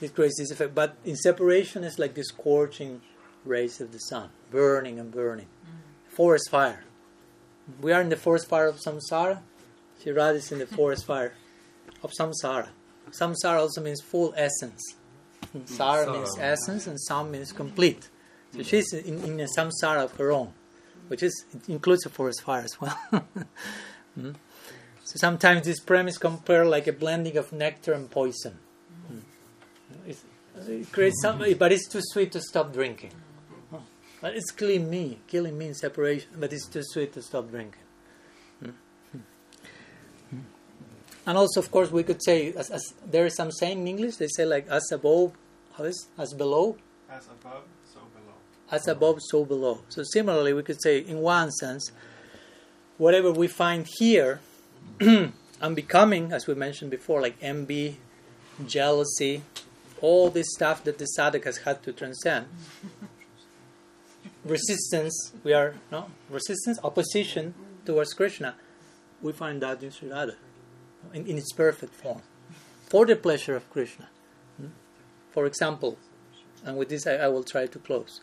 it 0.00 0.14
creates 0.14 0.38
this 0.38 0.52
effect, 0.52 0.74
but 0.74 0.96
in 1.04 1.16
separation, 1.16 1.82
it's 1.82 1.98
like 1.98 2.14
the 2.14 2.22
scorching 2.22 3.00
rays 3.44 3.80
of 3.80 3.92
the 3.92 3.98
sun, 3.98 4.30
burning 4.50 4.98
and 4.98 5.10
burning. 5.10 5.46
Forest 6.08 6.50
fire. 6.50 6.84
We 7.80 7.92
are 7.92 8.00
in 8.00 8.08
the 8.08 8.16
forest 8.16 8.48
fire 8.48 8.66
of 8.66 8.76
samsara. 8.76 9.40
Sri 10.02 10.12
Radha 10.12 10.38
is 10.38 10.52
in 10.52 10.58
the 10.58 10.66
forest 10.66 11.06
fire 11.06 11.34
of 12.02 12.12
samsara. 12.18 12.68
Samsara 13.10 13.58
also 13.58 13.80
means 13.80 14.00
full 14.00 14.34
essence. 14.36 14.96
Sara 15.66 16.10
means 16.12 16.36
essence, 16.38 16.86
and 16.86 16.98
sam 17.00 17.30
means 17.30 17.52
complete. 17.52 18.08
So 18.54 18.62
she's 18.62 18.92
in, 18.92 19.22
in 19.24 19.40
a 19.40 19.46
samsara 19.56 20.04
of 20.04 20.16
her 20.16 20.32
own, 20.32 20.52
which 21.08 21.22
is 21.22 21.44
includes 21.68 22.06
a 22.06 22.10
forest 22.10 22.42
fire 22.42 22.62
as 22.62 22.80
well. 22.80 22.98
mm. 24.18 24.34
So 25.04 25.16
sometimes 25.16 25.66
this 25.66 25.80
premise 25.80 26.16
compared 26.16 26.68
like 26.68 26.86
a 26.86 26.92
blending 26.92 27.36
of 27.36 27.52
nectar 27.52 27.92
and 27.92 28.10
poison. 28.10 28.58
Mm. 29.12 30.14
It 30.68 30.92
creates 30.92 31.20
some, 31.22 31.38
but 31.58 31.72
it's 31.72 31.88
too 31.88 32.00
sweet 32.02 32.32
to 32.32 32.40
stop 32.40 32.72
drinking. 32.72 33.12
But 34.22 34.36
it's 34.36 34.52
killing 34.52 34.88
me, 34.88 35.18
killing 35.26 35.58
me 35.58 35.66
in 35.66 35.74
separation, 35.74 36.28
but 36.38 36.52
it's 36.52 36.68
too 36.68 36.82
sweet 36.84 37.12
to 37.14 37.22
stop 37.22 37.50
drinking. 37.50 37.82
Hmm? 38.60 38.70
Hmm. 39.10 40.38
And 41.26 41.36
also, 41.36 41.58
of 41.58 41.72
course, 41.72 41.90
we 41.90 42.04
could 42.04 42.22
say, 42.22 42.52
as, 42.52 42.70
as, 42.70 42.94
there 43.04 43.26
is 43.26 43.34
some 43.34 43.50
saying 43.50 43.80
in 43.80 43.88
English, 43.88 44.16
they 44.16 44.28
say 44.28 44.44
like, 44.44 44.68
as 44.68 44.84
above, 44.92 45.32
how 45.76 45.84
is 45.84 46.06
As 46.16 46.32
below? 46.34 46.76
As 47.10 47.26
above, 47.26 47.64
so 47.92 48.00
below. 48.14 48.34
As 48.70 48.86
above, 48.86 49.18
so 49.28 49.44
below. 49.44 49.80
So 49.88 50.04
similarly, 50.04 50.52
we 50.52 50.62
could 50.62 50.80
say, 50.80 50.98
in 50.98 51.18
one 51.18 51.50
sense, 51.50 51.90
whatever 52.98 53.32
we 53.32 53.48
find 53.48 53.88
here, 53.98 54.40
unbecoming, 55.60 56.32
as 56.32 56.46
we 56.46 56.54
mentioned 56.54 56.92
before, 56.92 57.20
like 57.20 57.34
envy, 57.42 57.98
jealousy, 58.68 59.42
all 60.00 60.30
this 60.30 60.46
stuff 60.54 60.84
that 60.84 60.98
the 60.98 61.08
sadhak 61.18 61.44
has 61.44 61.58
had 61.58 61.82
to 61.82 61.92
transcend. 61.92 62.46
Resistance, 64.44 65.32
we 65.44 65.52
are, 65.52 65.74
no, 65.90 66.06
resistance, 66.30 66.78
opposition 66.82 67.54
towards 67.84 68.14
Krishna, 68.14 68.54
we 69.20 69.32
find 69.32 69.62
that 69.62 69.82
in 69.82 69.90
Sri 69.90 70.10
Radha 70.10 70.36
in, 71.12 71.26
in 71.26 71.38
its 71.38 71.52
perfect 71.52 71.94
form, 71.94 72.22
for 72.88 73.06
the 73.06 73.16
pleasure 73.16 73.56
of 73.56 73.68
Krishna. 73.70 74.08
Hmm? 74.56 74.68
For 75.30 75.46
example, 75.46 75.98
and 76.64 76.76
with 76.76 76.88
this 76.88 77.06
I, 77.06 77.14
I, 77.14 77.28
will 77.28 77.42
try 77.42 77.66
to 77.66 77.78
close. 77.78 78.20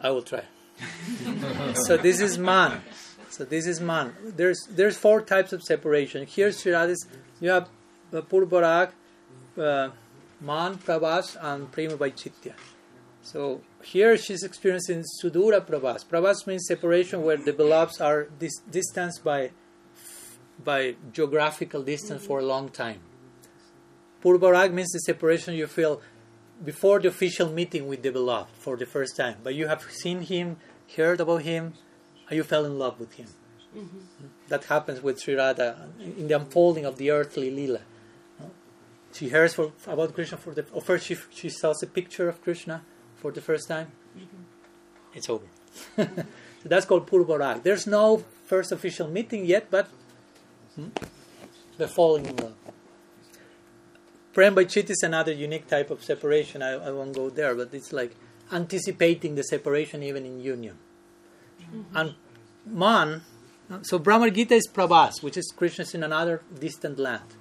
I 0.00 0.10
will 0.10 0.22
try. 0.22 0.44
so 1.74 1.96
this 1.96 2.20
is 2.20 2.38
man. 2.38 2.82
So 3.28 3.44
this 3.44 3.66
is 3.66 3.80
man. 3.80 4.14
There's 4.24 4.66
there's 4.70 4.96
four 4.96 5.20
types 5.22 5.52
of 5.52 5.62
separation. 5.62 6.26
Here, 6.26 6.50
Sri 6.50 6.72
you 7.40 7.50
have 7.50 7.68
uh, 8.12 8.22
Purbarag, 8.22 8.90
uh, 9.56 9.90
Man, 10.40 10.78
Prabhas, 10.78 11.36
and 11.40 11.70
Prema 11.70 11.96
Vaitshitya. 11.96 12.54
So 13.22 13.60
here 13.82 14.16
she's 14.16 14.42
experiencing 14.42 15.04
Sudura 15.22 15.60
Prabhas. 15.60 16.04
Prabhas 16.04 16.46
means 16.46 16.66
separation 16.66 17.22
where 17.22 17.36
the 17.36 17.52
beloveds 17.52 18.00
are 18.00 18.24
dis- 18.38 18.62
distanced 18.70 19.22
by 19.24 19.50
by 20.62 20.94
geographical 21.12 21.82
distance 21.82 22.24
for 22.26 22.40
a 22.40 22.44
long 22.44 22.68
time. 22.68 23.00
Purbarag 24.22 24.72
means 24.72 24.90
the 24.92 24.98
separation 25.00 25.54
you 25.54 25.66
feel 25.66 26.02
before 26.62 27.00
the 27.00 27.08
official 27.08 27.48
meeting 27.48 27.86
with 27.86 28.02
the 28.02 28.10
beloved 28.10 28.50
for 28.58 28.76
the 28.76 28.84
first 28.84 29.16
time, 29.16 29.36
but 29.42 29.54
you 29.54 29.68
have 29.68 29.82
seen 29.90 30.20
him, 30.20 30.58
heard 30.94 31.20
about 31.20 31.42
him, 31.42 31.72
and 32.28 32.36
you 32.36 32.42
fell 32.42 32.66
in 32.66 32.78
love 32.78 33.00
with 33.00 33.14
him. 33.14 33.28
Mm-hmm. 33.74 34.26
That 34.48 34.64
happens 34.64 35.02
with 35.02 35.20
Sri 35.20 35.34
Radha 35.34 35.88
in 35.98 36.28
the 36.28 36.36
unfolding 36.36 36.84
of 36.84 36.96
the 36.96 37.10
earthly 37.10 37.50
lila. 37.50 37.80
she 39.12 39.30
hears 39.30 39.54
for, 39.54 39.72
about 39.86 40.12
Krishna 40.12 40.36
for 40.36 40.52
the 40.52 40.66
or 40.72 40.82
first 40.82 41.06
she 41.06 41.16
she 41.30 41.48
sells 41.48 41.82
a 41.82 41.86
picture 41.86 42.28
of 42.28 42.42
Krishna 42.42 42.82
for 43.20 43.30
the 43.30 43.40
first 43.40 43.68
time. 43.68 43.88
Mm-hmm. 44.16 44.42
It's 45.14 45.28
over. 45.28 45.44
so 45.96 46.08
that's 46.64 46.86
called 46.86 47.06
Purvarag. 47.06 47.62
There's 47.62 47.86
no 47.86 48.24
first 48.46 48.72
official 48.72 49.08
meeting 49.08 49.44
yet, 49.44 49.70
but 49.70 49.88
hmm, 50.74 50.88
they're 51.78 51.88
falling 51.88 52.26
in 52.26 52.36
love. 52.36 52.54
Prem 54.32 54.54
by 54.54 54.64
chit 54.64 54.88
is 54.90 55.02
another 55.02 55.32
unique 55.32 55.66
type 55.66 55.90
of 55.90 56.04
separation. 56.04 56.62
I, 56.62 56.72
I 56.72 56.90
won't 56.90 57.14
go 57.14 57.30
there, 57.30 57.54
but 57.54 57.74
it's 57.74 57.92
like 57.92 58.14
anticipating 58.52 59.34
the 59.34 59.42
separation 59.42 60.02
even 60.02 60.24
in 60.24 60.40
union. 60.40 60.78
Mm-hmm. 61.60 61.96
And 61.96 62.14
man, 62.64 63.22
so 63.82 63.98
Bhramar 63.98 64.32
Gita 64.32 64.54
is 64.54 64.68
Prabhas, 64.72 65.22
which 65.22 65.36
is 65.36 65.52
Krishna's 65.56 65.94
in 65.94 66.02
another 66.02 66.42
distant 66.58 66.98
land. 66.98 67.34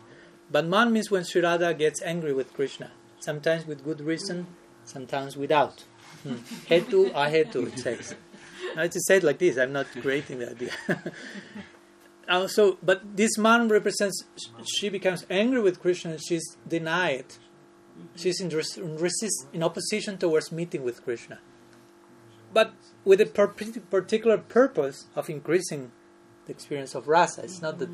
But 0.52 0.66
man 0.66 0.92
means 0.92 1.12
when 1.12 1.24
Sri 1.24 1.42
Radha 1.42 1.74
gets 1.74 2.02
angry 2.02 2.34
with 2.34 2.54
Krishna, 2.54 2.92
sometimes 3.20 3.68
with 3.68 3.84
good 3.84 4.02
reason, 4.02 4.48
sometimes 4.90 5.38
without. 5.38 5.84
Hmm. 6.24 6.36
Hetu, 6.70 7.12
ahetu, 7.12 7.68
it 7.68 7.80
says. 7.80 8.16
Now 8.76 8.84
it's 8.84 9.06
said 9.08 9.24
like 9.24 9.40
this, 9.40 9.58
I'm 9.58 9.74
not 9.74 9.88
creating 10.02 10.40
the 10.40 10.52
idea. 10.52 10.72
uh, 12.28 12.48
so, 12.48 12.78
but 12.84 13.16
this 13.16 13.38
man 13.38 13.70
represents, 13.70 14.24
she 14.66 14.90
becomes 14.90 15.26
angry 15.30 15.62
with 15.62 15.82
Krishna 15.82 16.18
she's 16.20 16.58
denied. 16.68 17.26
She's 18.16 18.40
in, 18.40 18.50
res- 18.50 18.78
resist, 18.78 19.48
in 19.54 19.64
opposition 19.64 20.18
towards 20.18 20.52
meeting 20.52 20.84
with 20.84 21.04
Krishna. 21.04 21.40
But 22.54 22.74
with 23.04 23.22
a 23.22 23.26
per- 23.26 23.48
particular 23.48 24.38
purpose 24.38 25.06
of 25.16 25.30
increasing 25.30 25.92
the 26.46 26.52
experience 26.52 26.96
of 26.96 27.08
rasa. 27.08 27.44
It's 27.44 27.62
not 27.62 27.80
that 27.80 27.90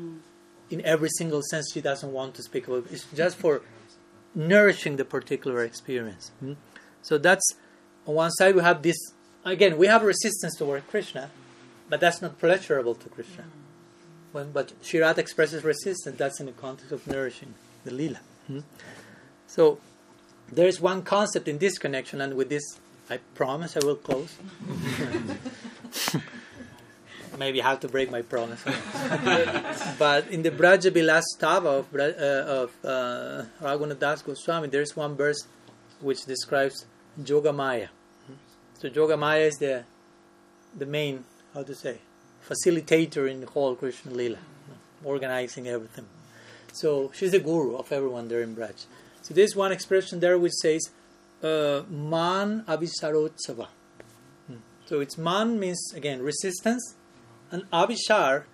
in 0.70 0.84
every 0.84 1.10
single 1.10 1.42
sense 1.42 1.70
she 1.72 1.80
doesn't 1.80 2.12
want 2.12 2.34
to 2.34 2.42
speak 2.42 2.66
about 2.66 2.86
it. 2.86 2.92
It's 2.92 3.06
just 3.14 3.36
for 3.36 3.62
nourishing 4.34 4.96
the 4.96 5.04
particular 5.04 5.62
experience. 5.62 6.32
Hmm? 6.40 6.54
So 7.06 7.18
that's 7.18 7.54
on 8.04 8.16
one 8.16 8.32
side 8.32 8.56
we 8.56 8.62
have 8.62 8.82
this 8.82 8.98
again 9.44 9.78
we 9.78 9.86
have 9.86 10.02
resistance 10.02 10.56
toward 10.56 10.88
Krishna, 10.88 11.30
but 11.88 12.00
that's 12.00 12.20
not 12.20 12.40
pleasurable 12.40 12.96
to 12.96 13.08
Krishna. 13.08 13.44
When 14.32 14.50
but 14.50 14.72
Sri 14.82 14.98
Radha 15.00 15.20
expresses 15.20 15.62
resistance, 15.62 16.16
that's 16.18 16.40
in 16.40 16.46
the 16.46 16.52
context 16.52 16.90
of 16.90 17.06
nourishing 17.06 17.54
the 17.84 17.92
lila. 17.92 18.18
Hmm? 18.48 18.60
So 19.46 19.78
there 20.50 20.66
is 20.66 20.80
one 20.80 21.02
concept 21.02 21.46
in 21.46 21.58
this 21.58 21.78
connection, 21.78 22.20
and 22.20 22.34
with 22.34 22.48
this 22.48 22.64
I 23.08 23.18
promise 23.36 23.76
I 23.76 23.86
will 23.86 23.94
close. 24.08 24.34
maybe 27.38 27.62
I 27.62 27.68
have 27.68 27.80
to 27.80 27.88
break 27.88 28.10
my 28.10 28.22
promise. 28.22 28.64
but 29.98 30.26
in 30.26 30.42
the 30.42 30.50
Braja 30.50 30.90
Stava 30.90 31.66
of, 31.66 31.94
uh, 31.94 32.02
of 32.62 32.72
uh, 32.84 33.44
Raghunath 33.62 34.00
Das 34.00 34.22
Goswami, 34.22 34.66
there's 34.66 34.96
one 34.96 35.14
verse 35.14 35.46
which 36.00 36.24
describes 36.24 36.86
Yoga 37.24 37.52
Maya. 37.52 37.88
So 38.78 38.90
Jogamaya 38.90 39.46
is 39.46 39.54
the 39.56 39.84
the 40.76 40.84
main, 40.86 41.24
how 41.54 41.62
to 41.62 41.74
say, 41.74 41.98
facilitator 42.46 43.30
in 43.30 43.40
the 43.40 43.46
whole 43.46 43.74
Krishna 43.74 44.12
Lila, 44.12 44.38
organizing 45.02 45.66
everything. 45.68 46.06
So 46.74 47.10
she's 47.14 47.32
the 47.32 47.38
guru 47.38 47.76
of 47.76 47.90
everyone 47.90 48.28
there 48.28 48.42
in 48.42 48.54
Braj. 48.54 48.84
So 49.22 49.32
there's 49.32 49.56
one 49.56 49.72
expression 49.72 50.20
there 50.20 50.38
which 50.38 50.52
says, 50.52 50.90
uh, 51.42 51.82
Man 51.88 52.64
Abhisarotsava. 52.68 53.68
Hmm. 54.46 54.56
So 54.84 55.00
it's 55.00 55.16
man 55.16 55.58
means 55.58 55.94
again 55.96 56.20
resistance, 56.20 56.94
and 57.50 57.62
Abhisar 57.70 58.44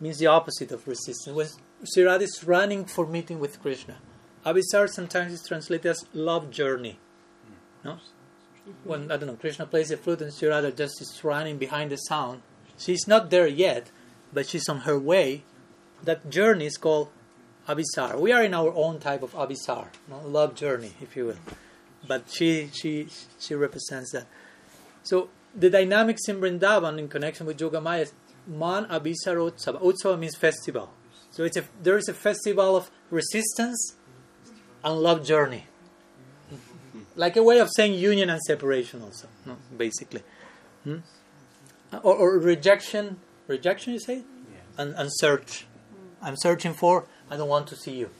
means 0.00 0.18
the 0.18 0.26
opposite 0.28 0.72
of 0.72 0.88
resistance. 0.88 1.36
When 1.36 1.48
Sri 1.84 2.04
Radha 2.04 2.24
is 2.24 2.42
running 2.44 2.86
for 2.86 3.06
meeting 3.06 3.38
with 3.40 3.60
Krishna, 3.60 3.98
Abhisar 4.46 4.88
sometimes 4.88 5.34
is 5.34 5.46
translated 5.46 5.86
as 5.86 6.06
love 6.14 6.50
journey. 6.50 6.98
No? 7.86 7.98
When 8.84 9.10
I 9.12 9.16
don't 9.16 9.28
know, 9.28 9.36
Krishna 9.36 9.66
plays 9.66 9.88
the 9.88 9.96
flute 9.96 10.20
and 10.20 10.32
Sri 10.32 10.48
Radha 10.48 10.72
just 10.72 11.00
is 11.00 11.20
running 11.22 11.56
behind 11.56 11.92
the 11.92 11.96
sound. 11.96 12.42
She's 12.76 13.06
not 13.06 13.30
there 13.30 13.46
yet, 13.46 13.90
but 14.32 14.48
she's 14.48 14.68
on 14.68 14.80
her 14.80 14.98
way. 14.98 15.44
That 16.02 16.28
journey 16.28 16.66
is 16.66 16.76
called 16.76 17.08
Abhisar. 17.68 18.18
We 18.18 18.32
are 18.32 18.42
in 18.44 18.54
our 18.54 18.72
own 18.74 18.98
type 18.98 19.22
of 19.22 19.32
Abhisar, 19.32 19.86
no? 20.08 20.20
love 20.26 20.54
journey, 20.54 20.92
if 21.00 21.16
you 21.16 21.26
will. 21.26 21.38
But 22.06 22.24
she 22.30 22.70
she 22.72 23.08
she 23.38 23.54
represents 23.54 24.12
that. 24.12 24.26
So 25.02 25.30
the 25.54 25.70
dynamics 25.70 26.28
in 26.28 26.36
Vrindavan 26.40 26.98
in 26.98 27.08
connection 27.08 27.46
with 27.46 27.58
Yogamaya 27.58 28.10
Man 28.46 28.84
Abhisar 28.86 29.36
Utsava. 29.36 29.80
Utsava 29.80 30.18
means 30.18 30.36
festival. 30.36 30.90
So 31.30 31.44
it's 31.44 31.56
a, 31.56 31.64
there 31.82 31.98
is 31.98 32.08
a 32.08 32.14
festival 32.14 32.76
of 32.76 32.90
resistance 33.10 33.96
and 34.84 34.98
love 35.00 35.24
journey. 35.24 35.66
Like 37.16 37.36
a 37.36 37.42
way 37.42 37.58
of 37.58 37.68
saying 37.74 37.94
union 37.94 38.30
and 38.30 38.40
separation, 38.42 39.02
also, 39.02 39.26
no, 39.44 39.56
basically. 39.76 40.22
Hmm? 40.84 40.98
Or, 42.02 42.14
or, 42.14 42.38
rejection, 42.38 43.16
rejection, 43.46 43.94
you 43.94 43.98
say? 43.98 44.22
And, 44.78 44.94
and 44.94 45.08
search. 45.12 45.66
I'm 46.22 46.36
searching 46.36 46.74
for, 46.74 47.06
I 47.30 47.36
don't 47.36 47.48
want 47.48 47.66
to 47.68 47.76
see 47.76 47.96
you. 47.96 48.10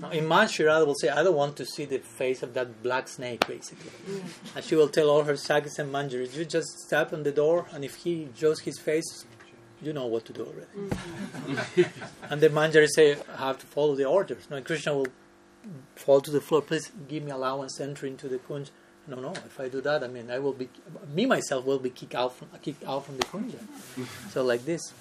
Now, 0.00 0.10
in 0.18 0.26
Man, 0.26 0.48
Sri 0.48 0.66
Radha 0.66 0.84
will 0.84 0.96
say, 0.96 1.08
I 1.08 1.22
don't 1.22 1.36
want 1.36 1.56
to 1.56 1.64
see 1.64 1.84
the 1.84 1.98
face 1.98 2.42
of 2.42 2.54
that 2.54 2.82
black 2.82 3.06
snake, 3.06 3.46
basically. 3.46 3.92
And 4.56 4.64
she 4.64 4.74
will 4.74 4.88
tell 4.88 5.08
all 5.08 5.22
her 5.22 5.34
sakhis 5.34 5.78
and 5.78 5.92
manjaris, 5.92 6.36
you 6.36 6.44
just 6.44 6.90
tap 6.90 7.12
on 7.12 7.22
the 7.22 7.32
door, 7.32 7.66
and 7.72 7.84
if 7.84 7.94
he 7.96 8.28
shows 8.36 8.60
his 8.60 8.78
face, 8.78 9.24
you 9.80 9.92
know 9.92 10.06
what 10.06 10.24
to 10.26 10.32
do 10.32 10.46
already. 10.46 10.66
Mm-hmm. 10.76 11.82
and 12.30 12.40
the 12.40 12.48
manjari 12.48 12.88
say, 12.88 13.16
I 13.36 13.46
have 13.46 13.58
to 13.58 13.66
follow 13.66 13.94
the 13.94 14.04
orders. 14.04 14.48
No, 14.50 14.60
Krishna 14.62 14.94
will 14.94 15.08
fall 15.94 16.20
to 16.20 16.30
the 16.30 16.40
floor. 16.40 16.62
Please 16.62 16.90
give 17.08 17.22
me 17.22 17.30
allowance 17.30 17.80
enter 17.80 18.06
into 18.06 18.28
the 18.28 18.38
kunj. 18.38 18.70
No, 19.06 19.16
no. 19.16 19.32
If 19.32 19.58
I 19.58 19.68
do 19.68 19.80
that, 19.80 20.04
I 20.04 20.08
mean, 20.08 20.30
I 20.30 20.38
will 20.38 20.52
be 20.52 20.68
me 21.12 21.26
myself 21.26 21.64
will 21.64 21.78
be 21.78 21.90
kicked 21.90 22.14
out 22.14 22.36
from 22.36 22.48
kicked 22.62 22.84
out 22.84 23.06
from 23.06 23.18
the 23.18 23.24
kunja. 23.24 23.60
so 24.30 24.44
like 24.44 24.64
this. 24.64 24.92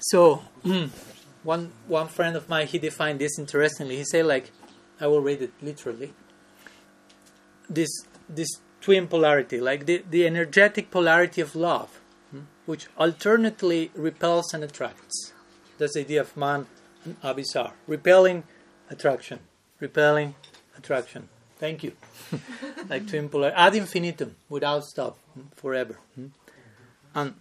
So 0.00 0.44
one 1.42 1.72
one 1.86 2.08
friend 2.08 2.36
of 2.36 2.48
mine 2.48 2.66
he 2.66 2.78
defined 2.78 3.20
this 3.20 3.38
interestingly. 3.38 3.96
He 3.96 4.04
said 4.04 4.26
like, 4.26 4.50
I 5.00 5.06
will 5.06 5.20
read 5.20 5.42
it 5.42 5.52
literally. 5.62 6.12
This 7.68 7.90
this 8.28 8.48
twin 8.80 9.06
polarity, 9.06 9.60
like 9.60 9.86
the 9.86 10.04
the 10.10 10.26
energetic 10.26 10.90
polarity 10.90 11.40
of 11.40 11.54
love 11.54 12.00
which 12.66 12.86
alternately 12.96 13.90
repels 13.94 14.54
and 14.54 14.64
attracts. 14.64 15.32
That's 15.78 15.94
the 15.94 16.00
idea 16.00 16.22
of 16.22 16.36
man 16.36 16.66
and 17.04 17.20
abhisar. 17.20 17.72
Repelling, 17.86 18.44
attraction. 18.90 19.40
Repelling, 19.80 20.34
attraction. 20.76 21.28
Thank 21.58 21.82
you. 21.82 21.92
like 22.88 23.08
twin 23.08 23.28
polar 23.28 23.52
ad 23.54 23.74
infinitum, 23.74 24.36
without 24.48 24.84
stop, 24.84 25.18
forever. 25.56 25.98
And 27.14 27.34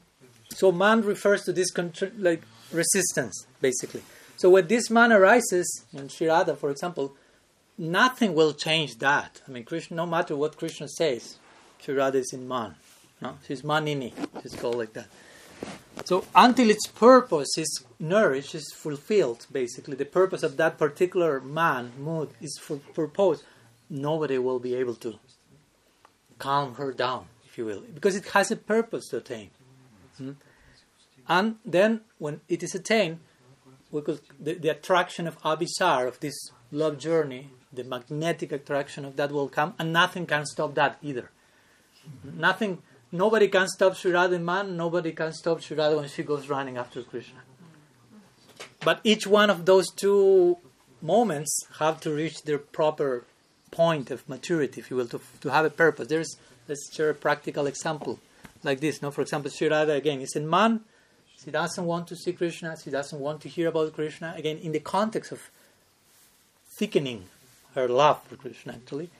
so 0.50 0.72
man 0.72 1.02
refers 1.02 1.44
to 1.44 1.54
this 1.54 1.72
like 2.18 2.44
resistance, 2.72 3.48
basically. 3.62 4.04
So 4.36 4.50
when 4.50 4.68
this 4.68 4.90
man 4.90 5.12
arises 5.12 5.86
in 5.94 6.10
Sri 6.10 6.28
Radha, 6.28 6.56
for 6.56 6.70
example, 6.70 7.16
nothing 7.78 8.34
will 8.34 8.54
change 8.54 8.98
that. 8.98 9.42
I 9.48 9.52
mean, 9.52 9.64
Krishna, 9.64 9.98
no 9.98 10.06
matter 10.06 10.36
what 10.36 10.58
Krishna 10.58 10.88
says, 10.88 11.38
Sri 11.82 11.96
Radha 11.96 12.20
is 12.20 12.34
in 12.34 12.48
man. 12.48 12.76
No, 13.22 13.38
she's 13.48 13.64
manini. 13.64 14.14
She's 14.42 14.56
called 14.56 14.76
like 14.76 14.94
that. 14.94 15.08
So 16.06 16.26
until 16.36 16.70
its 16.70 16.88
purpose 16.88 17.58
is 17.58 17.86
nourished, 18.00 18.56
is 18.56 18.74
fulfilled, 18.76 19.48
basically 19.52 19.96
the 19.96 20.06
purpose 20.06 20.44
of 20.44 20.58
that 20.58 20.78
particular 20.78 21.40
man 21.40 21.94
mood 21.98 22.30
is 22.42 22.60
purpose, 22.94 23.44
nobody 23.90 24.38
will 24.38 24.60
be 24.60 24.76
able 24.76 24.96
to 24.96 25.20
calm 26.40 26.76
her 26.76 26.92
down, 26.92 27.28
if 27.46 27.58
you 27.58 27.66
will, 27.66 27.84
because 27.94 28.16
it 28.16 28.26
has 28.30 28.52
a 28.52 28.58
purpose 28.58 29.08
to 29.10 29.18
attain. 29.18 29.50
Hmm? 30.18 30.32
And 31.28 31.56
then 31.64 32.02
when 32.18 32.42
it 32.50 32.64
is 32.64 32.76
attained, 32.76 33.20
we 33.92 34.02
could, 34.02 34.20
the, 34.40 34.56
the 34.56 34.70
attraction 34.70 35.28
of 35.28 35.40
Abhisar, 35.44 36.08
of 36.08 36.20
this 36.20 36.52
love 36.72 36.98
journey, 36.98 37.52
the 37.72 37.84
magnetic 37.84 38.52
attraction 38.52 39.06
of 39.06 39.16
that 39.16 39.32
will 39.32 39.48
come, 39.48 39.74
and 39.80 39.94
nothing 39.94 40.26
can 40.26 40.46
stop 40.46 40.76
that 40.76 40.98
either. 41.02 41.32
Nothing 42.24 42.82
Nobody 43.14 43.48
can 43.48 43.68
stop 43.68 43.96
Sri 43.96 44.12
Radha 44.12 44.40
man, 44.40 44.76
nobody 44.76 45.12
can 45.12 45.32
stop 45.34 45.62
Radha 45.70 45.98
when 45.98 46.10
she 46.10 46.24
goes 46.24 46.50
running 46.50 46.78
after 46.78 47.04
Krishna. 47.04 47.42
But 48.84 49.02
each 49.04 49.28
one 49.28 49.52
of 49.52 49.68
those 49.68 49.92
two 49.92 50.58
moments 51.00 51.56
have 51.78 52.02
to 52.02 52.12
reach 52.12 52.42
their 52.42 52.58
proper 52.58 53.24
point 53.70 54.10
of 54.10 54.28
maturity, 54.28 54.82
if 54.82 54.90
you 54.90 54.98
will, 54.98 55.06
to, 55.10 55.22
to 55.42 55.50
have 55.50 55.64
a 55.64 55.70
purpose. 55.70 56.08
There's, 56.08 56.38
let's 56.68 56.92
share 56.92 57.12
a 57.12 57.14
practical 57.14 57.68
example 57.68 58.20
like 58.64 58.80
this. 58.80 59.04
No? 59.04 59.12
For 59.12 59.22
example, 59.22 59.52
Sri 59.52 59.70
Radha 59.70 59.94
again 59.94 60.20
is 60.20 60.36
in 60.36 60.50
man, 60.50 60.82
she 61.38 61.52
doesn't 61.52 61.86
want 61.86 62.08
to 62.08 62.16
see 62.16 62.34
Krishna, 62.34 62.76
she 62.84 62.90
doesn't 62.90 63.20
want 63.20 63.42
to 63.42 63.48
hear 63.48 63.68
about 63.68 63.94
Krishna. 63.94 64.34
Again, 64.36 64.58
in 64.58 64.72
the 64.72 64.80
context 64.80 65.32
of 65.32 65.52
thickening 66.80 67.26
her 67.76 67.88
love 67.88 68.24
for 68.24 68.38
Krishna, 68.38 68.74
actually. 68.74 69.12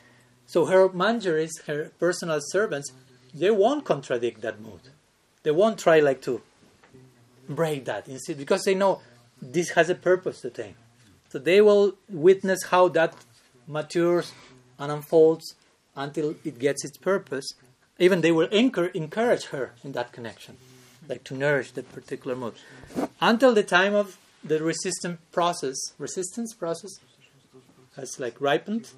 So 0.48 0.66
her 0.66 0.90
manjaris, 0.90 1.52
her 1.68 1.92
personal 2.00 2.40
servants, 2.42 2.92
they 3.34 3.52
won't 3.52 3.86
contradict 3.86 4.42
that 4.42 4.62
mood. 4.62 4.82
They 5.44 5.52
won't 5.52 5.78
try 5.80 6.00
like 6.00 6.22
to 6.24 6.42
break 7.50 7.86
that 7.86 8.08
instead 8.08 8.38
because 8.38 8.64
they 8.64 8.76
know 8.76 9.02
this 9.42 9.72
has 9.72 9.90
a 9.90 9.96
purpose 9.96 10.42
to 10.42 10.48
attain. 10.48 10.76
So 11.30 11.40
they 11.40 11.62
will 11.62 11.96
witness 12.10 12.66
how 12.66 12.88
that 12.90 13.16
matures 13.68 14.34
and 14.80 14.92
unfolds 14.92 15.56
until 15.96 16.36
it 16.44 16.60
gets 16.60 16.86
its 16.86 16.98
purpose, 16.98 17.46
even 18.00 18.22
they 18.22 18.32
will 18.32 18.48
encourage 18.48 19.46
her 19.46 19.74
in 19.84 19.92
that 19.94 20.12
connection, 20.12 20.58
like 21.08 21.24
to 21.26 21.36
nourish 21.36 21.72
that 21.72 21.92
particular 21.92 22.36
mood. 22.36 22.56
Until 23.22 23.54
the 23.54 23.64
time 23.64 23.94
of 23.94 24.18
the 24.44 24.64
resistance 24.64 25.20
process, 25.32 25.76
resistance 25.98 26.54
process 26.54 26.92
has 27.96 28.20
like 28.20 28.40
ripened. 28.42 28.92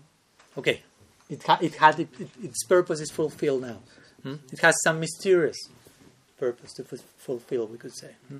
Okay, 0.57 0.82
it, 1.30 1.44
ha- 1.44 1.60
it 1.62 1.76
had 1.76 1.99
it, 1.99 2.10
it, 2.20 2.30
its 2.41 2.64
purpose 2.66 2.99
is 2.99 3.12
fulfilled 3.12 3.62
now. 3.62 3.80
Hmm? 4.26 4.35
It 4.52 4.60
has 4.61 4.76
some 4.84 4.99
mysterious 4.99 5.69
purpose 6.39 6.73
to 6.73 6.84
f- 6.91 6.99
fulfill, 7.18 7.68
we 7.68 7.77
could 7.77 7.95
say. 7.95 8.15
Hmm? 8.27 8.39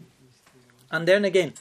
And 0.90 1.08
then 1.08 1.24
again, 1.24 1.54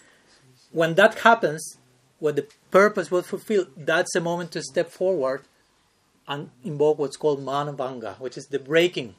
when 0.73 0.95
that 0.95 1.19
happens, 1.19 1.77
when 2.21 2.37
the 2.37 2.47
purpose 2.71 3.11
was 3.11 3.27
fulfilled, 3.27 3.69
that's 3.77 4.15
a 4.17 4.23
moment 4.23 4.51
to 4.53 4.63
step 4.63 4.91
forward 4.91 5.43
and 6.27 6.49
invoke 6.65 6.99
what's 6.99 7.19
called 7.19 7.45
manabhanga, 7.45 8.19
which 8.19 8.39
is 8.39 8.47
the 8.47 8.59
breaking 8.59 9.15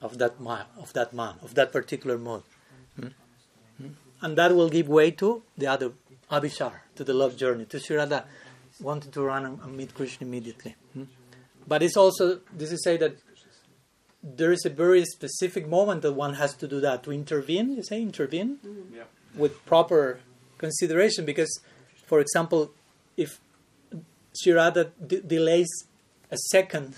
of 0.00 0.16
that 0.16 0.40
man, 0.40 0.64
of 0.78 0.94
that 0.94 1.12
man, 1.12 1.34
of 1.42 1.54
that 1.54 1.70
particular 1.70 2.16
mode. 2.16 2.44
Hmm? 2.98 3.08
And 4.22 4.38
that 4.38 4.54
will 4.54 4.70
give 4.70 4.88
way 4.88 5.10
to 5.10 5.42
the 5.58 5.66
other 5.66 5.92
Abhisar, 6.30 6.72
to 6.96 7.04
the 7.04 7.12
love 7.12 7.36
journey, 7.36 7.66
to 7.66 7.78
Sri 7.78 7.96
Radha 7.96 8.24
wanting 8.80 9.12
to 9.12 9.20
run 9.22 9.44
and, 9.44 9.76
meet 9.76 9.94
Krishna 9.94 10.26
immediately. 10.26 10.74
Hmm? 10.94 11.04
But 11.66 11.82
it's 11.82 11.98
also, 11.98 12.40
this 12.50 12.72
is 12.72 12.82
say 12.82 12.96
that 12.96 13.16
there 14.22 14.52
is 14.52 14.64
a 14.64 14.70
very 14.70 15.04
specific 15.04 15.68
moment 15.68 16.02
that 16.02 16.12
one 16.12 16.34
has 16.34 16.54
to 16.54 16.68
do 16.68 16.80
that, 16.80 17.02
to 17.04 17.12
intervene, 17.12 17.76
you 17.76 17.82
say, 17.82 18.02
intervene, 18.02 18.58
mm-hmm. 18.64 18.96
yeah. 18.96 19.04
with 19.34 19.64
proper 19.64 20.20
consideration, 20.58 21.24
because, 21.24 21.60
for 22.06 22.20
example, 22.20 22.72
if 23.16 23.40
Sri 24.32 24.52
Radha 24.52 24.90
d- 25.04 25.22
delays 25.26 25.68
a 26.30 26.36
second 26.50 26.96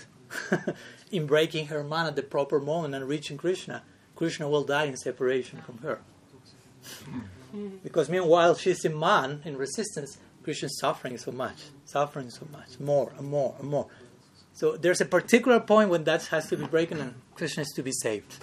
in 1.11 1.25
breaking 1.25 1.67
her 1.67 1.83
man 1.83 2.05
at 2.07 2.15
the 2.15 2.23
proper 2.23 2.59
moment 2.59 2.95
and 2.95 3.07
reaching 3.07 3.37
Krishna, 3.37 3.83
Krishna 4.15 4.47
will 4.49 4.63
die 4.63 4.85
in 4.85 4.97
separation 4.97 5.61
from 5.61 5.79
her. 5.79 5.99
because 7.83 8.09
meanwhile 8.09 8.55
she's 8.55 8.85
in 8.85 8.97
man, 8.97 9.41
in 9.45 9.57
resistance, 9.57 10.17
Krishna 10.43 10.67
is 10.67 10.79
suffering 10.79 11.17
so 11.17 11.31
much, 11.31 11.57
suffering 11.85 12.29
so 12.29 12.47
much, 12.51 12.79
more 12.79 13.11
and 13.17 13.27
more 13.27 13.55
and 13.59 13.69
more. 13.69 13.87
So 14.61 14.77
there's 14.77 15.01
a 15.01 15.05
particular 15.05 15.59
point 15.59 15.89
when 15.89 16.03
that 16.03 16.27
has 16.27 16.45
to 16.49 16.55
be 16.55 16.67
broken 16.67 16.99
and 16.99 17.15
Krishna 17.33 17.63
is 17.63 17.69
to 17.69 17.81
be 17.81 17.91
saved. 17.91 18.37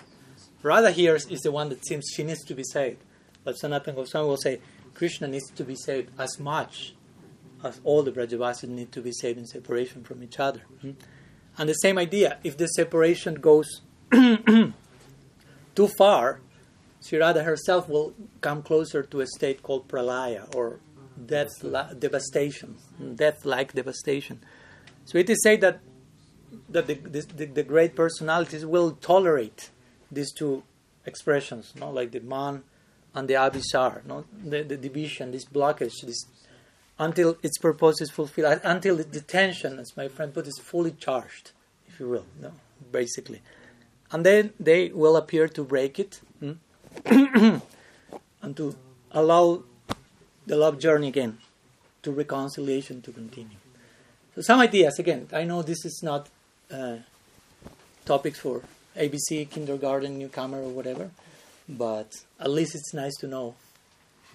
Radha 0.64 0.90
here 0.90 1.14
is 1.14 1.42
the 1.42 1.52
one 1.52 1.68
that 1.68 1.86
seems 1.86 2.10
she 2.12 2.24
needs 2.24 2.44
to 2.46 2.56
be 2.56 2.64
saved. 2.64 3.04
But 3.44 3.54
Sanatana 3.54 3.94
Goswami 3.94 4.26
will 4.26 4.36
say 4.36 4.58
Krishna 4.94 5.28
needs 5.28 5.48
to 5.50 5.62
be 5.62 5.76
saved 5.76 6.10
as 6.18 6.40
much 6.40 6.96
as 7.62 7.80
all 7.84 8.02
the 8.02 8.10
Brajavasis 8.10 8.68
need 8.68 8.90
to 8.90 9.00
be 9.00 9.12
saved 9.12 9.38
in 9.38 9.46
separation 9.46 10.02
from 10.02 10.24
each 10.24 10.40
other. 10.40 10.62
Hmm? 10.80 10.94
And 11.56 11.68
the 11.68 11.74
same 11.74 11.98
idea, 11.98 12.38
if 12.42 12.56
the 12.56 12.66
separation 12.66 13.36
goes 13.36 13.82
too 14.10 14.72
far, 15.96 16.40
Sri 17.00 17.20
Radha 17.20 17.44
herself 17.44 17.88
will 17.88 18.12
come 18.40 18.64
closer 18.64 19.04
to 19.04 19.20
a 19.20 19.26
state 19.28 19.62
called 19.62 19.86
pralaya 19.86 20.52
or 20.52 20.80
death 21.24 21.62
devastation, 21.96 22.74
death 23.14 23.44
like 23.44 23.74
devastation. 23.74 24.40
So 25.04 25.16
it 25.16 25.30
is 25.30 25.40
said 25.44 25.60
that 25.60 25.80
that 26.68 26.86
the, 26.86 26.94
the, 26.94 27.46
the, 27.46 27.62
great 27.62 27.94
personalities 27.94 28.64
will 28.66 28.92
tolerate 28.92 29.70
these 30.10 30.32
two 30.32 30.62
expressions, 31.06 31.72
no? 31.76 31.90
like 31.90 32.10
the 32.10 32.20
man 32.20 32.62
and 33.14 33.28
the 33.28 33.34
abhisar, 33.34 34.04
no? 34.04 34.24
the, 34.44 34.62
the 34.62 34.76
division, 34.76 35.30
this 35.30 35.44
blockage, 35.44 36.00
this 36.02 36.24
until 36.98 37.38
its 37.42 37.58
purpose 37.58 38.00
is 38.00 38.10
fulfilled, 38.10 38.60
until 38.64 38.96
the 38.96 39.20
tension, 39.20 39.78
as 39.78 39.96
my 39.96 40.08
friend 40.08 40.34
put, 40.34 40.46
is 40.46 40.58
fully 40.58 40.90
charged, 40.92 41.52
if 41.86 42.00
you 42.00 42.08
will, 42.08 42.26
no? 42.40 42.52
basically. 42.90 43.40
And 44.10 44.26
then 44.26 44.52
they 44.58 44.88
will 44.88 45.16
appear 45.16 45.48
to 45.48 45.64
break 45.64 45.98
it 45.98 46.20
hmm? 46.40 46.52
and 48.42 48.56
to 48.56 48.74
allow 49.12 49.62
the 50.46 50.56
love 50.56 50.78
journey 50.78 51.08
again 51.08 51.38
to 52.02 52.10
reconciliation 52.10 53.02
to 53.02 53.12
continue. 53.12 53.58
So 54.34 54.42
some 54.42 54.60
ideas 54.60 54.98
again. 54.98 55.28
I 55.32 55.44
know 55.44 55.62
this 55.62 55.84
is 55.84 56.00
not 56.02 56.28
uh, 56.72 56.96
topics 58.04 58.38
for 58.38 58.62
ABC, 58.96 59.48
kindergarten, 59.50 60.18
newcomer, 60.18 60.58
or 60.58 60.70
whatever, 60.70 61.10
but 61.68 62.10
at 62.40 62.50
least 62.50 62.74
it's 62.74 62.94
nice 62.94 63.14
to 63.16 63.26
know 63.26 63.54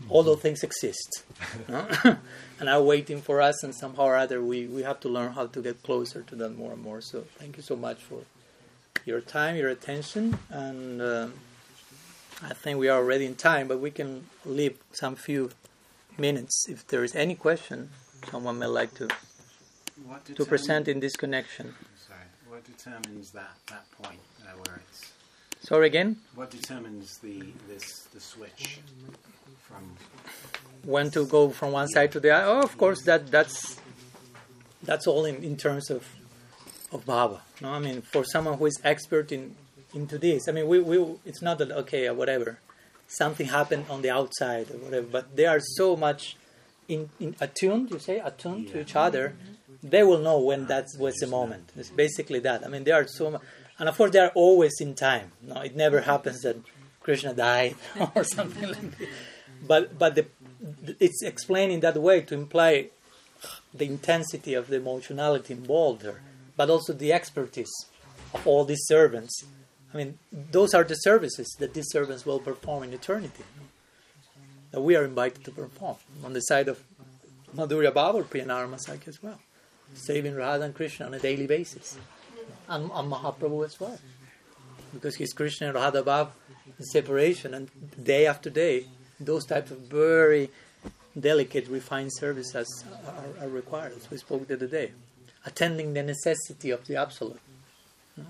all 0.10 0.24
those 0.24 0.40
things 0.40 0.64
exist 0.64 1.24
and 1.68 2.70
are 2.70 2.82
waiting 2.82 3.22
for 3.22 3.40
us 3.42 3.64
and 3.64 3.76
somehow 3.76 4.04
or 4.04 4.16
other 4.16 4.44
we, 4.44 4.66
we 4.66 4.82
have 4.84 5.00
to 5.00 5.08
learn 5.08 5.34
how 5.34 5.46
to 5.46 5.62
get 5.62 5.82
closer 5.84 6.24
to 6.24 6.36
them 6.36 6.58
more 6.58 6.74
and 6.74 6.82
more. 6.82 7.00
So 7.00 7.26
thank 7.38 7.58
you 7.58 7.64
so 7.64 7.76
much 7.76 8.02
for 8.02 8.24
your 9.06 9.22
time 9.22 9.56
your 9.56 9.70
attention 9.70 10.38
and 10.50 11.02
uh, 11.02 11.28
i 12.42 12.54
think 12.54 12.80
we 12.80 12.88
are 12.88 13.00
already 13.00 13.26
in 13.26 13.36
time 13.36 13.68
but 13.68 13.80
we 13.80 13.92
can 13.92 14.26
leave 14.46 14.78
some 14.92 15.16
few 15.16 15.50
minutes. 16.18 16.68
If 16.70 16.88
there 16.88 17.04
is 17.04 17.16
any 17.16 17.36
question 17.36 17.90
someone 18.30 18.60
may 18.60 18.68
like 18.68 18.94
to 18.96 19.10
to 20.36 20.46
present 20.46 20.88
in 20.88 21.00
this 21.00 21.16
connection. 21.16 21.66
sorry 21.66 21.93
what 22.64 22.78
determines 22.78 23.32
that 23.32 23.56
that 23.68 23.86
point 23.92 24.20
uh, 24.44 24.52
where 24.64 24.82
it's 24.90 25.12
sorry 25.62 25.88
again 25.88 26.18
what 26.36 26.50
determines 26.50 27.18
the 27.20 27.44
this 27.68 28.04
the 28.14 28.20
switch 28.20 28.80
from 29.62 29.96
when 30.84 31.10
to 31.12 31.26
go 31.26 31.50
from 31.50 31.72
one 31.72 31.88
side 31.88 32.12
to 32.12 32.20
the 32.20 32.30
other. 32.30 32.46
Oh, 32.46 32.62
of 32.62 32.78
course, 32.78 33.02
that 33.04 33.32
that's 33.32 33.80
that's 34.84 35.08
all 35.08 35.26
in, 35.26 35.44
in 35.44 35.56
terms 35.58 35.90
of 35.90 36.08
of 36.92 37.06
bhava. 37.06 37.40
No, 37.62 37.70
I 37.70 37.80
mean 37.80 38.02
for 38.02 38.24
someone 38.24 38.58
who 38.58 38.66
is 38.66 38.80
expert 38.84 39.32
in 39.32 39.56
into 39.94 40.18
this. 40.18 40.48
I 40.48 40.52
mean, 40.52 40.68
we, 40.68 40.80
we 40.80 40.98
it's 41.26 41.42
not 41.42 41.58
that 41.60 41.72
okay, 41.72 42.08
uh, 42.08 42.14
whatever, 42.14 42.60
something 43.08 43.48
happened 43.48 43.86
on 43.90 44.02
the 44.02 44.10
outside 44.10 44.72
or 44.72 44.78
whatever, 44.78 45.08
but 45.08 45.36
they 45.36 45.46
are 45.46 45.60
so 45.60 45.96
much 45.96 46.36
in, 46.88 47.10
in 47.20 47.36
attuned. 47.40 47.92
You 47.92 48.00
say 48.00 48.20
attuned 48.20 48.66
yeah. 48.66 48.74
to 48.74 48.82
each 48.82 48.96
other. 48.96 49.36
They 49.84 50.04
will 50.04 50.20
know 50.20 50.40
when 50.40 50.68
that 50.68 50.88
was 50.98 51.16
the 51.16 51.28
moment. 51.28 51.72
It's 51.76 51.90
basically 51.90 52.40
that. 52.40 52.66
I 52.66 52.70
mean, 52.70 52.84
they 52.86 52.92
are 52.92 53.06
so, 53.06 53.42
and 53.78 53.90
of 53.90 53.98
course, 53.98 54.12
they 54.12 54.20
are 54.20 54.32
always 54.34 54.74
in 54.80 54.96
time. 54.96 55.32
No, 55.42 55.60
it 55.62 55.76
never 55.76 56.02
happens 56.02 56.42
that 56.42 56.56
Krishna 57.02 57.34
died 57.34 57.76
or 58.16 58.24
something 58.24 58.68
like 58.70 58.98
that 58.98 59.10
but 59.68 59.98
but 59.98 60.16
the, 60.16 60.26
it's 61.00 61.22
explained 61.24 61.72
in 61.72 61.80
that 61.82 61.98
way 61.98 62.22
to 62.22 62.34
imply 62.34 62.90
the 63.74 63.86
intensity 63.86 64.54
of 64.54 64.68
the 64.68 64.78
emotionality 64.78 65.54
involved 65.54 66.02
there, 66.02 66.22
but 66.56 66.70
also 66.70 66.94
the 66.94 67.12
expertise 67.12 67.74
of 68.34 68.46
all 68.48 68.66
these 68.66 68.84
servants. 68.86 69.44
I 69.94 69.98
mean, 69.98 70.18
those 70.32 70.74
are 70.74 70.84
the 70.84 70.96
services 70.96 71.56
that 71.60 71.74
these 71.74 71.88
servants 71.90 72.26
will 72.26 72.40
perform 72.40 72.84
in 72.84 72.94
eternity. 72.94 73.44
That 74.72 74.82
we 74.82 74.96
are 74.96 75.06
invited 75.06 75.44
to 75.46 75.52
perform 75.52 75.98
on 76.24 76.34
the 76.34 76.40
side 76.40 76.68
of 76.68 76.84
Madhurya 77.56 77.92
Bhava 77.92 78.16
or 78.16 78.24
Priya 78.24 78.46
Narma 78.46 78.80
Sakhi 78.84 79.08
as 79.08 79.22
well, 79.22 79.40
saving 79.94 80.36
Radha 80.36 80.66
and 80.66 80.76
Krishna 80.76 81.06
on 81.06 81.14
a 81.14 81.20
daily 81.20 81.48
basis, 81.48 81.98
and, 82.68 82.90
and 82.94 83.12
Mahaprabhu 83.12 83.66
as 83.66 83.80
well, 83.80 84.00
because 84.94 85.16
he's 85.16 85.34
Krishna 85.34 85.68
and 85.68 85.76
Radha 85.76 86.04
Bhava 86.04 86.32
in 86.80 86.86
separation, 86.86 87.54
and 87.54 87.70
day 88.04 88.26
after 88.26 88.50
day 88.50 88.88
those 89.20 89.46
types 89.46 89.72
of 89.72 89.80
very 89.80 90.50
delicate, 91.20 91.68
refined 91.68 92.12
services 92.14 92.84
are, 93.08 93.46
are, 93.46 93.50
required, 93.50 93.94
as 93.96 94.10
we 94.10 94.18
spoke 94.18 94.48
the 94.48 94.56
other 94.56 94.68
day. 94.68 94.92
Attending 95.46 95.94
the 95.94 96.04
necessity 96.04 96.72
of 96.72 96.86
the 96.88 96.96
Absolute. 96.96 97.40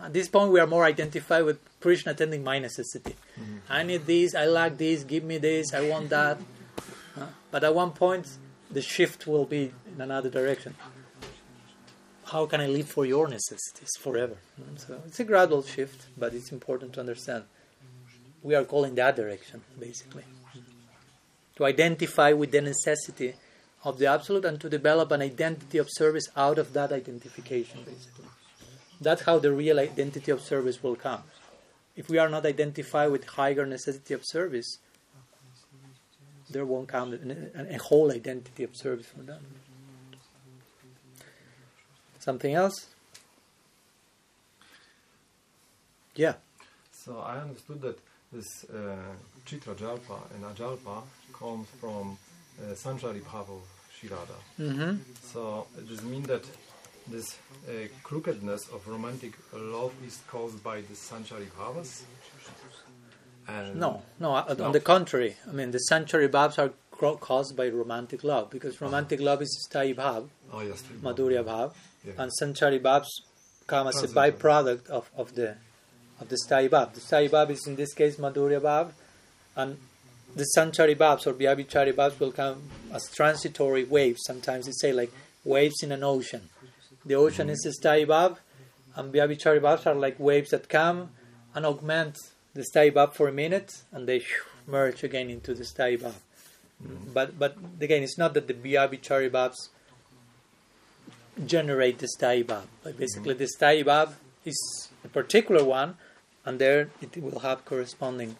At 0.01 0.13
this 0.13 0.27
point, 0.29 0.51
we 0.51 0.59
are 0.59 0.67
more 0.67 0.85
identified 0.85 1.43
with 1.43 1.59
Krishna 1.81 2.13
attending 2.13 2.43
my 2.43 2.57
necessity. 2.59 3.15
Mm-hmm. 3.39 3.57
I 3.69 3.83
need 3.83 4.05
this, 4.05 4.33
I 4.33 4.45
lack 4.45 4.77
this, 4.77 5.03
give 5.03 5.23
me 5.23 5.37
this, 5.37 5.73
I 5.73 5.87
want 5.89 6.09
that. 6.09 6.37
Uh, 7.17 7.25
but 7.51 7.63
at 7.63 7.75
one 7.75 7.91
point, 7.91 8.27
the 8.71 8.81
shift 8.81 9.27
will 9.27 9.45
be 9.45 9.71
in 9.93 10.01
another 10.01 10.29
direction. 10.29 10.75
How 12.33 12.45
can 12.51 12.59
I 12.59 12.67
live 12.67 12.89
for 12.89 13.05
your 13.05 13.27
necessities 13.27 13.93
forever? 14.05 14.37
So 14.75 15.01
it's 15.07 15.19
a 15.19 15.23
gradual 15.23 15.63
shift, 15.63 16.07
but 16.17 16.33
it's 16.33 16.51
important 16.51 16.93
to 16.93 16.99
understand. 16.99 17.43
We 18.41 18.55
are 18.55 18.65
going 18.65 18.95
that 18.95 19.15
direction, 19.15 19.61
basically 19.79 20.25
to 21.55 21.65
identify 21.65 22.33
with 22.33 22.51
the 22.51 22.61
necessity 22.61 23.35
of 23.83 23.99
the 23.99 24.07
absolute 24.07 24.45
and 24.45 24.59
to 24.61 24.69
develop 24.69 25.11
an 25.11 25.21
identity 25.21 25.77
of 25.77 25.87
service 25.89 26.27
out 26.35 26.57
of 26.57 26.73
that 26.73 26.91
identification 26.91 27.79
basically 27.85 28.25
that's 29.01 29.23
how 29.23 29.37
the 29.37 29.51
real 29.51 29.79
identity 29.79 30.31
of 30.31 30.41
service 30.41 30.81
will 30.81 30.95
come 30.95 31.23
if 31.95 32.09
we 32.09 32.17
are 32.17 32.29
not 32.29 32.45
identified 32.45 33.11
with 33.11 33.25
higher 33.25 33.65
necessity 33.65 34.13
of 34.13 34.21
service 34.23 34.77
there 36.49 36.65
won't 36.65 36.87
come 36.87 37.13
a, 37.13 37.75
a 37.75 37.77
whole 37.77 38.11
identity 38.11 38.63
of 38.63 38.75
service 38.75 39.07
for 39.07 39.23
them 39.23 39.41
something 42.27 42.53
else 42.53 42.87
yeah 46.15 46.35
so 46.91 47.19
i 47.19 47.37
understood 47.45 47.81
that 47.81 47.97
this 48.33 48.65
uh, 48.65 48.95
Chitra 49.45 49.75
Jalpa 49.75 50.19
and 50.33 50.43
Ajalpa 50.43 51.03
comes 51.31 51.67
from 51.79 52.17
uh, 52.59 52.73
Sanchari 52.73 53.21
Bhava 53.21 53.59
Sri 53.95 54.09
Radha. 54.09 54.33
Mm-hmm. 54.59 54.97
So 55.31 55.67
does 55.87 55.99
it 55.99 56.05
mean 56.05 56.23
that 56.23 56.43
this 57.07 57.37
uh, 57.67 57.87
crookedness 58.03 58.69
of 58.69 58.87
romantic 58.87 59.33
love 59.53 59.93
is 60.05 60.21
caused 60.27 60.63
by 60.63 60.81
the 60.81 60.93
sanchari 60.93 61.47
bhavas? 61.57 62.03
And 63.47 63.75
no, 63.75 64.01
no, 64.19 64.35
uh, 64.35 64.55
no, 64.57 64.65
on 64.65 64.71
the 64.71 64.79
contrary. 64.79 65.35
I 65.47 65.51
mean, 65.51 65.71
the 65.71 65.81
sanchari 65.91 66.29
bhavas 66.29 66.57
are 66.57 66.71
caused 67.17 67.57
by 67.57 67.67
romantic 67.67 68.23
love 68.23 68.49
because 68.49 68.79
romantic 68.79 69.19
love 69.19 69.41
is 69.41 69.67
sthayi 69.69 69.93
bhav, 69.93 70.29
oh, 70.53 70.61
yes, 70.61 70.81
madhurya 71.01 71.43
bhav, 71.43 71.73
yeah. 72.05 72.13
and 72.17 72.31
sanchari 72.39 72.81
bhavas 72.81 73.07
come 73.67 73.87
as 73.87 74.03
a 74.03 74.07
byproduct 74.07 74.87
of, 74.89 75.09
of 75.15 75.35
the 75.35 75.55
of 76.19 76.29
the 76.29 76.37
sthayi 76.47 76.69
bhav. 76.69 76.93
The 76.93 76.99
sthayi 76.99 77.29
bhav 77.29 77.49
is 77.49 77.65
in 77.67 77.75
this 77.75 77.93
case 77.93 78.17
madhurya 78.17 78.61
bhav, 78.61 78.91
and 79.55 79.77
the 80.35 80.45
sanchari 80.57 80.95
bhavs 80.95 81.27
or 81.27 81.33
vyabhichari 81.33 81.93
bhavs 81.93 82.19
will 82.19 82.31
come 82.31 82.63
as 82.91 83.09
transitory 83.09 83.83
waves. 83.83 84.21
Sometimes 84.25 84.65
they 84.65 84.71
say 84.71 84.91
like 84.93 85.11
waves 85.43 85.81
in 85.83 85.91
an 85.91 86.03
ocean. 86.03 86.49
The 87.05 87.15
ocean 87.15 87.49
is 87.49 87.59
the 87.59 87.73
sthayi 87.81 88.07
bhav, 88.07 88.37
and 88.95 89.13
vyabhichari 89.13 89.59
bhavs 89.59 89.85
are 89.85 89.95
like 89.95 90.19
waves 90.19 90.51
that 90.51 90.69
come 90.69 91.09
and 91.55 91.65
augment 91.65 92.17
the 92.53 92.65
sthayi 92.73 92.91
bhav 92.91 93.13
for 93.13 93.27
a 93.27 93.33
minute, 93.33 93.81
and 93.91 94.07
they 94.07 94.23
merge 94.67 95.03
again 95.03 95.29
into 95.29 95.53
the 95.53 95.63
sthayi 95.63 95.99
bhav. 95.99 96.13
Mm-hmm. 96.83 97.13
But 97.13 97.39
but 97.39 97.57
again, 97.79 98.03
it's 98.03 98.17
not 98.17 98.33
that 98.33 98.47
the 98.47 98.53
vyabhichari 98.53 99.29
bhavs 99.29 99.69
generate 101.45 101.99
this 101.99 102.15
bhav. 102.17 102.63
But 102.83 102.97
basically, 102.97 103.35
mm-hmm. 103.35 103.43
the 103.43 103.83
sthayi 103.85 104.13
is 104.45 104.89
a 105.03 105.07
particular 105.07 105.63
one, 105.63 105.97
and 106.45 106.59
there 106.59 106.89
it 107.01 107.21
will 107.21 107.39
have 107.39 107.65
corresponding 107.65 108.37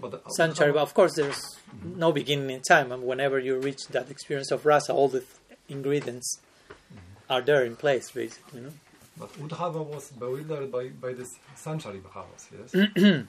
but 0.00 0.10
the, 0.10 0.18
sanchari. 0.38 0.72
But 0.72 0.82
of 0.82 0.94
course, 0.94 1.14
there's 1.14 1.36
mm-hmm. 1.36 1.98
no 1.98 2.12
beginning 2.12 2.50
in 2.50 2.62
time. 2.62 2.92
And 2.92 3.04
whenever 3.04 3.38
you 3.38 3.58
reach 3.58 3.88
that 3.88 4.10
experience 4.10 4.50
of 4.50 4.66
rasa, 4.66 4.92
all 4.92 5.08
the 5.08 5.24
ingredients 5.68 6.40
mm-hmm. 6.68 7.32
are 7.32 7.40
there 7.40 7.64
in 7.64 7.76
place, 7.76 8.10
basically. 8.10 8.60
You 8.60 8.66
know? 8.66 8.72
But 9.18 9.32
Uddhava 9.34 9.82
was 9.82 10.10
bewildered 10.10 10.70
by, 10.70 10.88
by 10.88 11.14
this 11.14 11.38
sanchari 11.56 12.02
bhavas, 12.02 12.48
yes? 12.52 13.26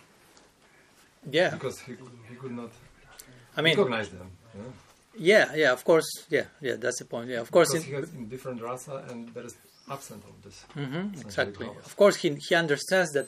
yeah. 1.31 1.49
Because 1.51 1.79
he, 1.81 1.93
he 2.29 2.35
could 2.35 2.51
not 2.51 2.71
I 3.55 3.61
mean, 3.61 3.77
recognize 3.77 4.09
them. 4.09 4.29
Yeah? 4.55 4.63
Yeah, 5.17 5.53
yeah, 5.55 5.71
of 5.71 5.83
course, 5.83 6.07
yeah, 6.29 6.45
yeah, 6.61 6.75
that's 6.75 6.99
the 6.99 7.05
point. 7.05 7.29
Yeah, 7.29 7.39
of 7.39 7.51
course, 7.51 7.71
because 7.71 7.85
he 7.85 7.93
has 7.93 8.13
in 8.13 8.29
different 8.29 8.61
rasa, 8.61 9.05
and 9.09 9.29
there 9.33 9.45
is 9.45 9.55
absent 9.89 10.23
of 10.25 10.41
this. 10.43 10.65
Mm-hmm, 10.75 11.19
exactly. 11.21 11.67
Of 11.67 11.95
course, 11.95 12.17
he 12.17 12.35
he 12.35 12.55
understands 12.55 13.11
that 13.13 13.27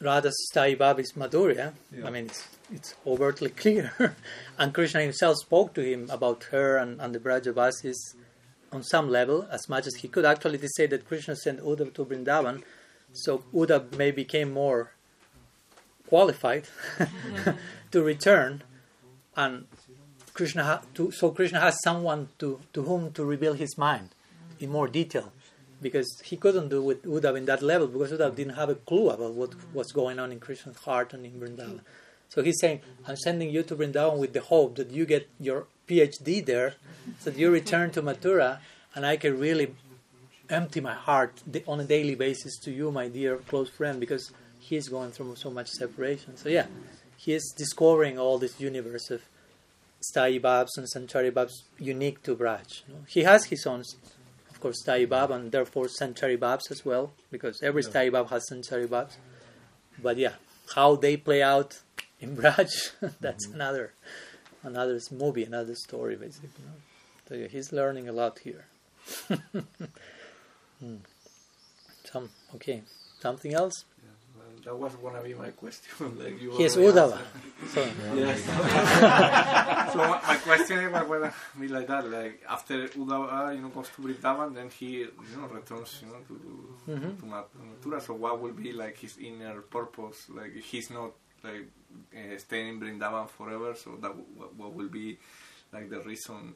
Radha's 0.00 0.36
sthayi 0.52 0.76
bhav 0.76 0.98
is 0.98 1.12
Madhurya. 1.12 1.72
Yeah. 1.96 2.06
I 2.06 2.10
mean, 2.10 2.26
it's 2.26 2.48
it's 2.72 2.94
overtly 3.06 3.50
clear, 3.62 4.16
and 4.58 4.74
Krishna 4.74 5.02
himself 5.02 5.36
spoke 5.36 5.74
to 5.74 5.82
him 5.82 6.08
about 6.10 6.44
her 6.44 6.76
and, 6.76 7.00
and 7.00 7.14
the 7.14 7.20
Brajavasis 7.20 8.16
on 8.72 8.82
some 8.82 9.08
level, 9.08 9.46
as 9.50 9.68
much 9.68 9.86
as 9.86 9.94
he 9.96 10.08
could. 10.08 10.24
Actually, 10.24 10.58
they 10.58 10.68
say 10.76 10.86
that 10.86 11.06
Krishna 11.06 11.36
sent 11.36 11.60
Uddhav 11.60 11.94
to 11.94 12.04
Vrindavan, 12.04 12.62
so 13.12 13.44
Uddhav 13.54 13.96
may 13.96 14.10
became 14.10 14.50
more 14.52 14.92
qualified 16.08 16.64
to 17.92 18.02
return, 18.02 18.62
and 19.36 19.66
Krishna 20.34 20.64
ha- 20.64 20.82
to, 20.94 21.10
so 21.10 21.30
Krishna 21.30 21.60
has 21.60 21.76
someone 21.82 22.28
to, 22.38 22.60
to 22.72 22.82
whom 22.82 23.12
to 23.12 23.24
reveal 23.24 23.54
his 23.54 23.76
mind 23.76 24.10
in 24.60 24.70
more 24.70 24.88
detail, 24.88 25.32
because 25.80 26.20
he 26.24 26.36
couldn't 26.36 26.68
do 26.68 26.82
with 26.82 27.02
Uddhav 27.04 27.36
in 27.36 27.44
that 27.46 27.62
level 27.62 27.86
because 27.88 28.12
Uddhav 28.12 28.36
didn't 28.36 28.54
have 28.54 28.68
a 28.68 28.76
clue 28.76 29.10
about 29.10 29.34
what 29.34 29.54
was 29.74 29.92
going 29.92 30.18
on 30.18 30.32
in 30.32 30.40
Krishna's 30.40 30.76
heart 30.78 31.12
and 31.12 31.26
in 31.26 31.32
Vrindavan. 31.32 31.80
So 32.28 32.42
he's 32.42 32.58
saying, 32.60 32.80
I'm 33.06 33.16
sending 33.16 33.50
you 33.50 33.62
to 33.64 33.76
Vrindavan 33.76 34.18
with 34.18 34.32
the 34.32 34.40
hope 34.40 34.76
that 34.76 34.90
you 34.90 35.04
get 35.04 35.28
your 35.38 35.66
PhD 35.88 36.44
there, 36.44 36.74
so 37.18 37.30
that 37.30 37.38
you 37.38 37.50
return 37.50 37.90
to 37.90 38.02
Mathura, 38.02 38.58
and 38.94 39.04
I 39.04 39.16
can 39.16 39.38
really 39.38 39.74
empty 40.48 40.80
my 40.80 40.94
heart 40.94 41.42
on 41.66 41.80
a 41.80 41.84
daily 41.84 42.14
basis 42.14 42.58
to 42.60 42.70
you, 42.70 42.90
my 42.90 43.08
dear 43.08 43.36
close 43.36 43.68
friend, 43.68 43.98
because 43.98 44.32
he's 44.60 44.88
going 44.88 45.10
through 45.10 45.34
so 45.36 45.50
much 45.50 45.68
separation. 45.70 46.36
So 46.36 46.48
yeah, 46.48 46.66
he 47.16 47.32
is 47.32 47.52
discovering 47.56 48.18
all 48.18 48.38
this 48.38 48.60
universe 48.60 49.10
of 49.10 49.22
sthayi 50.02 50.40
bhavs 50.40 50.76
and 50.76 50.86
sanchari 50.86 51.30
bhavs 51.30 51.62
unique 51.78 52.22
to 52.22 52.36
Braj. 52.36 52.82
He 53.06 53.22
has 53.22 53.46
his 53.46 53.66
own, 53.66 53.82
of 54.50 54.60
course, 54.60 54.82
sthayi 54.84 55.06
bhav 55.06 55.30
and 55.30 55.52
therefore 55.52 55.86
sanchari 55.86 56.38
bhavs 56.38 56.70
as 56.70 56.84
well, 56.84 57.12
because 57.30 57.62
every 57.62 57.82
sthayi 57.82 58.10
bhav 58.10 58.30
has 58.30 58.48
sanchari 58.50 58.86
bhavs. 58.86 59.16
But 60.02 60.16
yeah, 60.16 60.34
how 60.74 60.96
they 60.96 61.16
play 61.16 61.42
out 61.42 61.80
in 62.20 62.36
Braj, 62.38 62.70
that's 63.20 63.46
mm-hmm. 63.46 63.54
another 63.54 63.92
another 64.62 65.00
movie, 65.10 65.44
another 65.44 65.74
story, 65.74 66.16
basically. 66.16 66.64
So 67.28 67.34
yeah, 67.34 67.48
he's 67.48 67.72
learning 67.72 68.08
a 68.08 68.12
lot 68.12 68.38
here. 68.40 68.66
hmm. 70.80 70.96
Some 72.04 72.30
okay. 72.54 72.82
Something 73.20 73.54
else? 73.54 73.84
That 74.64 74.76
was 74.76 74.94
gonna 74.96 75.22
be 75.22 75.34
my 75.34 75.50
question. 75.50 76.18
like 76.18 76.40
you 76.40 76.52
he 76.52 76.64
is 76.64 76.76
Uddhava. 76.76 77.18
So, 77.68 77.80
yes. 78.14 78.44
so 79.92 79.98
my 79.98 80.36
question 80.36 80.92
was 80.92 81.02
gonna 81.02 81.32
be 81.58 81.68
like 81.68 81.86
that. 81.88 82.08
Like 82.08 82.42
after 82.48 82.88
Uddhava, 82.88 83.54
you 83.54 83.62
know, 83.62 83.68
goes 83.68 83.88
to 83.96 84.02
Vrindavan, 84.02 84.54
then 84.54 84.70
he, 84.70 84.98
you 85.00 85.36
know, 85.36 85.48
returns, 85.48 86.02
you 86.02 86.08
know, 86.08 86.20
to 86.28 86.34
mm-hmm. 86.90 87.16
to 87.20 87.44
Mathura. 87.86 88.02
So 88.02 88.14
what 88.14 88.40
will 88.40 88.52
be 88.52 88.72
like 88.72 88.98
his 88.98 89.18
inner 89.18 89.60
purpose? 89.62 90.26
Like 90.30 90.54
he's 90.56 90.90
not 90.90 91.12
like 91.42 91.66
uh, 92.14 92.38
staying 92.38 92.68
in 92.68 92.80
Vrindavan 92.80 93.28
forever. 93.28 93.74
So 93.74 93.96
that 94.00 94.14
what, 94.36 94.54
what 94.54 94.74
will 94.74 94.88
be 94.88 95.18
like 95.72 95.90
the 95.90 96.00
reason? 96.00 96.54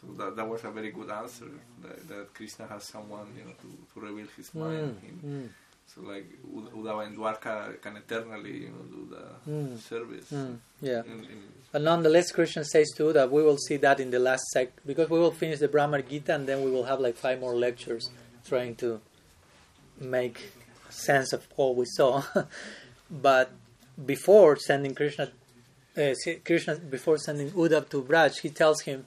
So 0.00 0.08
that, 0.18 0.36
that 0.36 0.48
was 0.48 0.64
a 0.64 0.70
very 0.70 0.90
good 0.90 1.10
answer. 1.10 1.46
That, 1.80 2.08
that 2.08 2.34
Krishna 2.34 2.66
has 2.66 2.84
someone, 2.84 3.28
you 3.36 3.44
know, 3.44 3.52
to, 3.62 3.94
to 3.94 4.06
reveal 4.06 4.26
his 4.36 4.52
mind. 4.52 5.00
Mm, 5.00 5.08
in, 5.08 5.44
mm 5.44 5.48
so 5.94 6.00
like 6.02 6.26
Uddhava 6.54 7.06
and 7.06 7.18
Dwarka 7.18 7.80
can 7.82 7.96
eternally 7.96 8.58
you 8.58 8.68
know, 8.68 8.84
do 8.90 9.08
the 9.10 9.50
mm. 9.50 9.78
service. 9.78 10.30
Mm. 10.30 10.58
Yeah. 10.80 11.02
In, 11.04 11.24
in 11.24 11.42
but 11.70 11.82
nonetheless, 11.82 12.32
Krishna 12.32 12.64
says 12.64 12.90
to 12.96 13.12
that 13.12 13.30
we 13.30 13.42
will 13.42 13.56
see 13.56 13.76
that 13.78 14.00
in 14.00 14.10
the 14.10 14.18
last 14.18 14.44
sec 14.52 14.72
because 14.86 15.08
we 15.10 15.18
will 15.18 15.32
finish 15.32 15.58
the 15.58 15.68
Bhramar 15.68 16.06
Gita 16.06 16.34
and 16.34 16.46
then 16.46 16.62
we 16.62 16.70
will 16.70 16.84
have 16.84 17.00
like 17.00 17.16
five 17.16 17.40
more 17.40 17.54
lectures 17.54 18.10
trying 18.46 18.74
to 18.76 19.00
make 20.00 20.52
sense 20.90 21.32
of 21.32 21.46
all 21.56 21.74
we 21.74 21.86
saw. 21.86 22.22
but 23.10 23.50
before 24.04 24.56
sending 24.56 24.94
Krishna, 24.94 25.30
uh, 25.96 26.14
Krishna 26.44 26.76
before 26.76 27.18
sending 27.18 27.50
Uddhav 27.50 27.88
to 27.90 28.02
Braj, 28.02 28.40
he 28.40 28.50
tells 28.50 28.82
him, 28.82 29.06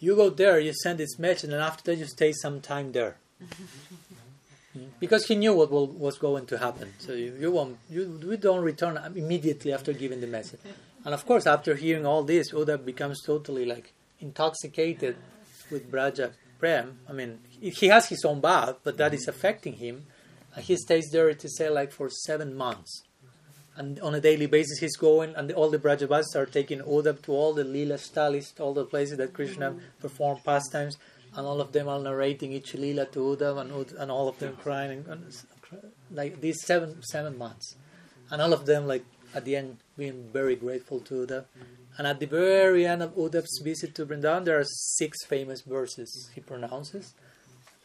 "You 0.00 0.16
go 0.16 0.30
there, 0.30 0.58
you 0.58 0.72
send 0.72 0.98
this 0.98 1.18
message, 1.18 1.52
and 1.52 1.62
after 1.62 1.90
that 1.90 1.96
you 1.96 2.06
stay 2.06 2.32
some 2.32 2.60
time 2.60 2.92
there." 2.92 3.16
because 5.00 5.26
he 5.26 5.34
knew 5.34 5.54
what 5.54 5.70
will, 5.70 5.86
was 5.86 6.18
going 6.18 6.46
to 6.46 6.58
happen. 6.58 6.92
So 6.98 7.12
you, 7.12 7.36
you 7.38 7.50
won't, 7.50 7.78
you 7.90 8.20
we 8.26 8.36
don't 8.36 8.62
return 8.62 8.98
immediately 9.14 9.72
after 9.72 9.92
giving 9.92 10.20
the 10.20 10.26
message. 10.26 10.60
And 11.04 11.14
of 11.14 11.26
course, 11.26 11.46
after 11.46 11.74
hearing 11.74 12.06
all 12.06 12.22
this, 12.22 12.52
Uddhav 12.52 12.84
becomes 12.84 13.22
totally 13.22 13.64
like 13.64 13.92
intoxicated 14.20 15.16
with 15.70 15.90
Braja 15.90 16.32
Prem. 16.58 17.00
I 17.08 17.12
mean, 17.12 17.40
he 17.60 17.88
has 17.88 18.08
his 18.08 18.24
own 18.24 18.40
bath, 18.40 18.76
but 18.84 18.96
that 18.98 19.12
is 19.12 19.28
affecting 19.28 19.74
him. 19.74 20.06
And 20.54 20.64
he 20.64 20.76
stays 20.76 21.10
there 21.10 21.32
to 21.34 21.48
say 21.48 21.68
like 21.68 21.92
for 21.92 22.08
seven 22.08 22.56
months. 22.56 23.02
And 23.74 23.98
on 24.00 24.14
a 24.14 24.20
daily 24.20 24.46
basis, 24.46 24.78
he's 24.80 24.96
going, 24.96 25.34
and 25.34 25.50
all 25.52 25.70
the 25.70 25.78
Brajavasis 25.78 26.36
are 26.36 26.44
taking 26.44 26.80
Uddhav 26.80 27.22
to 27.22 27.32
all 27.32 27.54
the 27.54 27.64
Leela 27.64 27.98
Stalis, 27.98 28.60
all 28.60 28.74
the 28.74 28.84
places 28.84 29.16
that 29.16 29.32
Krishna 29.32 29.76
performed 29.98 30.44
pastimes 30.44 30.98
and 31.34 31.46
all 31.46 31.60
of 31.60 31.72
them 31.72 31.88
are 31.88 31.98
narrating 31.98 32.52
each 32.52 32.74
lila 32.74 33.06
to 33.06 33.20
Uddhav, 33.20 33.60
and, 33.60 33.92
and 33.92 34.10
all 34.10 34.28
of 34.28 34.38
them 34.38 34.56
crying, 34.56 35.04
and, 35.08 35.24
like 36.10 36.40
these 36.40 36.62
seven 36.64 37.02
seven 37.02 37.38
months, 37.38 37.76
and 38.30 38.42
all 38.42 38.52
of 38.52 38.66
them 38.66 38.86
like 38.86 39.04
at 39.34 39.44
the 39.44 39.56
end 39.56 39.78
being 39.96 40.28
very 40.32 40.56
grateful 40.56 41.00
to 41.00 41.26
Uddhav. 41.26 41.44
And 41.98 42.06
at 42.06 42.20
the 42.20 42.26
very 42.26 42.86
end 42.86 43.02
of 43.02 43.14
Uddhav's 43.16 43.60
visit 43.62 43.94
to 43.96 44.06
Vrindavan, 44.06 44.44
there 44.44 44.58
are 44.58 44.64
six 44.64 45.24
famous 45.26 45.60
verses 45.60 46.30
he 46.34 46.40
pronounces, 46.40 47.14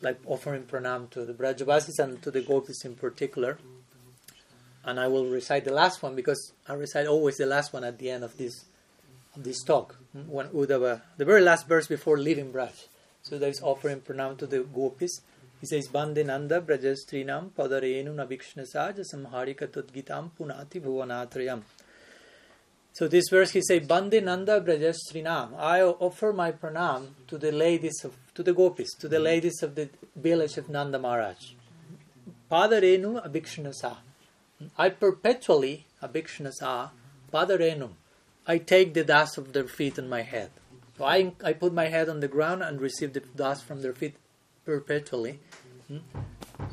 like 0.02 0.20
offering 0.26 0.64
pranam 0.64 1.10
to 1.12 1.26
the 1.26 1.34
Brajavasis 1.34 2.00
and 2.00 2.22
to 2.22 2.32
the 2.32 2.42
gopis 2.42 2.86
in 2.86 2.96
particular. 2.96 3.58
And 4.86 5.00
I 5.00 5.08
will 5.08 5.26
recite 5.26 5.66
the 5.66 5.74
last 5.74 6.02
one 6.02 6.16
because 6.16 6.54
I 6.68 6.74
recite 6.74 7.08
always 7.08 7.36
the 7.36 7.46
last 7.46 7.74
one 7.74 7.84
at 7.84 8.00
the 8.00 8.10
end 8.10 8.24
of 8.24 8.38
this 8.38 8.66
of 9.36 9.44
this 9.44 9.62
talk. 9.64 9.98
When 10.14 10.48
Uddhava, 10.48 11.02
the 11.18 11.26
very 11.26 11.42
last 11.42 11.68
verse 11.68 11.88
before 11.88 12.18
leaving 12.18 12.54
Braj. 12.54 12.88
So 13.30 13.38
there 13.38 13.50
is 13.50 13.62
offering 13.62 14.00
pranam 14.00 14.38
to 14.38 14.48
the 14.48 14.64
gopis. 14.64 15.20
He 15.60 15.66
says, 15.66 15.90
Bande 15.90 16.26
Nanda 16.26 16.62
Brajastrinam 16.62 17.50
Padarenu 17.52 18.16
Navikshnasa 18.16 18.98
Samharika 19.14 19.68
Tudgitam 19.68 20.30
Punati 20.40 20.80
Bhuvanatrayam. 20.80 21.62
So 22.94 23.10
this 23.10 23.26
verse 23.30 23.52
he 23.52 23.62
says, 23.62 23.86
Bande 23.86 24.24
Nanda 24.24 24.62
Brajastrinam. 24.62 25.60
I 25.60 25.82
offer 25.82 26.32
my 26.32 26.54
pranam 26.54 27.08
to 27.28 27.38
the 27.38 27.52
ladies 27.52 28.06
of 28.06 28.16
to 28.34 28.44
the 28.44 28.54
gopis, 28.54 28.94
to 29.00 29.10
the 29.10 29.20
ladies 29.20 29.62
of 29.62 29.76
the 29.76 29.90
village 30.16 30.58
of 30.58 30.70
Nanda 30.70 30.98
Maharaj. 30.98 31.52
Padarenu 32.50 33.28
Abhikshnasa. 33.28 33.98
I 34.78 34.88
perpetually 34.88 35.86
Abhikshnasa 36.02 36.92
Padarenu. 37.34 37.90
I 38.46 38.60
take 38.60 38.94
the 38.94 39.04
dust 39.04 39.38
of 39.38 39.52
their 39.52 39.68
feet 39.68 40.00
on 40.00 40.08
my 40.08 40.22
head. 40.22 40.52
So 40.98 41.06
I, 41.06 41.34
I 41.44 41.54
put 41.54 41.74
my 41.74 41.88
head 41.88 42.10
on 42.10 42.20
the 42.22 42.28
ground 42.28 42.64
and 42.64 42.82
receive 42.82 43.14
the 43.14 43.20
dust 43.20 43.66
from 43.66 43.82
their 43.82 43.94
feet 43.94 44.16
perpetually. 44.66 45.40
Hmm? 45.88 45.98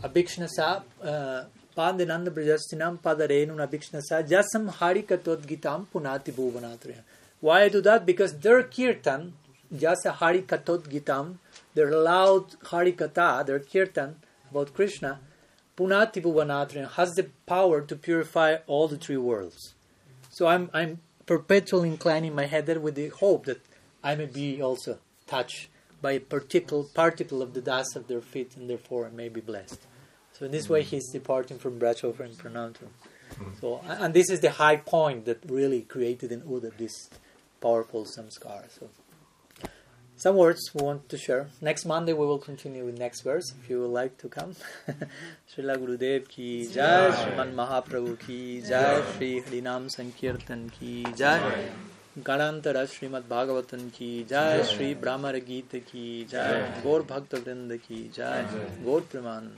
Abhikshnasa 0.02 0.82
uh, 1.02 1.44
Pandananda 1.76 2.28
Brajastinam 2.28 2.98
Padarenu 3.00 3.56
Abhikshnasa 3.56 4.26
Jasam 4.26 4.72
Harikatot 4.72 5.42
Gitam 5.42 5.86
Punati 5.92 6.32
Bhuvanatriya. 6.32 7.00
Why 7.40 7.64
I 7.64 7.68
do 7.68 7.82
that? 7.82 8.06
Because 8.06 8.38
their 8.38 8.62
kirtan, 8.62 9.34
Jasa 9.74 10.14
Harikatot 10.16 10.88
Gitam, 10.88 11.36
their 11.74 11.90
loud 11.90 12.52
Harikatha, 12.60 13.44
their 13.44 13.58
kirtan 13.58 14.16
about 14.50 14.72
Krishna, 14.72 15.20
Punati 15.76 16.22
Bhuvanatriya 16.22 16.92
has 16.92 17.12
the 17.14 17.24
power 17.46 17.82
to 17.82 17.94
purify 17.94 18.56
all 18.66 18.88
the 18.88 18.96
three 18.96 19.18
worlds. 19.18 19.74
So 20.30 20.46
I'm, 20.46 20.70
I'm 20.72 21.00
perpetually 21.26 21.90
inclining 21.90 22.34
my 22.34 22.46
head 22.46 22.66
there 22.66 22.80
with 22.80 22.94
the 22.94 23.08
hope 23.08 23.44
that 23.46 23.60
I 24.04 24.14
may 24.14 24.26
be 24.26 24.62
also 24.62 24.98
touched 25.26 25.68
by 26.02 26.12
a 26.12 26.20
particle, 26.20 26.84
particle 26.94 27.40
of 27.40 27.54
the 27.54 27.62
dust 27.62 27.96
of 27.96 28.06
their 28.06 28.20
feet 28.20 28.56
and 28.56 28.68
therefore 28.68 29.06
I 29.06 29.10
may 29.10 29.30
be 29.30 29.40
blessed. 29.40 29.80
So 30.34 30.44
in 30.44 30.52
this 30.52 30.68
way 30.68 30.82
mm. 30.82 30.86
he's 30.86 31.10
departing 31.10 31.58
from 31.58 31.80
Brajova 31.80 32.20
and 32.20 32.36
Pranantam. 32.36 32.90
Mm. 33.36 33.60
So 33.60 33.80
and 33.86 34.12
this 34.12 34.28
is 34.28 34.40
the 34.40 34.50
high 34.50 34.76
point 34.76 35.24
that 35.24 35.38
really 35.48 35.80
created 35.82 36.30
in 36.30 36.42
Uddhava 36.42 36.76
this 36.76 37.08
powerful 37.62 38.04
samskara. 38.04 38.70
So 38.78 38.90
some 40.16 40.36
words 40.36 40.60
we 40.74 40.84
want 40.84 41.08
to 41.08 41.16
share. 41.16 41.48
Next 41.62 41.86
Monday 41.86 42.12
we 42.12 42.26
will 42.26 42.38
continue 42.38 42.84
with 42.84 42.98
next 42.98 43.22
verse 43.22 43.54
if 43.58 43.70
you 43.70 43.80
would 43.80 43.90
like 44.02 44.18
to 44.18 44.28
come. 44.28 44.54
Srila 45.50 45.78
Gurudev 45.78 46.28
ki 46.28 46.68
jai, 46.68 47.10
Sriman 47.10 47.54
Mahaprabhu 47.54 48.20
ki 48.20 48.60
jai, 48.60 49.02
Sri 49.16 49.40
Harinam 49.40 49.90
Sankirtan 49.96 50.70
ki 50.78 51.06
jai. 51.16 51.40
गणांतरा 52.16 52.84
Shrimad 52.88 53.22
भागवतन 53.30 53.88
की 53.88 54.08
जय 54.30 54.62
श्री 54.64 54.92
ब्राह्मण 54.94 55.36
गीत 55.46 55.74
की 55.86 56.26
जय 56.30 56.60
गौर 56.84 57.02
भक्त 57.02 57.34
वृंद 57.34 57.72
की 57.78 58.02
जय 58.16 58.44
गौर 58.84 59.00
प्रमाण 59.12 59.48